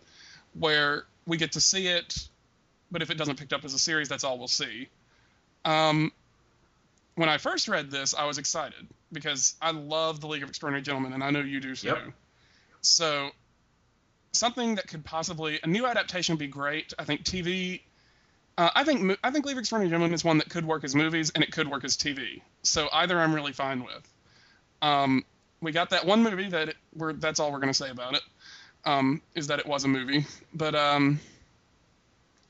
where 0.53 1.05
we 1.27 1.37
get 1.37 1.51
to 1.51 1.61
see 1.61 1.87
it, 1.87 2.27
but 2.89 3.03
if 3.03 3.11
it 3.11 3.17
doesn't 3.17 3.37
pick 3.37 3.53
up 3.53 3.63
as 3.65 3.73
a 3.75 3.79
series, 3.79 4.09
that's 4.09 4.23
all 4.23 4.39
we'll 4.39 4.47
see. 4.47 4.87
Um, 5.65 6.11
when 7.15 7.29
I 7.29 7.37
first 7.37 7.67
read 7.67 7.91
this, 7.91 8.15
I 8.15 8.25
was 8.25 8.37
excited 8.37 8.87
because 9.11 9.55
I 9.61 9.71
love 9.71 10.21
the 10.21 10.27
League 10.27 10.43
of 10.43 10.49
Extraordinary 10.49 10.81
Gentlemen, 10.81 11.13
and 11.13 11.23
I 11.23 11.29
know 11.29 11.41
you 11.41 11.59
do 11.59 11.75
too. 11.75 11.87
Yep. 11.87 12.13
So 12.81 13.29
something 14.31 14.75
that 14.75 14.87
could 14.87 15.03
possibly 15.03 15.59
a 15.63 15.67
new 15.67 15.85
adaptation 15.85 16.33
would 16.33 16.39
be 16.39 16.47
great. 16.47 16.93
I 16.97 17.03
think 17.03 17.23
TV 17.23 17.81
Uh, 18.57 18.69
I 18.75 18.83
think 18.83 19.17
I 19.23 19.31
think 19.31 19.45
League 19.45 19.57
of 19.57 19.59
Extraordinary 19.59 19.91
Gentlemen 19.91 20.13
is 20.13 20.23
one 20.23 20.39
that 20.39 20.49
could 20.49 20.65
work 20.65 20.83
as 20.83 20.95
movies 20.95 21.31
and 21.35 21.43
it 21.43 21.51
could 21.51 21.69
work 21.69 21.83
as 21.83 21.97
TV. 21.97 22.41
So 22.63 22.89
either 22.91 23.19
I'm 23.19 23.33
really 23.33 23.53
fine 23.53 23.83
with. 23.83 24.13
Um, 24.81 25.25
we 25.61 25.71
got 25.71 25.89
that 25.91 26.05
one 26.05 26.23
movie 26.23 26.49
that 26.49 26.69
it, 26.69 26.75
we're 26.95 27.13
that's 27.13 27.39
all 27.39 27.51
we're 27.51 27.59
gonna 27.59 27.73
say 27.73 27.89
about 27.89 28.15
it. 28.15 28.21
Um, 28.87 29.21
is 29.35 29.47
that 29.47 29.59
it 29.59 29.67
was 29.67 29.83
a 29.83 29.89
movie, 29.89 30.25
but 30.53 30.73
um, 30.73 31.19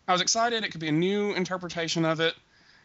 I 0.08 0.12
was 0.12 0.22
excited. 0.22 0.64
It 0.64 0.70
could 0.70 0.80
be 0.80 0.88
a 0.88 0.92
new 0.92 1.34
interpretation 1.34 2.06
of 2.06 2.20
it, 2.20 2.36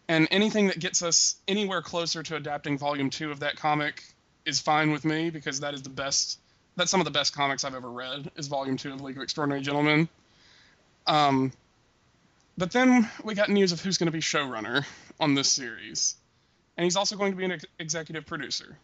and 0.09 0.27
anything 0.31 0.69
that 0.69 0.79
gets 0.79 1.03
us 1.03 1.37
anywhere 1.47 1.83
closer 1.83 2.23
to 2.23 2.37
adapting 2.37 2.79
Volume 2.79 3.11
Two 3.11 3.31
of 3.31 3.41
that 3.41 3.57
comic 3.57 4.03
is 4.47 4.59
fine 4.59 4.91
with 4.91 5.05
me 5.05 5.29
because 5.29 5.61
that 5.61 5.75
is 5.75 5.83
the 5.83 5.91
best. 5.91 6.39
That's 6.77 6.91
some 6.91 7.03
of 7.03 7.05
the 7.05 7.11
best 7.11 7.35
comics 7.35 7.63
I've 7.63 7.75
ever 7.75 7.91
read. 7.91 8.31
Is 8.37 8.49
Volume 8.49 8.79
Two 8.79 8.95
of 8.95 9.03
League 9.03 9.19
of 9.19 9.23
Extraordinary 9.23 9.61
Gentlemen. 9.61 10.09
Um, 11.07 11.53
but 12.57 12.73
then 12.73 13.11
we 13.23 13.35
got 13.35 13.51
news 13.51 13.73
of 13.73 13.83
who's 13.83 13.99
going 13.99 14.07
to 14.07 14.13
be 14.13 14.21
showrunner 14.21 14.87
on 15.21 15.35
this 15.35 15.53
series, 15.53 16.15
and 16.79 16.85
he's 16.85 16.97
also 16.97 17.17
going 17.17 17.33
to 17.33 17.37
be 17.37 17.45
an 17.45 17.53
ex- 17.53 17.67
executive 17.79 18.25
producer, 18.25 18.79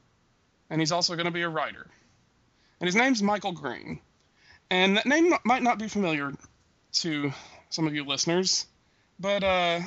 and 0.68 0.78
he's 0.78 0.92
also 0.92 1.14
going 1.14 1.24
to 1.24 1.32
be 1.32 1.40
a 1.40 1.48
writer, 1.48 1.86
and 2.80 2.86
his 2.86 2.94
name's 2.94 3.22
Michael 3.22 3.52
Green, 3.52 4.00
and 4.70 4.96
that 4.96 5.06
name 5.06 5.32
might 5.44 5.62
not 5.62 5.78
be 5.78 5.88
familiar 5.88 6.32
to 6.94 7.32
some 7.70 7.86
of 7.86 7.94
you 7.94 8.04
listeners, 8.04 8.66
but 9.20 9.42
uh, 9.44 9.80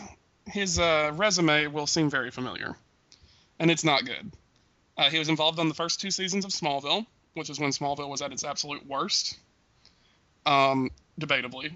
his 0.45 0.79
uh, 0.79 1.11
resume 1.15 1.67
will 1.67 1.87
seem 1.87 2.09
very 2.09 2.31
familiar, 2.31 2.75
and 3.59 3.69
it's 3.71 3.83
not 3.83 4.05
good. 4.05 4.31
Uh, 4.97 5.09
he 5.09 5.17
was 5.19 5.29
involved 5.29 5.59
on 5.59 5.67
the 5.67 5.73
first 5.73 5.99
two 6.01 6.11
seasons 6.11 6.45
of 6.45 6.51
Smallville, 6.51 7.05
which 7.33 7.49
is 7.49 7.59
when 7.59 7.71
Smallville 7.71 8.09
was 8.09 8.21
at 8.21 8.31
its 8.31 8.43
absolute 8.43 8.85
worst, 8.85 9.37
um, 10.45 10.89
debatably. 11.19 11.71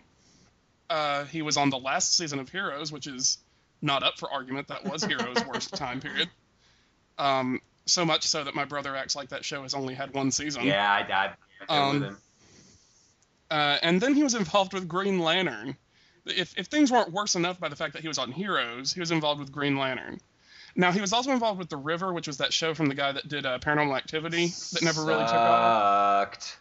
Uh, 0.89 1.25
he 1.25 1.41
was 1.41 1.57
on 1.57 1.69
the 1.69 1.79
last 1.79 2.15
season 2.15 2.39
of 2.39 2.49
Heroes, 2.49 2.91
which 2.91 3.07
is 3.07 3.39
not 3.81 4.03
up 4.03 4.19
for 4.19 4.29
argument. 4.31 4.67
That 4.67 4.85
was 4.85 5.03
Heroes' 5.03 5.43
worst 5.47 5.73
time 5.73 5.99
period. 6.01 6.29
Um, 7.17 7.61
so 7.85 8.05
much 8.05 8.23
so 8.27 8.43
that 8.43 8.53
my 8.55 8.65
brother 8.65 8.95
acts 8.95 9.15
like 9.15 9.29
that 9.29 9.45
show 9.45 9.63
has 9.63 9.73
only 9.73 9.93
had 9.93 10.13
one 10.13 10.31
season. 10.31 10.63
Yeah, 10.63 10.91
I 10.91 11.03
died 11.03 11.31
Um, 11.69 11.93
with 11.99 12.03
him. 12.09 12.17
Uh, 13.55 13.77
and 13.83 14.01
then 14.01 14.13
he 14.13 14.21
was 14.21 14.33
involved 14.33 14.73
with 14.73 14.85
Green 14.85 15.19
Lantern. 15.19 15.77
If, 16.25 16.57
if 16.57 16.65
things 16.65 16.91
weren't 16.91 17.13
worse 17.13 17.35
enough 17.35 17.57
by 17.57 17.69
the 17.69 17.75
fact 17.77 17.93
that 17.93 18.01
he 18.01 18.09
was 18.09 18.17
on 18.17 18.33
Heroes, 18.33 18.91
he 18.91 18.99
was 18.99 19.11
involved 19.11 19.39
with 19.39 19.49
Green 19.49 19.77
Lantern. 19.77 20.19
Now, 20.75 20.91
he 20.91 20.99
was 20.99 21.13
also 21.13 21.31
involved 21.31 21.57
with 21.57 21.69
The 21.69 21.77
River, 21.77 22.11
which 22.11 22.27
was 22.27 22.39
that 22.39 22.51
show 22.51 22.73
from 22.73 22.87
the 22.87 22.95
guy 22.95 23.13
that 23.13 23.29
did 23.29 23.45
uh, 23.45 23.59
Paranormal 23.59 23.95
Activity 23.95 24.47
that 24.73 24.81
never 24.81 25.05
really 25.05 25.23
took 25.23 25.35
off. 25.35 26.59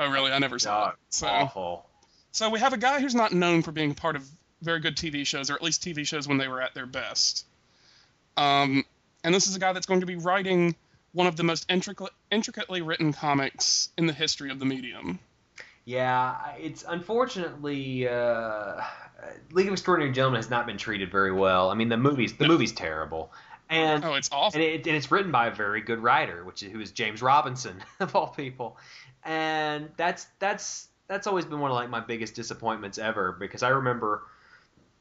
Oh, 0.00 0.10
really? 0.10 0.32
I 0.32 0.40
never 0.40 0.58
saw 0.58 0.88
it. 0.88 0.96
So, 1.10 1.28
awful. 1.28 1.86
so 2.32 2.50
we 2.50 2.58
have 2.58 2.72
a 2.72 2.76
guy 2.76 3.00
who's 3.00 3.14
not 3.14 3.32
known 3.32 3.62
for 3.62 3.70
being 3.70 3.94
part 3.94 4.16
of 4.16 4.28
very 4.62 4.80
good 4.80 4.96
TV 4.96 5.24
shows, 5.24 5.48
or 5.48 5.54
at 5.54 5.62
least 5.62 5.84
TV 5.84 6.04
shows 6.04 6.26
when 6.26 6.38
they 6.38 6.48
were 6.48 6.60
at 6.60 6.74
their 6.74 6.86
best. 6.86 7.46
Um, 8.36 8.84
and 9.22 9.32
this 9.32 9.46
is 9.46 9.54
a 9.54 9.60
guy 9.60 9.72
that's 9.72 9.86
going 9.86 10.00
to 10.00 10.06
be 10.06 10.16
writing 10.16 10.74
one 11.12 11.28
of 11.28 11.36
the 11.36 11.44
most 11.44 11.66
intricate, 11.70 12.10
intricately 12.32 12.82
written 12.82 13.12
comics 13.12 13.90
in 13.96 14.08
the 14.08 14.12
history 14.12 14.50
of 14.50 14.58
the 14.58 14.66
medium. 14.66 15.20
Yeah, 15.86 16.36
it's 16.58 16.84
unfortunately 16.86 18.08
uh, 18.08 18.80
League 19.52 19.68
of 19.68 19.72
Extraordinary 19.72 20.12
Gentlemen 20.12 20.38
has 20.38 20.50
not 20.50 20.66
been 20.66 20.76
treated 20.78 21.12
very 21.12 21.32
well. 21.32 21.70
I 21.70 21.74
mean, 21.74 21.88
the 21.88 21.96
movie's 21.96 22.36
the 22.36 22.48
movie's 22.48 22.72
terrible, 22.72 23.32
and 23.70 24.04
Oh, 24.04 24.14
it's 24.14 24.28
awful. 24.32 24.60
and, 24.60 24.68
it, 24.68 24.86
and 24.86 24.96
it's 24.96 25.10
written 25.12 25.30
by 25.30 25.46
a 25.46 25.54
very 25.54 25.80
good 25.80 26.00
writer, 26.00 26.44
which 26.44 26.64
is, 26.64 26.72
who 26.72 26.80
is 26.80 26.90
James 26.90 27.22
Robinson 27.22 27.82
of 28.00 28.16
all 28.16 28.26
people, 28.26 28.76
and 29.24 29.88
that's 29.96 30.26
that's 30.40 30.88
that's 31.06 31.28
always 31.28 31.44
been 31.44 31.60
one 31.60 31.70
of 31.70 31.76
like 31.76 31.88
my 31.88 32.00
biggest 32.00 32.34
disappointments 32.34 32.98
ever 32.98 33.30
because 33.38 33.62
I 33.62 33.68
remember 33.68 34.24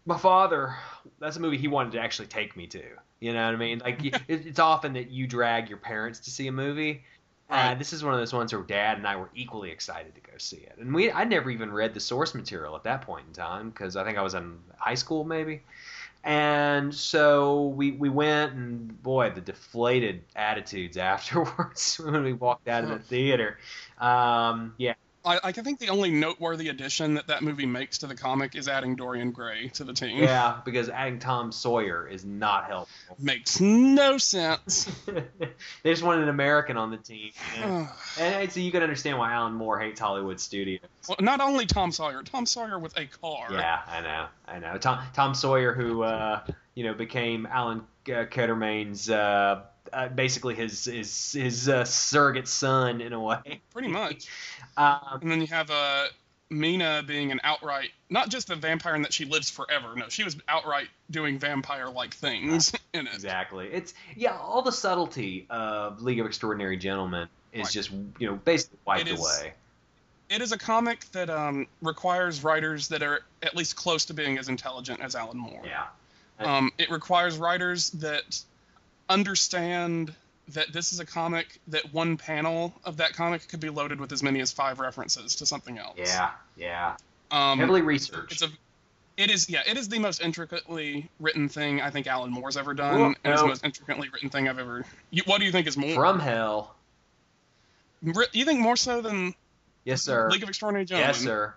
my 0.05 0.19
father. 0.19 0.75
That's 1.19 1.37
a 1.37 1.39
movie 1.39 1.57
he 1.57 1.67
wanted 1.67 1.93
to 1.93 1.99
actually 1.99 2.27
take 2.27 2.55
me 2.55 2.67
to. 2.67 2.83
You 3.19 3.33
know 3.33 3.43
what 3.43 3.55
I 3.55 3.57
mean? 3.57 3.79
Like 3.79 4.05
it, 4.27 4.45
it's 4.45 4.59
often 4.59 4.93
that 4.93 5.09
you 5.09 5.25
drag 5.25 5.67
your 5.67 5.79
parents 5.79 6.19
to 6.21 6.29
see 6.29 6.45
a 6.45 6.51
movie. 6.51 7.03
Uh, 7.49 7.75
this 7.75 7.93
is 7.93 8.03
one 8.03 8.13
of 8.13 8.19
those 8.19 8.33
ones 8.33 8.51
where 8.53 8.63
Dad 8.63 8.97
and 8.97 9.07
I 9.07 9.15
were 9.15 9.29
equally 9.35 9.69
excited 9.69 10.15
to 10.15 10.21
go 10.21 10.33
see 10.37 10.57
it, 10.57 10.77
and 10.79 10.93
we 10.93 11.11
I 11.11 11.23
never 11.25 11.51
even 11.51 11.71
read 11.71 11.93
the 11.93 11.99
source 11.99 12.33
material 12.33 12.75
at 12.75 12.83
that 12.83 13.01
point 13.03 13.25
in 13.27 13.33
time 13.33 13.69
because 13.69 13.95
I 13.95 14.03
think 14.03 14.17
I 14.17 14.21
was 14.21 14.33
in 14.33 14.57
high 14.77 14.95
school 14.95 15.23
maybe. 15.23 15.61
And 16.23 16.93
so 16.93 17.67
we 17.67 17.91
we 17.91 18.09
went, 18.09 18.53
and 18.53 19.03
boy, 19.03 19.29
the 19.29 19.41
deflated 19.41 20.23
attitudes 20.35 20.97
afterwards 21.13 21.99
when 21.99 22.23
we 22.23 22.33
walked 22.33 22.67
out 22.67 22.83
of 22.83 22.89
the 22.89 22.99
theater. 22.99 23.59
Um, 23.99 24.73
yeah, 24.77 24.95
I, 25.25 25.39
I 25.43 25.51
think 25.51 25.79
the 25.79 25.89
only 25.89 26.11
noteworthy 26.11 26.69
addition 26.69 27.15
that 27.15 27.27
that 27.27 27.41
movie 27.41 27.65
makes 27.65 27.99
to 27.99 28.07
the 28.07 28.15
comic 28.15 28.55
is 28.55 28.67
adding 28.67 28.95
Dorian 28.95 29.31
Gray 29.31 29.69
to 29.69 29.83
the 29.83 29.93
team. 29.93 30.19
yeah, 30.19 30.59
because 30.63 30.89
adding 30.89 31.19
Tom 31.19 31.51
Sawyer 31.51 32.07
is 32.07 32.23
not 32.23 32.65
helpful. 32.65 33.15
Makes 33.19 33.59
no 33.59 34.17
sense. 34.17 34.85
they 35.05 35.91
just 35.91 36.03
wanted 36.03 36.23
an 36.23 36.29
American 36.29 36.77
on 36.77 36.91
the 36.91 36.97
team, 36.97 37.31
and, 37.57 37.87
and 38.19 38.51
so 38.51 38.59
you 38.59 38.71
can 38.71 38.83
understand 38.83 39.17
why 39.17 39.33
Alan 39.33 39.53
Moore 39.53 39.79
hates 39.79 39.99
Hollywood 39.99 40.39
studios. 40.39 40.81
well, 41.07 41.17
not 41.19 41.41
only 41.41 41.65
Tom 41.65 41.91
Sawyer, 41.91 42.21
Tom 42.23 42.45
Sawyer 42.45 42.77
with 42.77 42.97
a 42.97 43.05
car. 43.05 43.47
Yeah, 43.51 43.81
I 43.87 44.01
know, 44.01 44.27
I 44.47 44.59
know. 44.59 44.77
Tom 44.77 45.03
Tom 45.13 45.33
Sawyer, 45.33 45.73
who 45.73 46.03
uh, 46.03 46.41
you 46.75 46.83
know 46.83 46.93
became 46.93 47.47
Alan 47.49 47.81
uh, 48.13 48.25
Quatermain's 48.25 49.09
uh, 49.09 49.63
uh, 49.93 50.07
basically 50.09 50.55
his 50.55 50.85
his 50.85 51.31
his 51.33 51.69
uh, 51.69 51.83
surrogate 51.85 52.47
son 52.47 53.01
in 53.01 53.13
a 53.13 53.19
way. 53.19 53.61
Pretty 53.71 53.87
much. 53.89 54.27
Um, 54.77 55.19
And 55.21 55.31
then 55.31 55.39
you 55.39 55.47
have 55.47 55.71
uh, 55.71 56.07
Mina 56.49 57.01
being 57.07 57.31
an 57.31 57.39
outright, 57.45 57.91
not 58.09 58.27
just 58.29 58.49
a 58.49 58.55
vampire 58.57 58.93
in 58.95 59.03
that 59.03 59.13
she 59.13 59.23
lives 59.23 59.49
forever. 59.49 59.95
No, 59.95 60.09
she 60.09 60.25
was 60.25 60.35
outright 60.49 60.87
doing 61.09 61.39
vampire-like 61.39 62.13
things 62.13 62.73
in 62.93 63.07
it. 63.07 63.13
exactly. 63.13 63.69
It's 63.71 63.93
yeah, 64.17 64.35
all 64.37 64.61
the 64.61 64.73
subtlety 64.73 65.45
of 65.49 66.01
League 66.01 66.19
of 66.19 66.25
Extraordinary 66.25 66.75
Gentlemen 66.75 67.29
is 67.53 67.67
Right. 67.67 67.71
just 67.71 67.91
you 68.19 68.27
know 68.27 68.35
basically 68.35 68.77
wiped 68.85 69.07
is- 69.07 69.19
away. 69.19 69.53
It 70.27 70.41
is 70.41 70.51
a 70.51 70.57
comic 70.57 71.05
that 71.13 71.29
um, 71.29 71.67
requires 71.81 72.43
writers 72.43 72.87
that 72.89 73.01
are 73.03 73.21
at 73.43 73.55
least 73.55 73.75
close 73.77 74.03
to 74.05 74.13
being 74.13 74.37
as 74.39 74.49
intelligent 74.49 74.99
as 74.99 75.15
Alan 75.15 75.37
Moore. 75.37 75.61
Yeah. 75.63 75.85
Um, 76.39 76.71
it 76.79 76.89
requires 76.91 77.37
writers 77.37 77.91
that 77.91 78.41
understand 79.09 80.13
that 80.49 80.71
this 80.71 80.93
is 80.93 80.99
a 80.99 81.05
comic 81.05 81.59
that 81.67 81.91
one 81.93 82.17
panel 82.17 82.73
of 82.83 82.97
that 82.97 83.13
comic 83.13 83.47
could 83.47 83.59
be 83.59 83.69
loaded 83.69 83.99
with 83.99 84.11
as 84.11 84.21
many 84.21 84.41
as 84.41 84.51
five 84.51 84.79
references 84.79 85.35
to 85.37 85.45
something 85.45 85.77
else. 85.77 85.97
Yeah, 85.97 86.31
yeah. 86.55 86.97
Um, 87.31 87.59
Heavily 87.59 87.81
researched. 87.81 88.31
it's 88.33 88.41
a 88.43 88.49
it 89.17 89.31
is 89.31 89.49
yeah 89.49 89.61
it 89.65 89.77
is 89.77 89.87
the 89.89 89.97
most 89.97 90.21
intricately 90.21 91.09
written 91.19 91.47
thing 91.49 91.81
I 91.81 91.89
think 91.89 92.05
Alan 92.05 92.31
Moore's 92.31 92.57
ever 92.57 92.73
done 92.73 93.01
and 93.01 93.15
it's 93.23 93.41
no. 93.41 93.43
the 93.43 93.47
most 93.47 93.63
intricately 93.65 94.09
written 94.09 94.29
thing 94.29 94.47
I've 94.47 94.59
ever. 94.59 94.85
You, 95.09 95.23
what 95.25 95.39
do 95.39 95.45
you 95.45 95.51
think 95.51 95.67
is 95.67 95.77
more? 95.77 95.95
From 95.95 96.19
hell. 96.19 96.75
You 98.01 98.45
think 98.45 98.59
more 98.59 98.75
so 98.75 99.01
than 99.01 99.33
Yes, 99.85 100.01
sir. 100.01 100.29
League 100.29 100.43
of 100.43 100.49
Extraordinary 100.49 100.85
Gentlemen? 100.85 101.09
Yes, 101.09 101.23
sir. 101.23 101.53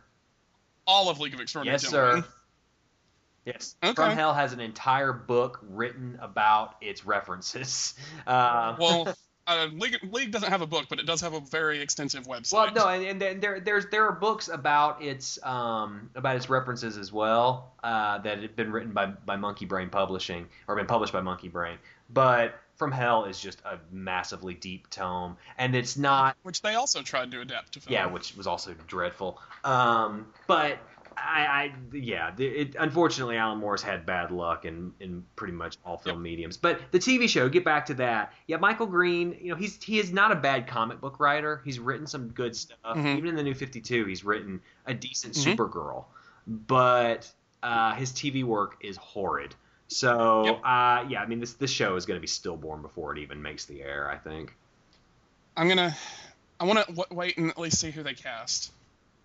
All 0.86 1.10
of 1.10 1.18
League 1.18 1.34
of 1.34 1.40
Extraordinary 1.40 1.74
Yes, 1.74 1.90
Gentlemen. 1.90 2.22
sir. 2.22 2.28
Yes. 3.44 3.76
Okay. 3.82 3.94
From 3.94 4.12
Hell 4.12 4.34
has 4.34 4.52
an 4.52 4.60
entire 4.60 5.12
book 5.12 5.60
written 5.62 6.18
about 6.20 6.76
its 6.80 7.06
references. 7.06 7.94
Uh, 8.26 8.76
Well, 8.80 9.14
uh, 9.46 9.68
League 9.72 9.96
League 10.12 10.30
doesn't 10.30 10.50
have 10.50 10.60
a 10.60 10.66
book, 10.66 10.86
but 10.90 10.98
it 10.98 11.06
does 11.06 11.22
have 11.22 11.32
a 11.32 11.40
very 11.40 11.80
extensive 11.80 12.26
website. 12.26 12.52
well, 12.52 12.72
no, 12.74 12.88
and, 12.88 13.02
and 13.04 13.20
there- 13.22 13.34
there 13.34 13.60
there's 13.60 13.86
there 13.86 14.04
are 14.06 14.12
books 14.12 14.48
about 14.48 15.02
its 15.02 15.42
um 15.44 16.10
about 16.14 16.36
its 16.36 16.50
references 16.50 16.98
as 16.98 17.10
well 17.12 17.72
uh, 17.82 18.18
that 18.18 18.42
have 18.42 18.54
been 18.56 18.70
written 18.70 18.92
by 18.92 19.06
by 19.06 19.36
Monkey 19.36 19.64
Brain 19.64 19.88
Publishing 19.88 20.46
or 20.66 20.76
been 20.76 20.86
published 20.86 21.12
by 21.14 21.22
Monkey 21.22 21.48
Brain. 21.48 21.78
But 22.10 22.54
From 22.76 22.92
Hell 22.92 23.24
is 23.24 23.38
just 23.40 23.60
a 23.66 23.78
massively 23.90 24.52
deep 24.54 24.88
tome, 24.90 25.36
and 25.56 25.74
it's 25.74 25.96
not 25.96 26.36
which 26.42 26.60
they 26.62 26.74
also 26.74 27.00
tried 27.02 27.30
to 27.30 27.40
adapt 27.40 27.72
to 27.72 27.80
film. 27.80 27.92
Yeah, 27.94 28.06
which 28.06 28.36
was 28.36 28.46
also 28.46 28.74
dreadful. 28.86 29.40
Um, 29.64 30.26
but 30.46 30.78
I, 31.26 31.40
I 31.92 31.96
yeah, 31.96 32.32
it, 32.38 32.74
unfortunately, 32.78 33.36
Alan 33.36 33.58
Moore's 33.58 33.82
had 33.82 34.04
bad 34.06 34.30
luck 34.30 34.64
in 34.64 34.92
in 35.00 35.24
pretty 35.36 35.52
much 35.52 35.76
all 35.84 35.98
film 35.98 36.22
mediums. 36.22 36.56
But 36.56 36.80
the 36.92 36.98
TV 36.98 37.28
show, 37.28 37.48
get 37.48 37.64
back 37.64 37.86
to 37.86 37.94
that. 37.94 38.32
Yeah, 38.46 38.56
Michael 38.58 38.86
Green, 38.86 39.36
you 39.40 39.50
know, 39.50 39.56
he's 39.56 39.82
he 39.82 39.98
is 39.98 40.12
not 40.12 40.32
a 40.32 40.36
bad 40.36 40.66
comic 40.66 41.00
book 41.00 41.20
writer. 41.20 41.60
He's 41.64 41.78
written 41.78 42.06
some 42.06 42.28
good 42.28 42.54
stuff. 42.56 42.78
Mhm. 42.84 43.16
Even 43.18 43.30
in 43.30 43.36
the 43.36 43.42
New 43.42 43.54
Fifty 43.54 43.80
Two, 43.80 44.04
he's 44.06 44.24
written 44.24 44.60
a 44.86 44.94
decent 44.94 45.34
Mhm. 45.34 45.56
Supergirl. 45.56 46.04
But 46.46 47.30
uh, 47.62 47.94
his 47.94 48.12
TV 48.12 48.44
work 48.44 48.76
is 48.80 48.96
horrid. 48.96 49.54
So 49.88 50.44
Yep. 50.44 50.56
uh, 50.64 51.04
yeah, 51.08 51.22
I 51.22 51.26
mean, 51.26 51.40
this 51.40 51.54
this 51.54 51.70
show 51.70 51.96
is 51.96 52.06
going 52.06 52.16
to 52.16 52.20
be 52.20 52.26
stillborn 52.26 52.82
before 52.82 53.12
it 53.16 53.18
even 53.20 53.40
makes 53.42 53.64
the 53.64 53.82
air. 53.82 54.10
I 54.10 54.16
think. 54.18 54.54
I'm 55.56 55.66
gonna, 55.68 55.96
I 56.60 56.64
want 56.64 56.78
to 56.86 56.94
w- 56.94 57.16
wait 57.18 57.36
and 57.36 57.50
at 57.50 57.58
least 57.58 57.80
see 57.80 57.90
who 57.90 58.02
they 58.04 58.14
cast. 58.14 58.70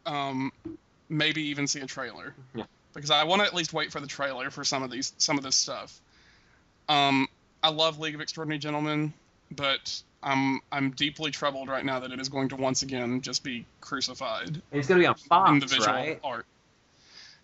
Um, 0.06 0.52
maybe 1.10 1.44
even 1.44 1.68
see 1.68 1.82
a 1.82 1.86
trailer. 1.86 2.34
Yeah. 2.54 2.66
Because 2.94 3.12
I 3.12 3.24
want 3.24 3.42
to 3.42 3.48
at 3.48 3.54
least 3.54 3.74
wait 3.74 3.92
for 3.92 4.00
the 4.00 4.08
trailer 4.08 4.52
for 4.52 4.64
some 4.64 4.84
of 4.84 4.92
these, 4.92 5.14
some 5.18 5.38
of 5.38 5.44
this 5.44 5.56
stuff. 5.56 6.00
Um, 6.88 7.28
I 7.62 7.70
love 7.70 8.00
League 8.00 8.16
of 8.16 8.22
Extraordinary 8.22 8.60
Gentlemen, 8.60 9.14
but 9.52 10.02
I'm 10.22 10.62
I'm 10.72 10.92
deeply 10.92 11.32
troubled 11.32 11.70
right 11.70 11.84
now 11.84 12.00
that 12.00 12.12
it 12.12 12.20
is 12.20 12.30
going 12.30 12.50
to 12.50 12.56
once 12.56 12.82
again 12.82 13.22
just 13.22 13.44
be 13.44 13.66
crucified 13.82 14.62
it's 14.72 14.88
going 14.88 15.00
to 15.00 15.04
be 15.04 15.08
on 15.08 15.16
Fox, 15.16 15.52
in 15.52 15.60
the 15.60 15.66
visual 15.66 15.94
right? 15.94 16.20
art. 16.24 16.46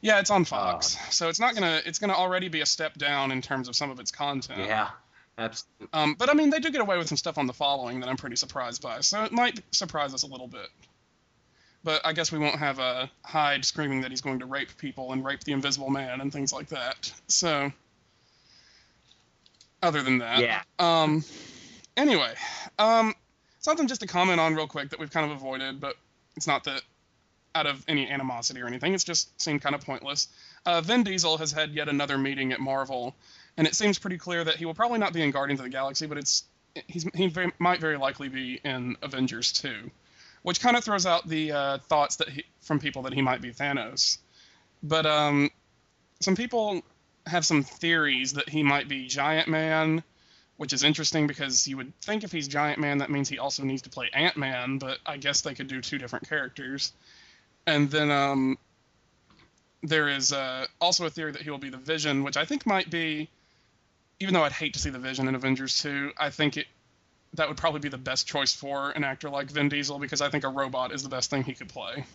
Yeah, 0.02 0.20
it's 0.20 0.30
on 0.30 0.46
Fox, 0.46 0.98
so 1.14 1.28
it's 1.28 1.42
not 1.42 1.56
gonna 1.56 1.82
it's 1.86 2.00
gonna 2.00 2.14
already 2.14 2.48
be 2.48 2.62
a 2.62 2.66
step 2.66 2.98
down 2.98 3.32
in 3.32 3.42
terms 3.42 3.68
of 3.68 3.76
some 3.76 3.92
of 3.92 4.00
its 4.00 4.12
content. 4.12 4.60
Yeah, 4.60 4.90
absolutely. 5.38 5.90
Um, 5.92 6.16
but 6.18 6.30
I 6.30 6.34
mean, 6.34 6.52
they 6.52 6.60
do 6.60 6.72
get 6.72 6.80
away 6.80 6.98
with 6.98 7.10
some 7.10 7.18
stuff 7.18 7.38
on 7.38 7.48
the 7.48 7.54
following 7.54 8.00
that 8.00 8.08
I'm 8.08 8.16
pretty 8.16 8.38
surprised 8.38 8.82
by, 8.82 9.02
so 9.02 9.24
it 9.26 9.34
might 9.34 9.60
surprise 9.72 10.14
us 10.14 10.24
a 10.24 10.28
little 10.28 10.48
bit. 10.48 10.70
But 11.84 12.06
I 12.06 12.14
guess 12.14 12.32
we 12.32 12.40
won't 12.40 12.60
have 12.60 12.80
uh, 12.80 13.08
Hyde 13.24 13.64
screaming 13.64 14.02
that 14.02 14.12
he's 14.12 14.22
going 14.22 14.40
to 14.40 14.46
rape 14.46 14.78
people 14.78 15.14
and 15.14 15.24
rape 15.24 15.44
the 15.44 15.54
Invisible 15.54 15.90
Man 15.90 16.20
and 16.20 16.32
things 16.32 16.52
like 16.52 16.70
that. 16.70 17.12
So, 17.28 17.72
other 19.82 20.04
than 20.04 20.18
that, 20.18 20.40
Yeah. 20.42 20.62
Um, 20.78 21.24
anyway, 21.96 22.34
um, 22.78 23.16
something 23.60 23.88
just 23.88 24.02
to 24.02 24.08
comment 24.08 24.40
on 24.40 24.56
real 24.56 24.68
quick 24.68 24.90
that 24.90 25.00
we've 25.00 25.12
kind 25.12 25.30
of 25.30 25.38
avoided, 25.38 25.80
but 25.80 25.96
it's 26.36 26.48
not 26.48 26.66
that 26.66 26.82
out 27.56 27.66
of 27.66 27.84
any 27.88 28.08
animosity 28.10 28.62
or 28.62 28.68
anything. 28.68 28.94
It's 28.94 29.04
just 29.04 29.40
seemed 29.42 29.62
kind 29.62 29.76
of 29.76 29.82
pointless. 29.82 30.28
Uh, 30.66 30.82
Vin 30.82 31.04
Diesel 31.04 31.38
has 31.38 31.52
had 31.52 31.72
yet 31.72 31.90
another 31.90 32.18
meeting 32.18 32.52
at 32.52 32.60
Marvel, 32.60 33.16
and 33.58 33.68
it 33.68 33.76
seems 33.76 34.00
pretty 34.00 34.18
clear 34.18 34.44
that 34.44 34.56
he 34.56 34.66
will 34.66 34.74
probably 34.74 35.00
not 35.00 35.14
be 35.14 35.22
in 35.22 35.32
Guardians 35.32 35.60
of 35.60 35.66
the 35.66 35.70
Galaxy, 35.70 36.06
but 36.06 36.18
it's 36.18 36.44
he's, 36.88 37.06
he 37.16 37.28
very, 37.28 37.52
might 37.60 37.80
very 37.80 37.98
likely 37.98 38.30
be 38.30 38.60
in 38.64 38.98
Avengers 39.02 39.52
2, 39.54 39.90
which 40.44 40.62
kind 40.62 40.78
of 40.78 40.84
throws 40.84 41.06
out 41.06 41.28
the 41.28 41.52
uh, 41.52 41.78
thoughts 41.80 42.18
that 42.18 42.30
he, 42.30 42.44
from 42.62 42.80
people 42.80 43.04
that 43.04 43.14
he 43.14 43.22
might 43.22 43.42
be 43.42 43.52
Thanos. 43.52 44.18
But 44.82 45.06
um, 45.06 45.50
some 46.22 46.36
people 46.36 46.82
have 47.26 47.46
some 47.46 47.64
theories 47.64 48.34
that 48.34 48.50
he 48.50 48.64
might 48.64 48.88
be 48.88 49.08
Giant 49.08 49.48
Man, 49.48 50.04
which 50.58 50.74
is 50.74 50.84
interesting 50.84 51.28
because 51.28 51.68
you 51.68 51.78
would 51.78 51.94
think 52.02 52.24
if 52.24 52.32
he's 52.32 52.48
Giant 52.48 52.80
Man, 52.80 53.00
that 53.00 53.10
means 53.10 53.30
he 53.30 53.40
also 53.40 53.64
needs 53.64 53.84
to 53.84 53.90
play 53.90 54.10
Ant 54.14 54.38
Man, 54.38 54.78
but 54.78 55.00
I 55.06 55.18
guess 55.18 55.42
they 55.42 55.54
could 55.54 55.68
do 55.68 55.82
two 55.82 55.98
different 55.98 56.28
characters. 56.28 56.94
And 57.66 57.90
then 57.90 58.10
um, 58.10 58.58
there 59.84 60.10
is 60.10 60.34
uh, 60.34 60.66
also 60.82 61.06
a 61.06 61.10
theory 61.10 61.32
that 61.32 61.42
he 61.42 61.50
will 61.50 61.58
be 61.58 61.70
the 61.70 61.78
Vision, 61.78 62.24
which 62.24 62.38
I 62.38 62.46
think 62.46 62.66
might 62.66 62.90
be, 62.90 63.30
even 64.20 64.34
though 64.34 64.44
I'd 64.44 64.52
hate 64.52 64.74
to 64.74 64.80
see 64.80 64.90
the 64.90 65.00
Vision 65.00 65.28
in 65.28 65.36
Avengers 65.36 65.82
2, 65.82 66.12
I 66.18 66.30
think 66.30 66.58
it 66.58 66.68
that 67.34 67.48
would 67.48 67.58
probably 67.58 67.80
be 67.80 67.90
the 67.90 67.98
best 67.98 68.28
choice 68.28 68.54
for 68.54 68.92
an 68.92 69.04
actor 69.04 69.30
like 69.30 69.50
Vin 69.50 69.70
Diesel 69.70 70.00
because 70.00 70.22
I 70.22 70.30
think 70.30 70.44
a 70.44 70.50
robot 70.50 70.92
is 70.92 71.04
the 71.04 71.10
best 71.10 71.30
thing 71.30 71.44
he 71.44 71.54
could 71.54 71.70
play. 71.70 72.06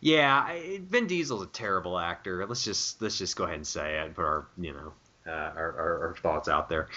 Yeah, 0.00 0.44
I- 0.46 0.80
Vin 0.88 1.06
Diesel's 1.06 1.42
a 1.42 1.46
terrible 1.46 1.98
actor. 1.98 2.46
Let's 2.46 2.64
just 2.64 3.00
let's 3.02 3.18
just 3.18 3.36
go 3.36 3.44
ahead 3.44 3.56
and 3.56 3.66
say 3.66 3.98
it 3.98 4.06
and 4.06 4.14
put 4.14 4.24
our 4.24 4.46
you 4.56 4.72
know 4.72 4.92
uh, 5.28 5.30
our, 5.30 5.78
our, 5.78 6.08
our 6.08 6.16
thoughts 6.22 6.48
out 6.48 6.68
there. 6.68 6.88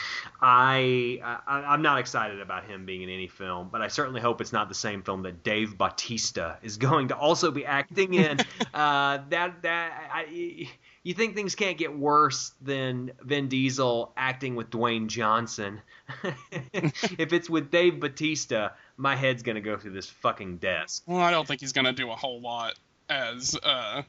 I, 0.42 1.20
I 1.24 1.52
I'm 1.52 1.82
not 1.82 2.00
excited 2.00 2.40
about 2.40 2.66
him 2.66 2.86
being 2.86 3.02
in 3.02 3.10
any 3.10 3.28
film, 3.28 3.70
but 3.72 3.82
I 3.82 3.88
certainly 3.90 4.22
hope 4.22 4.42
it's 4.42 4.54
not 4.54 4.70
the 4.70 4.76
same 4.76 5.02
film 5.04 5.24
that 5.24 5.44
Dave 5.44 5.78
Bautista 5.78 6.58
is 6.62 6.78
going 6.88 7.10
to 7.10 7.18
also 7.18 7.52
be 7.52 7.66
acting 7.66 8.14
in. 8.14 8.40
uh, 8.74 9.20
that 9.30 9.62
that 9.64 10.10
I, 10.14 10.68
you 11.04 11.14
think 11.14 11.36
things 11.36 11.56
can't 11.56 11.78
get 11.78 11.98
worse 11.98 12.54
than 12.62 13.12
Vin 13.22 13.48
Diesel 13.50 14.14
acting 14.16 14.56
with 14.56 14.70
Dwayne 14.70 15.08
Johnson? 15.08 15.82
if 16.74 17.34
it's 17.34 17.50
with 17.50 17.72
Dave 17.72 18.00
Bautista, 18.00 18.74
my 18.98 19.16
head's 19.16 19.44
gonna 19.44 19.62
go 19.62 19.78
through 19.78 19.92
this 19.92 20.08
fucking 20.08 20.58
desk. 20.58 21.04
Well, 21.06 21.22
I 21.22 21.32
don't 21.32 21.48
think 21.48 21.62
he's 21.62 21.74
going 21.74 21.86
to 21.86 21.94
do 21.94 22.12
a 22.12 22.16
whole 22.16 22.42
lot 22.42 22.76
as 23.10 23.58
uh, 23.62 24.04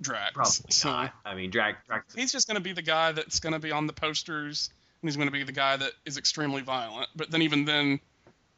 Drax. 0.00 0.32
Probably 0.32 0.70
so 0.70 0.90
not. 0.90 1.12
I 1.24 1.34
mean, 1.34 1.50
drag, 1.50 1.76
drag 1.86 2.02
he's 2.14 2.32
just 2.32 2.46
going 2.46 2.56
to 2.56 2.62
be 2.62 2.72
the 2.72 2.82
guy 2.82 3.12
that's 3.12 3.40
going 3.40 3.52
to 3.52 3.58
be 3.58 3.72
on 3.72 3.86
the 3.86 3.92
posters, 3.92 4.70
and 5.02 5.08
he's 5.08 5.16
going 5.16 5.28
to 5.28 5.32
be 5.32 5.44
the 5.44 5.52
guy 5.52 5.76
that 5.76 5.92
is 6.04 6.18
extremely 6.18 6.62
violent. 6.62 7.08
But 7.14 7.30
then 7.30 7.42
even 7.42 7.64
then, 7.64 8.00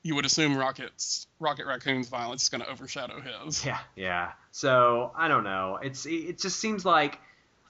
you 0.03 0.15
would 0.15 0.25
assume 0.25 0.57
Rocket's 0.57 1.27
Rocket 1.39 1.67
Raccoon's 1.67 2.09
violence 2.09 2.45
is 2.45 2.49
going 2.49 2.63
to 2.63 2.71
overshadow 2.71 3.21
his. 3.21 3.65
Yeah, 3.65 3.79
yeah. 3.97 4.33
So 4.53 5.13
I 5.17 5.29
don't 5.29 5.45
know. 5.45 5.79
It's 5.83 6.07
it 6.07 6.39
just 6.39 6.59
seems 6.59 6.85
like 6.85 7.19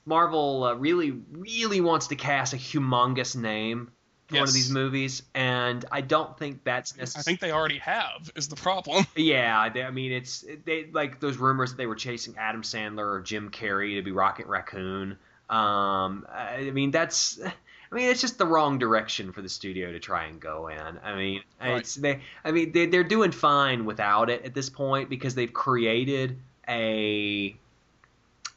Marvel 0.04 0.64
uh, 0.64 0.74
really, 0.74 1.10
really 1.32 1.80
wants 1.80 2.08
to 2.08 2.16
cast 2.16 2.52
a 2.52 2.56
humongous 2.56 3.34
name 3.34 3.90
for 4.28 4.34
one 4.36 4.44
of 4.48 4.52
these 4.54 4.70
movies, 4.70 5.22
and 5.34 5.84
I 5.92 6.00
don't 6.00 6.36
think 6.38 6.64
that's 6.64 6.96
necessary. 6.96 7.20
I 7.20 7.22
think 7.22 7.40
they 7.40 7.52
already 7.52 7.78
have 7.78 8.30
is 8.34 8.48
the 8.48 8.56
problem. 8.56 9.06
Yeah, 9.16 9.68
they, 9.68 9.82
I 9.84 9.90
mean, 9.90 10.12
it's 10.12 10.44
they 10.64 10.86
like 10.92 11.20
those 11.20 11.36
rumors 11.36 11.70
that 11.70 11.76
they 11.76 11.86
were 11.86 11.94
chasing 11.94 12.34
Adam 12.38 12.62
Sandler 12.62 13.06
or 13.06 13.20
Jim 13.20 13.50
Carrey 13.50 13.96
to 13.96 14.02
be 14.02 14.10
Rocket 14.12 14.46
Raccoon. 14.46 15.16
Um, 15.48 16.26
I 16.28 16.70
mean, 16.72 16.90
that's. 16.90 17.38
I 17.92 17.94
mean, 17.94 18.10
it's 18.10 18.20
just 18.20 18.36
the 18.36 18.46
wrong 18.46 18.80
direction 18.80 19.30
for 19.32 19.42
the 19.42 19.48
studio 19.48 19.92
to 19.92 20.00
try 20.00 20.24
and 20.24 20.40
go 20.40 20.66
in. 20.66 20.98
I 21.04 21.14
mean, 21.14 21.42
Right. 21.60 21.78
it's 21.78 21.94
they. 21.94 22.20
I 22.44 22.50
mean, 22.50 22.72
they, 22.72 22.86
they're 22.86 23.04
doing 23.04 23.30
fine 23.30 23.84
without 23.84 24.28
it 24.28 24.44
at 24.44 24.54
this 24.54 24.68
point 24.68 25.08
because 25.08 25.36
they've 25.36 25.52
created 25.52 26.36
a 26.68 27.56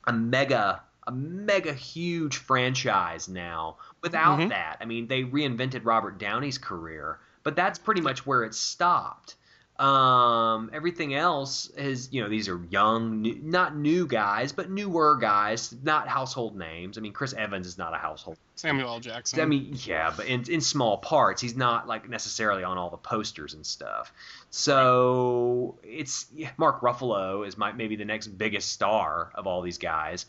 a 0.08 0.14
mega 0.14 0.82
a 1.10 1.12
mega 1.12 1.74
huge 1.74 2.38
franchise 2.38 3.28
now. 3.28 3.78
Without 4.02 4.40
Mhm. 4.40 4.50
that, 4.50 4.78
I 4.80 4.86
mean, 4.86 5.08
they 5.08 5.24
reinvented 5.24 5.82
Robert 5.84 6.18
Downey's 6.20 6.58
career, 6.58 7.20
but 7.44 7.56
that's 7.56 7.80
pretty 7.80 8.02
much 8.02 8.26
where 8.26 8.44
it 8.44 8.54
stopped. 8.54 9.36
Um, 9.78 10.70
everything 10.74 11.16
else 11.16 11.70
is, 11.70 12.10
you 12.12 12.22
know, 12.22 12.28
these 12.28 12.50
are 12.50 12.60
young, 12.70 13.22
new, 13.22 13.40
not 13.42 13.78
new 13.78 14.06
guys, 14.08 14.52
but 14.52 14.70
newer 14.70 15.16
guys, 15.16 15.74
not 15.84 16.06
household 16.10 16.58
names. 16.58 16.98
I 16.98 17.02
mean, 17.02 17.14
Chris 17.14 17.32
Evans 17.32 17.66
is 17.66 17.78
not 17.78 17.94
a 17.94 17.98
household. 17.98 18.38
Samuel 18.56 18.90
L. 18.90 19.00
Jackson. 19.00 19.40
I 19.40 19.46
mean, 19.46 19.74
yeah, 19.86 20.14
but 20.16 20.26
in 20.26 20.44
in 20.50 20.60
small 20.60 20.98
parts, 20.98 21.42
he's 21.42 21.56
not 21.56 21.88
like 21.88 22.10
necessarily 22.10 22.66
on 22.66 22.78
all 22.78 22.90
the 22.90 22.98
posters 22.98 23.54
and 23.54 23.66
stuff. 23.66 24.12
So 24.50 25.78
it's 25.82 26.28
yeah, 26.34 26.52
Mark 26.58 26.82
Ruffalo 26.82 27.48
is 27.48 27.58
my 27.58 27.72
maybe 27.72 27.96
the 27.96 28.04
next 28.04 28.28
biggest 28.28 28.72
star 28.74 29.32
of 29.34 29.48
all 29.48 29.62
these 29.62 29.78
guys. 29.78 30.26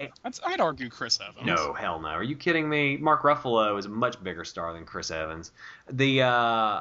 I'd, 0.00 0.10
I'd 0.44 0.60
argue 0.60 0.88
Chris 0.88 1.18
Evans. 1.20 1.46
No, 1.46 1.72
hell 1.72 2.00
no. 2.00 2.08
Are 2.08 2.22
you 2.22 2.36
kidding 2.36 2.68
me? 2.68 2.96
Mark 2.96 3.22
Ruffalo 3.22 3.78
is 3.78 3.86
a 3.86 3.88
much 3.88 4.22
bigger 4.22 4.44
star 4.44 4.72
than 4.72 4.84
Chris 4.84 5.10
Evans. 5.10 5.52
The 5.90 6.22
uh, 6.22 6.80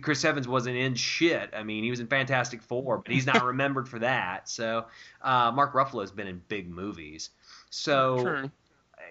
Chris 0.00 0.24
Evans 0.24 0.48
wasn't 0.48 0.76
in 0.76 0.94
shit. 0.94 1.50
I 1.54 1.62
mean, 1.62 1.84
he 1.84 1.90
was 1.90 2.00
in 2.00 2.06
Fantastic 2.06 2.62
Four, 2.62 2.98
but 2.98 3.12
he's 3.12 3.26
not 3.26 3.44
remembered 3.44 3.88
for 3.88 3.98
that. 4.00 4.48
So 4.48 4.86
uh, 5.22 5.52
Mark 5.54 5.74
Ruffalo's 5.74 6.10
been 6.10 6.26
in 6.26 6.42
big 6.48 6.68
movies. 6.68 7.30
So 7.70 8.22
True. 8.22 8.50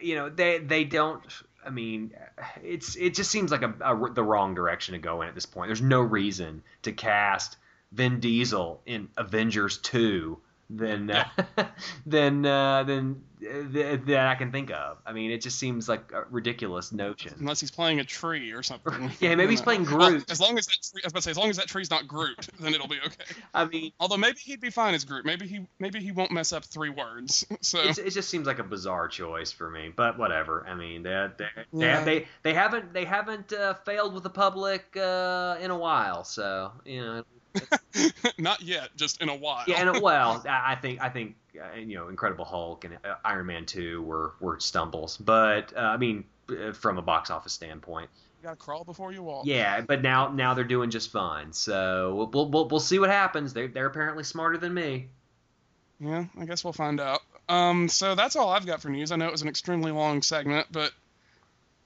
you 0.01 0.15
know 0.15 0.29
they 0.29 0.59
they 0.59 0.83
don't. 0.83 1.23
I 1.65 1.69
mean, 1.69 2.13
it's 2.63 2.95
it 2.95 3.13
just 3.13 3.29
seems 3.29 3.51
like 3.51 3.61
a, 3.61 3.73
a 3.81 4.13
the 4.13 4.23
wrong 4.23 4.55
direction 4.55 4.93
to 4.93 4.99
go 4.99 5.21
in 5.21 5.27
at 5.27 5.35
this 5.35 5.45
point. 5.45 5.67
There's 5.67 5.81
no 5.81 6.01
reason 6.01 6.63
to 6.83 6.91
cast 6.91 7.57
Vin 7.91 8.19
Diesel 8.19 8.81
in 8.85 9.09
Avengers 9.17 9.77
two 9.77 10.39
than 10.69 11.11
uh, 11.11 11.27
than 12.05 12.45
uh, 12.45 12.83
than 12.83 13.23
th- 13.39 14.01
that 14.05 14.27
I 14.27 14.35
can 14.35 14.51
think 14.51 14.71
of. 14.71 14.97
I 15.05 15.13
mean, 15.13 15.31
it 15.31 15.41
just 15.41 15.57
seems 15.59 15.87
like 15.87 16.11
a 16.11 16.25
ridiculous 16.29 16.91
notion. 16.91 17.33
Unless 17.39 17.59
he's 17.59 17.71
playing 17.71 17.99
a 17.99 18.03
tree 18.03 18.51
or 18.51 18.63
something. 18.63 19.11
Yeah, 19.19 19.35
maybe 19.35 19.51
he's 19.51 19.59
You 19.59 19.61
know. 19.61 19.63
playing 19.63 19.85
Well, 19.85 20.09
Groot. 20.11 20.31
as 20.31 20.39
long 20.39 20.57
as 20.57 20.65
that 20.67 20.77
tree, 20.91 21.01
I 21.03 21.07
was 21.07 21.13
about 21.13 21.19
to 21.19 21.23
say, 21.23 21.31
as 21.31 21.37
long 21.37 21.49
as 21.49 21.57
that 21.57 21.67
tree's 21.67 21.89
not 21.89 22.07
Groot, 22.07 22.47
then 22.59 22.73
it'll 22.73 22.87
be 22.87 22.99
okay. 23.05 23.35
I 23.53 23.65
mean, 23.65 23.91
Although 23.99 24.17
maybe 24.17 24.37
he'd 24.39 24.59
be 24.61 24.69
fine 24.69 24.93
as 24.93 25.05
Groot. 25.05 25.25
Maybe 25.25 25.47
he 25.47 25.65
maybe 25.79 25.99
he 25.99 26.11
won't 26.11 26.31
mess 26.31 26.53
up 26.53 26.65
three 26.65 26.89
words. 26.89 27.45
So 27.61 27.79
it's, 27.81 27.97
it 27.97 28.11
just 28.11 28.29
seems 28.29 28.45
like 28.47 28.59
a 28.59 28.63
bizarre 28.63 29.07
choice 29.07 29.51
for 29.51 29.69
me. 29.69 29.91
But 29.95 30.17
whatever. 30.17 30.65
I 30.67 30.75
mean, 30.75 31.03
they 31.03 31.27
they 31.37 31.45
they, 31.73 31.85
Yeah. 31.85 32.03
they, 32.03 32.27
they 32.43 32.53
haven't 32.53 32.93
they 32.93 33.03
haven't 33.05 33.51
uh, 33.53 33.73
failed 33.85 34.13
with 34.13 34.23
the 34.23 34.29
public 34.29 34.95
uh, 34.95 35.57
in 35.59 35.71
a 35.71 35.77
while. 35.77 36.23
So 36.23 36.71
you 36.85 37.01
know. 37.01 37.23
not 38.37 38.61
yet, 38.61 38.89
just 38.95 39.21
in 39.21 39.29
a 39.29 39.35
while. 39.35 39.63
Yeah, 39.67 39.81
and 39.91 40.01
well, 40.01 40.43
I 40.47 40.73
I 40.73 40.75
think 40.75 41.01
I 41.01 41.09
think 41.09 41.35
uh, 41.59 41.75
you 41.75 41.95
know, 41.95 42.09
Incredible 42.09 42.45
Hulk 42.45 42.85
and 42.85 42.97
uh, 43.03 43.15
Iron 43.25 43.45
Man 43.45 43.65
two 43.65 44.01
were 44.03 44.33
were 44.39 44.59
stumbles, 44.59 45.17
but 45.17 45.75
uh, 45.75 45.81
I 45.81 45.97
mean, 45.97 46.25
uh, 46.49 46.71
from 46.73 46.97
a 46.97 47.01
box 47.01 47.29
office 47.29 47.53
standpoint, 47.53 48.09
you 48.39 48.43
gotta 48.43 48.55
crawl 48.55 48.83
before 48.83 49.11
you 49.11 49.23
walk. 49.23 49.45
yeah. 49.45 49.81
But 49.81 50.01
now 50.01 50.29
now 50.29 50.53
they're 50.53 50.63
doing 50.63 50.89
just 50.89 51.11
fine, 51.11 51.53
so 51.53 52.15
we'll 52.15 52.27
we'll, 52.27 52.49
we'll, 52.49 52.67
we'll 52.67 52.79
see 52.79 52.99
what 52.99 53.09
happens. 53.09 53.53
They 53.53 53.67
they're 53.67 53.87
apparently 53.87 54.23
smarter 54.23 54.57
than 54.57 54.73
me. 54.73 55.07
Yeah, 55.99 56.25
I 56.39 56.45
guess 56.45 56.63
we'll 56.63 56.73
find 56.73 56.99
out. 56.99 57.21
Um, 57.49 57.89
so 57.89 58.13
that's 58.13 58.35
all 58.35 58.49
I've 58.49 58.65
got 58.65 58.81
for 58.81 58.89
news. 58.89 59.11
I 59.11 59.15
know 59.15 59.27
it 59.27 59.31
was 59.31 59.41
an 59.41 59.47
extremely 59.47 59.91
long 59.91 60.21
segment, 60.21 60.67
but 60.71 60.91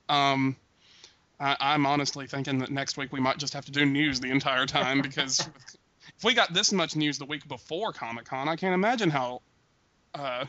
um, 0.10 0.56
I, 1.40 1.56
I'm 1.60 1.86
honestly 1.86 2.28
thinking 2.28 2.60
that 2.60 2.72
next 2.72 2.98
week 2.98 3.14
we 3.14 3.20
might 3.20 3.38
just 3.38 3.54
have 3.54 3.66
to 3.66 3.72
do 3.72 3.86
news 3.86 4.20
the 4.20 4.30
entire 4.30 4.66
time 4.66 5.02
because 5.02 5.40
if 6.18 6.24
we 6.24 6.34
got 6.34 6.54
this 6.54 6.72
much 6.72 6.96
news 6.96 7.18
the 7.18 7.26
week 7.26 7.48
before 7.48 7.94
Comic 7.94 8.26
Con, 8.26 8.50
I 8.50 8.56
can't 8.56 8.74
imagine 8.74 9.10
how 9.10 9.42
uh, 10.16 10.46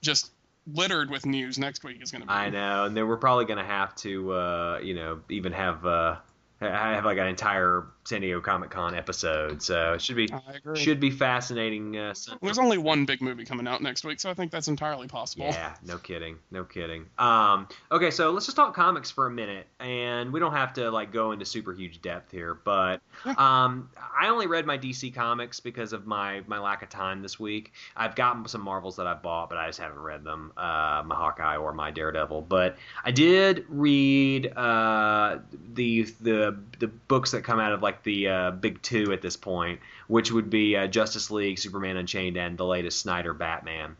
just 0.00 0.30
littered 0.66 1.10
with 1.10 1.26
news 1.26 1.58
next 1.58 1.84
week 1.84 2.02
is 2.02 2.10
going 2.10 2.22
to 2.22 2.26
be. 2.26 2.32
I 2.32 2.50
know, 2.50 2.84
and 2.84 2.96
then 2.96 3.08
we're 3.08 3.16
probably 3.16 3.44
gonna 3.44 3.64
have 3.64 3.94
to 3.96 4.32
uh, 4.32 4.80
you 4.82 4.94
know 4.94 5.20
even 5.28 5.52
have 5.52 5.84
uh, 5.86 6.16
have 6.60 7.04
like 7.04 7.18
an 7.18 7.26
entire 7.26 7.86
San 8.04 8.20
Diego 8.20 8.40
Comic 8.40 8.70
Con 8.70 8.94
episode, 8.94 9.62
so 9.62 9.92
it 9.94 10.02
should 10.02 10.16
be 10.16 10.28
should 10.74 10.98
be 11.00 11.10
fascinating. 11.10 11.96
Uh, 11.96 12.14
Sun- 12.14 12.38
There's 12.42 12.58
only 12.58 12.78
one 12.78 13.04
big 13.04 13.20
movie 13.22 13.44
coming 13.44 13.68
out 13.68 13.80
next 13.80 14.04
week, 14.04 14.18
so 14.20 14.28
I 14.30 14.34
think 14.34 14.50
that's 14.50 14.68
entirely 14.68 15.06
possible. 15.06 15.46
Yeah, 15.46 15.74
no 15.84 15.98
kidding, 15.98 16.38
no 16.50 16.64
kidding. 16.64 17.06
Um, 17.18 17.68
okay, 17.92 18.10
so 18.10 18.30
let's 18.32 18.46
just 18.46 18.56
talk 18.56 18.74
comics 18.74 19.10
for 19.10 19.26
a 19.26 19.30
minute, 19.30 19.66
and 19.78 20.32
we 20.32 20.40
don't 20.40 20.52
have 20.52 20.72
to 20.74 20.90
like 20.90 21.12
go 21.12 21.32
into 21.32 21.44
super 21.44 21.72
huge 21.72 22.02
depth 22.02 22.32
here, 22.32 22.54
but 22.54 23.00
um, 23.38 23.88
I 24.18 24.28
only 24.28 24.46
read 24.48 24.66
my 24.66 24.78
DC 24.78 25.14
comics 25.14 25.60
because 25.60 25.92
of 25.92 26.06
my 26.06 26.42
my 26.48 26.58
lack 26.58 26.82
of 26.82 26.88
time 26.88 27.22
this 27.22 27.38
week. 27.38 27.72
I've 27.96 28.16
gotten 28.16 28.46
some 28.48 28.62
Marvels 28.62 28.96
that 28.96 29.06
I 29.06 29.14
bought, 29.14 29.48
but 29.48 29.58
I 29.58 29.68
just 29.68 29.78
haven't 29.78 30.00
read 30.00 30.24
them, 30.24 30.52
uh, 30.56 31.02
my 31.06 31.14
Hawkeye 31.14 31.56
or 31.56 31.72
my 31.72 31.90
Daredevil. 31.92 32.42
But 32.42 32.76
I 33.04 33.12
did 33.12 33.64
read 33.68 34.52
uh, 34.56 35.38
the 35.74 36.02
the 36.20 36.58
the 36.80 36.88
books 36.88 37.30
that 37.30 37.44
come 37.44 37.60
out 37.60 37.72
of 37.72 37.82
like 37.82 37.91
the 38.02 38.28
uh, 38.28 38.50
big 38.52 38.80
two 38.82 39.12
at 39.12 39.22
this 39.22 39.36
point, 39.36 39.80
which 40.08 40.30
would 40.32 40.50
be 40.50 40.76
uh, 40.76 40.86
Justice 40.86 41.30
League, 41.30 41.58
Superman 41.58 41.96
Unchained, 41.96 42.36
and 42.36 42.56
the 42.56 42.64
latest 42.66 43.00
Snyder 43.00 43.34
Batman. 43.34 43.96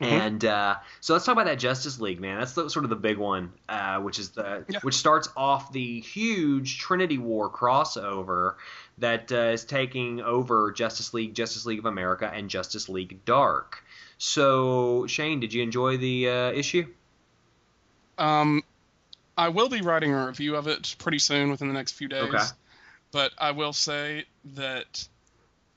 Mhm. 0.00 0.06
And 0.06 0.44
uh, 0.44 0.76
so 1.00 1.12
let's 1.12 1.24
talk 1.24 1.34
about 1.34 1.46
that 1.46 1.58
Justice 1.58 2.00
League, 2.00 2.20
man. 2.20 2.38
That's 2.38 2.52
the, 2.52 2.68
sort 2.68 2.84
of 2.84 2.90
the 2.90 2.96
big 2.96 3.16
one, 3.16 3.52
uh, 3.68 3.98
which 4.00 4.18
is 4.18 4.30
the 4.30 4.64
Yeah. 4.68 4.80
which 4.82 4.94
starts 4.94 5.28
off 5.36 5.72
the 5.72 6.00
huge 6.00 6.78
Trinity 6.78 7.18
War 7.18 7.48
crossover 7.50 8.54
that 8.98 9.30
uh, 9.32 9.52
is 9.52 9.64
taking 9.64 10.20
over 10.20 10.72
Justice 10.72 11.14
League, 11.14 11.34
Justice 11.34 11.64
League 11.66 11.78
of 11.78 11.86
America, 11.86 12.30
and 12.32 12.48
Justice 12.50 12.88
League 12.88 13.24
Dark. 13.24 13.84
So 14.18 15.06
Shane, 15.06 15.40
did 15.40 15.52
you 15.52 15.62
enjoy 15.62 15.96
the 15.96 16.28
uh, 16.28 16.52
issue? 16.52 16.86
Um, 18.18 18.62
I 19.36 19.48
will 19.48 19.68
be 19.68 19.80
writing 19.80 20.12
a 20.12 20.26
review 20.26 20.54
of 20.56 20.68
it 20.68 20.94
pretty 20.98 21.18
soon, 21.18 21.50
within 21.50 21.68
the 21.68 21.74
next 21.74 21.92
few 21.92 22.08
days. 22.08 22.22
Okay. 22.22 22.44
But 23.14 23.32
I 23.38 23.52
will 23.52 23.72
say 23.72 24.24
that 24.56 25.06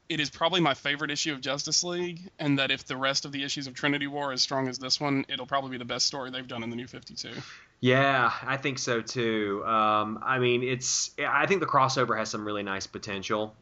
it 0.10 0.20
is 0.20 0.32
probably 0.32 0.60
my 0.60 0.74
favorite 0.74 1.12
issue 1.12 1.34
of 1.34 1.40
Justice 1.40 1.84
League, 1.84 2.32
and 2.40 2.58
that 2.58 2.72
if 2.72 2.86
the 2.86 2.98
rest 2.98 3.26
of 3.26 3.32
the 3.32 3.44
issues 3.44 3.68
of 3.68 3.76
Trinity 3.76 4.08
War 4.08 4.32
are 4.32 4.34
as 4.34 4.42
strong 4.42 4.68
as 4.68 4.80
this 4.80 5.00
one, 5.00 5.24
it'll 5.30 5.46
probably 5.46 5.70
be 5.70 5.78
the 5.78 5.86
best 5.86 6.08
story 6.08 6.32
they've 6.32 6.48
done 6.48 6.64
in 6.64 6.72
the 6.72 6.76
New 6.76 6.88
52. 6.88 7.30
Yeah, 7.80 8.32
I 8.42 8.58
think 8.58 8.80
so 8.80 9.02
too. 9.02 9.64
Um, 9.68 10.18
I 10.26 10.40
mean, 10.40 10.64
it's 10.64 11.12
I 11.20 11.46
think 11.46 11.60
the 11.60 11.68
crossover 11.68 12.18
has 12.18 12.28
some 12.28 12.44
really 12.44 12.64
nice 12.64 12.88
potential 12.88 13.56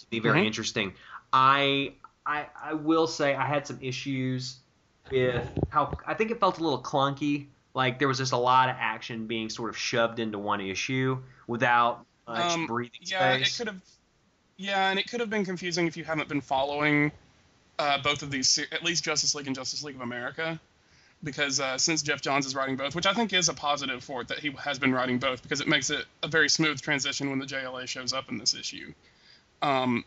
to 0.00 0.06
be 0.10 0.18
very 0.18 0.42
Mhm. 0.42 0.46
interesting. 0.46 0.92
I 1.32 1.94
I 2.26 2.44
I 2.62 2.74
will 2.74 3.06
say 3.06 3.34
I 3.34 3.46
had 3.46 3.66
some 3.66 3.78
issues 3.80 4.58
with 5.10 5.48
how 5.70 5.96
I 6.06 6.12
think 6.12 6.30
it 6.30 6.40
felt 6.40 6.58
a 6.58 6.62
little 6.62 6.82
clunky. 6.82 7.46
Like 7.72 7.98
there 7.98 8.08
was 8.08 8.18
just 8.18 8.32
a 8.32 8.36
lot 8.36 8.68
of 8.68 8.76
action 8.78 9.26
being 9.26 9.48
sort 9.48 9.70
of 9.70 9.78
shoved 9.78 10.18
into 10.18 10.38
one 10.38 10.60
issue 10.60 11.22
without 11.46 12.04
much 12.26 12.52
Um, 12.52 12.66
breathing 12.66 13.00
Yeah, 13.02 13.36
space. 13.36 13.54
it 13.54 13.58
could 13.58 13.66
have. 13.68 13.80
Yeah, 14.58 14.90
and 14.90 14.98
it 14.98 15.08
could 15.08 15.20
have 15.20 15.30
been 15.30 15.44
confusing 15.44 15.86
if 15.86 15.96
you 15.96 16.04
haven't 16.04 16.28
been 16.28 16.40
following 16.40 17.12
uh, 17.78 17.98
both 18.02 18.22
of 18.22 18.30
these, 18.30 18.58
at 18.72 18.82
least 18.82 19.04
Justice 19.04 19.34
League 19.34 19.46
and 19.46 19.54
Justice 19.54 19.82
League 19.82 19.96
of 19.96 20.00
America, 20.00 20.58
because 21.22 21.60
uh, 21.60 21.76
since 21.76 22.00
Geoff 22.02 22.22
Johns 22.22 22.46
is 22.46 22.54
writing 22.54 22.76
both, 22.76 22.94
which 22.94 23.04
I 23.06 23.12
think 23.12 23.34
is 23.34 23.50
a 23.50 23.54
positive 23.54 24.02
for 24.02 24.22
it 24.22 24.28
that 24.28 24.38
he 24.38 24.50
has 24.52 24.78
been 24.78 24.92
writing 24.94 25.18
both, 25.18 25.42
because 25.42 25.60
it 25.60 25.68
makes 25.68 25.90
it 25.90 26.06
a 26.22 26.28
very 26.28 26.48
smooth 26.48 26.80
transition 26.80 27.28
when 27.28 27.38
the 27.38 27.44
JLA 27.44 27.86
shows 27.86 28.14
up 28.14 28.30
in 28.30 28.38
this 28.38 28.54
issue. 28.54 28.94
Um, 29.60 30.04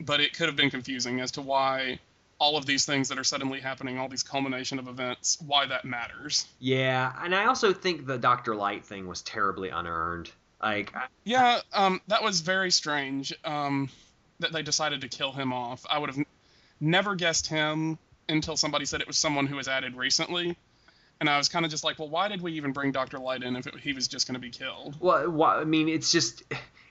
but 0.00 0.20
it 0.20 0.34
could 0.34 0.46
have 0.46 0.56
been 0.56 0.70
confusing 0.70 1.20
as 1.20 1.32
to 1.32 1.42
why 1.42 1.98
all 2.38 2.56
of 2.56 2.64
these 2.66 2.86
things 2.86 3.08
that 3.08 3.18
are 3.18 3.24
suddenly 3.24 3.60
happening, 3.60 3.98
all 3.98 4.08
these 4.08 4.22
culmination 4.22 4.78
of 4.78 4.86
events, 4.88 5.36
why 5.46 5.66
that 5.66 5.84
matters. 5.84 6.46
Yeah, 6.60 7.12
and 7.22 7.34
I 7.34 7.46
also 7.46 7.72
think 7.72 8.06
the 8.06 8.16
Doctor 8.18 8.54
Light 8.54 8.84
thing 8.86 9.06
was 9.08 9.20
terribly 9.22 9.68
unearned. 9.68 10.30
Like, 10.62 10.94
I- 10.94 11.06
Yeah, 11.24 11.60
um, 11.72 12.00
that 12.08 12.22
was 12.22 12.40
very 12.40 12.70
strange. 12.70 13.32
Um, 13.44 13.88
that 14.40 14.52
they 14.52 14.62
decided 14.62 15.02
to 15.02 15.08
kill 15.08 15.32
him 15.32 15.52
off. 15.52 15.84
I 15.88 15.98
would 15.98 16.08
have 16.08 16.18
n- 16.18 16.26
never 16.80 17.14
guessed 17.14 17.46
him 17.46 17.98
until 18.28 18.56
somebody 18.56 18.84
said 18.86 19.00
it 19.02 19.06
was 19.06 19.18
someone 19.18 19.46
who 19.46 19.56
was 19.56 19.68
added 19.68 19.96
recently, 19.96 20.56
and 21.20 21.28
I 21.28 21.36
was 21.36 21.48
kind 21.50 21.64
of 21.66 21.70
just 21.70 21.84
like, 21.84 21.98
well, 21.98 22.08
why 22.08 22.28
did 22.28 22.40
we 22.40 22.52
even 22.52 22.72
bring 22.72 22.90
Doctor 22.92 23.18
Light 23.18 23.42
in 23.42 23.54
if 23.56 23.66
it, 23.66 23.76
he 23.80 23.92
was 23.92 24.08
just 24.08 24.26
going 24.26 24.34
to 24.34 24.40
be 24.40 24.48
killed? 24.50 24.96
Well, 24.98 25.42
I 25.42 25.64
mean, 25.64 25.88
it's 25.90 26.10
just 26.10 26.42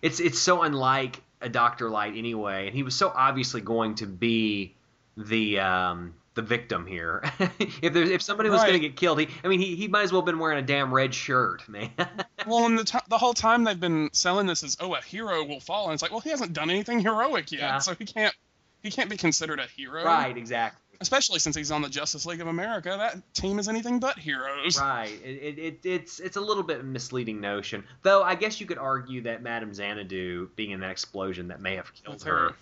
it's 0.02 0.20
it's 0.20 0.38
so 0.38 0.62
unlike 0.62 1.22
a 1.42 1.50
Doctor 1.50 1.90
Light 1.90 2.16
anyway, 2.16 2.68
and 2.68 2.76
he 2.76 2.84
was 2.84 2.96
so 2.96 3.12
obviously 3.16 3.62
going 3.62 3.96
to 3.96 4.06
be 4.06 4.76
the 5.18 5.60
um, 5.60 6.14
the 6.42 6.48
victim 6.48 6.86
here. 6.86 7.22
if 7.82 7.94
there's 7.94 8.10
if 8.10 8.22
somebody 8.22 8.50
was 8.50 8.62
Right. 8.62 8.70
going 8.70 8.82
to 8.82 8.88
get 8.88 8.96
killed, 8.96 9.20
he 9.20 9.28
I 9.44 9.48
mean 9.50 9.60
he, 9.60 9.76
he 9.76 9.88
might 9.88 10.04
as 10.04 10.12
well 10.12 10.22
have 10.22 10.26
been 10.26 10.40
wearing 10.40 10.58
a 10.58 10.62
damn 10.62 10.94
red 10.94 11.14
shirt, 11.14 11.68
man. 11.68 11.90
well, 12.48 12.66
and 12.66 12.80
the 12.80 12.84
t- 12.86 12.98
the 13.10 13.18
whole 13.18 13.34
time 13.34 13.66
they've 13.66 13.80
been 13.80 14.10
selling 14.14 14.48
this 14.48 14.64
as, 14.64 14.78
oh, 14.80 14.94
a 14.96 15.02
hero 15.02 15.44
will 15.44 15.60
fall, 15.60 15.86
and 15.86 15.94
it's 15.94 16.02
like, 16.02 16.12
well, 16.12 16.22
he 16.22 16.30
hasn't 16.30 16.54
done 16.54 16.70
anything 16.70 17.00
heroic 17.00 17.52
yet, 17.52 17.60
Yeah. 17.62 17.78
so 17.80 17.94
he 17.96 18.06
can't 18.06 18.34
he 18.82 18.90
can't 18.90 19.10
be 19.10 19.18
considered 19.18 19.60
a 19.60 19.66
hero, 19.68 20.06
right, 20.06 20.38
exactly. 20.38 20.80
Especially 21.02 21.40
since 21.40 21.56
he's 21.56 21.72
on 21.72 21.82
the 21.82 21.88
Justice 21.90 22.26
League 22.26 22.42
of 22.42 22.48
America. 22.48 22.90
That 22.98 23.34
team 23.34 23.58
is 23.60 23.70
anything 23.70 24.00
but 24.02 24.20
heroes. 24.20 24.78
Right. 24.80 25.18
It, 25.24 25.30
it, 25.30 25.60
it, 25.60 25.80
it's 25.86 26.20
it's 26.20 26.36
a 26.36 26.42
little 26.42 26.64
bit 26.64 26.84
misleading 26.84 27.40
notion. 27.40 27.86
Though 28.04 28.22
I 28.22 28.36
guess 28.36 28.60
you 28.60 28.66
could 28.68 28.78
argue 28.78 29.22
that 29.22 29.42
Madame 29.42 29.74
Xanadu 29.74 30.50
being 30.58 30.72
in 30.72 30.82
that 30.82 30.92
explosion 30.92 31.48
that 31.50 31.62
may 31.62 31.76
have 31.78 31.94
killed 31.94 32.24
her. 32.24 32.54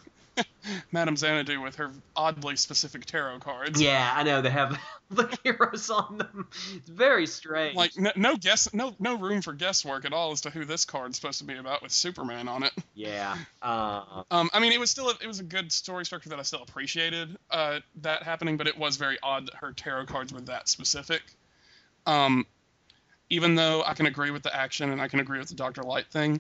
Madame 0.92 1.16
Xanadu 1.16 1.62
with 1.62 1.76
her 1.76 1.92
oddly 2.16 2.56
specific 2.56 3.06
tarot 3.06 3.40
cards. 3.40 3.82
Yeah, 3.82 4.12
I 4.14 4.24
know 4.24 4.42
they 4.42 4.50
have 4.50 4.78
the 5.12 5.38
heroes 5.44 5.90
on 5.90 6.18
them. 6.18 6.48
It's 6.76 6.90
very 6.90 7.28
strange. 7.28 7.76
Like 7.76 7.98
no, 7.98 8.12
no 8.16 8.36
guess, 8.36 8.74
no 8.74 8.94
no 9.00 9.18
room 9.18 9.42
for 9.42 9.54
guesswork 9.54 10.06
at 10.06 10.14
all 10.14 10.32
as 10.32 10.42
to 10.42 10.50
who 10.50 10.66
this 10.66 10.86
card's 10.86 11.18
supposed 11.18 11.40
to 11.40 11.46
be 11.46 11.56
about 11.56 11.82
with 11.82 11.92
Superman 11.92 12.48
on 12.48 12.64
it. 12.64 12.74
yeah. 12.96 13.38
Uh, 13.62 14.24
Um, 14.32 14.50
I 14.54 14.60
mean, 14.60 14.72
it 14.72 14.80
was 14.80 14.92
still 14.92 15.10
a, 15.10 15.14
it 15.22 15.28
was 15.28 15.40
a 15.40 15.44
good 15.44 15.72
story 15.72 16.06
structure 16.06 16.30
that 16.30 16.40
I 16.40 16.44
still 16.44 16.62
appreciated 16.62 17.36
uh, 17.52 17.80
that 18.02 18.24
happening, 18.24 18.56
but 18.56 18.68
it 18.68 18.78
was 18.78 18.98
very 18.98 19.18
odd 19.22 19.48
that 19.48 19.56
her 19.56 19.74
tarot 19.74 20.06
cards 20.06 20.32
were 20.32 20.42
that 20.42 20.70
specific. 20.70 21.22
Um, 22.06 22.46
even 23.30 23.56
though 23.56 23.84
I 23.84 23.94
can 23.94 24.06
agree 24.06 24.32
with 24.32 24.44
the 24.44 24.56
action 24.56 24.92
and 24.92 25.02
I 25.02 25.08
can 25.10 25.20
agree 25.20 25.40
with 25.40 25.50
the 25.50 25.56
Doctor 25.56 25.84
Light 25.84 26.06
thing, 26.12 26.40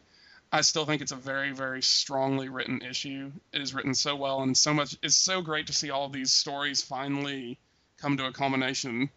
I 0.52 0.61
still 0.61 0.86
think 0.86 1.02
it's 1.02 1.11
a 1.11 1.18
very 1.18 1.52
very 1.52 1.82
strongly 1.82 2.49
written 2.49 2.82
issue. 2.82 3.32
It 3.53 3.61
is 3.61 3.74
written 3.74 3.94
so 3.94 4.15
well 4.15 4.41
and 4.41 4.56
so 4.56 4.74
much. 4.74 4.98
It's 5.03 5.15
so 5.15 5.41
great 5.41 5.68
to 5.68 5.74
see 5.74 5.90
all 5.90 6.06
of 6.06 6.14
these 6.14 6.32
stories 6.32 6.82
finally 6.82 7.60
come 7.98 8.18
to 8.18 8.26
a 8.26 8.32
culmination. 8.32 9.10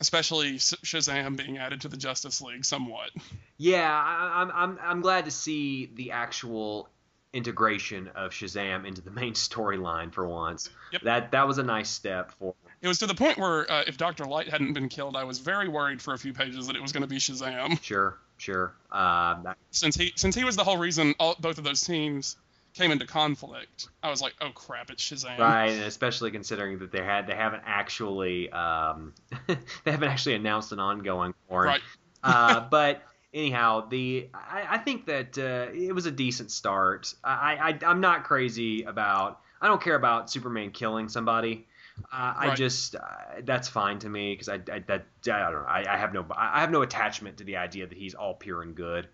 Especially 0.00 0.54
Shazam 0.54 1.36
being 1.36 1.58
added 1.58 1.82
to 1.82 1.88
the 1.88 1.96
Justice 1.98 2.40
League 2.40 2.64
somewhat. 2.64 3.10
Yeah, 3.58 3.90
I, 3.92 4.40
I'm 4.40 4.50
I'm 4.50 4.78
I'm 4.82 5.00
glad 5.02 5.26
to 5.26 5.30
see 5.30 5.90
the 5.94 6.12
actual 6.12 6.88
integration 7.32 8.08
of 8.14 8.32
Shazam 8.32 8.86
into 8.86 9.02
the 9.02 9.10
main 9.10 9.34
storyline 9.34 10.12
for 10.12 10.26
once. 10.26 10.70
Yep. 10.92 11.02
That 11.02 11.32
that 11.32 11.46
was 11.46 11.58
a 11.58 11.62
nice 11.62 11.90
step 11.90 12.32
for. 12.38 12.54
It 12.82 12.88
was 12.88 12.98
to 13.00 13.06
the 13.06 13.14
point 13.14 13.36
where 13.36 13.70
uh, 13.70 13.84
if 13.86 13.98
Doctor 13.98 14.24
Light 14.24 14.48
hadn't 14.48 14.72
been 14.72 14.88
killed, 14.88 15.14
I 15.16 15.24
was 15.24 15.38
very 15.38 15.68
worried 15.68 16.00
for 16.00 16.14
a 16.14 16.18
few 16.18 16.32
pages 16.32 16.66
that 16.68 16.76
it 16.76 16.82
was 16.82 16.92
going 16.92 17.02
to 17.02 17.06
be 17.06 17.18
Shazam, 17.18 17.82
Sure, 17.82 18.16
sure. 18.40 18.74
Um, 18.90 19.44
that- 19.44 19.56
since 19.70 19.94
he 19.96 20.12
since 20.16 20.34
he 20.34 20.44
was 20.44 20.56
the 20.56 20.64
whole 20.64 20.78
reason 20.78 21.14
all, 21.20 21.36
both 21.38 21.58
of 21.58 21.64
those 21.64 21.82
teams 21.82 22.36
came 22.74 22.90
into 22.92 23.06
conflict. 23.06 23.88
I 24.02 24.10
was 24.10 24.22
like, 24.22 24.34
oh 24.40 24.50
crap, 24.54 24.90
it's 24.90 25.02
Shazam. 25.02 25.38
right, 25.38 25.70
and 25.70 25.82
especially 25.82 26.30
considering 26.30 26.78
that 26.78 26.92
they 26.92 27.02
had 27.02 27.26
they 27.26 27.34
haven't 27.34 27.62
actually 27.66 28.50
um, 28.50 29.12
they 29.46 29.90
haven't 29.90 30.08
actually 30.08 30.34
announced 30.36 30.72
an 30.72 30.80
ongoing 30.80 31.34
him. 31.48 31.56
Right. 31.56 31.80
uh, 32.22 32.60
but 32.70 33.02
anyhow, 33.34 33.88
the 33.88 34.28
I, 34.34 34.66
I 34.70 34.78
think 34.78 35.06
that 35.06 35.36
uh, 35.38 35.72
it 35.72 35.94
was 35.94 36.06
a 36.06 36.10
decent 36.10 36.50
start. 36.50 37.12
I, 37.24 37.78
I 37.82 37.86
I'm 37.86 38.00
not 38.00 38.24
crazy 38.24 38.82
about. 38.84 39.40
I 39.62 39.66
don't 39.66 39.82
care 39.82 39.94
about 39.96 40.30
Superman 40.30 40.70
killing 40.70 41.08
somebody. 41.10 41.66
Uh, 42.12 42.34
I 42.36 42.54
just 42.54 42.96
uh, 42.96 43.00
that's 43.44 43.68
fine 43.68 43.98
to 44.00 44.08
me 44.08 44.32
because 44.32 44.48
I, 44.48 44.54
I 44.72 44.78
that 44.86 45.06
I 45.24 45.50
don't 45.50 45.52
know. 45.52 45.66
I, 45.68 45.84
I 45.88 45.96
have 45.96 46.12
no 46.12 46.24
I 46.34 46.60
have 46.60 46.70
no 46.70 46.82
attachment 46.82 47.38
to 47.38 47.44
the 47.44 47.56
idea 47.56 47.86
that 47.86 47.96
he's 47.96 48.14
all 48.14 48.34
pure 48.34 48.62
and 48.62 48.74
good. 48.74 49.08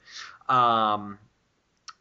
Um, 0.48 1.18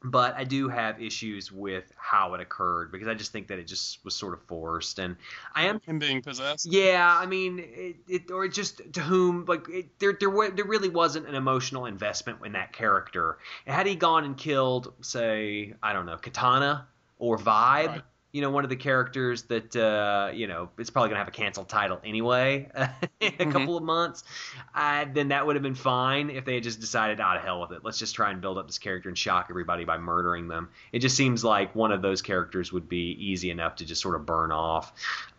but 0.04 0.36
I 0.36 0.44
do 0.44 0.70
have 0.70 1.02
issues 1.02 1.52
with 1.52 1.92
how 1.98 2.36
it 2.36 2.42
occurred 2.42 2.92
because 2.92 3.08
I 3.08 3.16
just 3.16 3.32
think 3.32 3.48
that 3.48 3.58
it 3.58 3.66
just 3.66 4.04
was 4.06 4.14
sort 4.14 4.34
of 4.34 4.42
forced, 4.44 5.00
and 5.00 5.16
I 5.56 5.66
am 5.66 5.82
Him 5.82 6.00
being 6.00 6.22
possessed. 6.22 6.66
yeah, 6.66 7.18
I 7.20 7.26
mean, 7.26 7.60
it, 7.60 7.96
it 8.08 8.32
or 8.32 8.48
just 8.48 8.94
to 8.94 9.02
whom 9.02 9.46
like 9.48 9.68
it, 9.70 10.00
there 10.00 10.16
there 10.20 10.52
there 10.52 10.66
really 10.66 10.90
wasn't 10.90 11.28
an 11.28 11.36
emotional 11.36 11.88
investment 11.88 12.40
in 12.46 12.52
that 12.52 12.72
character. 12.72 13.40
And 13.66 13.76
had 13.76 13.88
he 13.88 13.96
gone 13.96 14.24
and 14.26 14.38
killed, 14.38 14.94
say, 15.02 15.74
I 15.82 15.94
don't 15.94 16.06
know, 16.06 16.18
Katana 16.18 16.88
or 17.18 17.38
Vibe, 17.38 17.88
Right. 17.88 18.02
You 18.36 18.42
know, 18.42 18.50
one 18.50 18.66
of 18.66 18.70
the 18.70 18.76
characters 18.76 19.44
that 19.44 19.74
uh, 19.78 20.30
you 20.34 20.46
know 20.48 20.68
it's 20.78 20.90
probably 20.90 21.08
gonna 21.10 21.20
have 21.20 21.30
a 21.30 21.32
canceled 21.32 21.70
title 21.70 22.02
anyway 22.04 22.70
in 23.22 23.30
a 23.30 23.46
Mhm. 23.46 23.52
couple 23.54 23.78
of 23.78 23.84
months, 23.84 24.26
uh, 24.74 25.06
then 25.14 25.30
that 25.30 25.46
would 25.48 25.56
have 25.56 25.64
been 25.64 25.74
fine 25.74 26.30
if 26.30 26.44
they 26.44 26.56
had 26.56 26.64
just 26.64 26.82
decided, 26.82 27.22
out 27.22 27.38
of 27.38 27.44
hell 27.44 27.62
with 27.62 27.72
it. 27.72 27.86
Let's 27.86 27.98
just 27.98 28.14
try 28.14 28.32
and 28.32 28.42
build 28.42 28.58
up 28.58 28.68
this 28.68 28.78
character 28.78 29.08
and 29.08 29.18
shock 29.18 29.48
everybody 29.50 29.86
by 29.86 29.98
murdering 29.98 30.50
them. 30.50 30.68
It 30.92 31.00
just 31.00 31.16
seems 31.16 31.46
like 31.46 31.74
one 31.76 31.94
of 31.94 32.02
those 32.02 32.22
characters 32.22 32.74
would 32.74 32.90
be 32.90 33.12
easy 33.20 33.52
enough 33.52 33.78
to 33.78 33.86
just 33.86 34.02
sort 34.02 34.16
of 34.16 34.26
burn 34.26 34.52
off. 34.52 34.92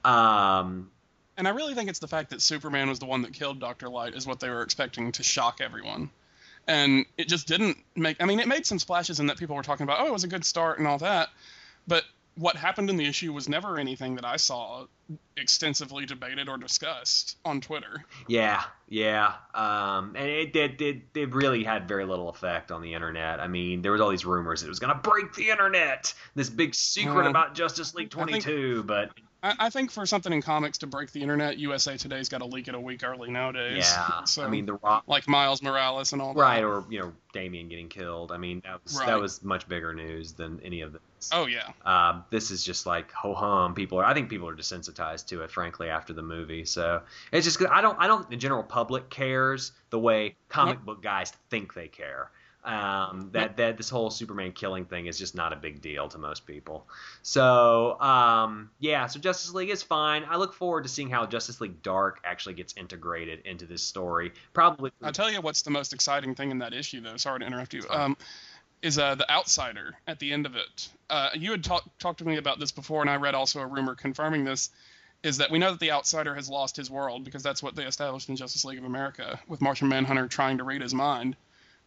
Um, 0.05 0.91
And 1.37 1.47
I 1.47 1.51
really 1.51 1.75
think 1.75 1.91
it's 1.91 1.99
the 1.99 2.09
fact 2.09 2.31
that 2.31 2.41
Superman 2.41 2.89
was 2.89 2.99
the 2.99 3.05
one 3.07 3.21
that 3.23 3.35
killed 3.35 3.61
Doctor 3.61 3.91
Light 3.91 4.15
is 4.15 4.27
what 4.27 4.41
they 4.41 4.49
were 4.49 4.63
expecting 4.63 5.13
to 5.13 5.23
shock 5.23 5.61
everyone. 5.61 6.09
and 6.69 7.05
it 7.19 7.29
just 7.29 7.47
didn't 7.47 7.77
make. 7.95 8.17
I 8.21 8.25
mean, 8.25 8.41
it 8.41 8.49
made 8.49 8.65
some 8.67 8.79
splashes 8.81 9.21
in 9.21 9.27
that 9.27 9.37
people 9.39 9.55
were 9.55 9.63
talking 9.63 9.85
about. 9.85 10.01
Oh, 10.01 10.07
it 10.07 10.13
was 10.13 10.25
a 10.25 10.29
good 10.29 10.45
start 10.45 10.79
and 10.79 10.89
all 10.89 10.99
that, 10.99 11.29
but 11.87 12.03
what 12.37 12.57
happened 12.57 12.91
in 12.91 12.97
the 12.97 13.07
issue 13.07 13.33
was 13.33 13.49
never 13.49 13.79
anything 13.79 14.17
that 14.17 14.25
I 14.25 14.37
saw 14.37 14.87
extensively 15.37 16.05
debated 16.05 16.49
or 16.49 16.59
discussed 16.59 17.39
on 17.45 17.61
Twitter. 17.61 18.05
Yeah, 18.29 18.63
yeah, 18.89 19.35
um, 19.55 20.15
and 20.17 20.29
it 20.29 20.53
did. 20.53 20.81
It, 20.83 21.03
it 21.15 21.35
really 21.35 21.65
had 21.65 21.89
very 21.89 22.05
little 22.05 22.29
effect 22.29 22.71
on 22.71 22.83
the 22.83 22.93
internet. 22.93 23.41
I 23.41 23.49
mean, 23.49 23.83
there 23.83 23.93
was 23.93 24.01
all 24.01 24.11
these 24.11 24.27
rumors 24.27 24.63
it 24.63 24.69
was 24.69 24.79
going 24.79 24.95
to 24.95 25.01
break 25.01 25.35
the 25.35 25.49
internet. 25.49 26.13
This 26.35 26.51
big 26.51 26.75
secret 26.75 27.27
about 27.27 27.55
Justice 27.55 27.95
League 27.95 28.11
22, 28.11 28.83
but 28.83 29.11
I, 29.47 29.67
I 29.67 29.71
think 29.71 29.91
for 29.91 30.07
something 30.07 30.33
in 30.33 30.43
comics 30.43 30.79
to 30.79 30.87
break 30.87 31.13
the 31.13 31.23
internet, 31.23 31.59
USA 31.59 31.97
Today's 31.97 32.29
got 32.29 32.39
to 32.39 32.47
leak 32.47 32.69
it 32.69 32.75
a 32.75 32.81
week 32.81 33.05
early 33.05 33.31
nowadays. 33.31 33.79
yeah, 33.79 34.25
So, 34.25 34.45
I 34.45 34.49
mean, 34.49 34.67
the 34.67 34.75
Rock, 34.75 35.05
like 35.07 35.29
Miles 35.29 35.63
Morales 35.63 36.13
and 36.13 36.21
all 36.21 36.35
that. 36.35 36.41
right, 36.41 36.65
or 36.65 36.85
you 36.91 37.01
know, 37.01 37.13
Damian 37.33 37.69
getting 37.69 37.89
killed. 37.89 38.33
I 38.33 38.39
mean, 38.39 38.63
that 38.65 38.83
was 38.83 38.99
that 38.99 39.21
was 39.21 39.43
much 39.45 39.69
bigger 39.69 39.95
news 39.95 40.33
than 40.33 40.61
any 40.65 40.81
of 40.81 40.93
this. 40.93 41.31
Oh 41.33 41.47
yeah. 41.47 41.71
Um, 41.85 42.25
this 42.31 42.51
is 42.51 42.65
just 42.65 42.87
like 42.87 43.13
ho 43.13 43.35
hum. 43.35 43.75
People 43.75 43.99
are, 43.99 44.05
I 44.05 44.15
think 44.15 44.29
people 44.29 44.49
are 44.49 44.57
desensitized 44.57 45.27
to 45.29 45.43
it, 45.43 45.51
frankly, 45.51 45.89
after 45.89 46.13
the 46.13 46.23
movie. 46.23 46.65
So 46.65 47.03
it's 47.33 47.45
just, 47.45 47.61
I 47.71 47.81
don't, 47.81 47.99
I 48.01 48.07
don't 48.07 48.21
think 48.21 48.31
the 48.31 48.37
general 48.37 48.63
public 48.63 49.11
cares 49.11 49.73
the 49.91 49.99
way 49.99 50.37
comic 50.49 50.85
book 50.85 51.03
guys 51.03 51.33
think 51.51 51.75
they 51.75 51.89
care. 51.89 52.31
Um, 52.67 53.31
that 53.33 53.57
that 53.59 53.77
this 53.77 53.89
whole 53.89 54.11
Superman 54.11 54.51
killing 54.51 54.87
thing 54.87 55.07
is 55.07 55.17
just 55.17 55.37
not 55.37 55.53
a 55.53 55.57
big 55.57 55.81
deal 55.81 56.09
to 56.09 56.19
most 56.19 56.47
people. 56.47 56.89
So 57.23 57.99
um, 58.01 58.71
yeah, 58.81 59.07
so 59.07 59.21
Justice 59.21 59.55
League 59.55 59.71
is 59.71 59.85
fine. 59.85 60.25
I 60.29 60.37
look 60.37 60.53
forward 60.53 60.83
to 60.83 60.89
seeing 60.89 61.09
how 61.09 61.27
Justice 61.27 61.61
League 61.61 61.81
Dark 61.83 62.19
actually 62.25 62.55
gets 62.55 62.75
integrated 62.77 63.47
into 63.47 63.67
this 63.67 63.83
story. 63.83 64.33
Probably. 64.53 64.91
I'll 65.01 65.13
tell 65.13 65.31
you 65.31 65.41
what's 65.41 65.63
the 65.63 65.71
most 65.71 65.93
exciting 65.93 66.35
thing 66.35 66.51
in 66.51 66.59
that 66.59 66.75
issue, 66.75 67.01
though. 67.01 67.17
Sorry 67.17 67.39
to 67.39 67.47
interrupt 67.47 67.73
you. 67.73 67.85
Um, 67.89 68.17
is 68.83 68.99
uh, 68.99 69.15
the 69.15 69.31
outsider 69.31 69.95
at 70.07 70.19
the 70.19 70.33
end 70.33 70.47
of 70.47 70.57
it. 70.57 70.89
Uh, 71.09 71.31
you 71.35 71.53
had 71.53 71.63
talked 71.63 71.99
talked 72.01 72.19
to 72.19 72.25
me 72.25 72.37
about 72.37 72.59
this 72.59 72.73
before, 72.73 73.01
and 73.01 73.09
I 73.09 73.17
read 73.17 73.37
also 73.37 73.61
a 73.61 73.67
rumor 73.67 73.95
confirming 73.95 74.45
this. 74.45 74.71
Is 75.23 75.39
that 75.39 75.51
we 75.51 75.59
know 75.59 75.71
that 75.71 75.81
the 75.81 75.93
outsider 75.93 76.35
has 76.35 76.49
lost 76.49 76.77
his 76.77 76.91
world 76.91 77.25
because 77.25 77.43
that's 77.43 77.63
what 77.63 77.75
they 77.75 77.85
established 77.85 78.29
in 78.29 78.37
Justice 78.37 78.65
League 78.65 78.79
of 78.79 78.85
America 78.85 79.41
with 79.49 79.61
Martian 79.61 79.89
Manhunter 79.89 80.29
trying 80.29 80.59
to 80.59 80.65
read 80.65 80.83
his 80.83 80.95
mind, 80.95 81.37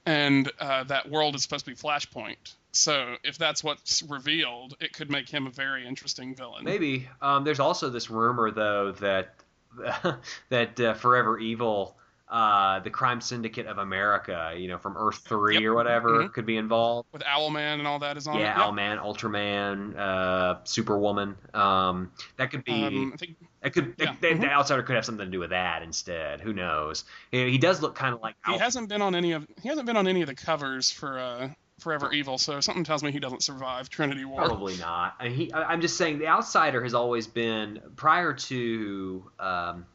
and 0.05 0.51
uh, 0.59 0.83
that 0.85 1.09
world 1.09 1.35
is 1.35 1.43
supposed 1.43 1.65
to 1.65 1.71
be 1.71 1.77
Flashpoint. 1.77 2.55
So 2.71 3.15
if 3.23 3.37
that's 3.37 3.63
what's 3.63 4.03
revealed, 4.03 4.75
it 4.79 4.93
could 4.93 5.09
make 5.09 5.27
him 5.29 5.47
a 5.47 5.49
very 5.51 5.87
interesting 5.87 6.35
villain. 6.35 6.63
Maybe. 6.63 7.07
Um, 7.21 7.43
there's 7.43 7.59
also 7.59 7.89
this 7.89 8.09
rumor 8.09 8.51
though 8.51 8.91
that 8.93 9.35
that 10.49 10.79
uh, 10.79 10.93
Forever 10.93 11.39
Evil, 11.39 11.95
uh, 12.27 12.79
the 12.79 12.89
crime 12.91 13.21
syndicate 13.21 13.65
of 13.65 13.79
America, 13.79 14.53
you 14.55 14.67
know, 14.67 14.77
from 14.77 14.95
Earth 14.97 15.17
Three 15.27 15.55
Yep. 15.55 15.63
or 15.63 15.73
whatever, 15.73 16.09
Mhm. 16.23 16.33
could 16.33 16.45
be 16.45 16.57
involved. 16.57 17.07
With 17.11 17.23
Owlman 17.23 17.79
and 17.79 17.87
all 17.87 17.99
that 17.99 18.17
is 18.17 18.27
on 18.27 18.37
Yeah, 18.37 18.53
it. 18.53 18.57
Yep. 18.57 18.67
Owlman, 18.67 18.97
Ultraman, 19.03 19.97
uh, 19.97 20.63
Superwoman. 20.63 21.35
Um, 21.53 22.11
that 22.37 22.51
could 22.51 22.63
be. 22.63 22.83
Um, 22.83 23.11
I 23.13 23.17
think 23.17 23.37
that 23.61 23.73
could. 23.73 23.95
yeah, 23.97 24.15
that- 24.19 24.31
mhm. 24.33 24.41
The 24.41 24.49
outsider 24.49 24.83
could 24.83 24.95
have 24.95 25.05
something 25.05 25.25
to 25.25 25.31
do 25.31 25.39
with 25.39 25.49
that 25.51 25.81
instead. 25.83 26.41
Who 26.41 26.53
knows? 26.53 27.03
He, 27.31 27.51
he 27.51 27.57
does 27.57 27.81
look 27.81 27.95
kind 27.95 28.13
of 28.13 28.21
like. 28.21 28.35
He 28.45 28.53
Al- 28.53 28.59
hasn't 28.59 28.89
been 28.89 29.01
on 29.01 29.15
any 29.15 29.33
of 29.33 29.47
he 29.61 29.69
hasn't 29.69 29.85
been 29.87 29.97
on 29.97 30.07
any 30.07 30.21
of 30.21 30.27
the 30.27 30.35
covers 30.35 30.91
for 30.91 31.19
uh, 31.19 31.49
Forever 31.79 32.11
Evil, 32.11 32.37
so 32.37 32.59
something 32.61 32.83
tells 32.83 33.03
me 33.03 33.11
he 33.11 33.19
doesn't 33.19 33.43
survive 33.43 33.89
Trinity 33.89 34.25
War. 34.25 34.45
Probably 34.45 34.77
not. 34.77 35.15
I, 35.19 35.29
he, 35.29 35.51
I, 35.53 35.63
I'm 35.71 35.81
just 35.81 35.97
saying 35.97 36.19
the 36.19 36.27
outsider 36.27 36.83
has 36.83 36.93
always 36.93 37.27
been 37.27 37.81
prior 37.95 38.33
to 38.33 39.23
um, 39.39 39.85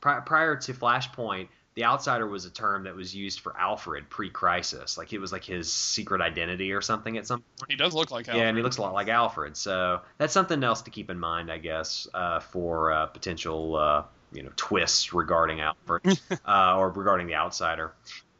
pri- 0.00 0.20
prior 0.20 0.56
to 0.56 0.72
Flashpoint. 0.72 1.48
The 1.76 1.84
outsider 1.84 2.26
was 2.26 2.44
a 2.44 2.50
term 2.50 2.84
that 2.84 2.96
was 2.96 3.14
used 3.14 3.40
for 3.40 3.56
Alfred 3.56 4.10
pre-crisis. 4.10 4.98
Like 4.98 5.12
it 5.12 5.18
was 5.18 5.32
like 5.32 5.44
his 5.44 5.72
secret 5.72 6.20
identity 6.20 6.72
or 6.72 6.80
something 6.80 7.16
at 7.16 7.26
some 7.26 7.42
point. 7.58 7.70
He 7.70 7.76
does 7.76 7.94
look 7.94 8.10
like 8.10 8.26
Yeah, 8.26 8.48
and 8.48 8.56
he 8.56 8.62
looks 8.62 8.78
a 8.78 8.82
lot 8.82 8.92
like 8.92 9.08
Alfred. 9.08 9.56
So 9.56 10.00
that's 10.18 10.32
something 10.32 10.62
else 10.64 10.82
to 10.82 10.90
keep 10.90 11.10
in 11.10 11.18
mind, 11.18 11.50
I 11.50 11.58
guess, 11.58 12.08
uh, 12.12 12.40
for 12.40 12.92
uh, 12.92 13.06
potential 13.06 13.76
uh, 13.76 14.02
you 14.32 14.42
know 14.42 14.50
twists 14.56 15.12
regarding 15.12 15.60
Alfred 15.60 16.20
uh, 16.46 16.76
or 16.76 16.90
regarding 16.90 17.26
the 17.26 17.34
outsider. 17.34 17.94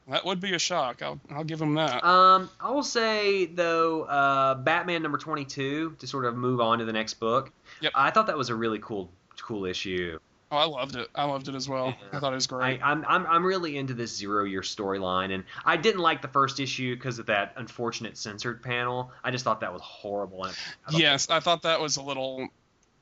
That 0.08 0.24
would 0.24 0.40
be 0.40 0.54
a 0.54 0.58
shock. 0.58 1.02
I'll 1.02 1.20
I'll 1.30 1.44
give 1.44 1.60
him 1.60 1.74
that. 1.74 2.02
Um, 2.04 2.50
I 2.60 2.72
will 2.72 2.82
say 2.82 3.46
though, 3.46 4.02
uh, 4.02 4.54
Batman 4.54 5.02
number 5.02 5.18
twenty-two 5.18 5.96
to 5.98 6.06
sort 6.06 6.24
of 6.24 6.36
move 6.36 6.60
on 6.60 6.80
to 6.80 6.84
the 6.84 6.92
next 6.92 7.14
book. 7.14 7.52
Yep. 7.80 7.92
I 7.94 8.10
thought 8.10 8.26
that 8.26 8.36
was 8.36 8.48
a 8.48 8.54
really 8.54 8.80
cool, 8.80 9.12
cool 9.40 9.66
issue. 9.66 10.18
Oh, 10.50 10.56
I 10.56 10.64
loved 10.64 10.96
it. 10.96 11.08
I 11.14 11.24
loved 11.24 11.48
it 11.48 11.54
as 11.54 11.68
well. 11.68 11.88
Yeah. 11.88 12.16
I 12.16 12.20
thought 12.20 12.32
it 12.32 12.36
was 12.36 12.46
I, 12.46 12.56
great. 12.56 12.80
I'm, 12.82 13.04
I'm, 13.06 13.26
I'm 13.26 13.44
really 13.44 13.76
into 13.76 13.94
this 13.94 14.16
zero-year 14.16 14.62
storyline, 14.62 15.32
and 15.32 15.44
I 15.64 15.76
didn't 15.76 16.00
like 16.00 16.22
the 16.22 16.28
first 16.28 16.60
issue 16.60 16.94
because 16.94 17.18
of 17.18 17.26
that 17.26 17.52
unfortunate 17.56 18.16
censored 18.16 18.62
panel. 18.62 19.12
I 19.22 19.30
just 19.30 19.44
thought 19.44 19.60
that 19.60 19.72
was 19.72 19.82
horrible. 19.82 20.44
I 20.44 20.52
yes, 20.90 21.30
I 21.30 21.40
thought 21.40 21.62
that 21.62 21.80
was 21.80 21.96
a 21.96 22.02
little 22.02 22.48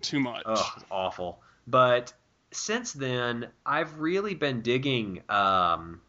too 0.02 0.20
much. 0.20 0.42
Ugh, 0.46 0.84
awful. 0.90 1.40
But 1.66 2.12
since 2.50 2.92
then, 2.92 3.48
I've 3.64 3.98
really 3.98 4.34
been 4.34 4.62
digging. 4.62 5.22
Um, 5.28 6.00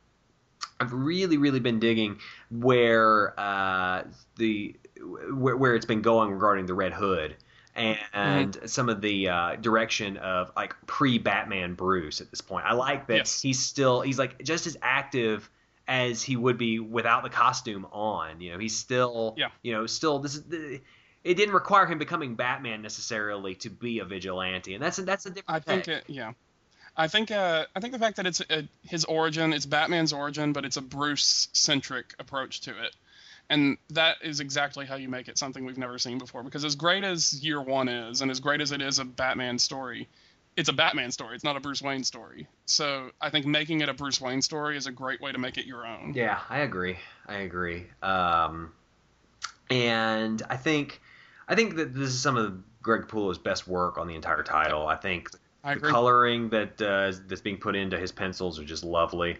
I've 0.79 0.93
really, 0.93 1.37
really 1.37 1.59
been 1.59 1.79
digging 1.79 2.19
where 2.49 3.37
uh, 3.39 4.03
the 4.37 4.75
where, 5.33 5.57
where 5.57 5.75
it's 5.75 5.85
been 5.85 6.01
going 6.01 6.31
regarding 6.31 6.65
the 6.65 6.73
Red 6.73 6.93
Hood 6.93 7.35
and 8.13 8.59
some 8.65 8.89
of 8.89 9.01
the 9.01 9.29
uh, 9.29 9.55
direction 9.55 10.17
of 10.17 10.51
like 10.55 10.75
pre-Batman 10.85 11.73
Bruce 11.75 12.21
at 12.21 12.29
this 12.29 12.41
point. 12.41 12.65
I 12.65 12.73
like 12.73 13.07
that 13.07 13.15
Yes. 13.17 13.41
he's 13.41 13.59
still 13.59 14.01
he's 14.01 14.19
like 14.19 14.43
just 14.43 14.67
as 14.67 14.77
active 14.81 15.49
as 15.87 16.21
he 16.21 16.35
would 16.35 16.57
be 16.57 16.79
without 16.79 17.23
the 17.23 17.29
costume 17.29 17.85
on. 17.91 18.41
You 18.41 18.53
know, 18.53 18.59
he's 18.59 18.75
still 18.77 19.33
Yeah. 19.37 19.49
you 19.61 19.73
know 19.73 19.85
still 19.87 20.19
this 20.19 20.35
is. 20.35 20.43
The, 20.43 20.81
it 21.21 21.33
didn't 21.35 21.53
require 21.53 21.85
him 21.85 21.97
becoming 21.99 22.35
Batman 22.35 22.81
necessarily 22.81 23.55
to 23.55 23.69
be 23.69 23.99
a 23.99 24.05
vigilante, 24.05 24.73
and 24.73 24.81
that's 24.81 24.99
a, 24.99 25.01
that's 25.01 25.25
a 25.25 25.29
different. 25.29 25.49
I 25.49 25.59
think 25.59 25.87
it, 25.89 26.03
yeah. 26.07 26.31
I 26.95 27.07
think 27.07 27.29
uh, 27.29 27.65
I 27.75 27.79
think 27.81 27.91
the 27.93 27.99
fact 27.99 28.15
that 28.17 28.25
it's 28.25 28.39
uh 28.41 28.61
his 28.83 29.03
origin, 29.05 29.51
it's 29.53 29.65
Batman's 29.65 30.13
origin, 30.13 30.53
but 30.53 30.63
it's 30.65 30.77
a 30.77 30.81
Bruce 30.81 31.49
centric 31.53 32.13
approach 32.19 32.61
to 32.61 32.71
it, 32.71 32.95
and 33.49 33.77
that 33.89 34.17
is 34.21 34.39
exactly 34.39 34.85
how 34.85 34.95
you 34.95 35.09
make 35.09 35.27
it 35.27 35.37
something 35.37 35.65
we've 35.65 35.77
never 35.77 35.97
seen 35.97 36.17
before. 36.17 36.43
Because 36.43 36.63
as 36.63 36.75
great 36.75 37.03
as 37.03 37.43
Year 37.43 37.61
One 37.61 37.87
is, 37.87 38.21
and 38.21 38.29
as 38.29 38.39
great 38.39 38.61
as 38.61 38.71
it 38.71 38.81
is 38.81 38.99
a 38.99 39.05
Batman 39.05 39.57
story, 39.57 40.07
it's 40.55 40.69
a 40.69 40.73
Batman 40.73 41.11
story. 41.11 41.35
It's 41.35 41.43
not 41.43 41.55
a 41.55 41.59
Bruce 41.59 41.81
Wayne 41.81 42.03
story. 42.03 42.47
So 42.65 43.11
I 43.21 43.29
think 43.29 43.45
making 43.45 43.81
it 43.81 43.89
a 43.89 43.93
Bruce 43.93 44.19
Wayne 44.19 44.41
story 44.41 44.77
is 44.77 44.87
a 44.87 44.91
great 44.91 45.21
way 45.21 45.31
to 45.31 45.37
make 45.37 45.57
it 45.57 45.65
your 45.65 45.87
own. 45.87 46.13
Yeah, 46.15 46.39
I 46.49 46.59
agree. 46.59 46.97
I 47.27 47.37
agree. 47.37 47.85
Um, 48.03 48.71
and 49.69 50.41
I 50.49 50.57
think 50.57 51.01
I 51.47 51.55
think 51.55 51.75
that 51.77 51.93
this 51.93 52.09
is 52.09 52.19
some 52.19 52.37
of 52.37 52.61
Greg 52.81 53.03
Capullo's 53.03 53.37
best 53.37 53.67
work 53.67 53.97
on 53.97 54.07
the 54.07 54.15
entire 54.15 54.43
title. 54.43 54.87
I 54.87 54.95
think 54.95 55.29
I 55.63 55.75
the 55.75 55.81
coloring 55.81 56.49
that 56.49 56.81
uh, 56.81 57.11
that's 57.27 57.41
being 57.41 57.57
put 57.57 57.75
into 57.75 57.97
his 57.97 58.11
pencils 58.11 58.59
are 58.59 58.65
just 58.65 58.83
lovely, 58.83 59.37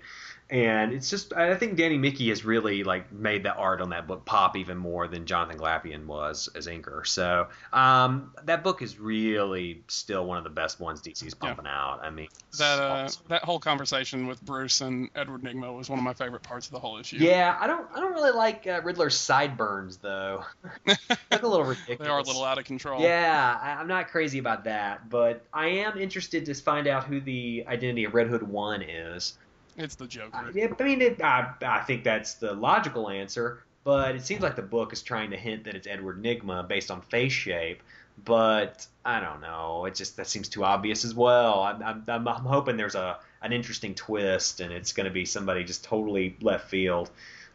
and 0.52 0.94
it's 0.94 1.10
just 1.10 1.34
I 1.34 1.54
think 1.56 1.76
Danny 1.78 1.98
Miki 1.98 2.30
has 2.30 2.44
really 2.44 2.84
like 2.84 3.12
made 3.12 3.44
the 3.44 3.54
art 3.54 3.82
on 3.82 3.90
that 3.92 4.08
book 4.08 4.26
pop 4.26 4.58
even 4.58 4.78
more 4.78 5.08
than 5.08 5.26
Jonathan 5.26 5.60
Glapion 5.60 6.06
was 6.06 6.50
as 6.56 6.66
inker. 6.68 7.06
So 7.06 7.48
um, 7.72 8.34
that 8.46 8.64
book 8.64 8.82
is 8.82 9.00
really 9.00 9.84
still 9.88 10.26
one 10.26 10.38
of 10.38 10.44
the 10.44 10.50
best 10.50 10.80
ones 10.80 11.02
DC's 11.02 11.34
pumping 11.36 11.68
out. 11.68 12.00
I 12.02 12.10
mean, 12.10 12.30
That 12.58 12.80
uh, 12.80 13.04
awesome. 13.06 13.26
that 13.28 13.44
whole 13.44 13.60
conversation 13.60 14.26
with 14.28 14.42
Bruce 14.42 14.82
and 14.82 15.10
Edward 15.16 15.44
Nygma 15.44 15.76
was 15.76 15.90
one 15.90 16.00
of 16.00 16.06
my 16.06 16.14
favorite 16.14 16.42
parts 16.44 16.66
of 16.66 16.72
the 16.72 16.80
whole 16.80 16.98
issue. 16.98 17.18
Yeah, 17.18 17.56
I 17.60 17.68
don't. 17.68 17.88
I 17.94 18.00
don't 18.00 18.14
really 18.14 18.32
like 18.32 18.66
uh, 18.66 18.82
Riddler's 18.84 19.16
sideburns 19.16 19.98
though. 19.98 20.44
Look 20.88 21.44
a 21.44 21.48
little 21.48 21.64
ridiculous. 21.66 22.00
they 22.00 22.08
are 22.08 22.20
a 22.20 22.24
little 22.24 22.44
out 22.44 22.58
of 22.58 22.66
control. 22.66 23.02
Yeah, 23.02 23.60
I, 23.62 23.74
I'm 23.74 23.88
not 23.88 24.08
crazy 24.08 24.40
about 24.40 24.64
that, 24.64 25.10
but 25.10 25.44
I 25.54 25.68
am 25.68 25.98
interested 25.98 26.46
to 26.48 26.54
find 26.56 26.88
out 26.88 27.04
who 27.04 27.20
the 27.22 27.66
identity 27.68 28.06
of 28.06 28.14
Red 28.16 28.28
Hood 28.28 28.44
One 28.44 28.82
is. 28.82 29.38
It's 29.80 29.96
the 29.96 30.08
Joker. 30.08 30.36
I, 30.36 30.50
yeah, 30.54 30.68
I 30.78 30.84
mean, 30.84 31.02
it, 31.02 31.22
I, 31.22 31.54
I 31.62 31.80
think 31.82 32.04
that's 32.04 32.34
the 32.36 32.54
logical 32.54 33.10
answer, 33.10 33.64
but 33.86 34.14
it 34.16 34.26
seems 34.26 34.42
like 34.42 34.56
the 34.58 34.62
book 34.62 34.92
is 34.94 35.02
trying 35.02 35.32
to 35.32 35.38
hint 35.38 35.64
that 35.64 35.74
it's 35.74 35.88
Edward 35.88 36.22
Nygma 36.22 36.68
based 36.68 36.92
on 36.92 37.02
face 37.02 37.32
shape. 37.32 37.82
But 38.26 38.86
I 39.06 39.22
don't 39.22 39.40
know. 39.40 39.86
It 39.86 39.96
just 39.96 40.18
that 40.18 40.28
seems 40.28 40.50
too 40.50 40.66
obvious 40.66 41.06
as 41.06 41.16
well. 41.16 41.64
I'm, 41.64 42.04
I'm, 42.10 42.28
I'm, 42.28 42.44
hoping 42.44 42.76
there's 42.76 42.96
a 42.96 43.18
an 43.42 43.54
interesting 43.54 43.96
twist, 43.96 44.60
and 44.60 44.74
it's 44.74 44.92
going 44.92 45.06
to 45.06 45.12
be 45.12 45.24
somebody 45.24 45.64
just 45.64 45.86
totally 45.86 46.36
left 46.42 46.70
field. 46.70 47.10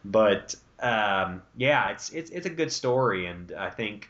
But 0.06 0.54
um, 0.80 1.42
yeah, 1.58 1.90
it's 1.90 2.08
it's 2.10 2.30
it's 2.30 2.46
a 2.46 2.50
good 2.50 2.72
story, 2.72 3.26
and 3.26 3.52
I 3.52 3.68
think 3.68 4.08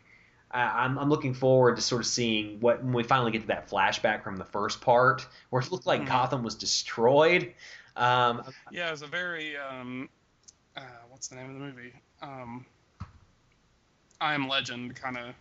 I- 0.53 0.85
I'm 0.85 0.97
I'm 0.97 1.09
looking 1.11 1.35
forward 1.35 1.75
to 1.75 1.83
sort 1.83 2.03
of 2.03 2.07
seeing 2.07 2.61
what 2.61 2.85
when 2.85 2.93
we 2.93 3.03
finally 3.03 3.33
get 3.33 3.41
to 3.41 3.47
that 3.49 3.69
flashback 3.69 4.23
from 4.23 4.37
the 4.37 4.45
first 4.45 4.81
part, 4.81 5.27
where 5.51 5.61
it 5.61 5.73
looked 5.73 5.87
like 5.87 6.03
Mhm. 6.03 6.07
Gotham 6.07 6.45
was 6.45 6.55
destroyed. 6.55 7.53
Um, 7.97 8.43
Yeah, 8.71 8.89
it 8.89 8.91
was 8.93 9.03
a 9.03 9.07
very 9.07 9.57
um, 9.57 10.09
uh, 10.77 10.81
what's 11.09 11.29
the 11.29 11.37
name 11.37 11.49
of 11.49 11.55
the 11.55 11.61
movie? 11.61 11.93
Um, 12.23 12.67
I 14.21 14.35
Am 14.35 14.49
Legend 14.49 14.95
kind 14.97 15.17
of 15.17 15.35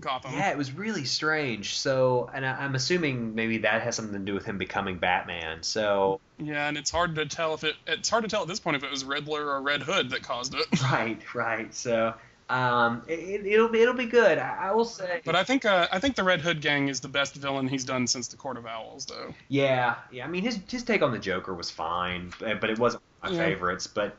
Gotham. 0.00 0.32
Yeah, 0.32 0.50
it 0.50 0.56
was 0.58 0.72
really 0.72 1.04
strange. 1.04 1.78
So, 1.78 2.30
and 2.34 2.44
I, 2.44 2.52
I'm 2.52 2.74
assuming 2.74 3.34
maybe 3.34 3.58
that 3.58 3.82
has 3.82 3.96
something 3.96 4.14
to 4.14 4.24
do 4.24 4.34
with 4.34 4.44
him 4.44 4.58
becoming 4.58 4.98
Batman. 4.98 5.62
So, 5.62 6.20
Yeah, 6.38 6.68
and 6.68 6.78
it's 6.78 6.90
hard 6.90 7.14
to 7.16 7.26
tell 7.26 7.54
if 7.54 7.64
it 7.64 7.76
it's 7.86 8.08
hard 8.08 8.24
to 8.24 8.28
tell 8.30 8.42
at 8.42 8.48
this 8.48 8.60
point 8.60 8.76
if 8.76 8.82
it 8.84 8.90
was 8.90 9.04
Riddler 9.04 9.46
or 9.50 9.60
Red 9.60 9.82
Hood 9.82 10.10
that 10.10 10.22
caused 10.22 10.54
it. 10.54 10.82
right, 10.82 11.20
right. 11.34 11.72
So, 11.74 12.14
um, 12.50 13.02
it, 13.06 13.46
it'll 13.46 13.68
be 13.68 13.80
it'll 13.80 13.94
be 13.94 14.06
good. 14.06 14.36
I, 14.38 14.68
I 14.68 14.72
will 14.72 14.84
say. 14.84 15.20
But 15.24 15.36
I 15.36 15.44
think 15.44 15.64
uh, 15.64 15.86
I 15.92 16.00
think 16.00 16.16
the 16.16 16.24
Red 16.24 16.40
Hood 16.40 16.60
gang 16.60 16.88
is 16.88 17.00
the 17.00 17.08
best 17.08 17.34
villain 17.36 17.68
he's 17.68 17.84
done 17.84 18.06
since 18.06 18.26
the 18.28 18.36
Court 18.36 18.56
of 18.56 18.66
Owls, 18.66 19.06
though. 19.06 19.32
Yeah, 19.48 19.94
yeah. 20.10 20.24
I 20.24 20.28
mean, 20.28 20.42
his 20.42 20.58
his 20.68 20.82
take 20.82 21.00
on 21.02 21.12
the 21.12 21.18
Joker 21.18 21.54
was 21.54 21.70
fine, 21.70 22.32
but 22.40 22.60
but 22.60 22.68
it 22.68 22.78
wasn't 22.78 23.04
my 23.22 23.30
Yeah. 23.30 23.38
favorites. 23.38 23.86
But 23.86 24.16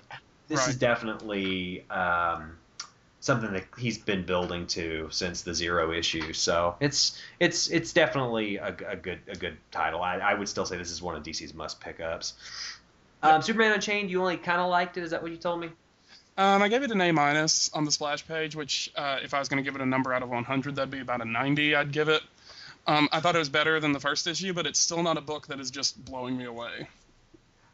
this 0.48 0.66
is 0.68 0.78
definitely 0.78 1.86
um, 1.90 2.58
something 3.20 3.52
that 3.52 3.66
he's 3.78 3.98
been 3.98 4.26
building 4.26 4.66
to 4.68 5.10
since 5.12 5.42
the 5.42 5.54
Zero 5.54 5.92
issue. 5.92 6.32
So 6.32 6.76
it's 6.80 7.22
it's 7.42 7.70
it's 7.70 7.92
definitely 7.92 8.56
a, 8.58 8.76
a 8.88 8.96
good 8.96 9.20
a 9.28 9.36
good 9.36 9.58
title. 9.72 10.02
I, 10.02 10.20
I 10.20 10.34
would 10.36 10.48
still 10.48 10.66
say 10.66 10.78
this 10.78 10.92
is 10.92 11.02
one 11.02 11.16
of 11.16 11.24
DC's 11.24 11.54
must 11.54 11.82
pickups. 11.82 12.34
Um, 13.24 13.42
Superman 13.42 13.74
Unchained, 13.74 14.10
you 14.10 14.20
only 14.22 14.38
kind 14.38 14.60
of 14.60 14.70
liked 14.70 14.98
it. 14.98 15.04
Is 15.04 15.12
that 15.12 15.22
what 15.22 15.32
you 15.32 15.38
told 15.38 15.60
me? 15.60 15.70
Um, 16.38 16.62
I 16.62 16.70
gave 16.70 16.82
it 16.84 16.92
an 16.92 17.02
A 17.02 17.12
minus 17.12 17.72
on 17.74 17.84
the 17.84 17.92
splash 17.92 18.26
page, 18.28 18.56
which 18.56 18.92
uh, 18.96 19.20
if 19.24 19.34
I 19.34 19.40
was 19.40 19.50
going 19.50 19.64
to 19.64 19.68
give 19.68 19.76
it 19.76 19.82
a 19.82 19.86
number 19.86 20.14
out 20.14 20.24
of 20.24 20.30
100, 20.30 20.76
that'd 20.76 20.90
be 20.90 21.02
about 21.02 21.22
a 21.22 21.26
90. 21.26 21.76
I'd 21.76 21.92
give 21.92 22.10
it. 22.10 22.22
Um, 22.88 23.10
I 23.12 23.20
thought 23.20 23.36
it 23.36 23.40
was 23.40 23.50
better 23.50 23.80
than 23.80 23.92
the 23.92 24.00
first 24.00 24.26
issue, 24.28 24.54
but 24.54 24.66
it's 24.66 24.80
still 24.80 25.04
not 25.04 25.18
a 25.18 25.22
book 25.22 25.48
that 25.48 25.60
is 25.60 25.70
just 25.70 26.04
blowing 26.04 26.38
me 26.38 26.46
away. 26.46 26.88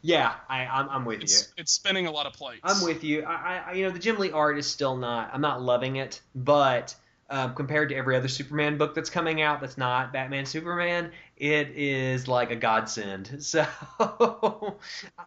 Yeah, 0.02 0.34
I, 0.48 0.66
I'm, 0.66 0.88
I'm 0.90 1.04
with 1.04 1.18
you. 1.18 1.24
It's 1.24 1.52
it's 1.56 1.72
spinning 1.72 2.06
a 2.06 2.10
lot 2.10 2.26
of 2.26 2.32
plates. 2.32 2.60
I'm 2.62 2.84
with 2.84 3.02
you. 3.02 3.24
I, 3.24 3.62
I, 3.66 3.72
you 3.72 3.84
know, 3.84 3.90
the 3.90 3.98
Jim 3.98 4.16
Lee 4.18 4.30
art 4.30 4.58
is 4.58 4.66
still 4.66 4.96
not. 4.96 5.30
I'm 5.32 5.40
not 5.40 5.60
loving 5.60 5.96
it, 5.96 6.20
but 6.34 6.94
um, 7.30 7.54
compared 7.54 7.88
to 7.88 7.96
every 7.96 8.16
other 8.16 8.28
Superman 8.28 8.78
book 8.78 8.94
that's 8.94 9.10
coming 9.10 9.42
out, 9.42 9.60
that's 9.60 9.76
not 9.76 10.12
Batman 10.12 10.46
Superman, 10.46 11.10
it 11.38 11.70
is 11.76 12.26
like 12.28 12.50
a 12.50 12.56
godsend. 12.56 13.42
So, 13.48 13.66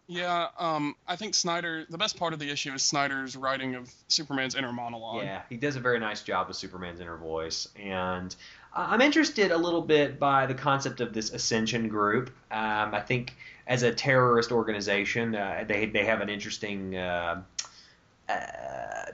Yeah, 0.06 0.48
um, 0.58 0.94
I 1.08 1.16
think 1.16 1.34
Snyder. 1.34 1.86
The 1.88 1.98
best 1.98 2.16
part 2.16 2.32
of 2.32 2.38
the 2.38 2.50
issue 2.50 2.72
is 2.72 2.82
Snyder's 2.82 3.36
writing 3.36 3.74
of 3.74 3.90
Superman's 4.08 4.54
inner 4.54 4.72
monologue. 4.72 5.24
yeah, 5.24 5.42
he 5.48 5.56
does 5.56 5.76
a 5.76 5.80
very 5.80 5.98
nice 5.98 6.22
job 6.22 6.48
with 6.48 6.56
Superman's 6.56 7.00
inner 7.00 7.16
voice, 7.16 7.68
and 7.76 8.34
I'm 8.74 9.00
interested 9.00 9.50
a 9.50 9.56
little 9.56 9.82
bit 9.82 10.18
by 10.18 10.46
the 10.46 10.54
concept 10.54 11.00
of 11.00 11.12
this 11.12 11.32
Ascension 11.32 11.88
group. 11.88 12.28
Um, 12.50 12.94
I 12.94 13.00
think 13.00 13.34
as 13.66 13.82
a 13.82 13.92
terrorist 13.92 14.52
organization, 14.52 15.34
uh, 15.34 15.64
they 15.66 15.86
they 15.86 16.04
have 16.04 16.20
an 16.20 16.28
interesting. 16.28 16.96
Uh, 16.96 17.42
uh, 18.28 19.12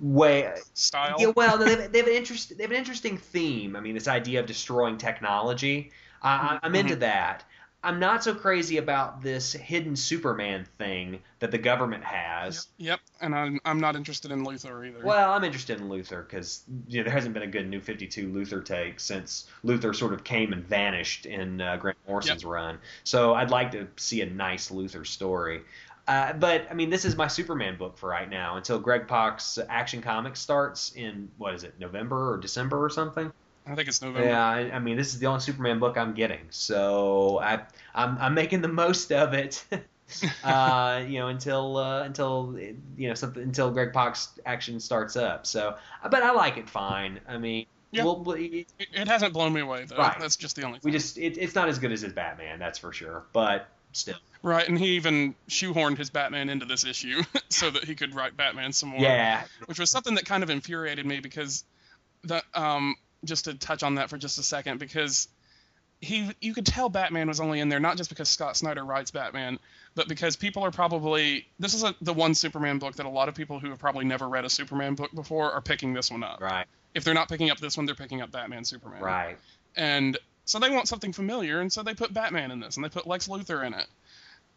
way 0.00 0.52
Style. 0.74 1.16
Yeah, 1.18 1.32
well, 1.34 1.56
they 1.56 1.70
have, 1.70 1.92
they 1.92 1.98
have 1.98 2.08
an 2.08 2.14
interest. 2.14 2.56
They 2.56 2.64
have 2.64 2.72
an 2.72 2.76
interesting 2.76 3.16
theme. 3.16 3.76
I 3.76 3.80
mean, 3.80 3.94
this 3.94 4.08
idea 4.08 4.40
of 4.40 4.46
destroying 4.46 4.98
technology. 4.98 5.92
I, 6.22 6.30
I- 6.30 6.58
I'm 6.62 6.74
into 6.74 6.96
that. 6.96 7.44
I'm 7.84 7.98
not 7.98 8.22
so 8.22 8.32
crazy 8.32 8.76
about 8.76 9.22
this 9.22 9.52
hidden 9.54 9.96
Superman 9.96 10.68
thing 10.78 11.18
that 11.40 11.50
the 11.50 11.58
government 11.58 12.04
has. 12.04 12.68
Yep, 12.76 13.00
and 13.20 13.34
I'm 13.34 13.58
I'm 13.64 13.80
not 13.80 13.96
interested 13.96 14.30
in 14.30 14.44
Luthor 14.46 14.86
either. 14.86 15.04
Well, 15.04 15.32
I'm 15.32 15.42
interested 15.42 15.80
in 15.80 15.88
Luthor 15.88 16.24
because 16.24 16.62
you 16.86 16.98
know, 17.00 17.04
there 17.04 17.12
hasn't 17.12 17.34
been 17.34 17.42
a 17.42 17.46
good 17.48 17.68
New 17.68 17.80
52 17.80 18.28
Luthor 18.28 18.64
take 18.64 19.00
since 19.00 19.48
Luthor 19.64 19.96
sort 19.96 20.12
of 20.12 20.22
came 20.22 20.52
and 20.52 20.64
vanished 20.64 21.26
in 21.26 21.60
uh, 21.60 21.76
Grant 21.76 21.98
Morrison's 22.06 22.44
run. 22.44 22.78
So 23.02 23.34
I'd 23.34 23.50
like 23.50 23.72
to 23.72 23.88
see 23.96 24.20
a 24.20 24.26
nice 24.26 24.70
Luthor 24.70 25.04
story. 25.04 25.62
Uh, 26.06 26.34
but 26.34 26.68
I 26.70 26.74
mean, 26.74 26.88
this 26.90 27.04
is 27.04 27.16
my 27.16 27.26
Superman 27.26 27.76
book 27.76 27.98
for 27.98 28.08
right 28.08 28.30
now 28.30 28.56
until 28.58 28.78
Greg 28.78 29.08
Pak's 29.08 29.58
Action 29.68 30.02
Comics 30.02 30.38
starts 30.38 30.92
in 30.94 31.28
what 31.36 31.54
is 31.54 31.64
it, 31.64 31.74
November 31.80 32.32
or 32.32 32.36
December 32.38 32.84
or 32.84 32.90
something? 32.90 33.32
I 33.66 33.74
think 33.74 33.88
it's 33.88 34.02
November. 34.02 34.28
Yeah, 34.28 34.44
I, 34.44 34.72
I 34.72 34.78
mean, 34.78 34.96
this 34.96 35.08
is 35.14 35.18
the 35.20 35.26
only 35.26 35.40
Superman 35.40 35.78
book 35.78 35.96
I'm 35.96 36.14
getting, 36.14 36.40
so 36.50 37.38
I, 37.40 37.60
I'm, 37.94 38.18
I'm 38.18 38.34
making 38.34 38.60
the 38.60 38.68
most 38.68 39.12
of 39.12 39.34
it. 39.34 39.64
uh, 40.44 41.02
you 41.06 41.18
know, 41.18 41.28
until 41.28 41.76
uh, 41.76 42.02
until 42.02 42.58
you 42.96 43.08
know 43.08 43.14
something 43.14 43.42
until 43.42 43.70
Greg 43.70 43.92
Pak's 43.92 44.38
action 44.44 44.80
starts 44.80 45.16
up. 45.16 45.46
So, 45.46 45.76
but 46.10 46.22
I 46.22 46.32
like 46.32 46.56
it 46.58 46.68
fine. 46.68 47.20
I 47.28 47.38
mean, 47.38 47.66
Yeah. 47.92 48.04
we'll, 48.04 48.22
we 48.22 48.66
It, 48.78 49.08
hasn't 49.08 49.32
blown 49.32 49.52
me 49.52 49.60
away 49.60 49.84
though. 49.84 49.96
Right. 49.96 50.18
That's 50.18 50.36
just 50.36 50.56
the 50.56 50.64
only. 50.64 50.80
we 50.82 50.90
just 50.90 51.16
it, 51.18 51.38
it's 51.38 51.54
not 51.54 51.68
as 51.68 51.78
good 51.78 51.92
as 51.92 52.02
his 52.02 52.12
Batman, 52.12 52.58
that's 52.58 52.78
for 52.78 52.92
sure. 52.92 53.22
But 53.32 53.68
still, 53.92 54.16
Right, 54.42 54.68
and 54.68 54.78
he 54.78 54.96
even 54.96 55.34
shoehorned 55.48 55.98
his 55.98 56.10
Batman 56.10 56.48
into 56.48 56.66
this 56.66 56.84
issue 56.84 57.22
so 57.48 57.70
that 57.70 57.84
he 57.84 57.94
could 57.94 58.14
write 58.14 58.36
Batman 58.36 58.72
some 58.72 58.90
more. 58.90 59.00
yeah, 59.00 59.44
Which 59.66 59.78
was 59.78 59.88
something 59.88 60.16
that 60.16 60.26
kind 60.26 60.42
of 60.42 60.50
infuriated 60.50 61.06
me 61.06 61.20
because 61.20 61.64
the 62.24 62.42
um 62.54 62.96
just 63.24 63.44
to 63.44 63.54
touch 63.54 63.82
on 63.82 63.96
that 63.96 64.10
for 64.10 64.18
just 64.18 64.38
a 64.38 64.42
second 64.42 64.78
because 64.78 65.28
he 66.00 66.30
you 66.40 66.52
could 66.52 66.66
tell 66.66 66.88
Batman 66.88 67.28
was 67.28 67.40
only 67.40 67.60
in 67.60 67.68
there 67.68 67.78
not 67.78 67.96
just 67.96 68.10
because 68.10 68.28
Scott 68.28 68.56
Snyder 68.56 68.84
writes 68.84 69.12
Batman, 69.12 69.58
but 69.94 70.08
because 70.08 70.34
people 70.34 70.64
are 70.64 70.72
probably 70.72 71.46
this 71.60 71.74
is 71.74 71.84
a, 71.84 71.94
the 72.00 72.12
one 72.12 72.34
Superman 72.34 72.78
book 72.78 72.96
that 72.96 73.06
a 73.06 73.08
lot 73.08 73.28
of 73.28 73.34
people 73.34 73.60
who 73.60 73.70
have 73.70 73.78
probably 73.78 74.04
never 74.04 74.28
read 74.28 74.44
a 74.44 74.50
Superman 74.50 74.94
book 74.94 75.12
before 75.14 75.52
are 75.52 75.60
picking 75.60 75.92
this 75.94 76.10
one 76.10 76.24
up. 76.24 76.40
right, 76.40 76.66
If 76.94 77.04
they're 77.04 77.14
not 77.14 77.28
picking 77.28 77.50
up 77.50 77.58
this 77.58 77.76
one, 77.76 77.86
they're 77.86 77.94
picking 77.94 78.20
up 78.20 78.32
Batman 78.32 78.64
Superman. 78.64 79.00
right. 79.02 79.38
and 79.76 80.18
so 80.44 80.58
they 80.58 80.70
want 80.70 80.88
something 80.88 81.12
familiar, 81.12 81.60
and 81.60 81.72
so 81.72 81.84
they 81.84 81.94
put 81.94 82.12
Batman 82.12 82.50
in 82.50 82.58
this, 82.58 82.76
and 82.76 82.84
they 82.84 82.88
put 82.88 83.06
Lex 83.06 83.28
Luthor 83.28 83.64
in 83.64 83.74
it, 83.74 83.86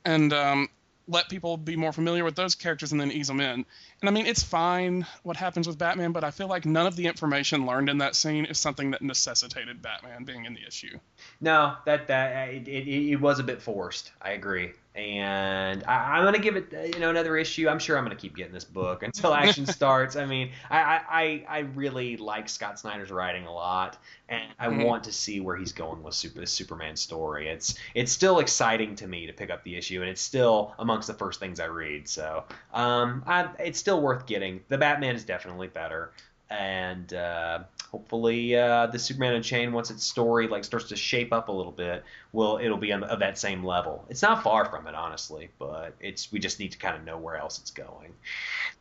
and 0.03 0.33
um, 0.33 0.67
let 1.07 1.29
people 1.29 1.57
be 1.57 1.75
more 1.75 1.91
familiar 1.91 2.23
with 2.23 2.35
those 2.35 2.55
characters, 2.55 2.91
and 2.91 2.99
then 2.99 3.11
ease 3.11 3.27
them 3.27 3.39
in. 3.39 3.65
And 4.01 4.09
I 4.09 4.11
mean, 4.11 4.25
it's 4.25 4.43
fine 4.43 5.05
what 5.23 5.37
happens 5.37 5.67
with 5.67 5.77
Batman, 5.77 6.11
but 6.11 6.23
I 6.23 6.31
feel 6.31 6.47
like 6.47 6.65
none 6.65 6.87
of 6.87 6.95
the 6.95 7.07
information 7.07 7.65
learned 7.65 7.89
in 7.89 7.99
that 7.99 8.15
scene 8.15 8.45
is 8.45 8.57
something 8.57 8.91
that 8.91 9.01
necessitated 9.01 9.81
Batman 9.81 10.23
being 10.23 10.45
in 10.45 10.53
the 10.53 10.65
issue. 10.65 10.99
No, 11.41 11.75
that 11.85 12.07
that 12.07 12.49
it, 12.49 12.67
it, 12.67 13.11
it 13.11 13.21
was 13.21 13.39
a 13.39 13.43
bit 13.43 13.61
forced. 13.61 14.11
I 14.21 14.31
agree, 14.31 14.73
and 14.95 15.83
I, 15.85 16.17
I'm 16.17 16.23
gonna 16.23 16.39
give 16.39 16.55
it 16.55 16.71
you 16.93 16.99
know 16.99 17.09
another 17.09 17.35
issue. 17.37 17.67
I'm 17.67 17.79
sure 17.79 17.97
I'm 17.97 18.05
gonna 18.05 18.15
keep 18.15 18.35
getting 18.35 18.53
this 18.53 18.63
book 18.63 19.03
until 19.03 19.33
action 19.33 19.65
starts. 19.65 20.15
I 20.15 20.25
mean, 20.25 20.51
I, 20.69 21.01
I 21.09 21.45
I 21.49 21.59
really 21.75 22.17
like 22.17 22.47
Scott 22.49 22.79
Snyder's 22.79 23.11
writing 23.11 23.45
a 23.45 23.53
lot, 23.53 23.97
and 24.29 24.53
I 24.57 24.69
Mhm. 24.69 24.85
want 24.85 25.03
to 25.05 25.11
see 25.11 25.39
where 25.41 25.57
he's 25.57 25.73
going 25.73 26.01
with 26.01 26.13
Super 26.13 26.39
this 26.39 26.51
Superman 26.51 26.95
story. 26.95 27.49
It's 27.49 27.75
it's 27.93 28.11
still 28.11 28.39
exciting 28.39 28.95
to 28.95 29.07
me 29.07 29.27
to 29.27 29.33
pick 29.33 29.49
up 29.49 29.63
the 29.63 29.75
issue, 29.75 30.01
and 30.01 30.09
it's 30.09 30.21
still 30.21 30.73
amongst 30.79 31.07
the 31.07 31.13
first 31.13 31.39
things 31.39 31.59
I 31.59 31.65
read. 31.65 32.07
So 32.07 32.45
um, 32.73 33.23
I, 33.27 33.49
it's 33.59 33.79
still 33.79 34.01
worth 34.01 34.25
getting. 34.25 34.61
The 34.69 34.77
Batman 34.77 35.15
is 35.15 35.25
definitely 35.25 35.67
better 35.67 36.13
and 36.49 37.13
uh, 37.13 37.59
hopefully 37.91 38.55
uh, 38.55 38.87
the 38.87 38.99
Superman 38.99 39.33
Unchained, 39.33 39.73
once 39.73 39.89
its 39.89 40.03
story 40.03 40.47
like 40.47 40.63
starts 40.63 40.89
to 40.89 40.95
shape 40.95 41.33
up 41.33 41.49
a 41.49 41.51
little 41.51 41.71
bit, 41.71 42.03
will 42.33 42.59
it'll 42.61 42.77
be 42.77 42.91
on, 42.91 43.03
of 43.03 43.19
that 43.19 43.37
same 43.37 43.63
level. 43.63 44.05
It's 44.09 44.21
not 44.21 44.43
far 44.43 44.65
from 44.65 44.87
it, 44.87 44.95
honestly, 44.95 45.49
but 45.59 45.95
it's 45.99 46.31
we 46.31 46.39
just 46.39 46.59
need 46.59 46.71
to 46.73 46.77
kind 46.77 46.95
of 46.95 47.03
know 47.03 47.17
where 47.17 47.35
else 47.35 47.59
it's 47.59 47.71
going. 47.71 48.13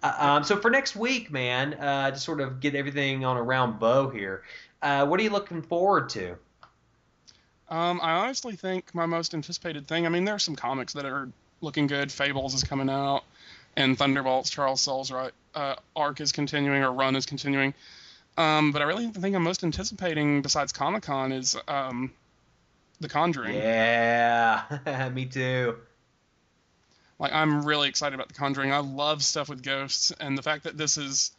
Uh, 0.02 0.16
um, 0.18 0.44
so 0.44 0.56
for 0.56 0.70
next 0.70 0.96
week, 0.96 1.30
man, 1.30 1.74
uh, 1.74 2.10
to 2.10 2.18
sort 2.18 2.40
of 2.40 2.60
get 2.60 2.74
everything 2.74 3.24
on 3.24 3.36
a 3.36 3.42
round 3.42 3.78
bow 3.78 4.08
here, 4.08 4.42
uh, 4.82 5.06
what 5.06 5.18
are 5.18 5.22
you 5.22 5.30
looking 5.30 5.62
forward 5.62 6.08
to? 6.10 6.36
Um, 7.70 7.98
I 8.02 8.12
honestly 8.12 8.56
think 8.56 8.94
my 8.94 9.06
most 9.06 9.34
anticipated 9.34 9.88
thing. 9.88 10.06
I 10.06 10.08
mean, 10.10 10.24
there 10.24 10.34
are 10.34 10.38
some 10.40 10.54
comics 10.54 10.92
that 10.92 11.06
are 11.06 11.28
looking 11.60 11.86
good. 11.86 12.12
Fables 12.12 12.54
is 12.54 12.62
coming 12.62 12.90
out, 12.90 13.24
and 13.76 13.96
Thunderbolts, 13.98 14.50
Charles 14.50 14.80
Soule's 14.80 15.10
right, 15.10 15.32
uh, 15.54 15.76
arc 15.94 16.20
is 16.20 16.32
continuing 16.32 16.82
or 16.82 16.92
run 16.92 17.16
is 17.16 17.26
continuing. 17.26 17.74
Um, 18.36 18.72
but 18.72 18.82
I 18.82 18.86
really 18.86 19.06
think 19.08 19.36
I'm 19.36 19.42
most 19.42 19.62
anticipating, 19.62 20.42
besides 20.42 20.72
Comic 20.72 21.04
Con, 21.04 21.32
is 21.32 21.56
um, 21.68 22.12
The 23.00 23.08
Conjuring. 23.08 23.54
Yeah, 23.54 25.10
me 25.14 25.26
too. 25.26 25.76
Like 27.18 27.32
I'm 27.32 27.64
really 27.64 27.88
excited 27.88 28.14
about 28.14 28.28
The 28.28 28.34
Conjuring. 28.34 28.72
I 28.72 28.78
love 28.78 29.22
stuff 29.22 29.48
with 29.48 29.62
ghosts, 29.62 30.12
and 30.18 30.36
the 30.36 30.42
fact 30.42 30.64
that 30.64 30.76
this 30.76 30.98
is, 30.98 31.30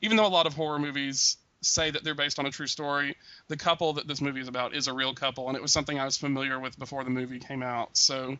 even 0.00 0.16
though 0.16 0.26
a 0.26 0.28
lot 0.28 0.46
of 0.46 0.54
horror 0.54 0.78
movies 0.78 1.36
say 1.60 1.90
that 1.90 2.04
they're 2.04 2.14
based 2.14 2.38
on 2.38 2.46
a 2.46 2.50
true 2.50 2.66
story, 2.66 3.16
the 3.48 3.56
couple 3.56 3.94
that 3.94 4.06
this 4.06 4.20
movie 4.20 4.40
is 4.40 4.48
about 4.48 4.74
is 4.74 4.86
a 4.86 4.92
real 4.92 5.14
couple, 5.14 5.48
and 5.48 5.56
it 5.56 5.62
was 5.62 5.72
something 5.72 5.98
I 5.98 6.04
was 6.04 6.16
familiar 6.16 6.60
with 6.60 6.78
before 6.78 7.02
the 7.02 7.10
movie 7.10 7.40
came 7.40 7.62
out. 7.62 7.96
So 7.96 8.38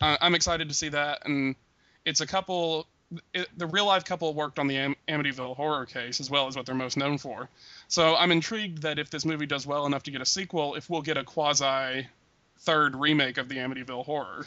uh, 0.00 0.16
I'm 0.20 0.34
excited 0.34 0.68
to 0.68 0.74
see 0.74 0.88
that, 0.88 1.26
and 1.26 1.54
it's 2.04 2.20
a 2.20 2.26
couple. 2.26 2.86
It, 3.34 3.48
the 3.56 3.66
real 3.66 3.86
life 3.86 4.04
couple 4.04 4.32
worked 4.34 4.58
on 4.58 4.66
the 4.66 4.76
Am- 4.76 4.96
Amityville 5.08 5.56
horror 5.56 5.86
case 5.86 6.20
as 6.20 6.30
well 6.30 6.46
as 6.46 6.56
what 6.56 6.66
they're 6.66 6.74
most 6.74 6.96
known 6.96 7.18
for. 7.18 7.48
So 7.88 8.16
I'm 8.16 8.32
intrigued 8.32 8.82
that 8.82 8.98
if 8.98 9.10
this 9.10 9.24
movie 9.24 9.46
does 9.46 9.66
well 9.66 9.86
enough 9.86 10.02
to 10.04 10.10
get 10.10 10.20
a 10.20 10.26
sequel, 10.26 10.74
if 10.74 10.88
we'll 10.88 11.02
get 11.02 11.16
a 11.16 11.24
quasi 11.24 12.06
third 12.60 12.96
remake 12.96 13.38
of 13.38 13.48
the 13.48 13.56
Amityville 13.56 14.04
horror. 14.04 14.46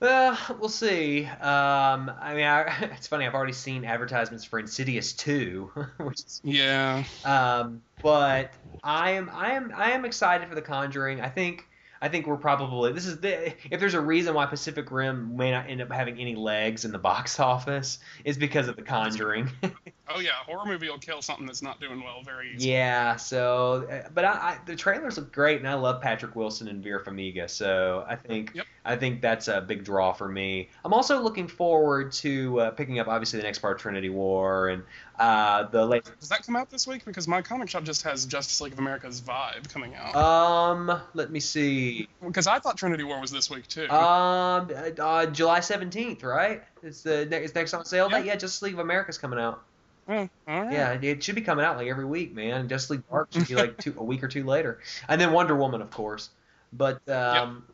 Well, 0.00 0.36
we'll 0.58 0.68
see. 0.68 1.26
Um, 1.26 2.10
I 2.20 2.34
mean, 2.34 2.44
I, 2.44 2.76
it's 2.96 3.06
funny. 3.06 3.24
I've 3.24 3.34
already 3.34 3.52
seen 3.52 3.84
advertisements 3.84 4.44
for 4.44 4.58
Insidious 4.58 5.12
2, 5.12 5.70
which 5.98 6.18
is 6.18 6.40
Yeah. 6.42 7.04
Um, 7.24 7.82
but 8.02 8.52
I 8.82 9.12
am 9.12 9.30
I 9.32 9.52
am 9.52 9.72
I 9.74 9.92
am 9.92 10.04
excited 10.04 10.48
for 10.48 10.56
The 10.56 10.62
Conjuring. 10.62 11.20
I 11.20 11.28
think 11.28 11.68
I 12.02 12.08
think 12.08 12.26
we're 12.26 12.36
probably 12.36 12.92
this 12.92 13.06
is 13.06 13.20
the 13.20 13.54
if 13.72 13.78
there's 13.78 13.94
a 13.94 14.00
reason 14.00 14.34
why 14.34 14.46
Pacific 14.46 14.90
Rim 14.90 15.36
may 15.36 15.52
not 15.52 15.70
end 15.70 15.80
up 15.80 15.90
having 15.92 16.18
any 16.18 16.34
legs 16.34 16.84
in 16.84 16.90
the 16.90 16.98
box 16.98 17.38
office 17.40 18.00
is 18.24 18.36
because 18.36 18.66
of 18.66 18.74
The 18.74 18.82
Conjuring. 18.82 19.48
Oh 20.14 20.20
yeah, 20.20 20.30
horror 20.46 20.66
movie 20.66 20.88
will 20.88 20.98
kill 20.98 21.22
something 21.22 21.46
that's 21.46 21.62
not 21.62 21.80
doing 21.80 22.02
well 22.02 22.22
very 22.24 22.54
easily. 22.54 22.72
Yeah, 22.72 23.16
so 23.16 23.86
uh, 23.90 24.08
but 24.14 24.24
I, 24.24 24.30
I, 24.30 24.58
the 24.66 24.76
trailers 24.76 25.16
look 25.16 25.32
great, 25.32 25.58
and 25.58 25.68
I 25.68 25.74
love 25.74 26.00
Patrick 26.00 26.36
Wilson 26.36 26.68
and 26.68 26.82
Vera 26.82 27.04
Farmiga, 27.04 27.48
so 27.48 28.04
I 28.08 28.16
think 28.16 28.52
Yep. 28.54 28.66
I 28.84 28.96
think 28.96 29.20
that's 29.20 29.48
a 29.48 29.60
big 29.60 29.84
draw 29.84 30.12
for 30.12 30.28
me. 30.28 30.68
I'm 30.84 30.92
also 30.92 31.20
looking 31.20 31.46
forward 31.46 32.12
to 32.12 32.60
uh, 32.60 32.70
picking 32.72 32.98
up 32.98 33.06
obviously 33.08 33.38
the 33.38 33.44
next 33.44 33.60
part 33.60 33.76
of 33.76 33.82
Trinity 33.82 34.08
War 34.08 34.68
and 34.68 34.82
uh, 35.18 35.64
the 35.64 35.84
late. 35.86 36.04
Does 36.18 36.28
that 36.30 36.44
come 36.44 36.56
out 36.56 36.68
this 36.68 36.86
week? 36.86 37.04
Because 37.04 37.28
my 37.28 37.42
comic 37.42 37.68
shop 37.68 37.84
just 37.84 38.02
has 38.02 38.26
Justice 38.26 38.60
League 38.60 38.72
of 38.72 38.80
America's 38.80 39.20
Vibe 39.20 39.72
coming 39.72 39.94
out. 39.94 40.16
Um, 40.16 41.00
let 41.14 41.30
me 41.30 41.38
see. 41.38 42.08
Because 42.24 42.46
I 42.46 42.58
thought 42.58 42.76
Trinity 42.76 43.04
War 43.04 43.20
was 43.20 43.30
this 43.30 43.48
week 43.48 43.68
too. 43.68 43.88
Um, 43.88 44.70
uh, 44.70 45.02
uh, 45.02 45.26
July 45.26 45.60
17th, 45.60 46.24
right? 46.24 46.62
It's 46.82 47.02
the 47.02 47.20
it's 47.42 47.54
next 47.54 47.74
on 47.74 47.84
sale. 47.84 48.08
Yeah. 48.10 48.18
Yeah, 48.18 48.36
Justice 48.36 48.62
League 48.62 48.74
of 48.74 48.80
America's 48.80 49.18
coming 49.18 49.38
out. 49.38 49.62
All 50.08 50.62
right. 50.64 50.72
Yeah, 50.72 50.92
it 50.92 51.22
should 51.22 51.34
be 51.34 51.42
coming 51.42 51.64
out 51.64 51.76
like 51.76 51.86
every 51.88 52.04
week, 52.04 52.34
man. 52.34 52.68
Justice 52.68 52.90
League 52.90 53.08
Dark 53.10 53.32
should 53.32 53.48
be 53.48 53.54
like 53.54 53.78
two, 53.78 53.94
a 53.96 54.02
week 54.04 54.22
or 54.22 54.28
two 54.28 54.44
later, 54.44 54.80
and 55.08 55.20
then 55.20 55.32
Wonder 55.32 55.54
Woman, 55.56 55.80
of 55.82 55.90
course. 55.90 56.30
But 56.72 57.06
um, 57.08 57.64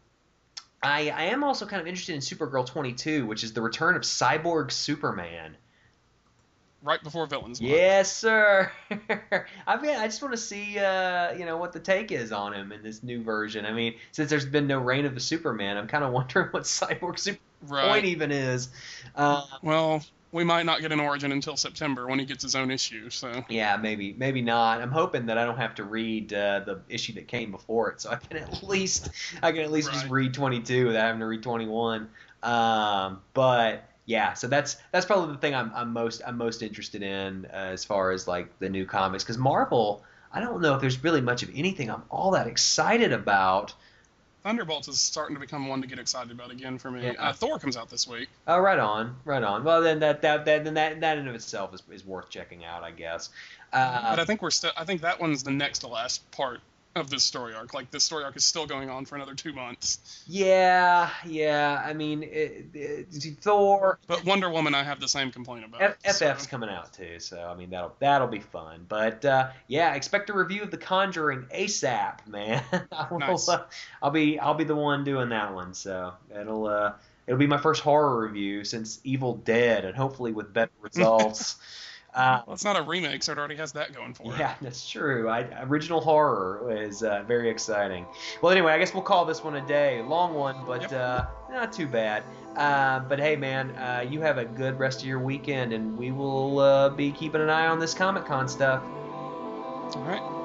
I 0.83 1.11
I 1.11 1.25
am 1.25 1.45
also 1.45 1.67
kind 1.67 1.81
of 1.81 1.87
interested 1.87 2.15
in 2.15 2.21
Supergirl 2.21 2.67
22, 2.67 3.27
which 3.27 3.45
is 3.45 3.53
the 3.53 3.63
return 3.63 3.97
of 3.97 4.03
Cyborg 4.03 4.71
Superman. 4.73 5.57
Right 6.81 7.03
before 7.03 7.27
Villains. 7.27 7.61
Month. 7.61 7.73
Yes, 7.73 8.17
sir. 8.17 8.71
I 9.67 9.81
mean, 9.83 9.97
I 9.97 10.07
just 10.07 10.23
want 10.23 10.33
to 10.33 10.39
see, 10.41 10.79
uh, 10.79 11.33
you 11.33 11.45
know, 11.45 11.57
what 11.57 11.73
the 11.73 11.81
take 11.81 12.13
is 12.13 12.31
on 12.31 12.53
him 12.55 12.71
in 12.71 12.85
this 12.85 13.03
new 13.03 13.21
version. 13.21 13.67
I 13.67 13.73
mean, 13.73 13.97
since 14.13 14.31
there's 14.31 14.47
been 14.47 14.69
no 14.69 14.79
Reign 14.79 15.05
of 15.05 15.15
the 15.15 15.21
Superman, 15.21 15.77
I'm 15.77 15.89
kind 15.89 16.05
of 16.05 16.13
wondering 16.13 16.49
what 16.51 16.65
Cyborg 16.65 17.19
Superman 17.19 17.43
Right. 17.63 17.89
point 17.91 18.05
even 18.05 18.31
is. 18.31 18.69
Uh, 19.17 19.43
Well, 19.63 20.05
we 20.31 20.45
might 20.45 20.67
not 20.67 20.81
get 20.81 20.93
an 20.93 21.01
origin 21.01 21.33
until 21.33 21.57
September 21.57 22.07
when 22.07 22.19
he 22.19 22.25
gets 22.25 22.43
his 22.43 22.55
own 22.55 22.71
issue. 22.71 23.09
So 23.11 23.45
Yeah, 23.49 23.77
maybe, 23.77 24.15
maybe 24.19 24.43
not. 24.43 24.81
I'm 24.81 24.91
hoping 24.91 25.27
that 25.27 25.39
I 25.39 25.45
don't 25.45 25.57
have 25.57 25.75
to 25.77 25.85
read 25.85 26.33
uh, 26.33 26.61
the 26.61 26.81
issue 26.89 27.15
that 27.15 27.29
came 27.29 27.51
before 27.51 27.91
it, 27.91 28.01
so 28.01 28.11
I 28.11 28.17
can 28.17 28.37
at 28.37 28.63
least, 28.63 29.11
I 29.43 29.53
can 29.53 29.63
at 29.63 29.73
least 29.73 29.91
just 29.91 30.09
read 30.09 30.35
22 30.35 30.87
without 30.87 31.07
having 31.07 31.21
to 31.21 31.27
read 31.27 31.43
21. 31.43 32.09
Um, 32.43 33.21
but 33.35 33.89
yeah, 34.05 34.35
so 34.35 34.49
that's 34.49 34.77
that's 34.93 35.07
probably 35.07 35.35
the 35.35 35.41
thing 35.41 35.55
I'm, 35.55 35.73
I'm 35.75 35.93
most 35.93 36.23
I'm 36.27 36.39
most 36.39 36.63
interested 36.63 37.03
in 37.03 37.47
uh, 37.47 37.57
as 37.73 37.85
far 37.85 38.11
as 38.11 38.29
like 38.29 38.59
the 38.59 38.69
new 38.69 38.87
comics 38.87 39.25
because 39.25 39.39
Marvel. 39.39 40.05
I 40.31 40.41
don't 40.41 40.61
know 40.61 40.75
if 40.75 40.83
there's 40.83 41.03
really 41.03 41.23
much 41.23 41.43
of 41.43 41.51
anything 41.55 41.91
I'm 41.91 42.03
all 42.11 42.33
that 42.33 42.47
excited 42.47 43.15
about. 43.15 43.73
Thunderbolts 44.49 44.89
is 44.89 44.99
starting 44.99 45.37
to 45.37 45.41
become 45.41 45.69
one 45.69 45.83
to 45.83 45.87
get 45.87 45.99
excited 45.99 46.33
about 46.33 46.51
again 46.51 46.79
for 46.79 46.91
me. 46.91 47.05
Yeah. 47.05 47.13
Uh, 47.19 47.35
Thor 47.35 47.59
comes 47.59 47.77
out 47.77 47.91
this 47.91 48.09
week. 48.09 48.31
Oh, 48.47 48.59
right 48.59 48.79
on, 48.79 49.15
right 49.27 49.43
on. 49.43 49.63
Well, 49.63 49.83
then 49.83 49.99
that 49.99 50.23
that 50.23 50.47
that 50.47 50.65
then 50.65 50.73
that 50.73 51.03
that 51.03 51.19
in 51.19 51.29
of 51.29 51.35
itself 51.35 51.75
is, 51.75 51.83
is 51.91 52.03
worth 52.03 52.31
checking 52.31 52.65
out, 52.65 52.83
I 52.83 52.91
guess. 52.93 53.29
Uh, 53.75 54.09
but 54.09 54.21
I 54.21 54.25
think 54.25 54.41
we're 54.41 54.51
still. 54.51 54.71
I 54.75 54.87
think 54.87 55.03
that 55.03 55.21
one's 55.21 55.43
the 55.43 55.51
next 55.51 55.81
to 55.81 55.89
last 55.89 56.31
part 56.31 56.61
of 56.97 57.11
this 57.11 57.23
story 57.23 57.55
arc. 57.55 57.75
Like 57.75 57.91
this 57.91 58.05
story 58.05 58.25
arc 58.25 58.37
is 58.37 58.45
still 58.45 58.67
going 58.67 58.91
on 58.91 59.05
for 59.05 59.15
another 59.17 59.35
two 59.35 59.53
months. 59.53 60.25
yeah, 60.27 61.11
yeah. 61.27 61.83
I 61.85 61.93
mean, 61.93 62.23
it, 62.25 62.67
it, 62.75 63.07
Thor. 63.41 63.99
But 64.07 64.25
Wonder 64.25 64.51
Woman, 64.51 64.75
I 64.75 64.83
have 64.83 64.99
the 65.01 65.09
same 65.09 65.31
complaint 65.31 65.65
about. 65.65 65.83
F- 65.83 65.97
so- 66.17 66.27
FF's 66.27 66.47
coming 66.47 66.69
out 66.71 66.93
too, 66.93 67.21
so 67.21 67.41
I 67.41 67.55
mean 67.55 67.71
that'll 67.71 67.95
that'll 68.01 68.27
be 68.29 68.41
fun. 68.41 68.87
But 68.89 69.25
uh, 69.25 69.51
yeah, 69.69 69.95
expect 69.95 70.31
a 70.31 70.33
review 70.33 70.63
of 70.63 70.71
The 70.71 70.79
Conjuring 70.79 71.47
ASAP, 71.55 72.27
man. 72.27 72.63
Will, 73.11 73.19
Nice. 73.21 73.49
uh, 73.49 73.65
I'll 74.03 74.11
be 74.11 74.39
I'll 74.39 74.55
be 74.55 74.65
the 74.65 74.77
one 74.77 75.05
doing 75.05 75.29
that 75.29 75.55
one, 75.55 75.75
so 75.75 76.15
it'll 76.35 76.67
uh, 76.67 76.93
it'll 77.27 77.39
be 77.39 77.47
my 77.47 77.59
first 77.59 77.83
horror 77.83 78.21
review 78.27 78.65
since 78.65 79.01
Evil 79.05 79.35
Dead, 79.37 79.85
and 79.85 79.97
hopefully 79.97 80.33
with 80.33 80.53
better 80.53 80.73
results. 80.83 81.57
uh, 82.19 82.43
Well, 82.47 82.55
it's 82.55 82.65
not 82.65 82.79
a 82.79 82.83
remake, 82.83 83.23
so 83.23 83.33
it 83.33 83.39
already 83.39 83.57
has 83.57 83.73
that 83.73 83.95
going 83.95 84.13
for 84.13 84.35
it. 84.35 84.39
yeah, 84.39 84.55
that's 84.61 84.89
true. 84.89 85.29
I, 85.29 85.47
original 85.63 86.01
horror 86.01 86.71
is 86.83 87.03
uh, 87.03 87.23
very 87.27 87.49
exciting. 87.49 88.05
Well, 88.43 88.53
anyway, 88.53 88.73
I 88.73 88.79
guess 88.79 88.93
we'll 88.93 89.03
call 89.03 89.25
this 89.25 89.43
one 89.43 89.57
a 89.57 89.67
day. 89.67 90.03
Long 90.03 90.35
one, 90.35 90.57
but 90.67 90.83
Yep. 90.83 90.93
uh, 90.93 91.25
not 91.51 91.73
too 91.73 91.87
bad. 91.87 92.23
Uh, 92.57 93.01
but 93.01 93.19
hey, 93.21 93.37
man, 93.37 93.71
uh, 93.77 94.05
you 94.09 94.21
have 94.21 94.37
a 94.39 94.45
good 94.45 94.79
rest 94.79 95.01
of 95.01 95.07
your 95.07 95.21
weekend, 95.21 95.73
and 95.73 95.97
we 95.97 96.11
will 96.11 96.59
uh, 96.59 96.89
be 96.91 97.13
keeping 97.13 97.41
an 97.41 97.51
eye 97.51 97.69
on 97.69 97.79
this 97.79 97.95
Comic 97.95 98.25
Con 98.27 98.49
stuff. 98.49 98.83
All 98.83 100.03
right. 100.07 100.38